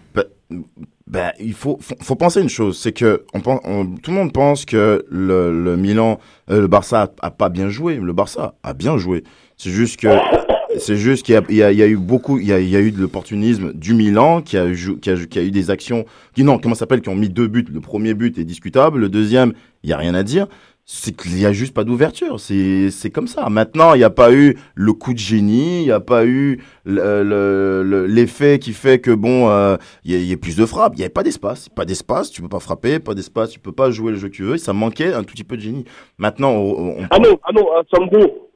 Ben, 1.06 1.30
il 1.38 1.52
faut, 1.52 1.78
faut, 1.80 1.94
faut 2.00 2.16
penser 2.16 2.40
une 2.40 2.48
chose, 2.48 2.78
c'est 2.78 2.92
que 2.92 3.24
on, 3.34 3.40
pen- 3.40 3.60
on- 3.64 3.86
tout 3.86 4.10
le 4.10 4.16
monde 4.16 4.32
pense 4.32 4.64
que 4.64 5.04
le, 5.10 5.52
le 5.52 5.76
Milan, 5.76 6.18
euh, 6.50 6.62
le 6.62 6.66
Barça 6.66 7.02
a, 7.02 7.26
a 7.26 7.30
pas 7.30 7.50
bien 7.50 7.68
joué. 7.68 7.96
Le 7.96 8.12
Barça 8.12 8.54
a 8.62 8.72
bien 8.72 8.96
joué. 8.96 9.22
C'est 9.56 9.70
juste 9.70 10.00
que, 10.00 10.08
c'est 10.78 10.96
juste 10.96 11.24
qu'il 11.24 11.40
y 11.50 11.54
y, 11.54 11.56
y 11.56 11.62
a 11.82 11.86
eu 11.86 11.96
beaucoup, 11.96 12.38
il 12.38 12.46
y 12.46 12.52
a, 12.52 12.60
il 12.60 12.68
y 12.68 12.76
a 12.76 12.80
eu 12.80 12.90
de 12.92 13.00
l'opportunisme 13.00 13.72
du 13.72 13.94
Milan 13.94 14.42
qui 14.42 14.56
a, 14.56 14.72
jou- 14.72 14.96
qui 14.98 15.10
a, 15.10 15.16
qui 15.16 15.38
a 15.38 15.42
eu 15.42 15.50
des 15.50 15.70
actions, 15.70 16.04
qui 16.34 16.44
non, 16.44 16.58
comment 16.58 16.74
ça 16.74 16.80
s'appelle, 16.80 17.00
qui 17.00 17.08
ont 17.08 17.16
mis 17.16 17.28
deux 17.28 17.46
buts. 17.48 17.64
Le 17.72 17.80
premier 17.80 18.14
but 18.14 18.38
est 18.38 18.44
discutable, 18.44 18.98
le 19.00 19.08
deuxième, 19.08 19.52
il 19.82 19.90
y 19.90 19.92
a 19.92 19.96
rien 19.96 20.14
à 20.14 20.22
dire. 20.22 20.46
C'est 20.86 21.16
qu'il 21.16 21.40
y 21.40 21.46
a 21.46 21.52
juste 21.54 21.72
pas 21.72 21.82
d'ouverture. 21.84 22.38
C'est, 22.38 22.90
c'est 22.90 23.08
comme 23.08 23.26
ça. 23.26 23.48
Maintenant, 23.48 23.94
il 23.94 23.98
n'y 23.98 24.04
a 24.04 24.10
pas 24.10 24.34
eu 24.34 24.58
le 24.74 24.92
coup 24.92 25.14
de 25.14 25.18
génie, 25.18 25.80
il 25.80 25.84
n'y 25.84 25.90
a 25.90 26.00
pas 26.00 26.26
eu 26.26 26.60
le- 26.84 27.22
le- 27.22 27.82
le- 27.82 28.06
l'effet 28.06 28.58
qui 28.58 28.74
fait 28.74 28.98
que 28.98 29.10
bon, 29.10 29.48
euh, 29.48 29.78
il 30.04 30.12
y, 30.12 30.14
a- 30.14 30.18
il 30.18 30.26
y 30.26 30.32
a 30.34 30.36
plus 30.36 30.56
de 30.56 30.66
frappes. 30.66 30.92
Il 30.94 30.98
n'y 30.98 31.04
avait 31.04 31.08
pas 31.08 31.22
d'espace. 31.22 31.70
Pas 31.70 31.86
d'espace, 31.86 32.30
tu 32.30 32.42
peux 32.42 32.50
pas 32.50 32.60
frapper, 32.60 32.98
pas 32.98 33.14
d'espace, 33.14 33.48
tu 33.48 33.60
peux 33.60 33.72
pas 33.72 33.90
jouer 33.90 34.12
le 34.12 34.18
jeu 34.18 34.28
que 34.28 34.34
tu 34.34 34.42
veux. 34.42 34.58
Ça 34.58 34.74
manquait 34.74 35.14
un 35.14 35.22
tout 35.24 35.32
petit 35.32 35.42
peu 35.44 35.56
de 35.56 35.62
génie. 35.62 35.86
Maintenant, 36.18 36.50
on, 36.50 36.98
on- 37.00 37.06
Ah 37.10 37.18
non, 37.18 37.38
ah 37.44 37.52
non, 37.54 37.64
Sambo, 37.90 38.50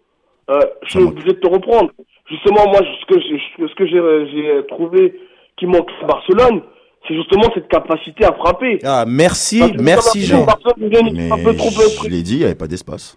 euh, 0.51 0.61
je 0.83 0.91
suis 0.91 1.03
obligé 1.03 1.29
de 1.29 1.41
te 1.41 1.47
reprendre. 1.47 1.91
Justement, 2.31 2.69
moi, 2.69 2.81
ce 2.81 3.15
que 3.15 3.21
ce 3.21 3.75
que 3.75 3.87
j'ai, 3.87 4.67
trouvé 4.69 5.19
qui 5.57 5.67
manque 5.67 5.89
à 6.03 6.07
Barcelone, 6.07 6.63
c'est 7.07 7.15
justement 7.15 7.51
cette 7.55 7.69
capacité 7.69 8.25
à 8.25 8.33
frapper. 8.33 8.79
Ah, 8.85 9.05
merci, 9.07 9.63
merci 9.79 10.25
Jean. 10.25 10.47
Mais 10.79 11.31
un 11.31 11.43
peu 11.43 11.55
trop 11.55 11.71
je 11.71 12.09
l'ai 12.09 12.23
dit, 12.23 12.35
il 12.35 12.39
n'y 12.39 12.45
avait 12.45 12.55
pas 12.55 12.67
d'espace. 12.67 13.17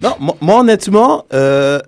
Non, 0.00 0.14
moi, 0.40 0.60
honnêtement, 0.60 1.26
euh, 1.32 1.78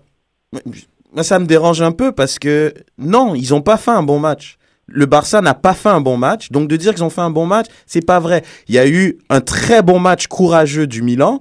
ça 1.23 1.39
me 1.39 1.47
dérange 1.47 1.83
un 1.83 1.93
peu 1.93 2.13
parce 2.13 2.39
que 2.39 2.75
non, 2.99 3.35
ils 3.35 3.55
ont 3.55 3.63
pas 3.63 3.77
fait 3.77 3.91
un 3.91 4.03
bon 4.03 4.19
match. 4.19 4.59
Le 4.87 5.07
Barça 5.07 5.41
n'a 5.41 5.55
pas 5.55 5.75
fait 5.75 5.89
un 5.89 6.01
bon 6.01 6.17
match, 6.17 6.51
donc 6.51 6.69
de 6.69 6.77
dire 6.77 6.93
qu'ils 6.93 7.05
ont 7.05 7.11
fait 7.11 7.21
un 7.21 7.31
bon 7.31 7.47
match, 7.47 7.67
c'est 7.87 8.05
pas 8.05 8.21
vrai. 8.21 8.43
Il 8.69 8.75
y 8.75 8.79
a 8.79 8.87
eu 8.87 9.19
un 9.31 9.41
très 9.41 9.81
bon 9.83 9.99
match 9.99 10.27
courageux 10.27 10.87
du 10.87 11.03
Milan 11.03 11.41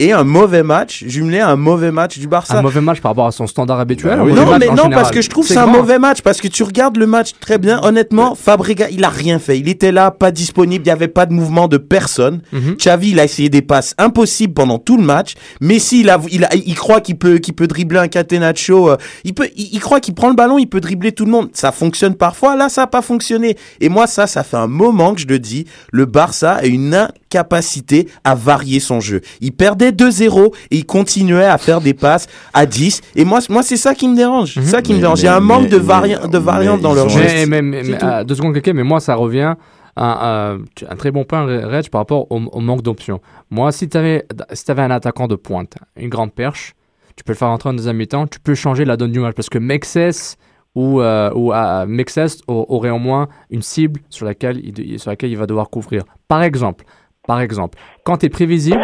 et 0.00 0.12
un 0.12 0.24
mauvais 0.24 0.64
match 0.64 1.04
jumelé 1.06 1.38
à 1.38 1.50
un 1.50 1.56
mauvais 1.56 1.92
match 1.92 2.18
du 2.18 2.26
Barça. 2.26 2.58
Un 2.58 2.62
mauvais 2.62 2.80
match 2.80 3.00
par 3.00 3.12
rapport 3.12 3.26
à 3.28 3.32
son 3.32 3.46
standard 3.46 3.78
habituel. 3.78 4.16
Bah 4.18 4.24
oui. 4.24 4.32
Non, 4.32 4.44
mais 4.58 4.66
non, 4.66 4.74
général. 4.74 4.90
parce 4.90 5.12
que 5.12 5.22
je 5.22 5.30
trouve 5.30 5.46
que 5.46 5.54
c'est 5.54 5.60
un 5.60 5.66
mauvais 5.66 6.00
match. 6.00 6.20
Parce 6.20 6.40
que 6.40 6.48
tu 6.48 6.64
regardes 6.64 6.96
le 6.96 7.06
match 7.06 7.30
très 7.38 7.58
bien. 7.58 7.80
Honnêtement, 7.84 8.34
Fabregas, 8.34 8.88
il 8.90 9.04
a 9.04 9.08
rien 9.08 9.38
fait. 9.38 9.56
Il 9.56 9.68
était 9.68 9.92
là, 9.92 10.10
pas 10.10 10.32
disponible. 10.32 10.82
Il 10.84 10.88
n'y 10.88 10.92
avait 10.92 11.06
pas 11.06 11.26
de 11.26 11.32
mouvement 11.32 11.68
de 11.68 11.76
personne. 11.76 12.40
Xavi, 12.52 13.10
il 13.10 13.20
a 13.20 13.24
essayé 13.24 13.48
des 13.48 13.62
passes 13.62 13.94
impossibles 13.96 14.52
pendant 14.52 14.78
tout 14.80 14.96
le 14.96 15.04
match. 15.04 15.34
Messi, 15.60 16.00
il, 16.00 16.10
a, 16.10 16.20
il, 16.28 16.44
a- 16.44 16.54
il 16.56 16.74
croit 16.74 17.00
qu'il 17.00 17.16
peut, 17.16 17.38
qu'il 17.38 17.54
peut 17.54 17.68
dribbler 17.68 18.00
un 18.00 18.08
catenaccio. 18.08 18.90
euh, 18.90 18.96
Il, 19.22 19.32
peut, 19.34 19.48
il, 19.56 19.74
il 19.74 19.80
croit 19.80 20.00
qu'il 20.00 20.14
prend 20.14 20.28
le 20.28 20.34
ballon, 20.34 20.58
il 20.58 20.66
peut 20.66 20.80
dribbler 20.80 21.12
tout 21.12 21.24
le 21.24 21.30
monde. 21.30 21.50
Ça 21.52 21.70
fonctionne 21.70 22.16
parfois. 22.16 22.56
Là, 22.56 22.68
ça 22.68 22.80
n'a 22.80 22.86
pas 22.88 23.02
fonctionné. 23.02 23.56
Et 23.80 23.88
moi, 23.88 24.08
ça, 24.08 24.26
ça 24.26 24.42
fait 24.42 24.56
un 24.56 24.66
moment 24.66 25.14
que 25.14 25.20
je 25.20 25.28
le 25.28 25.38
dis. 25.38 25.66
Le 25.92 26.04
Barça 26.04 26.54
a 26.54 26.64
une 26.64 27.06
incapacité 27.34 28.08
à 28.22 28.34
varier 28.34 28.80
son 28.80 29.00
jeu. 29.00 29.20
Il 29.40 29.52
perdait 29.52 29.90
2-0 29.92 30.54
et 30.70 30.76
il 30.78 30.86
continuait 30.86 31.44
à 31.44 31.58
faire 31.58 31.80
des 31.80 31.94
passes 31.94 32.26
à 32.52 32.66
10. 32.66 33.00
Et 33.16 33.24
moi, 33.24 33.40
moi 33.50 33.62
c'est 33.62 33.76
ça 33.76 33.94
qui 33.94 34.08
me 34.08 34.16
dérange. 34.16 34.54
C'est 34.54 34.62
ça 34.62 34.82
qui 34.82 34.92
me 34.92 34.96
Mais- 34.96 35.02
dérange. 35.02 35.20
Il 35.20 35.24
y 35.24 35.28
a 35.28 35.36
un 35.36 35.40
mais- 35.40 35.46
manque 35.46 35.62
mais- 35.64 35.68
de, 35.70 35.76
vari- 35.78 36.28
de 36.30 36.38
variantes 36.38 36.80
dans 36.80 36.94
leur 36.94 37.08
jeu. 37.08 37.20
Mais, 37.20 37.46
mais, 37.46 37.62
mais, 37.62 37.84
C'est 37.84 37.92
mais, 37.92 37.98
tout. 37.98 38.06
euh, 38.06 38.24
deux 38.24 38.34
secondes, 38.34 38.54
quelqu'un, 38.54 38.72
mais 38.72 38.82
moi, 38.84 39.00
ça 39.00 39.14
revient 39.14 39.54
à, 39.96 40.54
un 40.90 40.96
très 40.96 41.10
bon 41.12 41.24
point, 41.24 41.44
Reg, 41.44 41.88
par 41.88 42.00
rapport 42.00 42.26
au, 42.30 42.36
au 42.40 42.60
manque 42.60 42.82
d'options. 42.82 43.20
Moi, 43.50 43.70
si 43.72 43.88
tu 43.88 43.96
avais, 43.96 44.26
si 44.52 44.68
avais 44.70 44.82
un 44.82 44.90
attaquant 44.90 45.28
de 45.28 45.36
pointe, 45.36 45.74
une 45.96 46.08
grande 46.08 46.32
perche, 46.32 46.74
tu 47.16 47.22
peux 47.22 47.32
le 47.32 47.36
faire 47.38 47.48
rentrer 47.48 47.68
en 47.68 47.74
deuxième 47.74 47.96
mi-temps, 47.96 48.26
tu 48.26 48.40
peux 48.40 48.54
changer 48.56 48.84
la 48.84 48.96
donne 48.96 49.12
du 49.12 49.20
match 49.20 49.34
parce 49.36 49.48
que 49.48 49.58
Mexes 49.58 50.36
ou, 50.74 51.00
euh, 51.00 51.30
ou 51.36 51.52
euh, 51.52 51.86
Mexes 51.86 52.38
au- 52.48 52.66
aurait 52.70 52.90
au 52.90 52.98
moins 52.98 53.28
une 53.50 53.62
cible 53.62 54.00
sur 54.10 54.26
laquelle, 54.26 54.60
il, 54.64 54.98
sur 54.98 55.10
laquelle 55.10 55.30
il 55.30 55.36
va 55.38 55.46
devoir 55.46 55.70
couvrir. 55.70 56.02
Par 56.26 56.42
exemple, 56.42 56.84
par 57.26 57.40
exemple, 57.40 57.78
quand 58.04 58.18
tu 58.18 58.26
es 58.26 58.28
prévisible 58.28 58.80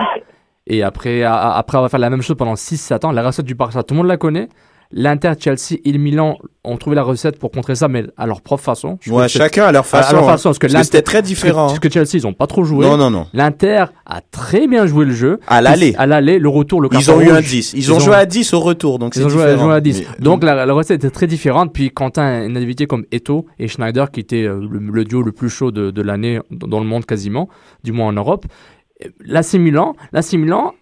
et 0.67 0.83
après, 0.83 1.23
à- 1.23 1.53
après 1.57 1.77
avoir 1.79 1.91
fait 1.91 1.99
la 1.99 2.11
même 2.11 2.23
chose 2.23 2.37
pendant 2.37 2.57
6-7 2.57 3.05
ans, 3.05 3.13
la 3.13 3.23
recette 3.27 3.47
du 3.47 3.55
Barça, 3.55 3.83
tout 3.83 3.95
le 3.95 3.99
monde 3.99 4.07
la 4.09 4.17
connaît. 4.17 4.49
L'Inter, 4.93 5.33
Chelsea 5.39 5.79
et 5.85 5.93
le 5.93 5.99
Milan 5.99 6.37
ont 6.65 6.77
trouvé 6.77 6.97
la 6.97 7.05
recette 7.05 7.39
pour 7.39 7.53
contrer 7.53 7.77
ça, 7.77 7.87
mais 7.87 8.05
à 8.17 8.27
leur 8.27 8.41
propre 8.41 8.63
façon. 8.65 8.99
Je 9.01 9.13
Ouais, 9.13 9.23
que 9.27 9.29
chacun 9.29 9.65
à 9.65 9.71
leur 9.73 9.87
façon, 9.87 10.17
leur 10.17 10.25
hein. 10.25 10.33
façon, 10.33 10.49
parce 10.49 10.59
que 10.59 10.67
Parce 10.67 10.73
que 10.73 10.77
l'Inter- 10.79 10.85
c'était 10.85 11.03
très 11.03 11.23
différent, 11.23 11.67
Parce 11.69 11.79
que, 11.79 11.87
parce 11.89 11.95
que 11.95 12.11
Chelsea, 12.11 12.23
ils 12.25 12.27
ont 12.27 12.33
pas 12.33 12.49
trop 12.49 12.65
joué. 12.65 12.85
Non, 12.87 12.97
non, 12.97 13.09
non. 13.09 13.29
L'Inter 13.33 13.85
a 14.05 14.21
très 14.21 14.67
bien 14.67 14.87
joué 14.87 15.05
le 15.05 15.13
jeu. 15.13 15.39
À 15.47 15.61
l'aller. 15.63 15.95
À 15.97 16.07
l'aller, 16.07 16.41
le 16.41 16.49
retour, 16.49 16.81
le 16.81 16.89
Ils 16.93 17.11
ont 17.11 17.21
eu 17.21 17.31
un 17.31 17.37
rouge. 17.37 17.45
10. 17.49 17.73
Ils 17.77 17.93
ont 17.93 18.01
joué 18.01 18.15
à 18.17 18.27
10 18.27 18.53
au 18.53 18.59
retour, 18.61 18.99
donc 18.99 19.15
Ils 19.15 19.21
c'est 19.21 19.25
ont 19.27 19.29
joué, 19.29 19.45
différent. 19.45 19.65
joué 19.67 19.75
à 19.75 19.81
10. 19.81 20.01
Mais- 20.19 20.25
Donc 20.25 20.43
la, 20.43 20.67
la 20.67 20.73
recette 20.75 21.05
était 21.05 21.11
très 21.15 21.29
différente. 21.29 21.73
Puis 21.73 21.91
Quentin, 21.91 22.41
une 22.45 22.57
individualité 22.57 22.87
comme 22.87 23.05
Eto 23.13 23.47
et 23.61 23.69
Schneider, 23.69 24.11
qui 24.11 24.19
était 24.19 24.43
euh, 24.45 24.61
le, 24.69 24.81
le 24.81 25.05
duo 25.05 25.23
le 25.23 25.31
plus 25.31 25.51
chaud 25.51 25.71
de, 25.71 25.93
de 25.93 26.03
l'année 26.03 26.41
dans 26.51 26.81
le 26.81 26.87
monde 26.87 27.07
quasiment, 27.07 27.49
du 27.85 27.93
moins 27.93 28.09
en 28.09 28.13
Europe. 28.13 28.45
L'AC 29.25 29.55
Milan, 29.55 29.95
l'AC 30.13 30.33
Milan, 30.35 30.75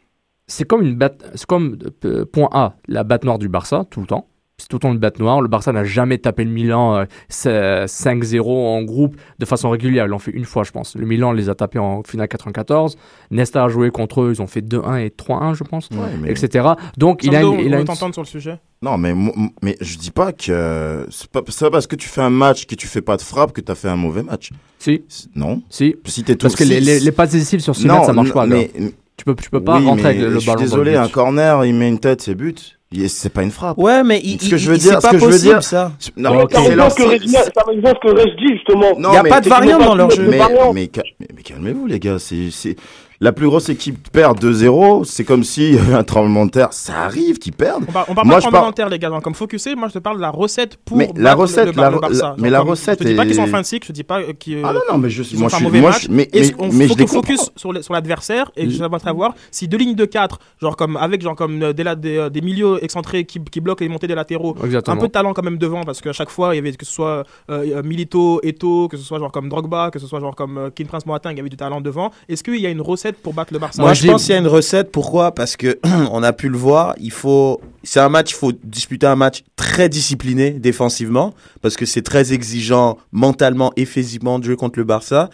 c'est 0.48 0.64
comme 0.66 0.82
une 0.82 0.96
bête, 0.96 1.24
c'est 1.34 1.46
comme 1.46 1.78
euh, 2.04 2.24
point 2.24 2.48
A, 2.52 2.74
la 2.88 3.04
batte 3.04 3.24
noire 3.24 3.38
du 3.38 3.48
Barça 3.48 3.84
tout 3.90 4.00
le 4.00 4.06
temps. 4.06 4.26
C'est 4.60 4.66
tout 4.66 4.74
le 4.74 4.80
temps 4.80 4.90
une 4.92 4.98
batte 4.98 5.20
noire. 5.20 5.40
Le 5.40 5.46
Barça 5.46 5.70
n'a 5.72 5.84
jamais 5.84 6.18
tapé 6.18 6.42
le 6.42 6.50
Milan 6.50 6.96
euh, 6.96 7.04
c'est- 7.28 7.84
5-0 7.86 8.42
en 8.50 8.82
groupe 8.82 9.14
de 9.38 9.44
façon 9.44 9.70
régulière. 9.70 10.06
Ils 10.06 10.08
l'ont 10.08 10.18
fait 10.18 10.32
une 10.32 10.46
fois, 10.46 10.64
je 10.64 10.72
pense. 10.72 10.96
Le 10.96 11.06
Milan 11.06 11.30
les 11.30 11.48
a 11.48 11.54
tapés 11.54 11.78
en 11.78 12.02
finale 12.02 12.26
94. 12.26 12.96
Nesta 13.30 13.62
a 13.62 13.68
joué 13.68 13.92
contre 13.92 14.22
eux. 14.22 14.32
Ils 14.34 14.42
ont 14.42 14.48
fait 14.48 14.60
2-1 14.60 14.96
et 14.96 15.10
3-1, 15.10 15.54
je 15.54 15.62
pense, 15.62 15.88
mais- 15.92 16.28
etc. 16.32 16.70
Donc 16.96 17.22
il 17.22 17.36
a, 17.36 17.42
une- 17.42 17.60
il 17.60 17.72
on 17.72 17.76
a 17.76 17.80
une- 17.82 17.84
t'entendre 17.86 18.14
sur 18.14 18.22
le 18.22 18.26
sujet? 18.26 18.58
Non, 18.82 18.98
mais, 18.98 19.14
mais 19.62 19.76
je 19.80 19.96
dis 19.96 20.10
pas 20.10 20.32
que 20.32 21.06
c'est 21.08 21.30
pas, 21.30 21.42
c'est 21.46 21.64
pas 21.64 21.70
parce 21.70 21.86
que 21.86 21.94
tu 21.94 22.08
fais 22.08 22.22
un 22.22 22.30
match 22.30 22.66
que 22.66 22.74
tu 22.74 22.88
fais 22.88 23.00
pas 23.02 23.16
de 23.16 23.22
frappe 23.22 23.52
que 23.52 23.60
tu 23.60 23.70
as 23.70 23.76
fait 23.76 23.88
un 23.88 23.96
mauvais 23.96 24.24
match. 24.24 24.50
Si. 24.80 25.04
Non. 25.36 25.62
Si. 25.70 25.94
Si 26.04 26.24
t'es 26.24 26.34
Parce 26.34 26.56
que 26.56 26.64
les, 26.64 26.80
si- 26.80 26.84
les, 26.86 26.98
les 27.00 27.12
passes 27.12 27.30
décisives 27.30 27.60
sur 27.60 27.76
6 27.76 27.86
Non, 27.86 27.94
mètres, 27.94 28.06
ça 28.06 28.12
marche 28.12 28.32
pas. 28.32 28.44
mais- 28.44 28.72
tu 29.18 29.24
peux, 29.26 29.34
tu 29.34 29.50
peux 29.50 29.62
pas 29.62 29.78
Oui, 29.78 29.84
rentrer 29.86 30.06
avec 30.06 30.20
le, 30.20 30.28
le 30.28 30.34
je 30.34 30.38
suis 30.38 30.46
ballon. 30.46 30.60
désolé, 30.62 30.94
un 30.96 31.08
corner, 31.08 31.64
il 31.66 31.74
met 31.74 31.88
une 31.88 31.98
tête, 31.98 32.22
c'est 32.22 32.34
but. 32.34 32.76
C'est 33.08 33.30
pas 33.34 33.42
une 33.42 33.50
frappe. 33.50 33.76
Ouais, 33.76 34.02
mais 34.02 34.18
il- 34.24 34.40
ce 34.40 34.48
que 34.48 34.56
je 34.56 34.70
veux 34.70 34.78
dire, 34.78 34.92
c'est 34.94 34.96
ce 34.96 35.02
pas 35.02 35.10
que 35.10 35.18
je 35.18 35.24
veux 35.26 35.30
possible, 35.32 35.52
dire, 35.54 35.62
ça. 35.62 35.92
Non, 36.16 36.32
Mais 36.36 36.40
c'est 36.48 36.56
ce 36.56 36.96
que 36.96 37.02
Reg- 37.02 37.28
ça 37.28 37.62
rejoint 37.66 37.92
ce 38.02 38.08
que 38.08 38.16
Reg 38.16 38.36
dit 38.38 38.54
justement. 38.54 38.86
Il 38.96 39.02
y 39.02 39.16
a 39.18 39.22
mais 39.22 39.28
pas 39.28 39.40
de 39.40 39.44
c'est- 39.44 39.50
variant 39.50 39.78
dans 39.78 39.94
leur 39.94 40.10
jeu. 40.10 40.22
Mais, 40.26 40.38
mais, 40.72 40.90
ca- 40.94 41.02
mais- 41.20 41.26
mais 41.36 41.42
calmez-vous, 41.42 41.86
les 41.86 41.98
gars. 42.00 42.18
C'est, 42.18 42.48
c'est... 42.50 42.76
La 43.20 43.32
plus 43.32 43.46
grosse 43.48 43.68
équipe 43.68 44.10
perd 44.12 44.38
2-0. 44.40 45.04
C'est 45.04 45.24
comme 45.24 45.42
avait 45.80 45.94
un 45.94 46.04
tremblement 46.04 46.46
de 46.46 46.52
terre. 46.52 46.68
Ça 46.72 47.00
arrive 47.00 47.38
qu'ils 47.38 47.52
perdent. 47.52 47.84
On 47.88 47.92
parle, 47.92 48.06
on 48.10 48.14
parle 48.14 48.26
Moi, 48.28 48.36
pas 48.36 48.40
je 48.40 48.46
de 48.46 48.50
parle- 48.52 48.62
commentaires, 48.62 48.88
les 48.88 48.98
gars. 49.00 49.10
Donc, 49.10 49.22
comme 49.24 49.34
focusé, 49.34 49.74
moi, 49.74 49.88
je 49.88 49.94
te 49.94 49.98
parle 49.98 50.18
de 50.18 50.22
la 50.22 50.30
recette 50.30 50.76
pour 50.84 50.96
Mais 50.96 51.10
la 51.16 51.34
recette, 51.34 51.74
le, 51.74 51.82
la- 51.82 51.90
le 51.90 51.98
Barça. 51.98 52.28
la- 52.28 52.36
mais 52.38 52.48
la 52.48 52.58
comme- 52.60 52.68
recette 52.68 53.00
Je 53.00 53.04
te 53.04 53.08
dis 53.10 53.16
pas 53.16 53.26
qu'ils 53.26 53.34
sont 53.34 53.42
en 53.42 53.46
fin 53.48 53.60
de 53.60 53.66
cycle, 53.66 53.86
je 53.86 53.92
te 53.92 53.94
dis 53.94 54.04
pas 54.04 54.20
euh, 54.20 54.32
qu'ils 54.38 54.60
Ah 54.64 54.72
non, 54.72 54.80
non, 54.92 54.98
mais 54.98 55.10
je- 55.10 55.22
ont 55.22 55.38
moi, 55.40 55.48
je 55.48 55.54
suis- 55.56 55.64
mauvais 55.64 55.80
moi, 55.80 55.90
match. 55.90 56.02
je- 56.04 56.10
mais- 56.12 56.28
mais- 56.32 56.40
mais 56.72 56.84
je 56.84 56.88
faut 56.92 56.98
les 56.98 57.06
qu'on 57.06 57.12
focus 57.14 57.50
sur 57.56 57.72
l'adversaire 57.92 58.52
et 58.56 58.70
j'aimerais 58.70 59.00
savoir 59.00 59.34
si 59.50 59.66
deux 59.66 59.78
lignes 59.78 59.96
de 59.96 60.04
4, 60.04 60.38
genre 60.62 60.76
comme 60.76 60.96
avec 60.96 61.20
genre 61.20 61.34
comme 61.34 61.60
euh, 61.60 61.72
des, 61.72 61.82
la- 61.82 61.96
des, 61.96 62.16
euh, 62.18 62.30
des 62.30 62.40
milieux 62.40 62.78
excentrés 62.84 63.24
qui, 63.24 63.40
qui 63.42 63.60
bloquent 63.60 63.82
les 63.84 63.88
montées 63.90 64.06
des 64.06 64.14
latéraux, 64.14 64.54
Exactement. 64.64 64.96
un 64.96 65.00
peu 65.00 65.08
de 65.08 65.12
talent 65.12 65.32
quand 65.32 65.42
même 65.42 65.58
devant 65.58 65.82
parce 65.82 66.00
qu'à 66.00 66.12
chaque 66.12 66.30
fois 66.30 66.54
il 66.54 66.56
y 66.56 66.60
avait 66.60 66.72
que 66.72 66.86
ce 66.86 66.92
soit 66.92 67.24
euh, 67.50 67.64
euh, 67.78 67.82
Milito, 67.82 68.40
Eto, 68.44 68.86
que 68.86 68.96
ce 68.96 69.02
soit 69.02 69.18
genre 69.18 69.32
comme 69.32 69.48
Drogba, 69.48 69.90
que 69.90 69.98
ce 69.98 70.06
soit 70.06 70.20
genre 70.20 70.36
comme 70.36 70.56
euh, 70.58 70.70
King 70.70 70.86
Prince 70.86 71.04
Moatin, 71.04 71.32
il 71.32 71.36
y 71.36 71.40
avait 71.40 71.48
du 71.48 71.56
talent 71.56 71.80
devant. 71.80 72.12
Est-ce 72.28 72.44
qu'il 72.44 72.60
y 72.60 72.66
a 72.66 72.70
une 72.70 72.80
recette 72.80 73.07
pour 73.16 73.32
battre 73.34 73.52
le 73.52 73.58
Barça 73.58 73.80
Moi, 73.82 73.94
je 73.94 74.06
pense 74.06 74.24
qu'il 74.24 74.32
y 74.32 74.36
a 74.36 74.40
une 74.40 74.46
recette. 74.46 74.92
Pourquoi? 74.92 75.32
Parce 75.34 75.56
que 75.56 75.78
on 76.12 76.22
a 76.22 76.32
pu 76.32 76.48
le 76.48 76.58
voir. 76.58 76.94
Il 77.00 77.10
faut. 77.12 77.60
C'est 77.82 78.00
un 78.00 78.08
match. 78.08 78.32
Il 78.32 78.34
faut 78.34 78.52
disputer 78.62 79.06
un 79.06 79.16
match 79.16 79.42
très 79.56 79.88
discipliné 79.88 80.50
défensivement 80.50 81.32
parce 81.62 81.76
que 81.76 81.86
c'est 81.86 82.02
très 82.02 82.32
exigeant 82.32 82.98
mentalement 83.12 83.72
et 83.76 83.84
physiquement 83.86 84.38
de 84.38 84.44
jouer 84.44 84.56
contre 84.56 84.78
le 84.78 84.84
Barça. 84.84 85.30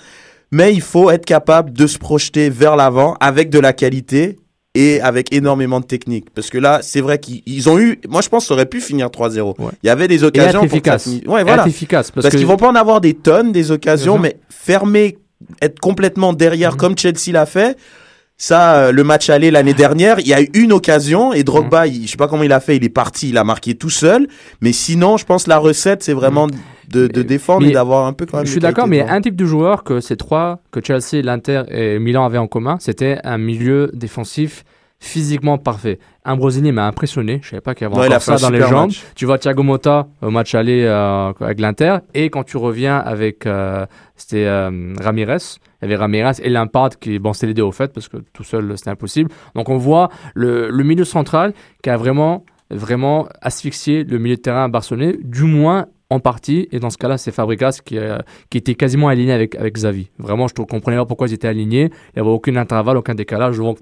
Mais 0.50 0.72
il 0.72 0.82
faut 0.82 1.10
être 1.10 1.24
capable 1.26 1.72
de 1.72 1.86
se 1.86 1.98
projeter 1.98 2.48
vers 2.50 2.76
l'avant 2.76 3.16
avec 3.20 3.50
de 3.50 3.58
la 3.58 3.72
qualité 3.72 4.38
et 4.76 5.00
avec 5.00 5.32
énormément 5.32 5.80
de 5.80 5.84
technique. 5.84 6.30
Parce 6.34 6.50
que 6.50 6.58
là, 6.58 6.80
c'est 6.82 7.00
vrai 7.00 7.18
qu'ils 7.18 7.42
ils 7.46 7.68
ont 7.68 7.78
eu. 7.78 8.00
Moi, 8.08 8.20
je 8.22 8.28
pense 8.28 8.44
que 8.44 8.48
ça 8.48 8.54
aurait 8.54 8.66
pu 8.66 8.80
finir 8.80 9.08
3-0. 9.08 9.54
Il 9.82 9.86
y 9.86 9.90
avait 9.90 10.08
des 10.08 10.22
Et 10.22 10.24
occasions 10.24 10.62
être 10.64 10.70
pour 10.70 10.82
que 10.82 10.98
ça 10.98 11.10
Ouais, 11.10 11.40
Et 11.40 11.44
voilà. 11.44 11.62
être 11.62 11.68
efficace, 11.68 12.10
parce 12.10 12.28
qu'ils 12.28 12.46
vont 12.46 12.56
pas 12.56 12.68
en 12.68 12.74
avoir 12.74 13.00
des 13.00 13.14
tonnes 13.14 13.52
des 13.52 13.70
occasions, 13.70 14.16
Mhm. 14.16 14.22
mais 14.22 14.36
fermer, 14.48 15.18
être 15.62 15.78
complètement 15.80 16.32
derrière 16.32 16.72
Mhm. 16.72 16.76
comme 16.78 16.98
Chelsea 16.98 17.32
l'a 17.32 17.46
fait. 17.46 17.76
Ça, 18.36 18.76
euh, 18.86 18.92
le 18.92 19.04
match 19.04 19.30
aller 19.30 19.52
l'année 19.52 19.74
dernière, 19.74 20.18
il 20.18 20.26
y 20.26 20.34
a 20.34 20.42
eu 20.42 20.48
une 20.54 20.72
occasion 20.72 21.32
et 21.32 21.44
Drogba, 21.44 21.86
il- 21.86 22.06
je 22.06 22.10
sais 22.10 22.16
pas 22.16 22.26
comment 22.26 22.42
il 22.42 22.52
a 22.52 22.58
fait, 22.58 22.76
il 22.76 22.84
est 22.84 22.88
parti, 22.88 23.28
il 23.28 23.38
a 23.38 23.44
marqué 23.44 23.76
tout 23.76 23.90
seul. 23.90 24.26
Mais 24.60 24.72
sinon, 24.72 25.16
je 25.16 25.24
pense 25.24 25.44
que 25.44 25.50
la 25.50 25.58
recette, 25.58 26.02
c'est 26.02 26.14
vraiment 26.14 26.48
de, 26.48 27.06
de 27.06 27.22
défendre 27.22 27.62
Mais 27.62 27.68
et 27.70 27.72
d'avoir 27.72 28.06
un 28.06 28.12
peu 28.12 28.26
quand 28.26 28.38
même. 28.38 28.46
Je 28.46 28.50
suis 28.50 28.60
d'accord, 28.60 28.88
mais 28.88 29.02
un 29.02 29.20
type 29.20 29.36
de 29.36 29.46
joueur 29.46 29.84
que 29.84 30.00
ces 30.00 30.16
trois, 30.16 30.58
que 30.72 30.80
Chelsea, 30.84 31.22
l'Inter 31.22 31.62
et 31.70 31.98
Milan 32.00 32.24
avaient 32.26 32.38
en 32.38 32.48
commun, 32.48 32.76
c'était 32.80 33.18
un 33.22 33.38
milieu 33.38 33.90
défensif 33.94 34.64
physiquement 35.04 35.58
parfait. 35.58 35.98
Ambrosini 36.24 36.72
m'a 36.72 36.86
impressionné, 36.86 37.40
je 37.42 37.50
savais 37.50 37.60
pas 37.60 37.74
qu'il 37.74 37.86
y 37.86 37.90
avait 37.90 37.98
Ouais, 38.00 38.06
encore 38.08 38.22
ça 38.22 38.36
dans 38.38 38.50
les 38.50 38.60
jambes. 38.60 38.86
match. 38.88 39.04
Tu 39.14 39.26
vois 39.26 39.38
Thiago 39.38 39.62
Motta 39.62 40.08
au 40.22 40.30
match 40.30 40.54
aller 40.54 40.82
euh, 40.84 41.32
avec 41.40 41.60
l'Inter, 41.60 41.98
et 42.14 42.30
quand 42.30 42.42
tu 42.44 42.56
reviens 42.56 42.96
avec, 42.98 43.46
euh, 43.46 43.84
c'était 44.16 44.46
euh, 44.46 44.94
Ramirez, 45.00 45.36
il 45.82 45.82
y 45.82 45.84
avait 45.84 45.96
Ramirez 45.96 46.32
et 46.42 46.48
Lampard 46.48 46.98
qui, 46.98 47.18
bon, 47.18 47.32
c'était 47.34 47.48
les 47.48 47.54
deux 47.54 47.62
au 47.62 47.72
fait, 47.72 47.92
parce 47.92 48.08
que 48.08 48.16
tout 48.32 48.44
seul 48.44 48.72
c'était 48.78 48.90
impossible. 48.90 49.30
Donc 49.54 49.68
on 49.68 49.76
voit 49.76 50.08
le, 50.34 50.70
le 50.70 50.84
milieu 50.84 51.04
central 51.04 51.52
qui 51.82 51.90
a 51.90 51.96
vraiment, 51.98 52.44
vraiment 52.70 53.28
asphyxié 53.42 54.04
le 54.04 54.18
milieu 54.18 54.36
de 54.36 54.40
terrain 54.40 54.68
barcelonais, 54.70 55.16
du 55.22 55.44
moins 55.44 55.86
en 56.10 56.20
partie, 56.20 56.68
et 56.70 56.78
dans 56.78 56.90
ce 56.90 56.98
cas-là, 56.98 57.18
c'est 57.18 57.32
Fabregas 57.32 57.80
qui, 57.84 57.98
euh, 57.98 58.18
qui 58.50 58.58
était 58.58 58.74
quasiment 58.74 59.08
aligné 59.08 59.32
avec, 59.32 59.54
avec 59.56 59.74
Xavi. 59.74 60.10
Vraiment, 60.18 60.46
je 60.48 60.54
ne 60.58 60.64
comprenais 60.64 60.96
pas 60.98 61.06
pourquoi 61.06 61.26
ils 61.28 61.32
étaient 61.34 61.48
alignés. 61.48 61.90
Il 62.14 62.16
n'y 62.16 62.20
avait 62.20 62.30
aucun 62.30 62.56
intervalle, 62.56 62.96
aucun 62.98 63.14
décalage. 63.14 63.56
Donc, 63.56 63.78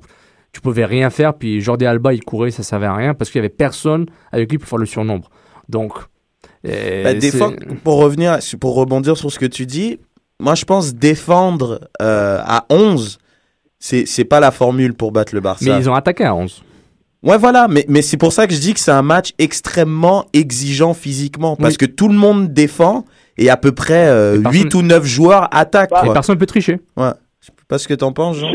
tu 0.52 0.60
pouvais 0.60 0.84
rien 0.84 1.10
faire. 1.10 1.34
Puis 1.34 1.60
Jordi 1.60 1.86
Alba, 1.86 2.12
il 2.14 2.22
courait, 2.24 2.50
ça 2.50 2.62
ne 2.62 2.64
servait 2.64 2.86
à 2.86 2.94
rien 2.94 3.14
parce 3.14 3.30
qu'il 3.30 3.40
n'y 3.40 3.46
avait 3.46 3.54
personne 3.54 4.06
avec 4.32 4.50
lui 4.50 4.58
pour 4.58 4.68
faire 4.68 4.78
le 4.78 4.86
surnombre. 4.86 5.28
Donc, 5.68 5.92
euh, 6.66 7.04
Bah, 7.04 7.14
des 7.14 7.30
c'est- 7.30 7.38
fois, 7.38 7.52
pour 7.84 7.96
revenir, 7.98 8.38
pour 8.60 8.74
rebondir 8.74 9.16
sur 9.16 9.30
ce 9.32 9.38
que 9.38 9.46
tu 9.46 9.66
dis, 9.66 9.98
moi 10.40 10.54
je 10.54 10.64
pense 10.64 10.94
défendre 10.94 11.88
euh, 12.00 12.38
à 12.44 12.66
11, 12.70 13.18
c'est 13.78 14.06
c'est 14.06 14.24
pas 14.24 14.40
la 14.40 14.50
formule 14.50 14.94
pour 14.94 15.12
battre 15.12 15.34
le 15.34 15.40
Barça. 15.40 15.64
Mais 15.64 15.78
ils 15.80 15.88
ont 15.90 15.94
attaqué 15.94 16.24
à 16.24 16.34
11. 16.34 16.62
Ouais, 17.24 17.38
voilà, 17.38 17.68
mais, 17.68 17.84
mais 17.88 18.02
c'est 18.02 18.16
pour 18.16 18.32
ça 18.32 18.48
que 18.48 18.52
je 18.54 18.58
dis 18.58 18.74
que 18.74 18.80
c'est 18.80 18.90
un 18.90 19.02
match 19.02 19.30
extrêmement 19.38 20.26
exigeant 20.32 20.92
physiquement, 20.92 21.54
parce 21.54 21.74
Oui. 21.74 21.78
que 21.78 21.86
tout 21.86 22.08
le 22.08 22.16
monde 22.16 22.52
défend 22.52 23.04
et 23.38 23.48
à 23.48 23.56
peu 23.56 23.70
près 23.72 24.08
euh, 24.08 24.38
Et 24.38 24.42
personne- 24.42 24.62
8 24.64 24.74
ou 24.74 24.82
9 24.82 25.04
joueurs 25.04 25.48
attaquent. 25.54 25.92
Et 26.04 26.12
personne 26.12 26.34
ne 26.34 26.40
peut 26.40 26.46
tricher. 26.46 26.80
Ouais. 26.96 27.12
Je 27.40 27.46
sais 27.46 27.52
pas 27.68 27.78
ce 27.78 27.86
que 27.86 27.94
t'en 27.94 28.12
penses, 28.12 28.36
Jean. 28.38 28.48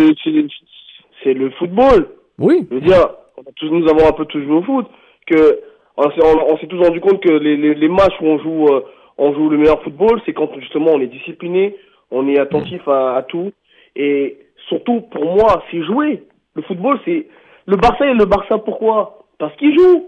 C'est 1.23 1.33
le 1.33 1.49
football. 1.51 2.07
Oui. 2.39 2.67
Je 2.69 2.75
veux 2.75 2.81
dire, 2.81 3.07
tous- 3.55 3.69
nous 3.69 3.87
avons 3.89 4.07
un 4.07 4.11
peu 4.13 4.25
tous 4.25 4.41
joué 4.41 4.55
au 4.55 4.61
foot. 4.63 4.85
Que 5.25 5.59
on 5.97 6.03
s'est 6.11 6.23
on- 6.23 6.53
on 6.53 6.57
s'est 6.57 6.67
tous 6.67 6.79
rendu 6.81 6.99
compte 7.01 7.21
que 7.21 7.31
les, 7.31 7.57
les, 7.57 7.73
les 7.75 7.89
matchs 7.89 8.13
où 8.21 8.25
on 8.27 8.39
joue, 8.39 8.67
euh, 8.67 8.81
on 9.17 9.33
joue 9.33 9.49
le 9.49 9.57
meilleur 9.57 9.81
football, 9.83 10.21
c'est 10.25 10.33
quand 10.33 10.49
justement 10.59 10.91
on 10.93 11.01
est 11.01 11.07
discipliné, 11.07 11.75
on 12.11 12.27
est 12.27 12.39
attentif 12.39 12.87
à, 12.87 13.15
à 13.17 13.23
tout. 13.23 13.51
Et 13.95 14.37
surtout, 14.69 15.01
pour 15.01 15.25
moi, 15.25 15.63
c'est 15.71 15.83
jouer. 15.83 16.23
Le 16.55 16.61
football, 16.63 16.99
c'est. 17.05 17.27
Le 17.65 17.75
Barça 17.75 18.05
est 18.05 18.13
le 18.13 18.25
Barça 18.25 18.57
pourquoi? 18.59 19.25
Parce 19.39 19.55
qu'ils 19.57 19.77
jouent. 19.77 20.05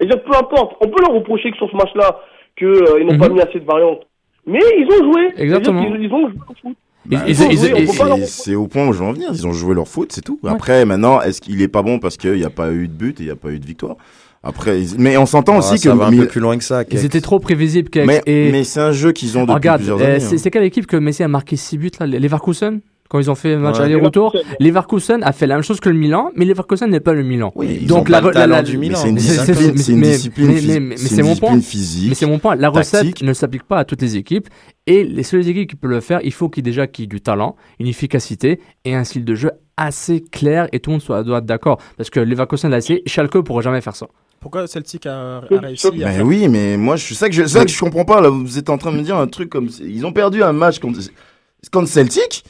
Et 0.00 0.06
peu 0.06 0.36
importe, 0.36 0.76
on 0.80 0.88
peut 0.88 1.00
leur 1.06 1.14
reprocher 1.14 1.50
que 1.50 1.56
sur 1.56 1.70
ce 1.70 1.76
match-là, 1.76 2.20
qu'ils 2.58 2.68
n'ont 3.06 3.18
pas 3.18 3.28
mis 3.28 3.40
assez 3.40 3.60
de 3.60 3.64
variantes. 3.64 4.06
Mais 4.46 4.58
ils 4.78 4.86
ont 4.86 5.12
joué. 5.12 5.28
Exactement. 5.38 5.82
qu'ils- 5.84 6.02
Ils, 6.02 6.12
ont 6.12 6.28
joué 6.28 6.38
au 6.48 6.54
foot. 6.68 6.76
Bah, 7.08 7.24
c'est- 8.26 8.54
au 8.54 8.66
point 8.66 8.88
où 8.88 8.92
je 8.92 8.98
veux 8.98 9.04
en 9.04 9.12
venir. 9.12 9.30
Ils 9.32 9.46
ont 9.46 9.52
joué 9.52 9.74
leur 9.74 9.88
foot, 9.88 10.12
c'est 10.12 10.22
tout. 10.22 10.38
Après, 10.44 10.84
maintenant, 10.84 11.20
est-ce 11.20 11.40
qu'il 11.40 11.60
est 11.62 11.68
pas 11.68 11.82
bon 11.82 11.98
parce 11.98 12.16
qu'il 12.16 12.34
n'y 12.34 12.44
a 12.44 12.50
pas 12.50 12.72
eu 12.72 12.88
de 12.88 12.92
but 12.92 13.20
et 13.20 13.24
il 13.24 13.26
n'y 13.26 13.32
a 13.32 13.36
pas 13.36 13.50
eu 13.50 13.58
de 13.58 13.66
victoire? 13.66 13.96
Après, 14.42 14.80
mais 14.98 15.16
on 15.16 15.26
s'entend 15.26 15.54
Ah, 15.54 15.58
aussi 15.58 15.78
ça 15.78 15.90
que 15.90 15.96
va 15.96 16.06
un 16.06 16.10
peu 16.16 16.26
plus 16.26 16.40
loin 16.40 16.56
que 16.56 16.62
ça. 16.62 16.84
Ils 16.90 17.04
étaient 17.04 17.20
trop 17.20 17.40
prévisibles. 17.40 17.88
Keck. 17.90 18.06
Mais, 18.06 18.22
et... 18.26 18.52
mais 18.52 18.62
c'est 18.62 18.80
un 18.80 18.92
jeu 18.92 19.10
qu'ils 19.10 19.36
ont 19.38 19.42
depuis 19.42 19.54
Regarde, 19.54 19.78
plusieurs 19.80 20.00
euh, 20.00 20.04
années. 20.04 20.20
c'est 20.20 20.34
hein. 20.36 20.38
c'est 20.38 20.50
quelle 20.52 20.62
équipe 20.62 20.86
que 20.86 20.96
Messi 20.96 21.24
a 21.24 21.28
marqué 21.28 21.56
6 21.56 21.78
buts 21.78 21.90
là? 21.98 22.06
Les 22.06 22.20
Leverkusen? 22.20 22.80
Quand 23.08 23.18
ils 23.18 23.30
ont 23.30 23.34
fait 23.34 23.50
le 23.54 23.58
match 23.58 23.78
Ouais. 23.78 23.84
aller-retour 23.84 24.32
Leverkusen. 24.34 25.16
Leverkusen 25.20 25.22
a 25.24 25.32
fait 25.32 25.46
la 25.46 25.54
même 25.54 25.62
chose 25.64 25.80
que 25.80 25.88
le 25.88 25.96
Milan, 25.96 26.30
mais 26.34 26.44
Leverkusen 26.44 26.88
n'est 26.90 27.00
pas 27.00 27.12
le 27.12 27.22
Milan. 27.22 27.52
ils 27.62 27.92
ont 27.92 28.02
pas 28.04 28.20
le 28.20 28.30
talent 28.32 28.62
du 28.62 28.78
Milan. 28.78 28.98
Mais 28.98 29.02
c'est 29.02 29.08
une 29.08 29.14
discipline- 29.16 29.72
mais- 29.98 30.96
c'est 30.96 31.22
mon 31.22 31.32
discipline 31.32 31.36
point. 31.38 31.60
physique, 31.60 32.08
Mais 32.10 32.14
c'est 32.14 32.26
mon 32.26 32.38
point. 32.38 32.56
La 32.56 32.68
recette 32.68 33.22
ne 33.22 33.32
s'applique 33.32 33.64
pas 33.64 33.78
à 33.78 33.84
toutes 33.84 34.02
les 34.02 34.16
équipes. 34.16 34.48
Et 34.86 35.04
les 35.04 35.22
seules 35.22 35.46
équipes 35.48 35.68
qui 35.70 35.76
peuvent 35.76 35.90
le 35.90 36.00
faire, 36.00 36.20
il 36.22 36.32
faut 36.32 36.48
qu'il 36.48 36.64
y 36.64 36.68
ait 36.68 36.70
déjà 36.70 36.86
qu'il 36.86 37.02
y 37.02 37.06
ait 37.06 37.08
du 37.08 37.20
talent, 37.20 37.56
une 37.80 37.86
efficacité 37.88 38.60
et 38.84 38.94
un 38.94 39.02
style 39.04 39.24
de 39.24 39.34
jeu 39.34 39.50
assez 39.76 40.20
clair 40.22 40.68
et 40.72 40.80
tout 40.80 40.90
le 40.90 40.94
monde 40.94 41.02
soit, 41.02 41.22
doit 41.22 41.38
être 41.38 41.46
d'accord. 41.46 41.78
Parce 41.96 42.08
que 42.10 42.20
Leverkusen 42.20 42.70
l'a 42.70 42.78
essayé, 42.78 43.02
Schalke 43.06 43.34
ne 43.34 43.40
pourra 43.40 43.62
jamais 43.62 43.80
faire 43.80 43.96
ça. 43.96 44.06
Pourquoi 44.40 44.66
Celtic 44.66 45.06
a, 45.06 45.38
a 45.38 45.40
réussi 45.50 45.86
à 45.88 45.90
Ben 45.90 46.12
faire 46.12 46.24
oui, 46.26 46.46
mais 46.48 46.76
moi, 46.76 46.96
je 46.96 47.14
ça 47.14 47.28
que 47.28 47.34
je, 47.34 47.42
c'est 47.42 47.58
ça 47.58 47.64
que 47.64 47.70
je 47.70 47.78
comprends 47.80 48.04
pas. 48.04 48.20
Là, 48.20 48.28
vous 48.28 48.58
êtes 48.58 48.70
en 48.70 48.78
train 48.78 48.92
de 48.92 48.98
me 48.98 49.02
dire 49.02 49.16
un 49.16 49.26
truc 49.26 49.48
comme 49.48 49.68
ils 49.82 50.06
ont 50.06 50.12
perdu 50.12 50.42
un 50.42 50.52
match 50.52 50.78
contre, 50.78 51.00
contre 51.72 51.88
Celtic. 51.88 52.44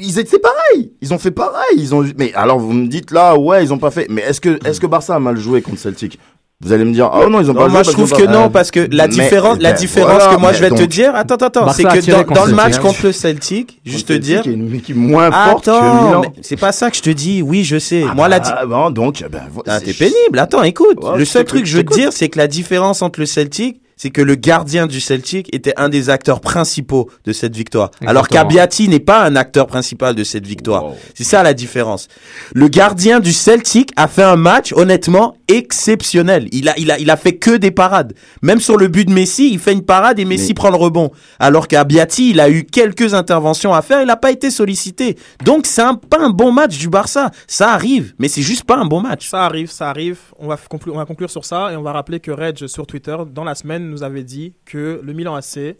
Ils 0.00 0.18
étaient 0.18 0.38
pareil. 0.40 0.92
Ils 1.00 1.14
ont 1.14 1.18
fait 1.18 1.30
pareil. 1.30 1.76
Ils 1.76 1.94
ont. 1.94 2.04
Mais 2.18 2.32
alors 2.34 2.58
vous 2.58 2.72
me 2.72 2.88
dites 2.88 3.12
là, 3.12 3.36
ouais, 3.38 3.62
ils 3.62 3.72
ont 3.72 3.78
pas 3.78 3.90
fait. 3.92 4.06
Mais 4.10 4.22
est-ce 4.22 4.40
que 4.40 4.58
est-ce 4.66 4.80
que 4.80 4.86
Barça 4.88 5.14
a 5.14 5.18
mal 5.20 5.36
joué 5.38 5.62
contre 5.62 5.78
Celtic? 5.78 6.18
Vous 6.60 6.72
allez 6.72 6.84
me 6.84 6.92
dire, 6.92 7.10
ah 7.12 7.26
non, 7.28 7.40
ils 7.40 7.50
ont 7.50 7.52
Non, 7.52 7.60
pas 7.60 7.64
joué. 7.66 7.72
moi 7.72 7.82
je 7.82 7.90
trouve 7.90 8.12
que 8.12 8.22
non 8.26 8.48
parce 8.48 8.70
que 8.70 8.88
la 8.90 9.06
Mais- 9.06 9.08
différence, 9.12 9.58
la 9.60 9.72
différence 9.72 10.22
voilà, 10.22 10.34
que 10.34 10.40
moi 10.40 10.52
je 10.52 10.60
vais 10.60 10.70
te 10.70 10.82
dire, 10.84 11.14
attends, 11.14 11.34
attends, 11.34 11.68
c'est 11.72 11.82
que 11.82 12.32
dans, 12.32 12.46
le 12.46 12.54
match 12.54 12.78
contre 12.78 13.00
le 13.04 13.12
Celtic, 13.12 13.80
juste 13.84 14.08
te 14.08 14.12
dire, 14.14 14.40
est 14.46 14.50
une 14.50 14.74
équipe 14.74 14.96
moins 14.96 15.30
forte 15.30 15.66
que 15.66 15.70
attends, 15.70 16.22
c'est 16.42 16.56
pas 16.56 16.72
ça 16.72 16.90
que 16.90 16.96
je 16.96 17.02
te 17.02 17.10
dis. 17.10 17.42
Oui, 17.42 17.64
je 17.64 17.78
sais. 17.78 18.04
moi 18.16 18.28
la 18.28 18.40
di- 18.40 18.50
Ah, 18.56 18.66
bon, 18.66 18.90
donc, 18.90 19.24
ben, 19.30 19.42
vo- 19.52 19.62
Ah, 19.66 19.78
c'est- 19.78 19.86
t'es 19.86 19.92
pénible. 19.92 20.38
Attends, 20.38 20.62
écoute. 20.62 20.98
Ouais, 21.02 21.18
le 21.18 21.24
seul 21.24 21.44
truc 21.44 21.62
que 21.62 21.66
je 21.66 21.72
je 21.72 21.76
veux 21.78 21.84
te 21.84 21.92
dire, 21.94 22.12
c'est 22.12 22.28
que 22.28 22.38
la 22.38 22.46
différence 22.46 23.02
entre 23.02 23.20
le 23.20 23.26
Celtic, 23.26 23.80
c'est 23.96 24.10
que 24.10 24.22
le 24.22 24.34
gardien 24.34 24.86
du 24.86 25.00
Celtic 25.00 25.52
était 25.54 25.74
un 25.76 25.88
des 25.88 26.10
acteurs 26.10 26.40
principaux 26.40 27.10
de 27.24 27.32
cette 27.32 27.56
victoire. 27.56 27.90
Alors 28.06 28.28
qu'Abiati 28.28 28.88
n'est 28.88 29.00
pas 29.00 29.24
un 29.24 29.36
acteur 29.36 29.66
principal 29.66 30.14
de 30.14 30.24
cette 30.24 30.46
victoire. 30.46 30.84
Wow. 30.84 30.96
C'est 31.14 31.24
ça 31.24 31.42
la 31.42 31.54
différence. 31.54 32.08
Le 32.54 32.68
gardien 32.68 33.20
du 33.20 33.32
Celtic 33.32 33.90
a 33.96 34.08
fait 34.08 34.22
un 34.22 34.36
match, 34.36 34.72
honnêtement, 34.72 35.36
exceptionnel. 35.48 36.48
Il 36.52 36.68
a, 36.68 36.78
il 36.78 36.90
a, 36.90 36.98
il 36.98 37.10
a 37.10 37.16
fait 37.16 37.36
que 37.36 37.56
des 37.56 37.70
parades. 37.70 38.14
Même 38.42 38.60
sur 38.60 38.76
le 38.76 38.88
but 38.88 39.06
de 39.08 39.12
Messi, 39.12 39.50
il 39.52 39.58
fait 39.58 39.72
une 39.72 39.84
parade 39.84 40.18
et 40.18 40.24
Messi 40.24 40.48
Mais- 40.48 40.54
prend 40.54 40.70
le 40.70 40.76
rebond. 40.76 41.10
Alors 41.38 41.68
qu'Abiati, 41.68 42.30
il 42.30 42.40
a 42.40 42.50
eu 42.50 42.64
quelques 42.64 43.14
interventions 43.14 43.72
à 43.74 43.82
faire, 43.82 44.00
il 44.00 44.06
n'a 44.06 44.16
pas 44.16 44.30
été 44.30 44.50
sollicité. 44.50 45.16
Donc 45.44 45.66
c'est 45.66 45.82
un, 45.82 45.94
pas 45.94 46.20
un 46.20 46.30
bon 46.30 46.52
match 46.52 46.78
du 46.78 46.88
Barça. 46.88 47.30
Ça 47.46 47.72
arrive, 47.72 48.14
mais 48.18 48.28
c'est 48.28 48.42
juste 48.42 48.64
pas 48.64 48.76
un 48.76 48.86
bon 48.86 49.00
match. 49.00 49.28
Ça 49.28 49.44
arrive, 49.44 49.70
ça 49.70 49.90
arrive. 49.90 50.18
On 50.38 50.48
va, 50.48 50.56
conclure, 50.56 50.94
on 50.94 50.98
va 50.98 51.04
conclure 51.06 51.30
sur 51.30 51.44
ça 51.44 51.72
et 51.72 51.76
on 51.76 51.82
va 51.82 51.92
rappeler 51.92 52.20
que 52.20 52.30
Reg 52.30 52.66
sur 52.66 52.86
Twitter, 52.86 53.16
dans 53.32 53.44
la 53.44 53.54
semaine, 53.54 53.88
nous 53.90 54.02
avait 54.02 54.24
dit 54.24 54.54
que 54.64 55.00
le 55.02 55.12
Milan 55.12 55.34
AC 55.34 55.76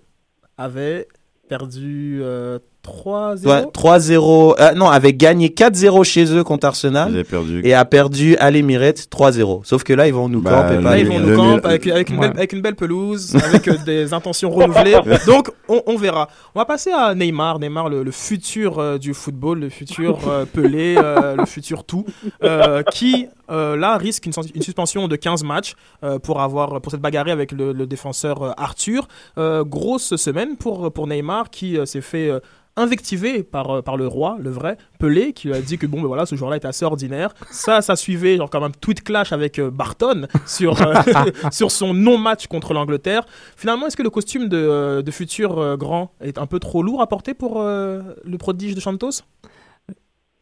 avait 0.58 1.08
perdu 1.48 2.20
euh, 2.22 2.58
3-0. 2.84 3.46
Ouais, 3.48 3.64
3-0. 3.72 4.54
euh, 4.60 4.72
non, 4.74 4.88
avait 4.88 5.12
gagné 5.14 5.48
4-0 5.48 6.04
chez 6.04 6.24
eux 6.36 6.44
contre 6.44 6.66
Arsenal 6.66 7.24
perdu. 7.24 7.60
et 7.64 7.74
a 7.74 7.84
perdu 7.84 8.36
à 8.36 8.50
l'Emirates 8.50 9.08
3-0. 9.10 9.62
Sauf 9.64 9.82
que 9.84 9.92
là, 9.92 10.06
ils 10.06 10.14
vont 10.14 10.28
nous 10.28 10.40
Bah, 10.42 10.62
camper. 10.62 10.76
le- 10.76 10.80
Là, 10.82 10.90
pas 10.90 10.98
ils 10.98 11.06
vont 11.08 11.18
nous 11.20 11.36
camp 11.36 11.58
avec, 11.64 11.86
avec, 11.86 12.10
une 12.10 12.16
Ouais. 12.18 12.28
belle, 12.28 12.36
avec 12.36 12.52
une 12.52 12.60
belle 12.60 12.74
pelouse, 12.76 13.34
avec 13.44 13.68
euh, 13.68 13.76
des 13.84 14.12
intentions 14.12 14.50
renouvelées. 14.50 14.96
Donc, 15.26 15.50
on, 15.68 15.82
on 15.86 15.96
verra. 15.96 16.28
On 16.54 16.58
va 16.60 16.64
passer 16.66 16.90
à 16.92 17.14
Neymar. 17.14 17.58
Neymar, 17.58 17.88
le, 17.88 18.02
le 18.02 18.10
futur 18.10 18.78
euh, 18.78 18.98
du 18.98 19.14
football, 19.14 19.60
le 19.60 19.68
futur 19.70 20.18
euh, 20.28 20.44
Pelé, 20.52 20.96
euh, 20.98 21.36
le 21.36 21.46
futur 21.46 21.84
tout, 21.84 22.04
euh, 22.42 22.82
qui, 22.92 23.26
euh, 23.50 23.76
là, 23.76 23.96
risque 23.96 24.26
une, 24.26 24.32
suspension 24.62 25.08
de 25.08 25.16
15 25.16 25.42
matchs 25.44 25.74
euh, 26.02 26.18
pour, 26.18 26.40
avoir, 26.40 26.80
pour 26.80 26.90
cette 26.92 27.00
bagarre 27.00 27.28
avec 27.28 27.52
le, 27.52 27.72
le 27.72 27.86
défenseur 27.86 28.42
euh, 28.42 28.50
Arthur. 28.56 29.08
Euh, 29.38 29.64
grosse 29.64 30.16
semaine 30.16 30.56
pour, 30.56 30.92
pour 30.92 31.06
Neymar 31.06 31.50
qui 31.50 31.78
euh, 31.78 31.86
s'est 31.86 32.00
fait... 32.02 32.30
invectivé 32.76 33.42
par, 33.42 33.70
euh, 33.70 33.82
par 33.82 33.96
le 33.96 34.06
roi, 34.06 34.36
le 34.40 34.50
vrai, 34.50 34.76
Pelé, 34.98 35.32
qui 35.32 35.48
lui 35.48 35.54
a 35.54 35.60
dit 35.60 35.78
que 35.78 35.86
bon, 35.86 36.00
ben 36.00 36.08
voilà, 36.08 36.26
ce 36.26 36.34
joueur-là 36.34 36.56
est 36.56 36.64
assez 36.64 36.84
ordinaire. 36.84 37.34
Ça, 37.50 37.82
ça 37.82 37.96
suivait 37.96 38.36
genre 38.36 38.50
comme 38.50 38.64
un 38.64 38.70
tweet 38.70 39.02
clash 39.02 39.32
avec 39.32 39.58
euh, 39.58 39.70
Barton 39.70 40.26
sur, 40.46 40.80
euh, 40.82 40.94
sur 41.52 41.70
son 41.70 41.94
non-match 41.94 42.46
contre 42.46 42.74
l'Angleterre. 42.74 43.26
Finalement, 43.56 43.86
est-ce 43.86 43.96
que 43.96 44.02
le 44.02 44.10
costume 44.10 44.48
de, 44.48 45.02
de 45.02 45.10
futur 45.10 45.76
grand 45.76 46.12
est 46.20 46.38
un 46.38 46.46
peu 46.46 46.58
trop 46.58 46.82
lourd 46.82 47.00
à 47.00 47.06
porter 47.06 47.34
pour 47.34 47.62
le 47.62 48.36
prodige 48.38 48.74
de 48.74 48.80
Santos? 48.80 49.22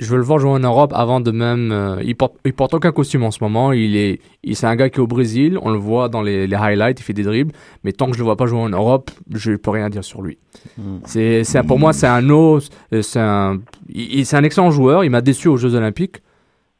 Je 0.03 0.11
veux 0.11 0.17
le 0.19 0.23
voir 0.23 0.39
jouer 0.39 0.51
en 0.51 0.59
Europe 0.59 0.93
avant 0.95 1.21
de 1.21 1.31
même. 1.31 1.71
euh, 1.73 2.03
il, 2.05 2.15
porte, 2.17 2.35
il 2.45 2.53
porte 2.53 2.75
aucun 2.75 2.93
costume 2.93 3.23
en 3.25 3.31
ce 3.31 3.43
moment. 3.43 3.73
Il 3.73 3.97
est, 3.97 4.21
il, 4.43 4.55
c'est 4.57 4.67
un 4.67 4.77
gars 4.77 4.91
qui 4.91 4.99
est 4.99 5.01
au 5.03 5.07
Brésil. 5.07 5.59
On 5.63 5.71
le 5.71 5.79
voit 5.79 6.09
dans 6.09 6.23
les, 6.23 6.47
les 6.47 6.57
highlights. 6.57 7.01
Il 7.01 7.03
fait 7.03 7.13
des 7.13 7.23
dribbles. 7.23 7.53
Mais 7.85 7.93
tant 7.93 8.07
que 8.07 8.13
je 8.15 8.19
le 8.19 8.25
vois 8.25 8.37
pas 8.37 8.47
jouer 8.47 8.61
en 8.61 8.69
Europe, 8.69 9.11
je 9.33 9.53
peux 9.53 9.71
rien 9.71 9.89
dire 9.89 10.05
sur 10.05 10.21
lui. 10.23 10.39
Mm. 10.79 10.83
C'est, 11.05 11.45
c'est 11.45 11.63
pour 11.63 11.79
moi, 11.79 11.93
c'est 11.93 12.07
un 12.07 12.29
os. 12.31 12.69
euh, 12.93 13.03
C'est 13.03 13.21
un, 13.21 13.61
il- 13.89 14.27
c'est 14.27 14.37
un 14.37 14.45
excellent 14.45 14.71
joueur. 14.71 15.05
Il 15.05 15.11
m'a 15.11 15.21
déçu 15.23 15.49
aux 15.49 15.57
Jeux 15.57 15.75
Olympiques. 15.75 16.17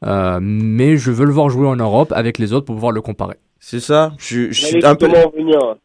Euh, 0.05 0.39
mais 0.41 0.97
je 0.97 1.11
veux 1.11 1.25
le 1.25 1.31
voir 1.31 1.49
jouer 1.49 1.67
en 1.67 1.77
Europe 1.77 2.11
avec 2.15 2.37
les 2.37 2.51
autres 2.51 2.65
pour 2.65 2.75
pouvoir 2.75 2.91
le 2.91 3.01
comparer. 3.01 3.37
C'est 3.59 3.79
ça. 3.79 4.11
Je, 4.17 4.51
je 4.51 4.65
suis 4.65 4.85
un 4.85 4.95
peu. 4.95 5.07
venir. 5.07 5.77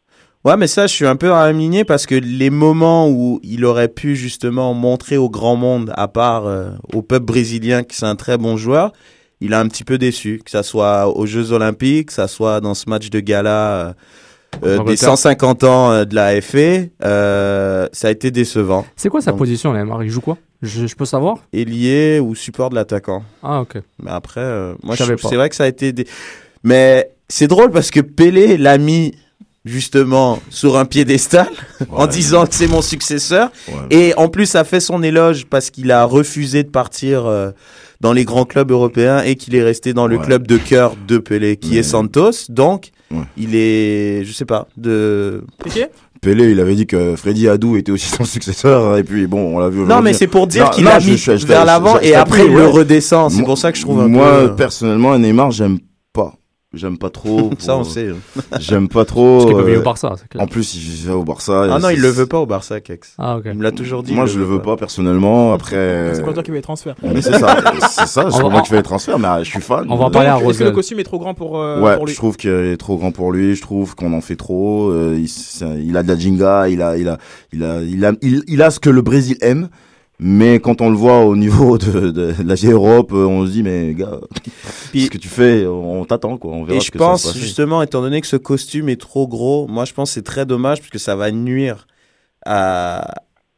Ouais, 0.45 0.55
mais 0.55 0.67
ça, 0.67 0.87
je 0.87 0.93
suis 0.93 1.05
un 1.05 1.17
peu 1.17 1.33
à 1.33 1.41
la 1.41 1.47
même 1.47 1.59
lignée 1.59 1.83
parce 1.83 2.05
que 2.05 2.15
les 2.15 2.49
moments 2.49 3.09
où 3.09 3.41
il 3.43 3.65
aurait 3.65 3.89
pu 3.89 4.15
justement 4.15 4.73
montrer 4.73 5.17
au 5.17 5.29
grand 5.29 5.57
monde, 5.57 5.91
à 5.97 6.07
part 6.07 6.45
euh, 6.47 6.69
au 6.93 7.01
peuple 7.01 7.25
brésilien 7.25 7.83
que 7.83 7.93
c'est 7.93 8.05
un 8.05 8.15
très 8.15 8.37
bon 8.37 8.55
joueur, 8.55 8.93
il 9.41 9.53
a 9.53 9.59
un 9.59 9.67
petit 9.67 9.83
peu 9.83 9.97
déçu. 9.97 10.41
Que 10.43 10.49
ça 10.49 10.63
soit 10.63 11.09
aux 11.09 11.25
Jeux 11.25 11.51
Olympiques, 11.51 12.07
que 12.07 12.13
ça 12.13 12.29
soit 12.29 12.61
dans 12.61 12.73
ce 12.73 12.89
match 12.89 13.09
de 13.09 13.19
gala 13.19 13.71
euh, 13.73 13.93
euh, 14.63 14.73
des 14.75 14.79
Angleterre. 14.79 15.09
150 15.09 15.63
ans 15.65 15.91
euh, 15.91 16.05
de 16.05 16.15
la 16.15 16.39
FA, 16.41 17.89
ça 17.91 18.07
a 18.07 18.11
été 18.11 18.31
décevant. 18.31 18.85
C'est 18.95 19.09
quoi 19.09 19.19
sa 19.19 19.31
Donc- 19.31 19.39
position, 19.39 19.73
Neymar? 19.73 20.03
Il 20.05 20.09
joue 20.09 20.21
quoi? 20.21 20.37
Je, 20.61 20.87
je 20.87 20.95
peux 20.95 21.05
savoir? 21.05 21.39
Ailier 21.51 22.19
ou 22.21 22.33
support 22.33 22.69
de 22.69 22.75
l'attaquant. 22.75 23.23
Ah, 23.43 23.59
ok. 23.61 23.77
Mais 24.01 24.11
après, 24.11 24.73
moi, 24.83 24.95
Je 24.95 25.03
c'est 25.03 25.35
vrai 25.35 25.49
que 25.49 25.55
ça 25.55 25.65
a 25.65 25.67
été. 25.67 25.93
Mais 26.63 27.11
c'est 27.27 27.47
drôle 27.47 27.71
parce 27.71 27.91
que 27.91 27.99
Pelé 27.99 28.57
l'a 28.57 28.77
mis 28.77 29.13
justement 29.65 30.41
sur 30.49 30.77
un 30.77 30.85
piédestal 30.85 31.47
en 31.91 32.07
disant 32.07 32.45
que 32.45 32.55
c'est 32.55 32.67
mon 32.67 32.81
successeur. 32.81 33.51
Ouais. 33.67 33.73
Et 33.89 34.13
en 34.17 34.29
plus, 34.29 34.55
a 34.55 34.63
fait 34.63 34.79
son 34.79 35.03
éloge 35.03 35.45
parce 35.49 35.69
qu'il 35.69 35.91
a 35.91 36.05
refusé 36.05 36.63
de 36.63 36.69
partir 36.69 37.25
euh, 37.25 37.51
dans 38.01 38.13
les 38.13 38.23
grands 38.25 38.45
clubs 38.45 38.71
européens 38.71 39.21
et 39.23 39.35
qu'il 39.35 39.55
est 39.55 39.63
resté 39.63 39.93
dans 39.93 40.07
le 40.07 40.17
Ouais. 40.17 40.25
club 40.25 40.47
de 40.47 40.57
cœur 40.57 40.93
de 41.07 41.17
Pelé, 41.17 41.57
qui 41.57 41.71
Mais- 41.71 41.77
est 41.77 41.83
Santos. 41.83 42.31
Donc, 42.49 42.91
Ouais. 43.11 43.19
il 43.37 43.55
est, 43.55 44.23
je 44.23 44.31
sais 44.33 44.45
pas, 44.45 44.67
de. 44.77 45.43
Ok 45.65 45.89
Pelé, 46.21 46.51
il 46.51 46.59
avait 46.59 46.75
dit 46.75 46.85
que 46.85 47.15
Freddy 47.15 47.47
Hadou 47.47 47.77
était 47.77 47.93
aussi 47.93 48.09
son 48.09 48.25
successeur. 48.25 48.97
Et 48.97 49.03
puis, 49.03 49.25
bon, 49.25 49.55
on 49.55 49.59
l'a 49.59 49.69
vu 49.69 49.79
Non, 49.85 50.01
mais 50.01 50.11
c'est 50.13 50.27
pour 50.27 50.47
dire 50.47 50.69
qu'il 50.69 50.85
je- 50.99 51.09
mis 51.11 51.17
je- 51.17 51.37
je- 51.37 51.47
vers 51.47 51.63
l'avant 51.63 51.97
et 52.01 52.13
après 52.13 52.45
il 52.45 52.51
le 52.53 52.67
redescend. 52.67 53.31
C'est 53.31 53.37
Moi- 53.37 53.45
pour 53.45 53.57
ça 53.57 53.71
que 53.71 53.77
je 53.77 53.83
trouve 53.83 54.01
un 54.01 54.09
Moi, 54.09 54.25
peu. 54.29 54.35
euh, 54.43 54.47
personnellement, 54.49 55.17
Neymar, 55.17 55.51
j'aime 55.51 55.79
pas. 55.79 55.85
J'aime 56.71 56.99
pas 56.99 57.09
trop. 57.09 57.49
Ça, 57.57 57.75
on 57.75 57.81
pour- 57.81 57.91
sait. 57.91 58.09
J'aime 58.59 58.87
pas 58.89 58.99
Parce 58.99 59.07
trop. 59.07 59.45
qu'il 59.45 59.55
peut 59.55 59.61
venir 59.63 59.77
euh, 59.77 59.81
au 59.81 59.83
Barça, 59.83 60.13
c'est 60.19 60.27
clair. 60.27 60.43
En 60.43 60.45
plus, 60.47 60.75
il 60.75 61.07
va 61.07 61.17
au 61.17 61.23
Barça. 61.23 61.63
Ah 61.71 61.79
non, 61.79 61.89
il 61.89 61.99
le 61.99 62.09
veut 62.09 62.27
pas 62.27 62.37
au 62.39 62.45
Barça, 62.45 62.79
Kex. 62.79 63.15
Ah, 63.17 63.37
ok. 63.37 63.43
Il 63.47 63.55
me 63.55 63.63
l'a 63.63 63.71
toujours 63.71 64.03
dit. 64.03 64.13
Moi, 64.13 64.27
je 64.27 64.37
le 64.37 64.45
veux 64.45 64.61
pas 64.61 64.75
personnellement. 64.77 65.53
Après. 65.53 66.11
C'est 66.13 66.23
pas 66.23 66.31
toi 66.31 66.43
qui 66.43 66.51
veux 66.51 66.57
les 66.57 66.61
transferts. 66.61 66.93
Mais 67.03 67.23
c'est 67.23 67.39
ça, 67.39 67.57
c'est 67.89 68.05
ça, 68.07 68.25
On 68.27 68.29
c'est 68.29 68.37
va- 68.37 68.43
pas 68.43 68.49
moi 68.49 68.61
qui 68.61 68.69
fais 68.69 68.75
les 68.77 68.83
transferts, 68.83 69.17
mais 69.17 69.27
euh, 69.27 69.43
je 69.43 69.49
suis 69.49 69.61
fan. 69.61 69.87
On 69.89 69.95
va 69.95 70.05
en 70.05 70.11
parler 70.11 70.29
à 70.29 70.39
Donc, 70.39 70.51
Est-ce 70.51 70.59
que 70.59 70.63
le 70.65 70.71
costume 70.71 70.99
est 70.99 71.03
trop 71.03 71.17
grand 71.17 71.33
pour, 71.33 71.59
euh, 71.59 71.81
Ouais, 71.81 71.95
pour 71.95 72.05
lui 72.05 72.13
je 72.13 72.17
trouve 72.17 72.37
qu'il 72.37 72.51
est 72.51 72.77
trop 72.77 72.97
grand 72.97 73.11
pour 73.11 73.31
lui. 73.31 73.55
Je 73.55 73.61
trouve 73.61 73.95
qu'on 73.95 74.13
en 74.13 74.21
fait 74.21 74.35
trop. 74.35 74.91
euh, 74.91 75.17
il, 75.19 75.97
a 75.97 76.03
de 76.03 76.07
la 76.07 76.17
jinga. 76.19 76.69
Il 76.69 76.83
a, 76.83 76.97
il 76.97 77.09
a, 77.09 77.17
il 77.51 77.63
a, 77.63 77.81
il 77.81 78.05
a, 78.05 78.11
il, 78.21 78.43
il 78.47 78.61
a 78.61 78.69
ce 78.69 78.79
que 78.79 78.89
le 78.91 79.01
Brésil 79.01 79.37
aime. 79.41 79.69
Mais 80.21 80.59
quand 80.59 80.81
on 80.81 80.89
le 80.89 80.97
voit 80.97 81.23
au 81.23 81.35
niveau 81.37 81.77
de, 81.77 82.11
de, 82.11 82.33
de 82.33 82.43
la 82.43 82.55
Europe, 82.69 83.11
euh, 83.13 83.25
on 83.25 83.45
se 83.45 83.51
dit 83.51 83.63
mais 83.63 83.93
gars, 83.93 84.19
Puis- 84.91 85.05
ce 85.05 85.09
que 85.09 85.17
tu 85.17 85.29
fais, 85.29 85.65
on 85.65 86.03
t'attend 86.03 86.37
quoi. 86.37 86.51
On 86.51 86.63
verra 86.65 86.77
Et 86.77 86.81
ce 86.81 86.87
je 86.87 86.91
que 86.91 86.97
pense, 86.97 87.33
justement, 87.37 87.81
étant 87.81 88.01
donné 88.01 88.19
que 88.19 88.27
ce 88.27 88.35
costume 88.35 88.89
est 88.89 88.99
trop 88.99 89.27
gros, 89.27 89.65
moi 89.67 89.85
je 89.85 89.93
pense 89.93 90.09
que 90.09 90.13
c'est 90.15 90.21
très 90.23 90.45
dommage 90.45 90.79
parce 90.79 90.89
que 90.89 90.97
ça 90.99 91.15
va 91.15 91.31
nuire 91.31 91.87
à, 92.45 93.13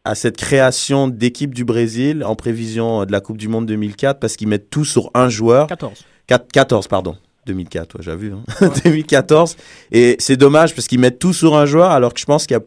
à 0.06 0.14
cette 0.16 0.38
création 0.38 1.08
d'équipe 1.08 1.54
du 1.56 1.66
Brésil 1.66 2.24
en 2.24 2.36
prévision 2.36 3.06
de 3.06 3.12
la 3.12 3.22
Coupe 3.22 3.38
du 3.38 3.48
Monde 3.48 3.66
2004 3.66 4.20
parce 4.20 4.36
qu'ils 4.36 4.48
mettent 4.48 4.70
tout 4.70 4.86
sur 4.86 5.10
un 5.16 5.30
joueur. 5.30 5.66
14. 5.68 5.94
4 6.28 6.48
14, 6.52 6.88
pardon. 6.88 7.16
2004, 7.48 7.96
ouais, 7.98 8.04
j'ai 8.04 8.16
vu. 8.16 8.34
Hein. 8.34 8.70
2014. 8.84 9.56
Et 9.92 10.16
c'est 10.20 10.38
dommage 10.38 10.76
parce 10.76 10.88
qu'ils 10.88 11.00
mettent 11.00 11.18
tout 11.18 11.34
sur 11.34 11.56
un 11.56 11.66
joueur 11.66 11.90
alors 11.90 12.14
que 12.14 12.20
je 12.20 12.26
pense 12.26 12.46
qu'il 12.46 12.56
y 12.56 12.60
a 12.60 12.64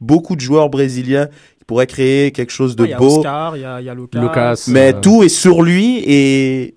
beaucoup 0.00 0.36
de 0.36 0.40
joueurs 0.42 0.68
brésiliens 0.68 1.28
qui 1.68 1.74
pourraient 1.74 1.86
créer 1.86 2.32
quelque 2.32 2.50
chose 2.50 2.76
de 2.76 2.84
Il 2.84 2.90
y 2.90 2.94
a 2.94 2.98
beau. 2.98 3.18
Oscar, 3.18 3.54
il 3.56 3.60
y 3.60 3.64
a, 3.66 3.78
il 3.80 3.84
y 3.86 3.90
a 3.90 3.94
Lucas. 3.94 4.20
Lucas. 4.20 4.64
Mais 4.68 4.94
Euh, 4.94 5.00
tout 5.02 5.22
est 5.22 5.28
sur 5.28 5.62
lui 5.62 5.98
et 5.98 6.74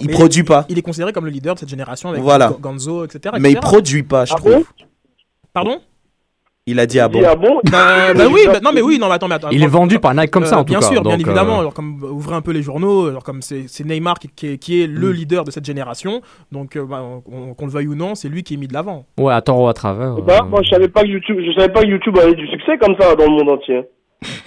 il 0.00 0.06
Mais- 0.06 0.12
produit 0.14 0.42
pas. 0.42 0.64
Il 0.70 0.78
est 0.78 0.82
considéré 0.82 1.12
comme 1.12 1.26
le 1.26 1.30
leader 1.30 1.54
de 1.54 1.60
cette 1.60 1.68
génération 1.68 2.08
avec 2.08 2.22
Voilà. 2.22 2.48
Go- 2.48 2.56
Gonzo, 2.58 3.04
etc. 3.04 3.34
Mais 3.38 3.50
il 3.50 3.56
etc. 3.58 3.60
produit 3.60 4.02
pas, 4.02 4.24
je 4.24 4.32
Ah 4.32 4.36
trouve. 4.38 4.52
bon? 4.54 4.64
Pardon? 5.52 5.80
Il 6.64 6.78
a 6.78 6.86
dit 6.86 6.98
ah 7.00 7.08
bon. 7.08 7.20
ah 7.28 7.34
bon? 7.34 7.60
Bah, 7.70 8.14
bah 8.14 8.24
oui, 8.32 8.42
bah, 8.46 8.60
non 8.62 8.70
mais 8.72 8.80
oui, 8.80 8.96
non 8.98 9.08
mais 9.08 9.14
attends, 9.16 9.26
mais 9.28 9.34
attends. 9.34 9.50
Il 9.50 9.62
est 9.64 9.66
vendu 9.66 9.98
par 9.98 10.14
Nike 10.14 10.30
comme 10.30 10.46
ça, 10.46 10.56
Euh, 10.56 10.58
en 10.60 10.64
tout 10.64 10.70
bien 10.72 10.78
cas. 10.80 10.86
sûr, 10.86 11.02
bien 11.02 11.14
évidemment. 11.18 11.56
euh, 11.56 11.60
Alors, 11.60 11.74
comme 11.74 12.02
ouvrez 12.04 12.36
un 12.36 12.40
peu 12.40 12.52
les 12.52 12.62
journaux, 12.62 13.08
alors, 13.08 13.24
comme 13.24 13.42
c'est 13.42 13.66
Neymar 13.84 14.18
qui, 14.20 14.28
qui 14.28 14.46
est, 14.46 14.58
qui 14.58 14.80
est 14.80 14.86
le 14.86 15.08
Mm. 15.10 15.12
leader 15.12 15.44
de 15.44 15.50
cette 15.50 15.66
génération, 15.66 16.22
donc 16.52 16.76
euh, 16.76 16.86
bah, 16.86 17.02
on- 17.26 17.52
qu'on 17.54 17.66
le 17.66 17.72
veuille 17.72 17.88
ou 17.88 17.96
non, 17.96 18.14
c'est 18.14 18.28
lui 18.30 18.44
qui 18.44 18.54
est 18.54 18.56
mis 18.56 18.68
de 18.68 18.72
l'avant. 18.74 19.04
Ouais, 19.18 19.34
à 19.34 19.42
tort 19.42 19.60
ou 19.60 19.66
à 19.68 19.74
travers. 19.74 20.14
Bah, 20.22 20.38
euh, 20.42 20.46
moi, 20.46 20.60
je 20.62 20.70
savais 20.70 20.88
pas 20.88 21.02
que 21.02 21.08
YouTube, 21.08 21.36
je 21.44 21.52
savais 21.60 21.72
pas 21.72 21.82
que 21.82 21.88
YouTube 21.88 22.16
avait 22.16 22.34
du 22.36 22.46
succès 22.46 22.78
comme 22.78 22.94
ça 22.98 23.14
dans 23.16 23.24
le 23.24 23.30
monde 23.32 23.48
entier. 23.58 23.82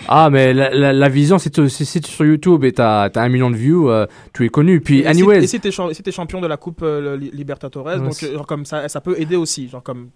Ah, 0.07 0.29
mais 0.29 0.53
la, 0.53 0.69
la, 0.73 0.93
la 0.93 1.09
vision, 1.09 1.37
si 1.37 1.49
tu 1.51 1.67
sur 1.69 2.25
YouTube 2.25 2.63
et 2.63 2.71
t'as 2.71 3.03
as 3.13 3.21
un 3.21 3.29
million 3.29 3.49
de 3.49 3.55
views, 3.55 3.89
euh, 3.89 4.05
tu 4.33 4.45
es 4.45 4.49
connu. 4.49 4.81
Puis, 4.81 4.99
Et 4.99 5.01
si- 5.03 5.07
anyways, 5.07 5.43
Et 5.43 5.47
si 5.47 5.59
t'es 5.59 5.71
si 5.71 6.11
champion 6.11 6.41
de 6.41 6.47
la 6.47 6.57
Coupe 6.57 6.81
euh, 6.83 7.17
Li- 7.17 7.31
Libertadores, 7.33 7.85
Ouais, 7.85 7.97
donc 7.97 8.13
genre, 8.19 8.45
comme 8.47 8.65
ça, 8.65 8.87
ça 8.89 9.01
peut 9.01 9.15
aider 9.19 9.35
aussi, 9.35 9.67
genre 9.69 9.83
comme. 9.83 10.09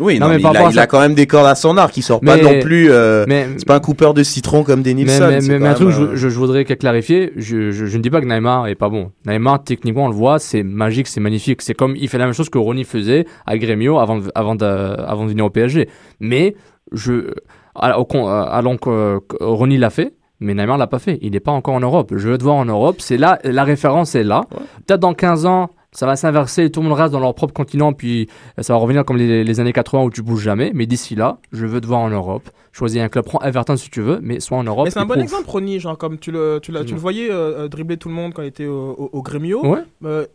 Oui, 0.00 0.20
Non, 0.20 0.26
non, 0.26 0.30
mais 0.30 0.36
mais 0.36 0.42
par 0.42 0.52
il, 0.52 0.56
a, 0.58 0.70
il 0.70 0.78
a 0.78 0.86
quand 0.86 1.00
même 1.00 1.14
des 1.14 1.26
cordes 1.26 1.48
à 1.48 1.56
son 1.56 1.76
arc. 1.76 1.96
Il 1.96 2.02
sort 2.02 2.20
pas 2.20 2.36
non 2.36 2.60
plus. 2.60 2.88
euh, 2.88 3.24
mais, 3.26 3.48
c'est 3.56 3.66
pas 3.66 3.74
un 3.74 3.80
coupeur 3.80 4.14
de 4.14 4.22
citron 4.22 4.62
comme 4.62 4.80
des 4.80 4.94
mais, 4.94 5.02
Nilsson. 5.02 5.26
mais, 5.28 5.40
mais- 5.40 5.58
mais 5.58 5.66
un 5.66 5.74
truc, 5.74 5.90
je, 5.90 6.02
euh, 6.02 6.10
je, 6.14 6.28
je 6.28 6.38
voudrais 6.38 6.64
clarifier. 6.64 7.32
Je, 7.34 7.72
je, 7.72 7.86
je 7.86 7.96
ne 7.96 8.02
dis 8.02 8.08
pas 8.08 8.20
que 8.20 8.26
Neymar 8.26 8.68
est 8.68 8.76
pas 8.76 8.88
bon. 8.90 9.10
Neymar, 9.26 9.64
techniquement, 9.64 10.04
on 10.04 10.08
le 10.08 10.14
voit, 10.14 10.38
c'est 10.38 10.62
magique, 10.62 11.08
c'est 11.08 11.18
magnifique. 11.18 11.62
C'est 11.62 11.74
comme 11.74 11.96
il 11.96 12.08
fait 12.08 12.18
la 12.18 12.26
même 12.26 12.34
chose 12.34 12.48
que 12.48 12.58
Ronnie 12.58 12.84
faisait 12.84 13.26
à 13.44 13.58
Grêmio 13.58 13.98
avant, 13.98 14.18
de- 14.18 14.30
avant, 14.36 14.54
de, 14.54 14.64
avant 14.64 15.24
de 15.24 15.30
venir 15.30 15.44
au 15.46 15.50
PSG. 15.50 15.88
Mais 16.20 16.54
je, 16.92 17.32
à- 17.80 17.98
au 17.98 18.04
con- 18.04 18.28
euh, 18.28 18.44
allons 18.50 18.76
que 18.76 19.20
Ronnie 19.40 19.78
l'a 19.78 19.90
fait. 19.90 20.14
Mais 20.40 20.54
Neymar 20.54 20.78
l'a 20.78 20.86
pas 20.86 21.00
fait. 21.00 21.18
Il 21.20 21.32
n'est 21.32 21.40
pas 21.40 21.50
encore 21.50 21.74
en 21.74 21.80
Europe. 21.80 22.12
Je 22.14 22.28
veux 22.28 22.38
te 22.38 22.44
voir 22.44 22.54
en 22.56 22.64
Europe. 22.64 22.96
C'est 23.00 23.16
là, 23.16 23.40
la 23.42 23.64
référence 23.64 24.14
est 24.14 24.22
là. 24.22 24.42
Peut-être 24.86 25.00
dans 25.00 25.12
15 25.14 25.46
ans, 25.46 25.70
ça 25.92 26.06
va 26.06 26.16
s'inverser, 26.16 26.70
tout 26.70 26.80
le 26.80 26.88
monde 26.88 26.98
reste 26.98 27.12
dans 27.12 27.20
leur 27.20 27.34
propre 27.34 27.54
continent, 27.54 27.92
puis 27.92 28.28
euh, 28.58 28.62
ça 28.62 28.74
va 28.74 28.78
revenir 28.78 29.04
comme 29.04 29.16
les, 29.16 29.42
les 29.44 29.60
années 29.60 29.72
80 29.72 30.02
où 30.04 30.10
tu 30.10 30.22
bouges 30.22 30.42
jamais. 30.42 30.70
Mais 30.74 30.86
d'ici 30.86 31.14
là, 31.14 31.38
je 31.52 31.66
veux 31.66 31.80
te 31.80 31.86
voir 31.86 32.00
en 32.00 32.10
Europe. 32.10 32.50
Choisis 32.72 33.00
un 33.00 33.08
club, 33.08 33.24
prends 33.24 33.40
Everton 33.40 33.76
si 33.76 33.90
tu 33.90 34.02
veux, 34.02 34.20
mais 34.22 34.38
soit 34.38 34.56
en 34.58 34.62
Europe. 34.62 34.84
Mais 34.84 34.90
c'est 34.90 35.00
un 35.00 35.06
bon 35.06 35.14
prouve. 35.14 35.22
exemple, 35.22 35.48
Ronny, 35.50 35.80
genre 35.80 35.98
comme 35.98 36.18
tu 36.18 36.30
le, 36.30 36.60
tu, 36.62 36.72
tu 36.84 36.94
le 36.94 37.00
voyais 37.00 37.30
euh, 37.30 37.64
euh, 37.64 37.68
dribbler 37.68 37.96
tout 37.96 38.08
le 38.08 38.14
monde 38.14 38.34
quand 38.34 38.42
il 38.42 38.48
était 38.48 38.66
au, 38.66 38.90
au, 38.90 39.10
au 39.12 39.22
Grêmio. 39.22 39.66
Ouais. 39.66 39.80
Euh, 40.04 40.26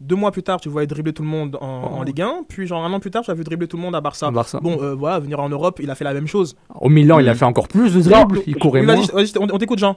deux 0.00 0.16
mois 0.16 0.32
plus 0.32 0.42
tard, 0.42 0.60
tu 0.60 0.68
le 0.68 0.72
voyais 0.72 0.86
dribbler 0.86 1.12
tout 1.12 1.22
le 1.22 1.28
monde 1.28 1.56
en, 1.60 1.66
en 1.66 2.02
Ligue 2.02 2.22
1. 2.22 2.44
Puis 2.48 2.66
genre 2.66 2.82
un 2.84 2.92
an 2.92 2.98
plus 2.98 3.10
tard, 3.10 3.22
tu 3.22 3.30
as 3.30 3.34
vu 3.34 3.44
dribbler 3.44 3.68
tout 3.68 3.76
le 3.76 3.82
monde 3.82 3.94
à 3.94 4.00
Barça. 4.00 4.30
Barça. 4.30 4.58
Bon, 4.60 4.82
euh, 4.82 4.94
voilà, 4.94 5.20
venir 5.20 5.38
en 5.38 5.48
Europe, 5.48 5.78
il 5.82 5.90
a 5.90 5.94
fait 5.94 6.04
la 6.04 6.14
même 6.14 6.26
chose. 6.26 6.56
Au 6.80 6.88
Milan, 6.88 7.18
il 7.20 7.28
a 7.28 7.34
fait 7.34 7.44
encore 7.44 7.68
plus 7.68 7.94
de 7.94 8.00
dribbles, 8.00 8.40
il 8.46 8.56
courait 8.56 8.82
moins. 8.82 8.96
on, 9.14 9.46
on 9.52 9.58
t'écoute, 9.58 9.78
Jean. 9.78 9.96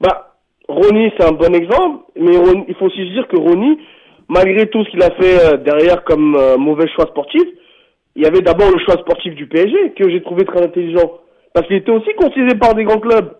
Bah, 0.00 0.35
Ronny, 0.68 1.10
c'est 1.16 1.26
un 1.26 1.32
bon 1.32 1.54
exemple, 1.54 2.04
mais 2.16 2.32
il 2.68 2.74
faut 2.74 2.86
aussi 2.86 2.98
se 3.08 3.12
dire 3.12 3.28
que 3.28 3.36
Ronny, 3.38 3.78
malgré 4.28 4.66
tout 4.68 4.84
ce 4.84 4.90
qu'il 4.90 5.02
a 5.02 5.10
fait 5.10 5.38
euh, 5.54 5.56
derrière 5.58 6.02
comme 6.04 6.34
euh, 6.36 6.56
mauvais 6.56 6.88
choix 6.88 7.06
sportif, 7.06 7.42
il 8.16 8.22
y 8.22 8.26
avait 8.26 8.40
d'abord 8.40 8.70
le 8.70 8.78
choix 8.84 8.94
sportif 9.00 9.34
du 9.34 9.46
PSG 9.46 9.92
que 9.96 10.08
j'ai 10.10 10.22
trouvé 10.22 10.44
très 10.44 10.62
intelligent. 10.64 11.12
Parce 11.54 11.66
qu'il 11.68 11.76
était 11.76 11.92
aussi 11.92 12.10
courtisé 12.16 12.56
par 12.58 12.74
des 12.74 12.84
grands 12.84 12.98
clubs. 12.98 13.36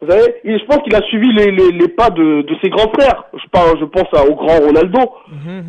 Vous 0.00 0.08
savez, 0.08 0.34
je 0.44 0.64
pense 0.66 0.78
qu'il 0.84 0.94
a 0.94 1.02
suivi 1.08 1.32
les, 1.32 1.50
les, 1.50 1.72
les 1.72 1.88
pas 1.88 2.10
de, 2.10 2.42
de 2.42 2.54
ses 2.62 2.70
grands 2.70 2.88
frères. 2.92 3.24
Je, 3.34 3.48
parle, 3.50 3.76
je 3.80 3.84
pense 3.84 4.06
à- 4.14 4.24
au 4.30 4.34
grand 4.36 4.60
Ronaldo. 4.64 4.98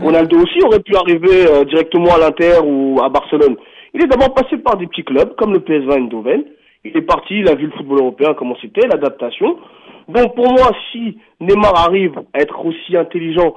Ronaldo 0.02 0.38
aussi 0.38 0.60
aurait 0.64 0.82
pu 0.82 0.96
arriver 0.96 1.48
euh, 1.50 1.64
directement 1.66 2.14
à 2.16 2.20
l'Inter 2.20 2.60
ou 2.64 3.00
à 3.04 3.10
Barcelone. 3.10 3.56
Il 3.96 4.04
est 4.04 4.08
d'abord 4.08 4.36
passé 4.36 4.58
par 4.58 4.78
des 4.78 4.86
petits 4.86 5.04
clubs 5.04 5.36
comme 5.36 5.54
le 5.54 5.62
PSV 5.62 5.92
Eindhoven. 5.94 6.44
Il 6.86 6.96
est 6.96 7.02
parti, 7.02 7.40
il 7.40 7.50
a 7.50 7.56
vu 7.56 7.66
le 7.66 7.72
football 7.72 8.00
européen 8.02 8.36
comment 8.38 8.56
c'était, 8.62 8.88
l'adaptation. 8.88 9.58
Donc 10.10 10.36
pour 10.36 10.52
moi, 10.52 10.72
si 10.92 11.18
Neymar 11.40 11.76
arrive 11.88 12.20
à 12.34 12.42
être 12.42 12.66
aussi 12.66 12.98
intelligent, 12.98 13.56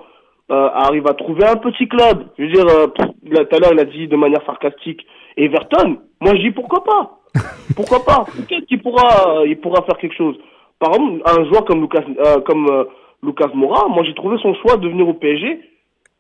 euh, 0.50 0.68
arrive 0.74 1.06
à 1.06 1.14
trouver 1.14 1.46
un 1.46 1.56
petit 1.56 1.88
club, 1.88 2.26
je 2.38 2.44
veux 2.44 2.52
dire, 2.52 2.66
euh, 2.68 2.86
tout 2.86 3.56
à 3.56 3.58
l'heure 3.58 3.72
il 3.72 3.80
a 3.80 3.84
dit 3.84 4.06
de 4.06 4.16
manière 4.16 4.44
sarcastique 4.44 5.06
Everton, 5.36 5.96
moi 6.20 6.34
je 6.36 6.42
dis 6.42 6.50
pourquoi 6.50 6.84
pas 6.84 7.18
Pourquoi 7.76 8.04
pas? 8.04 8.24
Peut-être 8.36 8.66
qu'il 8.66 8.82
pourra, 8.82 9.38
euh, 9.38 9.48
il 9.48 9.58
pourra 9.58 9.82
faire 9.82 9.96
quelque 9.98 10.16
chose. 10.16 10.36
Par 10.78 10.90
exemple, 10.90 11.22
un 11.24 11.44
joueur 11.48 11.64
comme 11.64 11.80
Lucas, 11.80 12.04
euh, 12.24 12.40
comme 12.40 12.68
euh, 12.68 12.84
Lucas 13.22 13.50
Moura, 13.54 13.88
moi 13.88 14.04
j'ai 14.04 14.14
trouvé 14.14 14.36
son 14.42 14.54
choix 14.54 14.76
de 14.76 14.88
venir 14.88 15.08
au 15.08 15.14
PSG 15.14 15.60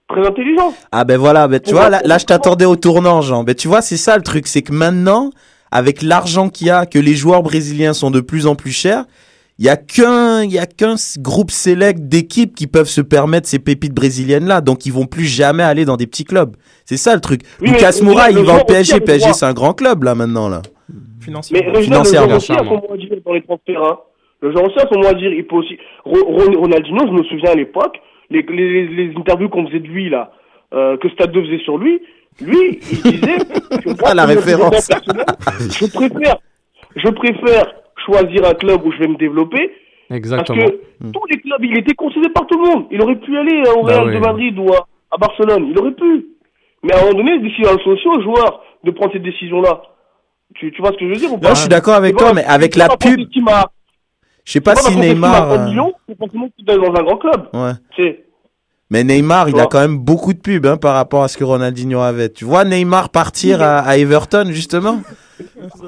très 0.08 0.26
intelligent. 0.26 0.72
Ah 0.90 1.04
ben 1.04 1.18
voilà, 1.18 1.48
ben 1.48 1.60
tu 1.60 1.70
Ouais, 1.70 1.80
vois, 1.80 1.90
là, 1.90 2.00
là 2.04 2.18
je 2.18 2.26
t'attendais 2.26 2.64
au 2.64 2.76
tournant, 2.76 3.22
Jean. 3.22 3.44
Ben 3.44 3.54
tu 3.54 3.68
vois, 3.68 3.80
c'est 3.80 3.96
ça 3.96 4.16
le 4.16 4.22
truc, 4.22 4.46
c'est 4.46 4.62
que 4.62 4.72
maintenant, 4.72 5.30
avec 5.70 6.02
l'argent 6.02 6.48
qu'il 6.48 6.66
y 6.68 6.70
a, 6.70 6.86
que 6.86 6.98
les 6.98 7.14
joueurs 7.14 7.42
brésiliens 7.42 7.92
sont 7.92 8.10
de 8.10 8.20
plus 8.20 8.46
en 8.46 8.54
plus 8.54 8.72
chers, 8.72 9.04
il 9.62 9.66
y 9.66 9.68
a 9.68 9.76
qu'un, 9.76 10.42
il 10.42 10.50
y 10.52 10.58
a 10.58 10.66
qu'un 10.66 10.96
groupe 11.18 11.52
select 11.52 12.00
d'équipes 12.08 12.52
qui 12.52 12.66
peuvent 12.66 12.88
se 12.88 13.00
permettre 13.00 13.46
ces 13.46 13.60
pépites 13.60 13.94
brésiliennes 13.94 14.46
là, 14.48 14.60
donc 14.60 14.86
ils 14.86 14.92
vont 14.92 15.06
plus 15.06 15.24
jamais 15.24 15.62
aller 15.62 15.84
dans 15.84 15.96
des 15.96 16.08
petits 16.08 16.24
clubs. 16.24 16.56
C'est 16.84 16.96
ça 16.96 17.14
le 17.14 17.20
truc. 17.20 17.42
Oui, 17.60 17.68
Lucas 17.70 18.00
Moura, 18.02 18.32
il 18.32 18.38
va 18.38 18.54
au 18.54 18.56
a 18.56 18.64
PSG, 18.64 18.98
PSG 18.98 19.32
c'est 19.34 19.46
un 19.46 19.52
grand 19.52 19.72
club 19.72 20.02
là 20.02 20.16
maintenant 20.16 20.48
là. 20.48 20.62
Financier. 21.20 21.56
Mais 21.64 21.80
Financièrement, 21.80 22.26
joueur 22.26 22.36
aussi 22.38 22.46
financièrement. 22.46 22.82
à 22.90 23.20
dans 23.24 23.32
les 23.34 23.42
transferts. 23.42 23.82
Hein. 23.84 23.98
Le 24.40 24.50
joueur 24.50 24.64
aussi 24.64 24.78
a 24.80 24.88
son 24.92 24.98
mot 24.98 25.06
à 25.06 25.14
dire. 25.14 25.32
Il 25.32 25.46
peut 25.46 25.54
aussi. 25.54 25.78
Ro- 26.04 26.24
Ro- 26.26 26.60
Ronaldinho, 26.62 27.06
je 27.06 27.12
me 27.12 27.22
souviens 27.22 27.52
à 27.52 27.54
l'époque, 27.54 27.94
les, 28.30 28.42
les, 28.42 28.88
les 28.88 29.14
interviews 29.16 29.48
qu'on 29.48 29.64
faisait 29.68 29.78
de 29.78 29.86
lui 29.86 30.10
là, 30.10 30.32
euh, 30.74 30.96
que 30.96 31.08
Stade 31.10 31.30
2 31.30 31.40
faisait 31.44 31.62
sur 31.62 31.78
lui, 31.78 32.00
lui, 32.40 32.80
il 32.90 33.02
disait. 33.02 33.38
que 33.84 33.88
moi, 33.90 34.08
Ah, 34.10 34.14
la 34.14 34.24
référence. 34.26 34.88
Je 35.60 35.86
préfère, 35.86 36.36
je 36.96 37.08
préfère 37.10 37.66
choisir 38.04 38.44
un 38.46 38.54
club 38.54 38.84
où 38.84 38.92
je 38.92 38.98
vais 38.98 39.08
me 39.08 39.16
développer. 39.16 39.70
Exactement. 40.10 40.58
Parce 40.58 40.70
que 40.72 41.12
tous 41.12 41.26
les 41.30 41.40
clubs, 41.40 41.64
il 41.64 41.78
était 41.78 41.94
considéré 41.94 42.32
par 42.32 42.46
tout 42.46 42.58
le 42.62 42.68
monde. 42.70 42.86
Il 42.90 43.00
aurait 43.02 43.16
pu 43.16 43.36
aller 43.36 43.62
euh, 43.66 43.74
au 43.74 43.84
Bah 43.84 43.94
Real 43.94 44.08
oui. 44.08 44.14
de 44.14 44.20
Madrid 44.20 44.58
ou 44.58 44.72
à, 44.72 44.86
à 45.10 45.16
Barcelone. 45.16 45.68
Il 45.70 45.78
aurait 45.78 45.92
pu. 45.94 46.26
Mais 46.82 46.92
à 46.94 46.98
un 46.98 47.10
moment 47.10 47.18
donné, 47.18 47.50
sont 47.84 47.90
aussi 47.90 48.08
aux 48.08 48.22
joueurs 48.22 48.62
de 48.84 48.90
prendre 48.90 49.12
cette 49.12 49.22
décision-là. 49.22 49.82
Tu, 50.54 50.70
tu 50.72 50.82
vois 50.82 50.92
ce 50.92 50.98
que 50.98 51.06
je 51.06 51.10
veux 51.14 51.16
dire 51.16 51.32
ou 51.32 51.38
pas 51.38 51.48
Non, 51.48 51.54
je 51.54 51.60
suis 51.60 51.68
d'accord 51.68 51.94
avec 51.94 52.18
C'est 52.18 52.24
toi, 52.24 52.34
mais 52.34 52.44
avec 52.44 52.74
c'est 52.74 52.80
la 52.80 52.88
pub, 52.96 53.20
je 54.44 54.52
sais 54.52 54.60
pas 54.60 54.74
c'est 54.74 54.90
si 54.90 54.98
Neymar. 54.98 55.48
30 55.48 55.58
euh, 55.58 55.64
millions, 55.66 55.92
c'est 56.08 56.64
dans 56.64 56.94
un 56.94 57.02
grand 57.04 57.16
club. 57.16 57.48
Ouais. 57.54 57.72
Tu 57.94 58.02
sais. 58.02 58.24
Mais 58.90 59.04
Neymar, 59.04 59.48
il 59.48 59.58
a 59.58 59.66
quand 59.66 59.80
même 59.80 59.98
beaucoup 59.98 60.34
de 60.34 60.38
pubs 60.38 60.66
hein, 60.66 60.76
par 60.76 60.94
rapport 60.94 61.22
à 61.22 61.28
ce 61.28 61.38
que 61.38 61.44
Ronaldinho 61.44 62.00
avait. 62.00 62.28
Tu 62.28 62.44
vois 62.44 62.64
Neymar 62.64 63.08
partir 63.08 63.62
à, 63.62 63.78
à 63.78 63.96
Everton 63.96 64.46
justement? 64.50 64.98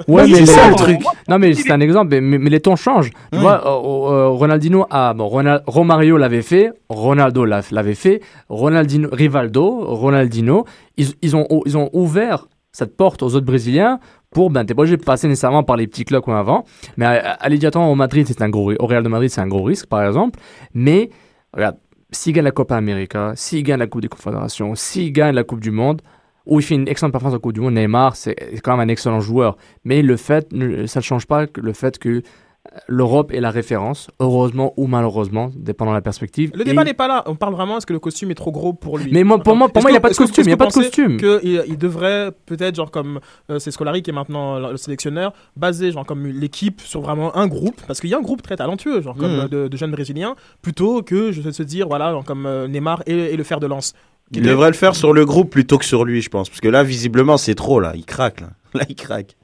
Ouais, 0.09 0.25
C'est 0.27 0.41
mais 0.41 0.47
ça 0.47 0.65
les- 0.65 0.71
le 0.71 0.77
truc. 0.77 0.99
Non, 1.29 1.39
mais 1.39 1.55
c'est 1.55 1.71
un 1.71 1.81
exemple, 1.81 2.21
mais, 2.21 2.39
les 2.51 2.61
temps 2.61 2.77
changent. 2.77 3.11
Tu 3.33 3.39
Ouais. 3.39 3.41
vois, 3.43 3.67
euh, 3.67 4.13
euh, 4.13 4.29
Ronaldinho, 4.29 4.87
ah, 4.91 5.13
bon, 5.15 5.27
Ronal- 5.27 5.63
Romario 5.67 6.17
l'avait 6.17 6.43
fait, 6.43 6.73
Ronaldo 6.89 7.45
l'a- 7.45 7.63
l'avait 7.71 7.95
fait, 7.95 8.21
Ronaldinho, 8.49 9.09
Rivaldo, 9.13 9.85
Ronaldinho, 9.95 10.65
ils, 10.97 11.09
ils, 11.23 11.37
ont, 11.37 11.47
ils 11.67 11.77
ont 11.77 11.91
ouvert 11.93 12.47
cette 12.73 12.97
porte 12.97 13.23
aux 13.23 13.35
autres 13.35 13.47
Brésiliens 13.47 13.99
pour, 14.33 14.51
ben, 14.51 14.65
t'es 14.65 14.75
pas 14.75 14.83
obligé 14.83 14.97
de 14.97 15.05
passer 15.05 15.29
nécessairement 15.29 15.63
par 15.63 15.77
les 15.77 15.87
petits 15.87 16.05
clubs 16.05 16.23
comme 16.23 16.35
avant, 16.35 16.65
mais 16.97 17.07
à- 17.07 17.33
aller 17.35 17.57
directement 17.59 17.91
au 17.91 17.95
Madrid, 17.95 18.27
c'est 18.27 18.43
un 18.43 18.49
gros, 18.49 18.73
au 18.79 18.87
Real 18.87 19.03
de 19.03 19.09
Madrid, 19.09 19.31
c'est 19.31 19.41
un 19.41 19.47
gros 19.47 19.63
risque, 19.63 19.87
par 19.87 20.05
exemple, 20.05 20.39
mais, 20.75 21.11
regarde, 21.53 21.77
s'il 22.11 22.33
gagne 22.33 22.45
la 22.45 22.51
Copa 22.51 22.77
América, 22.77 23.33
s'il 23.37 23.63
gagne 23.63 23.79
la 23.79 23.87
Coupe 23.87 24.03
des 24.03 24.09
Confédérations, 24.09 24.75
s'il 24.75 25.13
gagne 25.13 25.35
la 25.35 25.45
Coupe 25.45 25.61
du 25.61 25.71
Monde, 25.71 26.01
ou 26.47 26.61
il 26.61 26.63
fait 26.63 26.75
une 26.75 26.89
excellente 26.89 27.13
performance 27.13 27.37
en 27.37 27.41
Coupe 27.41 27.53
du 27.55 27.61
Monde, 27.61 27.75
Neymar, 27.75 28.17
c'est 28.17 28.37
quand 28.63 28.77
même 28.77 28.89
un 28.89 28.93
excellent 28.93 29.21
joueur. 29.21 29.57
Mais 29.85 30.03
le 30.03 30.17
fait, 30.17 30.49
ça 30.87 31.01
ne 31.01 31.05
change 31.05 31.27
pas 31.27 31.47
le 31.57 31.73
fait 31.73 31.99
que 31.99 32.09
euh, 32.09 32.79
l'Europe 32.89 33.31
est 33.33 33.41
la 33.41 33.51
référence, 33.51 34.09
heureusement 34.21 34.73
ou 34.79 34.87
malheureusement, 34.87 35.51
dépendant 35.55 35.91
de 35.93 35.97
la 35.97 36.01
perspective. 36.03 36.51
Le 36.55 36.63
Et- 36.63 36.65
débat 36.65 36.83
n'est 36.85 36.95
pas 36.95 37.09
là. 37.09 37.23
On 37.27 37.35
parle 37.35 37.53
vraiment 37.55 37.77
est-ce 37.77 37.85
que 37.85 37.93
le 37.93 37.99
costume 37.99 38.31
est 38.31 38.35
trop 38.35 38.53
gros 38.53 38.73
pour 38.73 38.97
lui? 38.97 39.11
Mais 39.13 39.23
moi- 39.23 39.39
pour 39.39 39.55
moi- 39.55 39.69
pour 39.69 39.83
moi, 39.83 39.91
il 39.91 39.95
y 39.95 39.97
a 39.99 40.01
pas 40.01 40.09
de 40.11 40.15
costume, 40.15 40.45
il 40.47 40.51
y 40.51 40.53
a 40.53 40.57
pas 40.57 40.67
de 40.69 40.73
costume. 40.73 41.19
Que 41.19 41.41
il, 41.43 41.63
il 41.69 41.77
devrait 41.79 42.31
peut-être 42.47 42.75
genre 42.77 42.91
comme 42.91 43.21
euh, 43.51 43.59
c'est 43.59 43.71
Scolari 43.71 44.03
qui 44.03 44.11
est 44.11 44.15
maintenant 44.15 44.59
le 44.59 44.71
le 44.73 44.77
sélectionneur, 44.79 45.33
baser 45.57 45.93
genre 45.93 46.07
comme 46.07 46.27
l'équipe 46.27 46.81
sur 46.81 47.03
vraiment 47.03 47.37
un 47.37 47.47
groupe? 47.49 47.81
Parce 47.87 48.01
qu'il 48.01 48.09
y 48.11 48.15
a 48.15 48.19
un 48.19 48.23
groupe 48.23 48.41
très 48.43 48.57
talentueux 48.57 49.03
genre 49.03 49.17
comme 49.17 49.41
euh, 49.41 49.49
de, 49.49 49.69
de 49.69 49.77
jeunes 49.77 49.93
brésiliens 49.93 50.35
plutôt 50.63 51.03
que 51.03 51.33
je 51.33 51.43
vais 51.43 51.53
se 51.53 51.63
dire 51.63 51.87
voilà 51.87 52.13
genre 52.13 52.25
comme 52.25 52.47
euh, 52.47 52.67
Neymar 52.67 53.03
et, 53.07 53.15
et 53.35 53.37
le 53.37 53.45
fer 53.45 53.61
de 53.61 53.67
lance. 53.67 53.93
Il 54.33 54.43
devrait 54.43 54.69
le 54.71 54.75
faire 54.75 54.95
sur 54.97 55.13
le 55.13 55.25
groupe 55.25 55.51
plutôt 55.51 55.79
que 55.79 55.85
sur 55.85 56.05
lui, 56.05 56.21
je 56.23 56.29
pense. 56.29 56.49
Parce 56.49 56.61
que 56.61 56.69
là, 56.69 56.83
visiblement, 56.83 57.37
c'est 57.37 57.55
trop, 57.55 57.79
là. 57.81 57.93
Il 57.95 58.05
craque, 58.05 58.41
là. 58.41 58.51
Là, 58.75 58.85
il 58.89 58.97
craque. 58.97 59.37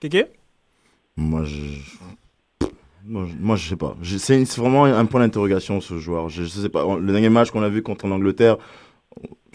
Kéké 0.00 0.26
Moi, 1.16 1.44
je. 1.44 1.56
Moi, 3.06 3.26
je, 3.26 3.34
moi, 3.40 3.56
je 3.56 3.68
sais 3.70 3.76
pas. 3.76 3.96
C'est 4.02 4.44
vraiment 4.58 4.84
un 4.84 5.04
point 5.06 5.20
d'interrogation, 5.20 5.80
ce 5.80 5.96
joueur. 5.98 6.28
Je, 6.28 6.42
je 6.42 6.48
sais 6.48 6.68
pas. 6.68 6.84
Le 6.98 7.10
dernier 7.12 7.30
match 7.30 7.50
qu'on 7.50 7.62
a 7.62 7.68
vu 7.70 7.80
contre 7.82 8.06
l'Angleterre, 8.06 8.58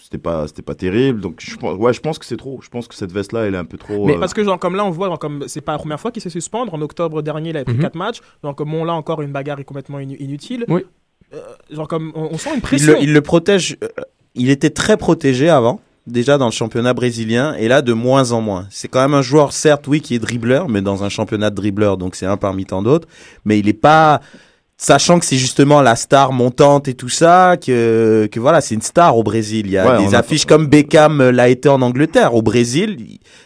c'était 0.02 0.18
pas, 0.18 0.48
c'était 0.48 0.64
pas 0.64 0.73
terrible. 0.73 1.22
Donc, 1.22 1.35
je, 1.40 1.56
pense- 1.56 1.77
ouais, 1.77 1.94
je 1.94 1.99
pense 2.02 2.18
que 2.18 2.26
c'est 2.26 2.38
trop. 2.38 2.60
Je 2.64 2.69
pense 2.69 2.88
que 2.88 2.95
cette 2.95 3.11
veste-là, 3.11 3.41
elle 3.45 3.53
est 3.53 3.57
un 3.60 3.65
peu 3.65 3.77
trop. 3.77 4.07
Mais 4.07 4.15
euh, 4.15 4.19
parce 4.19 4.34
que 4.34 4.44
genre 4.44 4.57
comme 4.57 4.76
là 4.76 4.84
on 4.84 4.90
voit 4.90 5.07
genre, 5.07 5.19
comme 5.19 5.44
c'est 5.48 5.61
pas 5.61 5.73
la 5.73 5.77
première 5.77 5.99
fois 5.99 6.11
qu'il 6.11 6.22
s'est 6.23 6.31
suspendre 6.31 6.73
en 6.73 6.81
octobre 6.81 7.22
dernier 7.22 7.52
il 7.52 7.57
avait 7.57 7.65
pris. 7.65 7.77
4 7.77 7.95
matchs 7.95 8.19
donc 8.41 8.57
comme 8.57 8.72
bon 8.72 8.84
là 8.84 8.94
encore 8.94 9.22
une 9.22 9.31
bagarre 9.31 9.60
est 9.60 9.64
complètement 9.65 9.99
inu- 9.99 10.18
inutile. 10.19 10.65
Oui. 10.68 10.84
Euh, 11.34 11.40
genre 11.69 11.88
comme 11.88 12.11
on, 12.15 12.30
on 12.31 12.38
sent 12.40 12.49
une 12.49 12.56
Il 12.57 12.61
pression. 12.61 12.94
le, 12.94 13.03
il 13.03 13.14
le 13.14 13.22
protège. 13.22 13.77
euh, 13.84 13.88
il 14.35 14.49
était 14.49 14.69
très 14.69 14.97
protégé 14.97 15.49
avant, 15.49 15.80
déjà 16.07 16.38
dans 16.38 16.45
le 16.45 16.51
championnat 16.51 16.93
brésilien, 16.93 17.53
et 17.53 17.68
là, 17.68 17.81
de 17.81 17.93
moins 17.93 18.31
en 18.31 18.41
moins. 18.41 18.68
C'est 18.69 18.88
quand 18.88 19.01
même 19.01 19.14
un 19.14 19.22
joueur, 19.22 19.53
certes, 19.53 19.88
oui, 19.88 20.01
qui 20.01 20.15
est 20.15 20.19
dribbleur, 20.19 20.69
mais 20.69 20.81
dans 20.81 21.03
un 21.03 21.10
championnat 21.10 21.49
de 21.49 21.55
dribbleur, 21.55 21.97
donc 21.97 22.15
c'est 22.15 22.26
un 22.26 22.38
parmi 22.38 22.65
tant 22.65 22.81
d'autres. 22.81 23.07
Mais 23.45 23.60
il 23.60 23.68
est 23.68 23.73
pas. 23.73 24.22
Sachant 24.76 25.20
que 25.20 25.26
c'est 25.26 25.38
justement 25.38 25.82
la 25.82 25.95
star 25.95 26.34
montante 26.34 26.88
et 26.90 26.94
tout 26.94 27.08
ça, 27.08 27.56
que, 27.64 28.28
que 28.30 28.40
voilà, 28.40 28.60
c'est 28.60 28.76
une 28.76 28.82
star 28.82 29.16
au 29.16 29.24
Brésil. 29.24 29.68
Il 29.68 29.72
y 29.72 29.78
a 29.78 30.00
Ouais, 30.00 30.06
des 30.06 30.14
a- 30.16 30.18
affiches 30.20 30.45
comme 30.45 30.66
Beckham 30.68 31.22
euh, 31.22 31.32
l'a 31.32 31.48
été 31.48 31.70
en 31.70 31.82
Angleterre. 31.82 32.34
Au 32.34 32.41
Brésil, 32.41 32.98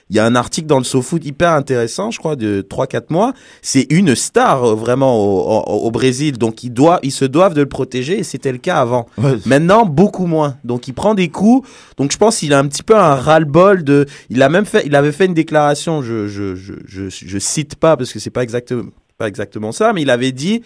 il 0.10 0.16
y 0.16 0.20
a 0.20 0.26
un 0.26 0.34
article 0.36 0.66
dans 0.68 0.80
le 0.80 0.84
SoFoot 0.86 1.24
hyper 1.24 1.52
intéressant, 1.52 2.10
je 2.12 2.18
crois, 2.18 2.36
de 2.38 2.66
3-4 2.68 3.04
mois. 3.10 3.34
C'est 3.62 3.86
une 3.91 4.16
star 4.16 4.64
euh, 4.64 4.74
vraiment 4.74 5.20
au, 5.20 5.62
au- 5.62 5.86
au 5.88 5.91
Brésil. 5.91 6.38
Donc, 6.40 6.64
ils, 6.64 6.72
doivent, 6.74 7.02
ils 7.04 7.12
se 7.12 7.26
doivent 7.26 7.54
de 7.54 7.62
le 7.62 7.70
protéger 7.70 8.18
et 8.20 8.24
c'était 8.24 8.54
le 8.54 8.58
cas 8.58 8.78
avant. 8.78 9.06
ouais, 9.20 9.36
Maintenant, 9.45 9.86
beaucoup 9.86 10.26
moins. 10.26 10.56
Donc, 10.64 10.88
il 10.88 10.94
prend 10.94 11.14
des 11.14 11.28
coups. 11.28 11.68
Donc, 11.98 12.12
je 12.14 12.18
pense 12.18 12.38
qu'il 12.38 12.54
a 12.54 12.58
un 12.58 12.68
petit 12.68 12.84
peu 12.84 12.95
un 12.95 13.14
ras-le-bol 13.16 13.84
de. 13.84 14.08
Il 14.32 14.41
a 14.41 14.49
même 14.49 14.66
fait. 14.66 14.84
Il 14.88 14.95
avait 14.95 15.12
fait 15.12 15.26
une 15.26 15.36
déclaration. 15.36 16.02
Je 16.02 16.28
je 16.28 16.56
je 16.56 16.74
je, 16.88 17.04
je 17.10 17.38
cite 17.38 17.76
pas 17.76 17.95
parce 17.95 18.12
que 18.12 18.18
c'est 18.20 18.32
pas 18.32 18.41
exactement 18.44 18.90
pas 19.20 19.28
exactement 19.28 19.72
ça, 19.72 19.94
mais 19.94 20.02
il 20.02 20.10
avait 20.10 20.32
dit. 20.32 20.64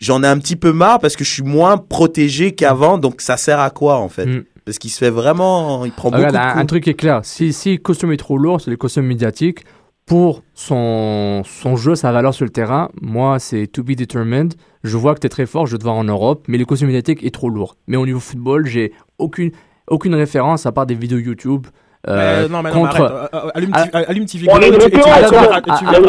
J'en 0.00 0.22
ai 0.22 0.26
un 0.26 0.38
petit 0.38 0.56
peu 0.56 0.72
marre 0.72 0.98
parce 0.98 1.16
que 1.16 1.24
je 1.24 1.30
suis 1.30 1.42
moins 1.42 1.76
protégé 1.76 2.52
qu'avant, 2.52 2.98
donc 2.98 3.20
ça 3.20 3.36
sert 3.36 3.60
à 3.60 3.70
quoi 3.70 3.96
en 3.96 4.08
fait? 4.08 4.26
Mm. 4.26 4.44
Parce 4.64 4.78
qu'il 4.78 4.90
se 4.90 4.98
fait 4.98 5.10
vraiment, 5.10 5.84
il 5.84 5.92
prend 5.92 6.10
beaucoup 6.10 6.24
Regarde, 6.24 6.34
de 6.34 6.50
coups. 6.52 6.62
un 6.62 6.66
truc 6.66 6.88
est 6.88 6.94
clair. 6.94 7.20
Si, 7.22 7.52
si 7.52 7.72
le 7.72 7.78
costume 7.78 8.12
est 8.12 8.16
trop 8.16 8.38
lourd, 8.38 8.60
c'est 8.60 8.70
le 8.70 8.76
costume 8.76 9.06
médiatique. 9.06 9.64
Pour 10.06 10.42
son, 10.52 11.42
son 11.46 11.76
jeu, 11.76 11.94
sa 11.94 12.12
valeur 12.12 12.34
sur 12.34 12.44
le 12.44 12.50
terrain, 12.50 12.90
moi, 13.00 13.38
c'est 13.38 13.66
to 13.66 13.82
be 13.82 13.92
determined. 13.92 14.52
Je 14.82 14.98
vois 14.98 15.14
que 15.14 15.20
tu 15.20 15.26
es 15.26 15.30
très 15.30 15.46
fort, 15.46 15.66
je 15.66 15.72
vais 15.72 15.78
te 15.78 15.82
voir 15.84 15.94
en 15.96 16.04
Europe, 16.04 16.44
mais 16.46 16.58
le 16.58 16.66
costume 16.66 16.88
médiatique 16.88 17.24
est 17.24 17.32
trop 17.32 17.48
lourd. 17.48 17.76
Mais 17.86 17.96
au 17.96 18.04
niveau 18.04 18.20
football, 18.20 18.66
j'ai 18.66 18.92
aucune, 19.18 19.50
aucune 19.88 20.14
référence 20.14 20.66
à 20.66 20.72
part 20.72 20.84
des 20.84 20.94
vidéos 20.94 21.18
YouTube 21.18 21.66
euh, 22.08 22.42
Mais 22.42 22.48
non, 22.48 22.62
mais 22.62 22.70
non, 22.70 22.80
contre. 22.80 23.30
Allume. 23.54 23.72
TV 23.72 23.98
Allume 24.02 24.26
TV 24.26 24.46
Golo, 24.46 24.66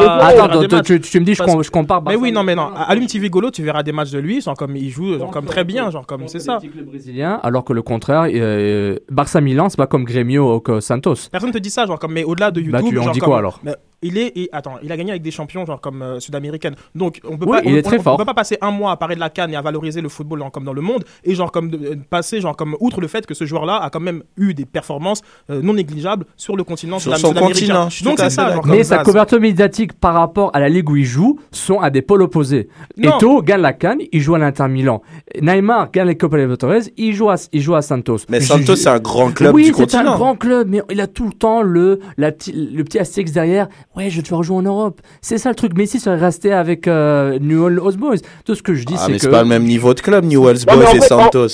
attends, 0.02 0.84
tu 0.84 1.20
me 1.20 1.26
dis, 1.26 1.36
je, 1.36 1.72
compare. 1.72 2.02
Mais 2.04 2.16
oui, 2.16 2.32
non, 2.32 2.44
mais 2.44 2.56
non. 2.56 2.74
Allume 2.76 3.08
TV 3.08 3.30
Golo, 3.30 3.52
tu 3.52 3.64
verras 3.64 3.84
des 3.84 3.92
matchs 3.92 4.12
de 4.12 4.20
lui, 4.20 4.42
genre 4.42 4.56
comme 4.56 4.76
il 4.76 4.90
joue, 4.90 5.18
genre 5.18 5.32
comme 5.32 5.46
très 5.46 5.64
bien, 5.64 5.90
genre 5.90 6.06
comme 6.06 6.28
c'est 6.28 6.40
ça. 6.40 6.60
brésilien, 6.88 7.40
alors 7.44 7.64
que 7.64 7.74
le 7.74 7.82
contraire, 7.82 8.28
euh, 8.34 8.98
Barça 9.10 9.42
Milan, 9.42 9.70
c'est 9.70 9.78
pas 9.78 9.88
comme 9.88 10.04
Grêmio 10.04 10.62
ou 10.68 10.82
Santos. 10.82 11.30
Personne 11.32 11.52
te 11.52 11.58
dit 11.58 11.70
ça, 11.70 11.86
genre 11.86 12.00
comme, 12.00 12.14
mais 12.14 12.24
au-delà 12.24 12.52
de 12.52 12.62
YouTube. 12.62 12.74
Bah, 12.74 12.90
tu 12.90 13.00
en 13.00 13.12
dis 13.12 13.20
quoi, 13.20 13.38
alors 13.40 13.62
Il 14.08 14.18
est, 14.18 14.32
et, 14.38 14.50
attends, 14.52 14.76
il 14.84 14.92
a 14.92 14.98
gagné 14.98 15.12
avec 15.12 15.24
des 15.24 15.32
champions 15.32 15.66
genre 15.66 15.82
comme 15.82 16.02
euh, 16.02 16.20
sud-américaines. 16.20 16.76
Donc 16.94 17.20
on 17.24 17.38
peut 17.38 17.46
Oui, 17.48 17.58
pas, 17.58 17.64
il 17.66 17.74
on, 17.74 17.78
est 17.78 17.82
très 17.82 17.98
on- 17.98 18.00
on 18.00 18.04
fort. 18.04 18.18
peut 18.18 18.26
pas 18.26 18.34
passer 18.36 18.58
un 18.62 18.72
mois 18.72 18.92
à 18.92 18.98
parler 18.98 19.16
de 19.16 19.20
la 19.20 19.30
canne 19.30 19.52
et 19.52 19.56
à 19.56 19.62
valoriser 19.62 20.02
le 20.02 20.10
football 20.10 20.40
genre, 20.40 20.52
comme 20.52 20.64
dans 20.64 20.74
le 20.74 20.82
monde 20.82 21.04
et 21.24 21.34
genre 21.34 21.52
comme 21.52 21.70
de- 21.72 21.78
euh, 21.88 21.96
passer 22.10 22.40
genre 22.42 22.56
comme 22.56 22.76
outre 22.80 23.02
le 23.02 23.08
fait 23.08 23.26
que 23.26 23.34
ce 23.34 23.46
joueur-là 23.46 23.78
a 23.78 23.90
quand 23.90 24.00
même 24.00 24.22
eu 24.38 24.54
des 24.54 24.66
performances 24.66 25.22
euh, 25.50 25.62
non 25.62 25.74
négligeables 25.74 26.26
sur 26.38 26.56
le 26.56 26.64
continent 26.64 27.00
Sur 27.00 27.18
son 27.18 27.34
continent, 27.34 27.90
Donc 28.04 28.20
c'est 28.20 28.30
ça. 28.30 28.54
genre, 28.54 28.68
Mais 28.68 28.84
sa 28.84 28.98
base. 28.98 29.06
couverture 29.06 29.40
médiatique 29.40 29.94
par 29.94 30.14
rapport 30.14 30.52
à 30.54 30.60
la 30.60 30.70
ligue 30.70 30.90
où 30.90 30.96
il 30.96 31.06
joue 31.06 31.40
sont 31.52 31.80
à 31.80 31.90
des 31.90 32.02
pôles 32.02 32.22
opposés. 32.22 32.70
Non. 32.98 33.18
Eto 33.18 33.42
gagne 33.42 33.62
la 33.62 33.74
Cannes, 33.74 34.02
il 34.12 34.22
joue 34.22 34.36
à 34.36 34.40
l'Inter 34.40 34.68
Milan. 34.68 35.02
Neymar 35.42 35.92
gagne 35.92 36.08
la 36.08 36.16
Copa 36.16 36.38
Libertadores, 36.38 36.84
il 36.98 37.14
joue 37.14 37.30
à, 37.30 37.36
il 37.52 37.62
joue 37.62 37.76
à 37.76 37.82
Santos. 37.82 38.20
Mais 38.30 38.40
Je- 38.42 38.46
Santos, 38.46 38.76
c'est 38.76 38.90
un 38.90 39.00
grand 39.00 39.32
club 39.32 39.54
oui, 39.56 39.64
du 39.64 39.68
c'est 39.70 39.74
continent. 39.74 40.14
un 40.14 40.16
grand 40.16 40.36
club, 40.36 40.68
mais 40.70 40.82
il 40.90 41.02
a 41.02 41.08
tout 41.08 41.26
le 41.26 41.34
temps 41.34 41.62
le, 41.62 42.00
la 42.18 42.32
petit, 42.32 42.52
le 42.52 42.84
petit 42.84 43.00
astérix 43.00 43.32
derrière. 43.32 43.68
Ouais, 43.96 44.10
je 44.10 44.18
vais 44.18 44.22
te 44.24 44.28
faire 44.28 44.44
jouer 44.44 44.58
en 44.58 44.62
Europe. 44.62 45.02
C'est 45.22 45.38
ça 45.38 45.50
le 45.50 45.56
truc. 45.56 45.74
Messi 45.78 46.00
serait 46.00 46.18
resté 46.18 46.52
avec 46.52 46.88
euh, 46.88 47.40
Newell's 47.40 47.80
Old 47.82 47.98
Boys. 47.98 48.18
Tout 48.46 48.56
ce 48.56 48.62
que 48.64 48.74
je 48.74 48.86
dis, 48.86 48.94
Ah, 48.98 49.04
c'est 49.06 49.12
mais 49.12 49.18
que. 49.18 49.24
c'est 49.24 49.30
pas 49.30 49.44
le 49.44 49.48
même 49.50 49.64
niveau 49.64 49.94
de 49.94 50.02
club, 50.02 50.26
Newell's 50.26 50.66
Boys 50.66 50.94
et 50.96 51.00
Santos. 51.02 51.48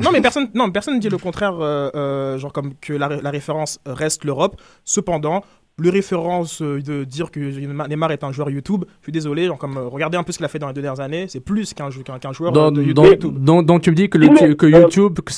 Non, 0.00 0.10
mais 0.12 0.20
personne, 0.20 0.48
non, 0.54 0.70
personne 0.72 0.94
ne 0.94 0.98
dit 1.00 1.08
le 1.08 1.18
contraire, 1.18 1.54
euh, 1.60 1.88
euh, 1.94 2.38
genre 2.38 2.52
comme 2.52 2.74
que 2.80 2.92
la, 2.92 3.08
la 3.08 3.30
référence 3.30 3.78
reste 3.86 4.24
l'Europe. 4.24 4.60
Cependant, 4.84 5.42
le 5.78 5.88
référence 5.90 6.60
euh, 6.60 6.80
de 6.82 7.04
dire 7.04 7.30
que 7.30 7.40
Neymar 7.40 8.12
est 8.12 8.24
un 8.24 8.30
joueur 8.32 8.50
YouTube, 8.50 8.84
je 9.00 9.04
suis 9.06 9.12
désolé, 9.12 9.46
genre 9.46 9.56
comme 9.58 9.76
euh, 9.78 9.88
regardez 9.88 10.18
un 10.18 10.22
peu 10.22 10.30
ce 10.32 10.36
qu'il 10.36 10.44
a 10.44 10.48
fait 10.48 10.58
dans 10.58 10.68
les 10.68 10.74
deux 10.74 10.82
dernières 10.82 11.00
années, 11.02 11.26
c'est 11.28 11.40
plus 11.40 11.72
qu'un 11.72 11.88
jou- 11.90 12.02
qu'un 12.02 12.18
qu'un 12.18 12.32
joueur 12.32 12.54
euh, 12.56 12.70
de 12.70 12.82
YouTube. 12.82 13.42
donc, 13.42 13.64
donc 13.66 13.82
tu 13.82 13.90
me 13.90 13.96
dis 13.96 14.08
que, 14.10 14.18
le, 14.18 14.26
YouTube, 14.68 15.20
que 15.20 15.32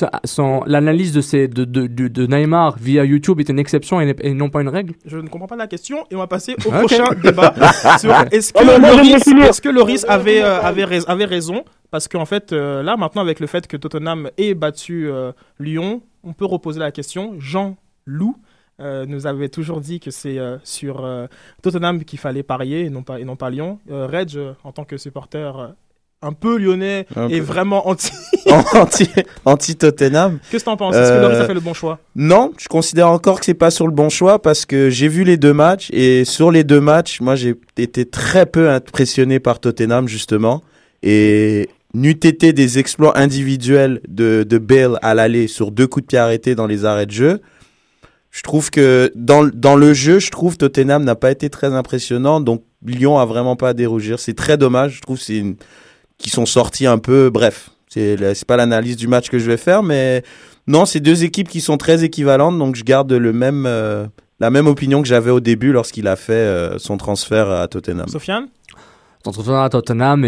l'analyse 0.66 1.12
de, 1.12 1.20
ces, 1.20 1.47
de, 1.48 1.65
de, 1.65 1.86
de, 1.86 2.09
de 2.09 2.27
Neymar 2.27 2.77
via 2.78 3.05
YouTube 3.05 3.39
est 3.40 3.48
une 3.48 3.59
exception 3.61 4.01
et, 4.01 4.35
non 4.35 4.51
pas 4.51 4.61
une 4.62 4.69
règle? 4.69 4.94
Je 5.06 5.19
ne 5.19 5.28
comprends 5.28 5.47
pas 5.47 5.56
la 5.56 5.69
question 5.69 6.05
et 6.11 6.16
on 6.16 6.19
va 6.19 6.27
passer 6.27 6.55
au 6.66 6.70
prochain 6.70 7.05
débat 7.23 7.55
sur 7.98 8.12
est-ce 8.32 8.52
que, 8.52 9.69
Loris, 9.69 10.05
que 10.05 10.11
avait, 10.11 10.43
euh, 10.43 10.61
avait, 10.61 10.85
rais- 10.85 11.09
avait 11.09 11.24
raison? 11.27 11.65
Parce 11.90 12.09
qu'en 12.09 12.24
fait, 12.24 12.52
euh, 12.52 12.82
là, 12.82 12.97
maintenant, 12.97 13.23
avec 13.23 13.39
le 13.39 13.47
fait 13.47 13.66
que 13.69 13.77
Tottenham 13.77 14.28
ait 14.36 14.55
battu 14.55 15.09
euh, 15.09 15.31
Lyon, 15.61 16.02
on 16.24 16.32
peut 16.32 16.44
reposer 16.44 16.81
la 16.81 16.90
question. 16.90 17.35
Jean 17.39 17.77
Loup 18.05 18.36
euh, 18.81 19.07
nous 19.07 19.27
avait 19.27 19.49
toujours 19.49 19.81
dit 19.81 20.01
que 20.01 20.11
c'est 20.11 20.39
euh, 20.39 20.57
sur 20.65 21.05
euh, 21.05 21.27
Tottenham 21.63 22.05
qu'il 22.05 22.19
fallait 22.19 22.43
parier 22.43 22.81
et 22.81 22.91
non 22.91 23.03
pas, 23.03 23.21
et 23.21 23.25
non 23.25 23.37
pas 23.37 23.51
Lyon. 23.51 23.79
Reg, 23.89 24.37
en 24.65 24.73
tant 24.73 24.85
que 24.85 24.97
supporter 24.97 25.53
un 26.23 26.33
peu 26.33 26.57
lyonnais 26.57 27.07
Un 27.17 27.29
et 27.29 27.39
peu. 27.39 27.45
vraiment 27.45 27.87
anti, 27.87 28.11
anti, 28.75 29.09
anti 29.45 29.77
Tottenham. 29.77 30.39
qu'est-ce 30.51 30.65
que 30.65 30.71
t'en 30.71 30.77
penses? 30.77 30.97
Est-ce 30.97 31.13
que 31.13 31.21
Loris 31.21 31.39
a 31.39 31.47
fait 31.47 31.55
le 31.55 31.61
bon 31.61 31.75
choix? 31.75 31.99
Non, 32.17 32.53
je 32.59 32.67
considère 32.67 33.09
encore 33.11 33.39
que 33.41 33.47
c'est 33.47 33.55
pas 33.55 33.71
sur 33.71 33.87
le 33.87 33.93
bon 33.93 34.09
choix 34.09 34.41
parce 34.41 34.65
que 34.65 34.91
j'ai 34.91 35.09
vu 35.09 35.23
les 35.23 35.37
deux 35.37 35.53
matchs 35.53 35.91
et 35.93 36.25
sur 36.25 36.51
les 36.51 36.65
deux 36.65 36.81
matchs, 36.81 37.21
moi 37.21 37.37
j'ai 37.37 37.55
été 37.77 38.07
très 38.07 38.47
peu 38.47 38.71
impressionné 38.71 39.39
par 39.39 39.61
Tottenham 39.61 40.09
justement 40.09 40.63
et 41.03 41.69
n'eût 41.93 42.11
été 42.11 42.53
des 42.53 42.79
exploits 42.79 43.17
individuels 43.19 44.01
de, 44.09 44.45
de 44.49 44.59
Bale 44.59 44.99
à 45.03 45.15
l'aller 45.15 45.47
sur 45.47 45.71
deux 45.71 45.87
coups 45.87 46.05
de 46.05 46.09
pied 46.09 46.19
arrêtés 46.19 46.55
dans 46.55 46.67
les 46.67 46.85
arrêts 46.85 47.07
de 47.07 47.13
jeu. 47.13 47.41
Je 48.35 48.43
trouve 48.43 48.70
que 48.70 49.12
dans, 49.15 49.44
dans 49.44 49.77
le 49.77 49.94
jeu, 49.94 50.19
je 50.19 50.28
trouve 50.32 50.56
Tottenham 50.56 51.05
n'a 51.05 51.15
pas 51.15 51.31
été 51.31 51.48
très 51.51 51.73
impressionnant, 51.73 52.40
donc 52.40 52.65
Lyon 52.85 53.16
a 53.20 53.24
vraiment 53.27 53.55
pas 53.55 53.69
à 53.69 53.74
dérougir. 53.74 54.19
C'est 54.19 54.35
très 54.35 54.56
dommage. 54.56 54.97
Je 54.97 55.02
trouve 55.02 55.20
c'est 55.20 55.39
une... 55.39 55.55
qu'ils 56.19 56.32
sont 56.32 56.44
sortis 56.44 56.86
un 56.86 56.98
peu. 56.98 57.31
Bref, 57.31 57.70
c'est 57.89 58.16
c'est 58.35 58.44
pas 58.44 58.56
l'analyse 58.56 58.97
du 58.97 59.06
match 59.06 59.31
que 59.31 59.39
je 59.39 59.47
vais 59.47 59.56
faire, 59.56 59.85
mais 59.85 60.24
non, 60.66 60.85
c'est 60.85 60.98
deux 60.98 61.23
équipes 61.23 61.48
qui 61.48 61.61
sont 61.61 61.77
très 61.77 62.02
équivalentes, 62.02 62.59
donc 62.59 62.74
je 62.74 62.82
garde 62.82 63.12
le 63.12 63.32
même, 63.32 63.66
euh, 63.66 64.05
la 64.40 64.51
même 64.51 64.66
opinion 64.66 65.01
que 65.01 65.06
j'avais 65.06 65.31
au 65.31 65.40
début 65.40 65.70
lorsqu'il 65.70 66.09
a 66.09 66.16
fait 66.16 66.32
euh, 66.32 66.77
son 66.78 66.97
transfert 66.97 67.48
à 67.48 67.69
Tottenham. 67.69 68.09
Sofiane? 68.09 68.48
Ton 69.23 69.31
transfert 69.31 69.61
à 69.61 69.70
Tottenham 69.70 70.24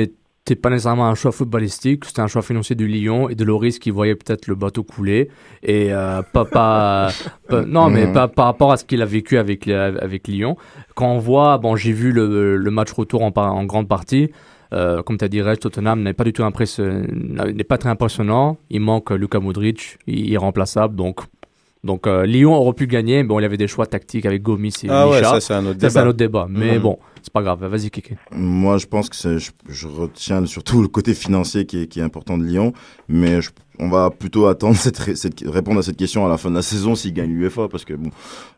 n'était 0.48 0.60
pas 0.60 0.70
nécessairement 0.70 1.06
un 1.08 1.14
choix 1.16 1.32
footballistique, 1.32 2.04
c'était 2.04 2.20
un 2.20 2.28
choix 2.28 2.42
financier 2.42 2.76
du 2.76 2.86
Lyon 2.86 3.28
et 3.28 3.34
de 3.34 3.42
Loris 3.44 3.78
qui 3.80 3.90
voyait 3.90 4.14
peut-être 4.14 4.46
le 4.46 4.54
bateau 4.54 4.84
couler 4.84 5.28
et 5.62 5.92
euh, 5.92 6.22
pas, 6.32 6.44
pas, 6.44 7.08
pas- 7.48 7.62
non 7.64 7.90
mais 7.90 8.06
Mhm. 8.06 8.12
pas 8.12 8.28
par 8.28 8.44
rapport 8.46 8.70
à 8.72 8.76
ce 8.76 8.84
qu'il 8.84 9.02
a 9.02 9.06
vécu 9.06 9.38
avec 9.38 9.66
euh, 9.66 9.96
avec 10.00 10.28
Lyon. 10.28 10.56
Quand 10.94 11.08
on 11.12 11.18
voit, 11.18 11.58
bon 11.58 11.74
j'ai 11.76 11.92
vu 11.92 12.12
le, 12.12 12.56
le 12.56 12.70
match 12.70 12.92
retour 12.92 13.22
en, 13.22 13.32
en 13.34 13.64
grande 13.64 13.88
partie. 13.88 14.30
Euh, 14.72 15.00
comme 15.02 15.16
tu 15.16 15.24
as 15.24 15.28
dit, 15.28 15.40
Reg, 15.42 15.58
Tottenham 15.60 16.02
n'est 16.02 16.12
pas 16.12 16.24
du 16.24 16.32
tout 16.32 16.42
impressionnant, 16.42 17.44
n'est 17.54 17.62
pas 17.64 17.78
très 17.78 17.88
impressionnant. 17.88 18.56
Il 18.68 18.80
manque 18.80 19.10
Luka 19.12 19.38
Modric, 19.38 19.96
il 20.08 20.18
est 20.18 20.32
irremplaçable. 20.32 20.96
Donc, 20.96 21.20
donc 21.86 22.06
euh, 22.06 22.26
Lyon 22.26 22.54
aurait 22.54 22.74
pu 22.74 22.86
gagner. 22.86 23.22
Bon, 23.22 23.38
il 23.38 23.42
y 23.42 23.46
avait 23.46 23.56
des 23.56 23.68
choix 23.68 23.86
tactiques 23.86 24.26
avec 24.26 24.42
Gomis 24.42 24.74
et 24.84 24.88
Ah 24.90 25.08
ouais, 25.08 25.18
Micha. 25.18 25.30
ça 25.30 25.40
c'est 25.40 25.54
un 25.54 25.64
autre 25.66 25.80
Ça, 25.80 25.88
c'est 25.88 25.94
débat. 25.94 26.02
un 26.04 26.08
autre 26.08 26.18
débat. 26.18 26.46
Mais 26.50 26.74
Mhm. 26.76 26.82
bon, 26.82 26.98
c'est 27.22 27.32
pas 27.32 27.42
grave. 27.42 27.64
Vas-y, 27.64 27.90
Kiki. 27.90 28.14
Moi, 28.32 28.76
je 28.78 28.86
pense 28.86 29.08
que 29.08 29.38
je, 29.38 29.50
je 29.68 29.86
retiens 29.88 30.44
surtout 30.46 30.82
le 30.82 30.88
côté 30.88 31.14
financier 31.14 31.64
qui 31.64 31.82
est, 31.82 31.86
qui 31.86 32.00
est 32.00 32.02
important 32.02 32.36
de 32.36 32.44
Lyon, 32.44 32.72
mais 33.08 33.40
je- 33.40 33.50
on 33.78 33.88
va 33.90 34.10
plutôt 34.10 34.46
attendre 34.46 34.74
cette, 34.76 34.98
ré- 34.98 35.16
cette- 35.16 35.44
répondre 35.46 35.78
à 35.80 35.82
cette 35.82 35.96
question 35.98 36.24
à 36.26 36.28
la 36.30 36.38
fin 36.38 36.50
de 36.50 36.54
la 36.56 36.62
saison 36.62 36.94
s'ils 36.94 37.12
gagnent 37.12 37.32
l'UEFA, 37.34 37.68
parce 37.68 37.84
que 37.84 37.94
bon, 37.94 38.10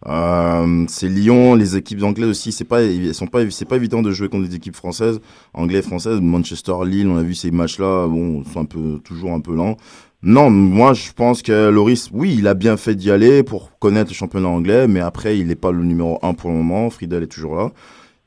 euh, 0.06 0.84
c'est 0.88 1.08
Lyon, 1.08 1.54
les 1.54 1.76
équipes 1.76 2.02
anglaises 2.04 2.28
aussi, 2.28 2.52
c'est 2.52 2.64
pas, 2.64 2.82
elles 2.82 3.14
sont 3.14 3.26
pas, 3.26 3.48
c'est 3.50 3.64
pas 3.64 3.76
évident 3.76 4.02
de 4.02 4.12
jouer 4.12 4.28
contre 4.28 4.48
des 4.48 4.54
équipes 4.54 4.76
françaises, 4.76 5.20
anglais, 5.54 5.82
françaises, 5.82 6.20
Manchester, 6.20 6.74
Lille, 6.84 7.08
on 7.08 7.16
a 7.16 7.22
vu 7.22 7.34
ces 7.34 7.50
matchs-là, 7.50 8.06
bon, 8.06 8.44
sont 8.44 8.60
un 8.60 8.64
peu, 8.64 9.00
toujours 9.04 9.32
un 9.32 9.40
peu 9.40 9.54
lents. 9.54 9.76
Non, 10.22 10.50
moi 10.50 10.94
je 10.94 11.12
pense 11.12 11.42
que 11.42 11.68
Loris, 11.70 12.10
oui, 12.12 12.34
il 12.36 12.48
a 12.48 12.54
bien 12.54 12.76
fait 12.76 12.96
d'y 12.96 13.10
aller 13.10 13.44
pour 13.44 13.78
connaître 13.78 14.10
le 14.10 14.14
championnat 14.14 14.48
anglais, 14.48 14.88
mais 14.88 15.00
après 15.00 15.38
il 15.38 15.46
n'est 15.46 15.54
pas 15.54 15.70
le 15.70 15.84
numéro 15.84 16.18
un 16.22 16.34
pour 16.34 16.50
le 16.50 16.56
moment. 16.56 16.90
Friedel 16.90 17.22
est 17.22 17.28
toujours 17.28 17.54
là. 17.54 17.70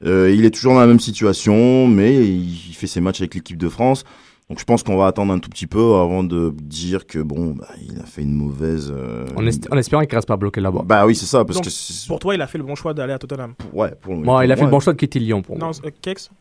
Euh, 0.05 0.33
il 0.33 0.45
est 0.45 0.51
toujours 0.51 0.73
dans 0.73 0.79
la 0.79 0.87
même 0.87 0.99
situation, 1.01 1.87
mais 1.87 2.15
il, 2.25 2.73
fait 2.73 2.87
ses 2.87 3.01
matchs 3.01 3.21
avec 3.21 3.35
l'équipe 3.35 3.57
de 3.57 3.69
France. 3.69 4.03
Donc 4.49 4.59
je 4.59 4.63
pense 4.65 4.83
qu'on 4.83 4.97
va 4.97 5.07
attendre 5.07 5.31
un 5.33 5.39
tout 5.39 5.49
petit 5.49 5.67
peu 5.67 5.95
avant 5.95 6.23
de 6.23 6.53
dire 6.61 7.05
que 7.05 7.19
bon, 7.19 7.51
bah, 7.51 7.67
il 7.81 7.99
a 7.99 8.05
fait 8.05 8.21
une 8.23 8.33
mauvaise. 8.33 8.91
euh, 8.95 9.27
En, 9.35 9.45
est- 9.45 9.71
en 9.71 9.77
espérant 9.77 10.03
qu'il 10.03 10.15
reste 10.15 10.27
pas 10.27 10.37
bloqué 10.37 10.59
là-bas. 10.61 10.81
Bah 10.85 11.05
oui, 11.05 11.15
c'est 11.15 11.25
ça, 11.25 11.45
parce 11.45 11.57
Donc, 11.57 11.65
que 11.65 12.07
Pour 12.07 12.19
toi, 12.19 12.35
il 12.35 12.41
a 12.41 12.47
fait 12.47 12.57
le 12.57 12.63
bon 12.63 12.75
choix 12.75 12.93
d'aller 12.93 13.13
à 13.13 13.19
Tottenham. 13.19 13.53
ouais, 13.73 13.93
pour 14.01 14.15
Moi, 14.15 14.43
il 14.45 14.51
a 14.51 14.55
fait 14.55 14.61
ouais. 14.61 14.65
le 14.67 14.71
bon 14.71 14.79
choix 14.79 14.93
de 14.93 14.97
quitter 14.97 15.19
Lyon 15.19 15.41
pour 15.41 15.57
moi. 15.57 15.67
Non, 15.67 15.73
euh, 15.85 15.89
Kex 16.01 16.31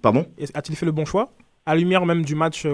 Pardon? 0.00 0.24
A-t-il 0.54 0.76
fait 0.76 0.86
le 0.86 0.92
bon 0.92 1.04
choix? 1.04 1.30
À 1.66 1.74
la 1.74 1.80
lumière 1.80 2.06
même 2.06 2.24
du 2.24 2.34
match. 2.36 2.66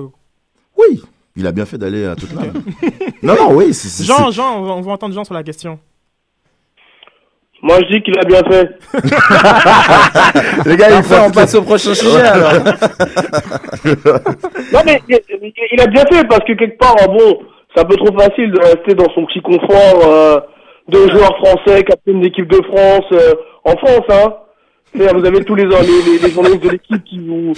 Il 1.37 1.47
a 1.47 1.53
bien 1.53 1.67
fait 1.67 1.79
d'aller 1.79 2.07
à 2.07 2.15
Tottenham. 2.15 2.53
non, 3.23 3.35
non, 3.35 3.53
oui, 3.55 3.75
c'est 3.75 3.89
c'est- 3.89 4.05
Jean, 4.05 4.31
Jean, 4.31 4.63
on 4.63 4.81
va, 4.81 4.93
entendre 4.93 5.15
Jean 5.15 5.25
sur 5.25 5.35
la 5.35 5.43
question. 5.43 5.79
Moi, 7.63 7.79
je 7.81 7.97
dis 7.97 8.03
qu'il 8.03 8.19
a 8.19 8.25
bien 8.25 8.43
fait. 8.43 8.69
les 10.69 10.77
gars, 10.77 10.97
il 10.99 11.03
faut 11.03 11.15
on 11.27 11.31
passe 11.31 11.55
au 11.55 11.63
prochain 11.63 11.95
sujet 11.95 12.21
alors. 12.21 12.53
Non, 14.73 14.81
mais 14.85 15.01
il, 15.09 15.81
a 15.81 15.87
bien 15.87 16.05
fait 16.11 16.27
parce 16.29 16.45
que 16.45 16.53
quelque 16.53 16.79
part, 16.79 16.95
bon, 17.09 17.39
c'est 17.75 17.81
un 17.81 17.85
peu 17.85 17.97
trop 17.97 18.19
facile 18.19 18.51
de 18.53 18.61
rester 18.61 18.95
dans 18.95 19.11
son 19.15 19.25
petit 19.27 19.41
confort 19.41 20.07
euh, 20.07 20.41
de 20.89 21.09
joueur 21.11 21.37
français, 21.39 21.83
capitaine 21.85 22.21
d'équipe 22.21 22.49
de 22.49 22.63
France 22.65 23.07
euh, 23.13 23.35
en 23.65 23.77
France, 23.77 24.07
hein. 24.11 24.35
Vous 24.95 25.27
avez 25.27 25.43
tous 25.45 25.55
les, 25.57 25.65
les 25.65 26.31
journalistes 26.31 26.63
de 26.63 26.71
l'équipe 26.71 27.03
qui 27.05 27.19
vous 27.19 27.53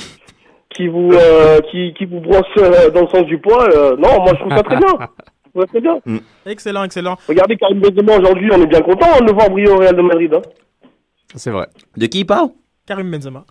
qui 0.76 0.88
vous 0.88 1.10
euh, 1.12 1.60
qui, 1.70 1.94
qui 1.96 2.04
vous 2.04 2.20
brossent 2.20 2.44
euh, 2.58 2.90
dans 2.90 3.02
le 3.02 3.08
sens 3.08 3.24
du 3.26 3.38
poil. 3.38 3.70
euh, 3.74 3.96
non, 3.96 4.22
moi 4.22 4.32
je 4.34 4.40
trouve 4.40 4.56
ça 4.56 4.62
très 4.62 4.76
bien. 4.76 4.88
Je 5.56 5.60
trouve 5.62 5.62
ça 5.62 5.66
très 5.68 5.80
bien. 5.80 6.20
Excellent, 6.44 6.84
excellent. 6.84 7.16
Regardez 7.28 7.56
Karim 7.56 7.80
Benzema 7.80 8.18
aujourd'hui, 8.18 8.50
on 8.52 8.60
est 8.62 8.66
bien 8.66 8.82
content 8.82 9.06
hein, 9.14 9.20
de 9.20 9.26
le 9.26 9.32
voir 9.32 9.48
briller 9.48 9.70
au 9.70 9.78
Real 9.78 9.96
de 9.96 10.02
Madrid. 10.02 10.34
Hein. 10.34 10.42
C'est 11.34 11.50
vrai. 11.50 11.66
De 11.96 12.04
qui 12.06 12.20
il 12.20 12.24
parle? 12.26 12.50
Karim 12.86 13.10
Benzema. 13.10 13.44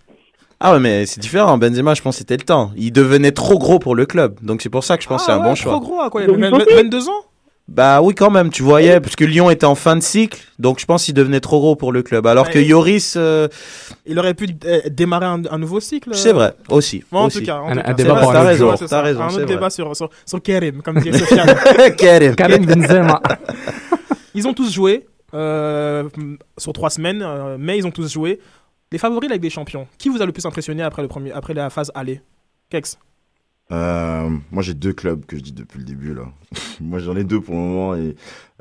Ah 0.60 0.72
ouais, 0.72 0.78
mais 0.78 1.04
c'est 1.06 1.20
différent. 1.20 1.58
Benzema, 1.58 1.94
je 1.94 2.02
pense 2.02 2.14
que 2.14 2.18
c'était 2.20 2.36
le 2.36 2.44
temps. 2.44 2.70
Il 2.76 2.92
devenait 2.92 3.32
trop 3.32 3.58
gros 3.58 3.78
pour 3.80 3.96
le 3.96 4.06
club. 4.06 4.38
Donc 4.40 4.62
c'est 4.62 4.70
pour 4.70 4.84
ça 4.84 4.96
que 4.96 5.02
je 5.02 5.08
pense 5.08 5.22
que 5.22 5.26
c'est 5.26 5.32
Ah 5.32 5.36
un 5.36 5.38
ouais, 5.42 5.48
bon 5.48 5.54
Trop 5.54 5.62
choix. 5.70 5.80
gros, 5.80 6.00
à 6.00 6.08
quoi 6.10 6.22
Il 6.22 6.30
avait 6.30 6.36
vu 6.36 6.42
20 6.42 6.50
sauter. 6.60 6.74
22 6.76 7.08
ans? 7.08 7.12
Bah 7.68 8.00
oui, 8.00 8.14
quand 8.14 8.30
même, 8.30 8.50
tu 8.50 8.62
voyais, 8.62 9.00
parce 9.00 9.16
que 9.16 9.24
Lyon 9.24 9.50
était 9.50 9.66
en 9.66 9.74
fin 9.74 9.96
de 9.96 10.00
cycle. 10.00 10.40
Donc 10.60 10.78
je 10.78 10.86
pense 10.86 11.04
qu'il 11.04 11.14
devenait 11.14 11.40
trop 11.40 11.58
gros 11.58 11.74
pour 11.74 11.90
le 11.92 12.02
club. 12.04 12.26
Alors 12.26 12.48
que. 12.48 12.58
Yoris, 12.60 13.14
euh, 13.16 13.48
Il 14.06 14.18
aurait 14.20 14.34
pu 14.34 14.46
euh, 14.64 14.80
démarrer 14.88 15.26
un, 15.26 15.42
un 15.50 15.58
nouveau 15.58 15.80
cycle. 15.80 16.10
c'est 16.14 16.32
vrai, 16.32 16.54
aussi. 16.68 17.02
Bon, 17.10 17.18
en 17.20 17.26
aussi. 17.26 17.40
tout 17.40 17.46
cas, 17.46 17.58
en 17.58 17.70
Un- 17.70 17.72
tout 17.74 17.78
un 17.80 17.82
cas. 17.82 17.92
débat 17.94 18.14
pour 18.20 18.30
un 18.30 18.34
autre 18.36 18.46
raison, 18.46 18.76
jour. 18.76 18.88
ça. 18.88 19.02
raison, 19.02 19.20
Un 19.22 19.26
autre 19.26 19.34
vrai. 19.38 19.46
débat 19.46 19.70
sur, 19.70 19.96
sur, 19.96 20.08
sur 20.24 20.40
Karim, 20.42 20.80
comme 20.80 21.00
disait 21.00 21.18
Sofiane. 21.18 21.56
Karim. 21.96 22.36
Karim 22.36 22.64
Benzema. 22.66 23.20
Ils 24.34 24.46
ont 24.46 24.52
tous 24.54 24.72
joué 24.72 25.06
euh, 25.34 26.04
sur 26.58 26.72
trois 26.72 26.90
semaines, 26.90 27.22
euh, 27.22 27.56
mais 27.58 27.78
ils 27.78 27.86
ont 27.86 27.90
tous 27.90 28.12
joué. 28.12 28.38
Les 28.92 28.98
favoris 28.98 29.28
de 29.28 29.30
la 29.30 29.34
Ligue 29.36 29.42
des 29.42 29.50
Champions. 29.50 29.88
Qui 29.98 30.08
vous 30.08 30.22
a 30.22 30.26
le 30.26 30.30
plus 30.32 30.44
impressionné 30.46 30.82
après, 30.82 31.02
le 31.02 31.08
premier, 31.08 31.32
après 31.32 31.52
la 31.54 31.68
phase 31.70 31.90
aller? 31.94 32.20
Kex 32.70 32.98
Euh, 33.72 34.28
moi, 34.52 34.62
j'ai 34.62 34.74
deux 34.74 34.92
clubs 34.92 35.24
que 35.26 35.36
je 35.36 35.42
dis 35.42 35.52
depuis 35.52 35.78
le 35.78 35.84
début, 35.84 36.14
là. 36.14 36.22
moi, 36.80 36.98
j'en 37.00 37.16
ai 37.16 37.24
deux 37.24 37.40
pour 37.40 37.54
le 37.54 37.60
moment, 37.60 37.94
et 37.96 38.14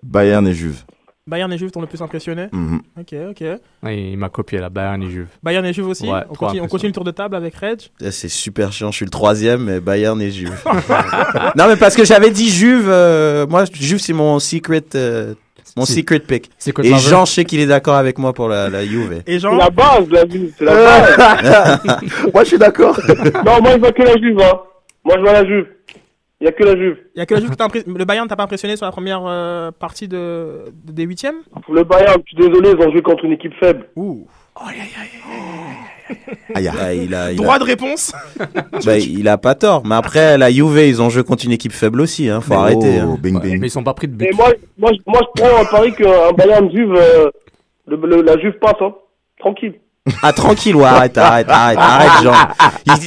Bayern 0.03 0.47
et 0.47 0.53
Juve. 0.53 0.83
Bayern 1.27 1.51
et 1.51 1.57
Juve 1.57 1.71
t'ont 1.71 1.81
le 1.81 1.87
plus 1.87 2.01
impressionné 2.03 2.49
Mhm. 2.51 2.81
Ok, 2.99 3.15
ok. 3.31 3.43
Ouais, 3.81 3.99
il 4.11 4.17
m'a 4.17 4.29
copié 4.29 4.59
la 4.59 4.69
Bayern 4.69 5.01
et 5.01 5.09
Juve. 5.09 5.27
Bayern 5.41 5.65
et 5.65 5.73
Juve 5.73 5.87
aussi 5.87 6.03
Ouais, 6.03 6.09
on, 6.29 6.35
continue, 6.35 6.61
on 6.61 6.65
impressionnant. 6.65 6.67
continue 6.67 6.89
le 6.89 6.93
tour 6.93 7.03
de 7.03 7.09
table 7.11 7.35
avec 7.35 7.55
Reg 7.55 7.79
Eh, 7.99 8.11
C'est 8.11 8.29
super 8.29 8.71
chiant, 8.71 8.91
je 8.91 8.97
suis 8.97 9.05
le 9.05 9.11
troisième, 9.11 9.63
mais 9.63 9.79
Bayern 9.79 10.21
et 10.21 10.29
Juve. 10.31 10.53
non, 11.55 11.67
mais 11.67 11.77
parce 11.77 11.95
que 11.95 12.05
j'avais 12.05 12.29
dit 12.29 12.49
Juve, 12.49 12.87
euh, 12.89 13.47
moi, 13.47 13.65
Juve, 13.73 13.99
c'est 13.99 14.13
mon 14.13 14.37
secret, 14.39 14.83
euh, 14.93 15.33
mon 15.75 15.85
C'est- 15.85 15.93
secret 15.95 16.19
pick. 16.19 16.51
Secret 16.59 16.87
Et. 16.87 16.95
Jean, 16.97 17.25
je 17.25 17.31
sais 17.31 17.43
qu'il 17.45 17.59
est 17.59 17.65
d'accord 17.65 17.95
avec 17.95 18.19
moi 18.19 18.31
pour 18.31 18.47
la, 18.47 18.69
la 18.69 18.85
Juve. 18.85 19.13
Et 19.25 19.33
C'est 19.33 19.39
Jean 19.39 19.55
la 19.55 19.71
base 19.71 20.07
de 20.07 20.13
la 20.13 20.27
Juve, 20.29 20.53
c'est 20.59 20.65
la 20.65 20.73
base. 20.75 21.97
moi, 22.33 22.43
je 22.43 22.47
suis 22.49 22.57
d'accord. 22.59 22.99
non, 23.43 23.61
moi, 23.63 23.71
je 23.73 23.79
vois 23.79 23.91
que 23.91 24.03
la 24.03 24.15
Juve, 24.17 24.39
hein. 24.41 24.59
Moi, 25.05 25.15
je 25.17 25.21
vois 25.21 25.33
la 25.33 25.45
Juve. 25.45 25.67
Il 26.41 26.45
y 26.45 26.47
a 26.47 26.51
que 26.51 26.63
la 26.63 26.75
Juve. 26.75 26.97
Il 27.15 27.19
y 27.19 27.21
a 27.21 27.25
que 27.25 27.33
la 27.33 27.39
Juve 27.39 27.51
Le 27.87 28.03
Bayern 28.05 28.27
t'a 28.27 28.35
pas 28.35 28.43
impressionné 28.43 28.75
sur 28.75 28.85
la 28.85 28.91
première 28.91 29.23
euh, 29.25 29.71
partie 29.71 30.07
de... 30.07 30.65
de- 30.83 30.91
des 30.91 31.03
huitièmes? 31.03 31.35
Le 31.69 31.83
Bayern, 31.83 32.21
je 32.25 32.35
suis 32.35 32.47
désolé, 32.49 32.71
ils 32.77 32.85
ont 32.85 32.91
joué 32.91 33.01
contre 33.01 33.23
une 33.25 33.31
équipe 33.31 33.53
faible. 33.59 33.87
Ouh. 33.95 34.27
Aïe, 34.55 34.75
Ah, 36.53 36.59
il 36.61 36.67
a, 36.67 36.93
il 36.93 37.15
a- 37.15 37.33
Droit 37.33 37.57
de 37.59 37.63
réponse 37.63 38.13
bah, 38.85 38.97
il 38.97 39.27
a 39.27 39.37
pas 39.37 39.55
tort. 39.55 39.83
Mais 39.85 39.95
après, 39.95 40.37
la 40.37 40.51
Juve, 40.51 40.77
ils 40.85 41.01
ont 41.01 41.09
joué 41.09 41.23
contre 41.23 41.45
une 41.45 41.51
équipe 41.51 41.71
faible 41.71 42.01
aussi, 42.01 42.29
hein. 42.29 42.41
Faut 42.41 42.53
Mais 42.53 42.59
arrêter. 42.59 42.99
oh, 43.03 43.11
hein. 43.13 43.17
bing, 43.19 43.39
bing. 43.41 43.59
mais 43.59 43.67
ils 43.67 43.71
sont 43.71 43.83
pas 43.83 43.93
pris 43.93 44.07
de 44.07 44.13
but. 44.13 44.25
Et 44.25 44.35
moi, 44.35 44.49
moi, 44.77 44.91
je- 44.93 44.99
moi, 45.07 45.21
je 45.21 45.41
prends 45.41 45.61
un 45.61 45.65
pari 45.65 45.93
qu'un 45.93 46.31
Bayern 46.33 46.69
Juve, 46.71 46.93
euh, 46.95 47.29
le, 47.87 47.95
le- 47.97 48.21
la 48.21 48.37
Juve 48.39 48.53
passe, 48.59 48.75
hein. 48.81 48.93
Tranquille. 49.39 49.75
Ah, 50.21 50.33
tranquille, 50.33 50.75
ouais, 50.75 50.83
arrête, 50.85 51.17
arrête, 51.17 51.47
arrête, 51.49 51.77
arrête, 51.79 52.23
Jean. 52.23 52.33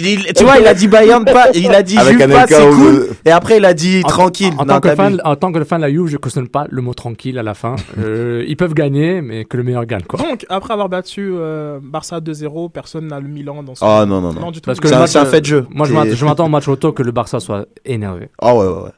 Il- 0.00 0.06
il- 0.26 0.32
tu 0.32 0.42
vois, 0.42 0.58
il 0.58 0.66
a 0.66 0.74
dit 0.74 0.88
Bayern 0.88 1.24
pas, 1.24 1.46
il 1.54 1.72
a 1.72 1.82
dit 1.82 1.96
Avec 1.96 2.18
Juve 2.18 2.28
pas, 2.32 2.46
c'est 2.48 2.68
cool. 2.70 3.08
Et 3.24 3.30
après, 3.30 3.58
il 3.58 3.64
a 3.64 3.72
dit 3.72 4.02
En- 4.04 4.08
tranquille. 4.08 4.52
En, 4.58 4.64
Non, 4.64 4.74
tant 4.74 4.80
que 4.80 4.94
fan, 4.96 5.20
en 5.24 5.36
tant 5.36 5.52
que 5.52 5.62
fan 5.62 5.80
de 5.80 5.86
la 5.86 5.92
Juve, 5.92 6.08
je 6.08 6.16
cautionne 6.16 6.48
pas 6.48 6.66
le 6.68 6.82
mot 6.82 6.94
tranquille 6.94 7.38
à 7.38 7.44
la 7.44 7.54
fin. 7.54 7.76
Euh, 8.00 8.44
ils 8.48 8.56
peuvent 8.56 8.74
gagner, 8.74 9.22
mais 9.22 9.44
que 9.44 9.56
le 9.56 9.62
meilleur 9.62 9.86
gagne, 9.86 10.02
quoi. 10.02 10.18
Donc, 10.18 10.44
après 10.48 10.72
avoir 10.72 10.88
battu 10.88 11.30
euh, 11.34 11.78
Barça 11.80 12.18
2-0, 12.20 12.68
personne 12.68 13.06
n'a 13.06 13.20
le 13.20 13.28
Milan 13.28 13.62
dans 13.62 13.76
son. 13.76 13.86
Oh, 13.86 14.04
non, 14.04 14.20
non, 14.20 14.32
non. 14.32 14.50
du 14.50 14.60
tout. 14.60 14.66
Parce 14.66 14.80
que 14.80 14.88
C'est 14.88 14.94
un- 14.94 15.22
euh, 15.22 15.24
fait 15.26 15.40
de 15.40 15.46
jeu. 15.46 15.66
Moi, 15.70 15.86
je 15.86 16.24
m'attends- 16.24 16.46
au 16.46 16.48
match 16.48 16.66
auto 16.66 16.92
que 16.92 17.02
le 17.04 17.12
Barça 17.12 17.38
soit 17.38 17.66
énervé. 17.84 18.28
Ah 18.40 18.54
ouais, 18.56 18.66
ouais, 18.66 18.72
ouais. 18.72 18.82
Ouais. 18.82 18.90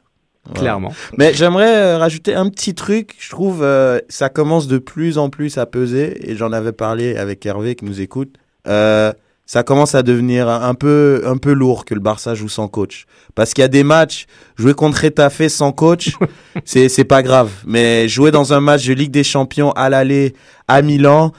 Clairement. 0.54 0.92
Mais 1.16 1.34
j'aimerais 1.34 1.76
euh, 1.76 1.98
rajouter 1.98 2.34
un 2.34 2.48
petit 2.48 2.74
truc. 2.74 3.14
Je 3.18 3.30
trouve 3.30 3.62
euh, 3.62 4.00
ça 4.08 4.28
commence 4.28 4.66
de 4.66 4.78
plus 4.78 5.18
en 5.18 5.30
plus 5.30 5.58
à 5.58 5.66
peser 5.66 6.30
et 6.30 6.36
j'en 6.36 6.52
avais 6.52 6.72
parlé 6.72 7.16
avec 7.16 7.44
Hervé 7.44 7.74
qui 7.74 7.84
nous 7.84 8.00
écoute. 8.00 8.34
Euh, 8.66 9.12
ça 9.46 9.62
commence 9.62 9.94
à 9.94 10.02
devenir 10.02 10.48
un 10.48 10.74
peu 10.74 11.22
un 11.26 11.36
peu 11.36 11.52
lourd 11.52 11.84
que 11.84 11.94
le 11.94 12.00
Barça 12.00 12.34
joue 12.34 12.48
sans 12.48 12.68
coach. 12.68 13.06
Parce 13.34 13.52
qu'il 13.52 13.62
y 13.62 13.64
a 13.64 13.68
des 13.68 13.84
matchs 13.84 14.26
jouer 14.56 14.74
contre 14.74 15.04
Retafe 15.04 15.48
sans 15.48 15.72
coach, 15.72 16.16
c'est 16.64 16.88
c'est 16.88 17.04
pas 17.04 17.22
grave. 17.22 17.50
Mais 17.66 18.08
jouer 18.08 18.30
dans 18.30 18.52
un 18.52 18.60
match 18.60 18.86
de 18.86 18.94
Ligue 18.94 19.10
des 19.10 19.24
Champions 19.24 19.72
à 19.72 19.88
l'aller 19.88 20.34
à 20.68 20.82
Milan, 20.82 21.32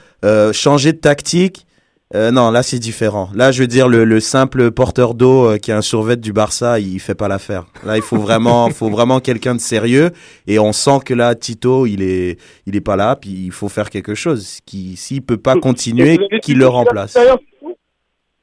changer 0.52 0.92
de 0.92 0.98
tactique. 0.98 1.66
Euh, 2.14 2.30
non, 2.30 2.50
là 2.50 2.62
c'est 2.62 2.78
différent. 2.78 3.30
Là, 3.34 3.52
je 3.52 3.62
veux 3.62 3.66
dire 3.66 3.88
le, 3.88 4.04
le 4.04 4.20
simple 4.20 4.70
porteur 4.70 5.14
d'eau 5.14 5.46
euh, 5.46 5.56
qui 5.56 5.72
a 5.72 5.76
un 5.78 5.82
survêt 5.82 6.16
du 6.16 6.32
Barça, 6.32 6.78
il 6.78 7.00
fait 7.00 7.14
pas 7.14 7.28
l'affaire. 7.28 7.64
Là, 7.86 7.96
il 7.96 8.02
faut 8.02 8.18
vraiment, 8.18 8.68
faut 8.74 8.90
vraiment 8.90 9.20
quelqu'un 9.20 9.54
de 9.54 9.60
sérieux. 9.60 10.10
Et 10.46 10.58
on 10.58 10.72
sent 10.72 10.98
que 11.06 11.14
là, 11.14 11.34
Tito, 11.34 11.86
il 11.86 12.02
est, 12.02 12.38
il 12.66 12.76
est 12.76 12.82
pas 12.82 12.96
là. 12.96 13.16
Puis 13.16 13.30
il 13.30 13.52
faut 13.52 13.68
faire 13.68 13.88
quelque 13.88 14.14
chose. 14.14 14.60
Qui, 14.66 14.96
s'il 14.96 15.22
peut 15.22 15.38
pas 15.38 15.56
continuer, 15.56 16.18
qu'il 16.42 16.58
le 16.58 16.68
remplace. 16.68 17.16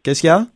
Qu'est-ce 0.04 0.22
qu'il 0.22 0.30
y 0.30 0.32
a? 0.32 0.48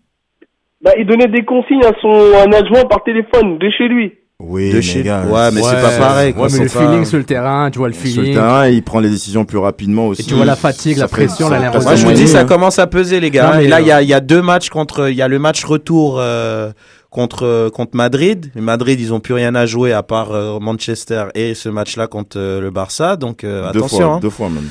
Bah, 0.81 0.91
il 0.97 1.05
donnait 1.05 1.27
des 1.27 1.45
consignes 1.45 1.83
à 1.85 1.93
son 2.01 2.09
un 2.09 2.51
adjoint 2.51 2.85
par 2.85 3.03
téléphone, 3.03 3.57
de 3.57 3.69
chez 3.69 3.87
lui. 3.87 4.13
Oui, 4.45 4.69
De 4.71 4.75
mais 4.75 4.81
chez- 4.81 5.03
gars, 5.03 5.23
Ouais, 5.25 5.51
mais 5.51 5.61
c'est 5.61 5.81
pas 5.81 5.97
pareil. 5.97 6.33
quoi, 6.33 6.43
Ouais, 6.43 6.49
mais 6.51 6.57
c'est 6.57 6.63
le 6.65 6.69
pas- 6.69 6.79
feeling 6.91 7.05
sur 7.05 7.17
le 7.17 7.23
terrain, 7.23 7.71
tu 7.71 7.77
vois 7.79 7.87
le 7.87 7.93
Sur 7.93 8.03
le 8.03 8.09
feeling. 8.11 8.33
terrain, 8.33 8.67
il 8.67 8.83
prend 8.83 8.99
les 8.99 9.09
décisions 9.09 9.45
plus 9.45 9.57
rapidement 9.57 10.07
aussi. 10.07 10.21
Et 10.21 10.25
tu 10.25 10.33
vois 10.33 10.43
la 10.45 10.55
fatigue, 10.57 10.97
la 10.97 11.03
Ça 11.03 11.07
pression, 11.07 11.49
la 11.49 11.59
nervosité. 11.59 11.85
Moi, 11.85 11.95
je 11.95 12.05
vous 12.05 12.11
dis, 12.13 12.27
ça 12.27 12.43
commence 12.43 12.77
à 12.77 12.87
peser, 12.87 13.19
les 13.21 13.31
gars. 13.31 13.51
Non, 13.51 13.57
mais 13.57 13.65
et 13.65 13.67
là, 13.69 13.79
il 13.79 13.87
y 13.87 13.91
euh, 13.91 13.95
a, 13.95 14.01
il 14.01 14.09
y 14.09 14.13
a 14.13 14.19
deux 14.19 14.41
matchs 14.41 14.69
contre, 14.69 15.09
il 15.09 15.15
y 15.15 15.21
a 15.21 15.27
le 15.29 15.39
match 15.39 15.63
retour 15.63 16.17
euh, 16.19 16.71
contre 17.09 17.43
euh, 17.45 17.69
contre 17.69 17.95
Madrid. 17.95 18.51
Madrid, 18.55 18.99
ils 18.99 19.13
ont 19.13 19.19
plus 19.21 19.33
rien 19.33 19.55
à 19.55 19.65
jouer 19.65 19.93
à 19.93 20.03
part 20.03 20.31
euh, 20.33 20.59
Manchester 20.59 21.25
et 21.35 21.53
ce 21.55 21.69
match-là 21.69 22.07
contre 22.07 22.37
euh, 22.37 22.59
le 22.59 22.69
Barça. 22.69 23.15
Donc 23.15 23.43
euh, 23.43 23.71
Deux 23.71 23.79
attention. 23.79 23.97
fois, 23.97 24.15
hein. 24.15 24.19
deux 24.21 24.29
fois 24.29 24.49
même. 24.49 24.69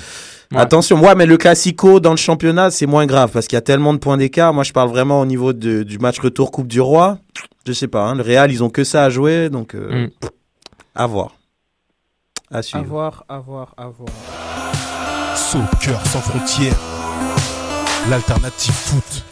Ouais. 0.52 0.60
Attention, 0.60 1.00
ouais, 1.00 1.14
mais 1.14 1.24
le 1.26 1.36
classico 1.38 1.98
dans 2.00 2.10
le 2.10 2.16
championnat, 2.18 2.70
c'est 2.70 2.86
moins 2.86 3.06
grave 3.06 3.30
parce 3.32 3.46
qu'il 3.46 3.56
y 3.56 3.58
a 3.58 3.62
tellement 3.62 3.92
de 3.94 3.98
points 3.98 4.16
d'écart. 4.18 4.52
Moi, 4.52 4.64
je 4.64 4.72
parle 4.72 4.90
vraiment 4.90 5.20
au 5.20 5.26
niveau 5.26 5.52
de- 5.52 5.82
du 5.82 5.98
match 5.98 6.20
retour 6.20 6.50
Coupe 6.52 6.66
du 6.68 6.80
Roi. 6.80 7.18
Je 7.66 7.72
sais 7.72 7.88
pas, 7.88 8.02
hein, 8.04 8.14
le 8.16 8.22
Real, 8.22 8.50
ils 8.52 8.62
ont 8.62 8.68
que 8.70 8.84
ça 8.84 9.04
à 9.04 9.10
jouer, 9.10 9.48
donc 9.48 9.74
euh, 9.74 10.06
Mm. 10.06 10.10
à 10.94 11.06
voir. 11.06 11.30
À 12.50 12.58
À 12.58 12.62
suivre. 12.62 12.84
voir, 12.84 13.24
à 13.28 13.38
voir, 13.38 13.74
à 13.78 13.86
voir. 13.88 14.10
Soccer 15.36 16.04
sans 16.06 16.20
frontières, 16.20 16.76
l'alternative 18.10 18.74
foot. 18.74 19.24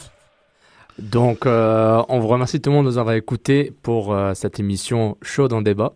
Donc, 0.99 1.47
euh, 1.47 2.03
on 2.09 2.19
vous 2.21 2.29
remercie 2.29 2.61
tout 2.61 2.71
le 2.71 2.77
monde 2.77 2.87
de 2.87 2.91
nous 2.93 2.99
avoir 2.99 3.15
écoutés 3.15 3.73
pour 3.83 4.13
euh, 4.15 4.35
cette 4.35 4.59
émission 4.61 5.17
chaude 5.23 5.53
en 5.53 5.63
débat 5.63 5.93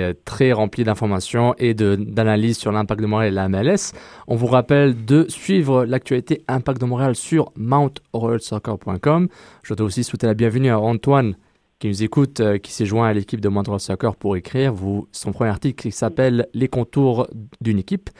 euh, 0.00 0.12
très 0.24 0.52
remplie 0.52 0.84
d'informations 0.84 1.54
et 1.58 1.74
d'analyses 1.74 2.58
sur 2.58 2.72
l'impact 2.72 3.00
de 3.00 3.06
Montréal 3.06 3.32
et 3.32 3.34
la 3.34 3.48
MLS. 3.48 3.92
On 4.26 4.36
vous 4.36 4.46
rappelle 4.46 5.04
de 5.04 5.26
suivre 5.28 5.84
l'actualité 5.84 6.42
Impact 6.48 6.80
de 6.80 6.86
Montréal 6.86 7.14
sur 7.14 7.52
mountroyalsoccer.com. 7.56 9.28
Je 9.62 9.74
dois 9.74 9.86
aussi 9.86 10.04
souhaiter 10.04 10.26
la 10.26 10.34
bienvenue 10.34 10.70
à 10.70 10.78
Antoine 10.78 11.36
qui 11.78 11.88
nous 11.88 12.02
écoute, 12.02 12.40
euh, 12.40 12.58
qui 12.58 12.72
s'est 12.72 12.86
joint 12.86 13.08
à 13.08 13.12
l'équipe 13.12 13.40
de 13.40 13.48
Montreal 13.48 13.80
Soccer 13.80 14.16
pour 14.16 14.36
écrire 14.36 14.74
son 15.12 15.32
premier 15.32 15.50
article 15.50 15.82
qui 15.82 15.92
s'appelle 15.92 16.46
Les 16.54 16.68
contours 16.68 17.26
d'une 17.60 17.78
équipe. 17.78 18.10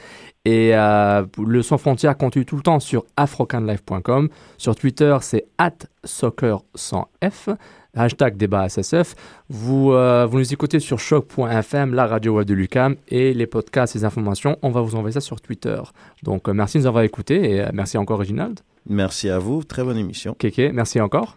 Et 0.45 0.75
euh, 0.75 1.25
le 1.43 1.63
Sans 1.63 1.79
Frontières 1.79 2.17
continue 2.19 2.45
tout 2.45 2.57
le 2.57 2.63
temps 2.63 2.81
sur 2.81 3.05
afrocanlife.com. 3.17 4.29
Sur 4.59 4.77
Twitter, 4.77 5.17
c'est 5.23 5.47
at 5.59 5.73
soccer 6.05 6.63
sans 6.75 7.09
F, 7.27 7.49
hashtag 7.97 8.37
débat 8.37 8.69
SSF. 8.69 9.15
Vous, 9.49 9.93
euh, 9.93 10.27
vous 10.27 10.39
nous 10.39 10.53
écoutez 10.53 10.81
sur 10.81 10.99
choc.fm, 10.99 11.95
la 11.95 12.07
radio 12.07 12.37
web 12.37 12.47
de 12.47 12.55
Lucam, 12.55 12.97
et 13.09 13.35
les 13.35 13.47
podcasts, 13.47 13.95
les 13.95 14.05
informations, 14.05 14.59
on 14.63 14.71
va 14.71 14.81
vous 14.81 14.95
envoyer 14.95 15.13
ça 15.13 15.21
sur 15.21 15.41
Twitter. 15.41 15.81
Donc 16.23 16.49
euh, 16.49 16.53
merci 16.53 16.79
de 16.79 16.83
nous 16.83 16.87
avoir 16.87 17.05
écoutés, 17.05 17.51
et 17.51 17.61
euh, 17.63 17.71
merci 17.73 17.99
encore 17.99 18.19
Reginald. 18.19 18.61
Merci 18.89 19.31
à 19.31 19.39
vous, 19.39 19.65
très 19.65 19.83
bonne 19.83 19.97
émission. 19.97 20.35
Kéké, 20.35 20.73
merci 20.73 21.01
encore. 21.01 21.37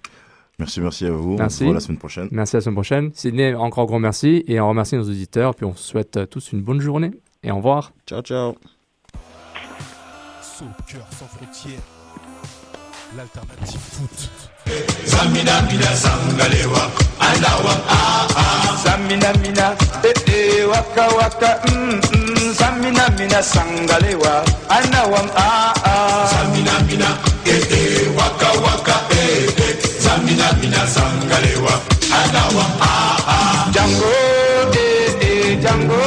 Merci, 0.60 0.82
merci 0.82 1.06
à 1.06 1.12
vous. 1.12 1.38
Merci. 1.38 1.56
On 1.56 1.60
se 1.60 1.64
voit 1.66 1.74
la 1.76 1.80
semaine 1.80 2.00
prochaine. 2.00 2.28
Merci 2.32 2.56
à 2.56 2.58
la 2.58 2.62
semaine 2.62 2.76
prochaine. 2.76 3.12
Sydney, 3.14 3.54
encore 3.54 3.84
un 3.84 3.88
grand 3.88 4.00
merci, 4.00 4.44
et 4.48 4.60
on 4.60 4.70
remercie 4.70 4.96
nos 4.96 5.04
auditeurs, 5.04 5.56
puis 5.56 5.66
on 5.66 5.72
vous 5.72 5.78
souhaite 5.78 6.28
tous 6.30 6.52
une 6.52 6.62
bonne 6.62 6.80
journée, 6.82 7.12
et 7.44 7.52
au 7.52 7.58
revoir. 7.58 7.94
Ciao, 8.08 8.22
ciao. 8.22 8.56
Soccer 10.42 11.06
sans 11.12 11.28
frontières, 11.28 11.82
l'alternative 13.16 13.80
foot. 13.80 14.47
Zamina 15.06 15.62
mina, 15.62 15.96
sangalewa 15.96 16.84
anawa 17.20 17.74
ah 17.90 18.28
ah. 18.36 18.78
Zamina 18.84 19.34
mina 19.42 19.76
eh 20.04 20.14
eh, 20.28 20.70
waka 20.70 21.08
waka, 21.16 21.60
mm 21.72 22.02
mm. 22.14 22.54
Zamina 22.54 23.10
mina 23.18 23.44
sangalewa, 23.44 24.44
anawam 24.70 25.30
ah 25.36 25.74
ah. 25.84 26.28
Zamina 26.32 26.74
mina, 26.88 27.10
eh 27.46 27.62
eh, 27.72 28.08
waka 28.18 28.50
waka, 28.62 28.96
eh 29.12 29.48
eh. 29.58 29.76
Zamina 30.04 30.48
mina 30.62 30.82
sangalewa, 30.88 31.74
anawam 32.12 32.72
ah 32.82 33.18
ah. 33.28 33.72
Django, 33.72 34.12
eh 34.74 35.28
eh, 35.28 35.58
Django, 35.62 36.02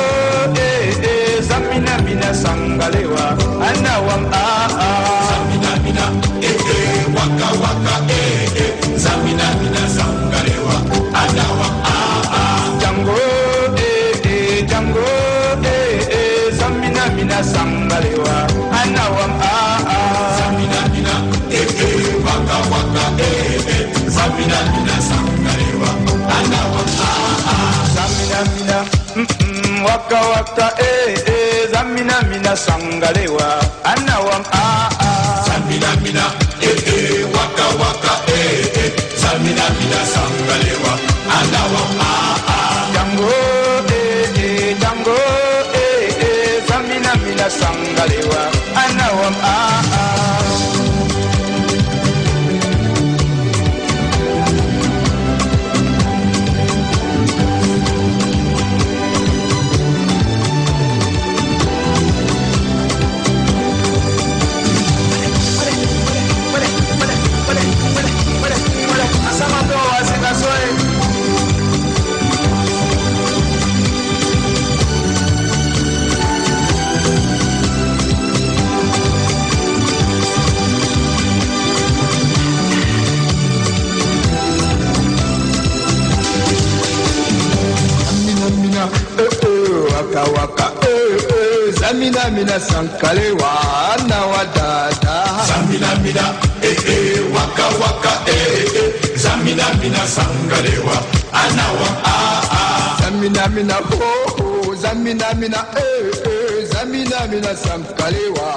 eh 0.57 0.95
eh. 1.03 1.43
Zamina 1.49 1.99
mina 2.05 2.35
sangalewa, 2.35 3.25
anawam 3.69 4.25
ah 4.33 4.37
ah. 4.37 4.50
Waka 29.85 30.21
waka, 30.33 30.67
eh 30.79 31.15
eh. 31.27 31.69
Zamina 31.73 32.23
mina 32.31 32.57
sangalewa, 32.57 33.30
kalewa 93.01 93.53
na 94.09 94.19
wadada 94.27 95.17
zaminamina 95.49 96.35
ee 96.63 96.69
eh, 96.69 96.79
eh, 96.89 97.35
waka 97.35 97.67
waka 97.83 98.13
ee 98.29 98.33
eh, 98.33 98.71
eh, 98.77 98.95
eh. 99.05 99.17
Zamina 99.17 99.65
mina, 99.83 100.07
sangalewa 100.09 100.97
anawa 101.33 101.89
ah, 102.05 102.43
ah. 102.53 103.03
zaminamina 103.03 103.75
ho 103.75 103.99
oh, 104.05 104.69
oh, 104.69 104.75
Zamina 104.83 105.35
mina, 105.35 105.65
eh, 105.77 106.11
eh. 106.27 106.67
zaminamina 106.73 107.57
sankalewa 107.57 108.49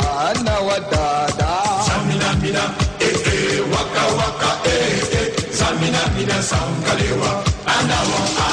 na 0.44 0.60
wadada 0.60 1.50
zaminamina 1.88 2.64
ee 3.02 3.06
eh, 3.06 3.58
eh, 3.58 3.60
waka 3.72 4.04
waka 4.20 4.50
ee 4.66 4.98
eh. 4.98 5.20
eh 5.20 5.56
zaminamina 5.60 6.44
sankalewa 6.44 7.44
anawa 7.78 8.22
ah. 8.40 8.53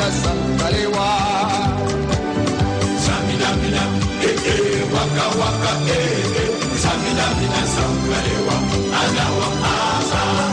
na 0.00 0.08
sankalewa 0.22 1.08
eh 4.28 4.36
eh, 4.52 4.92
waka 4.94 5.26
waka 5.40 5.72
ee 5.88 6.78
saminamina 6.82 7.60
anawa 9.02 9.48
aza. 9.76 10.49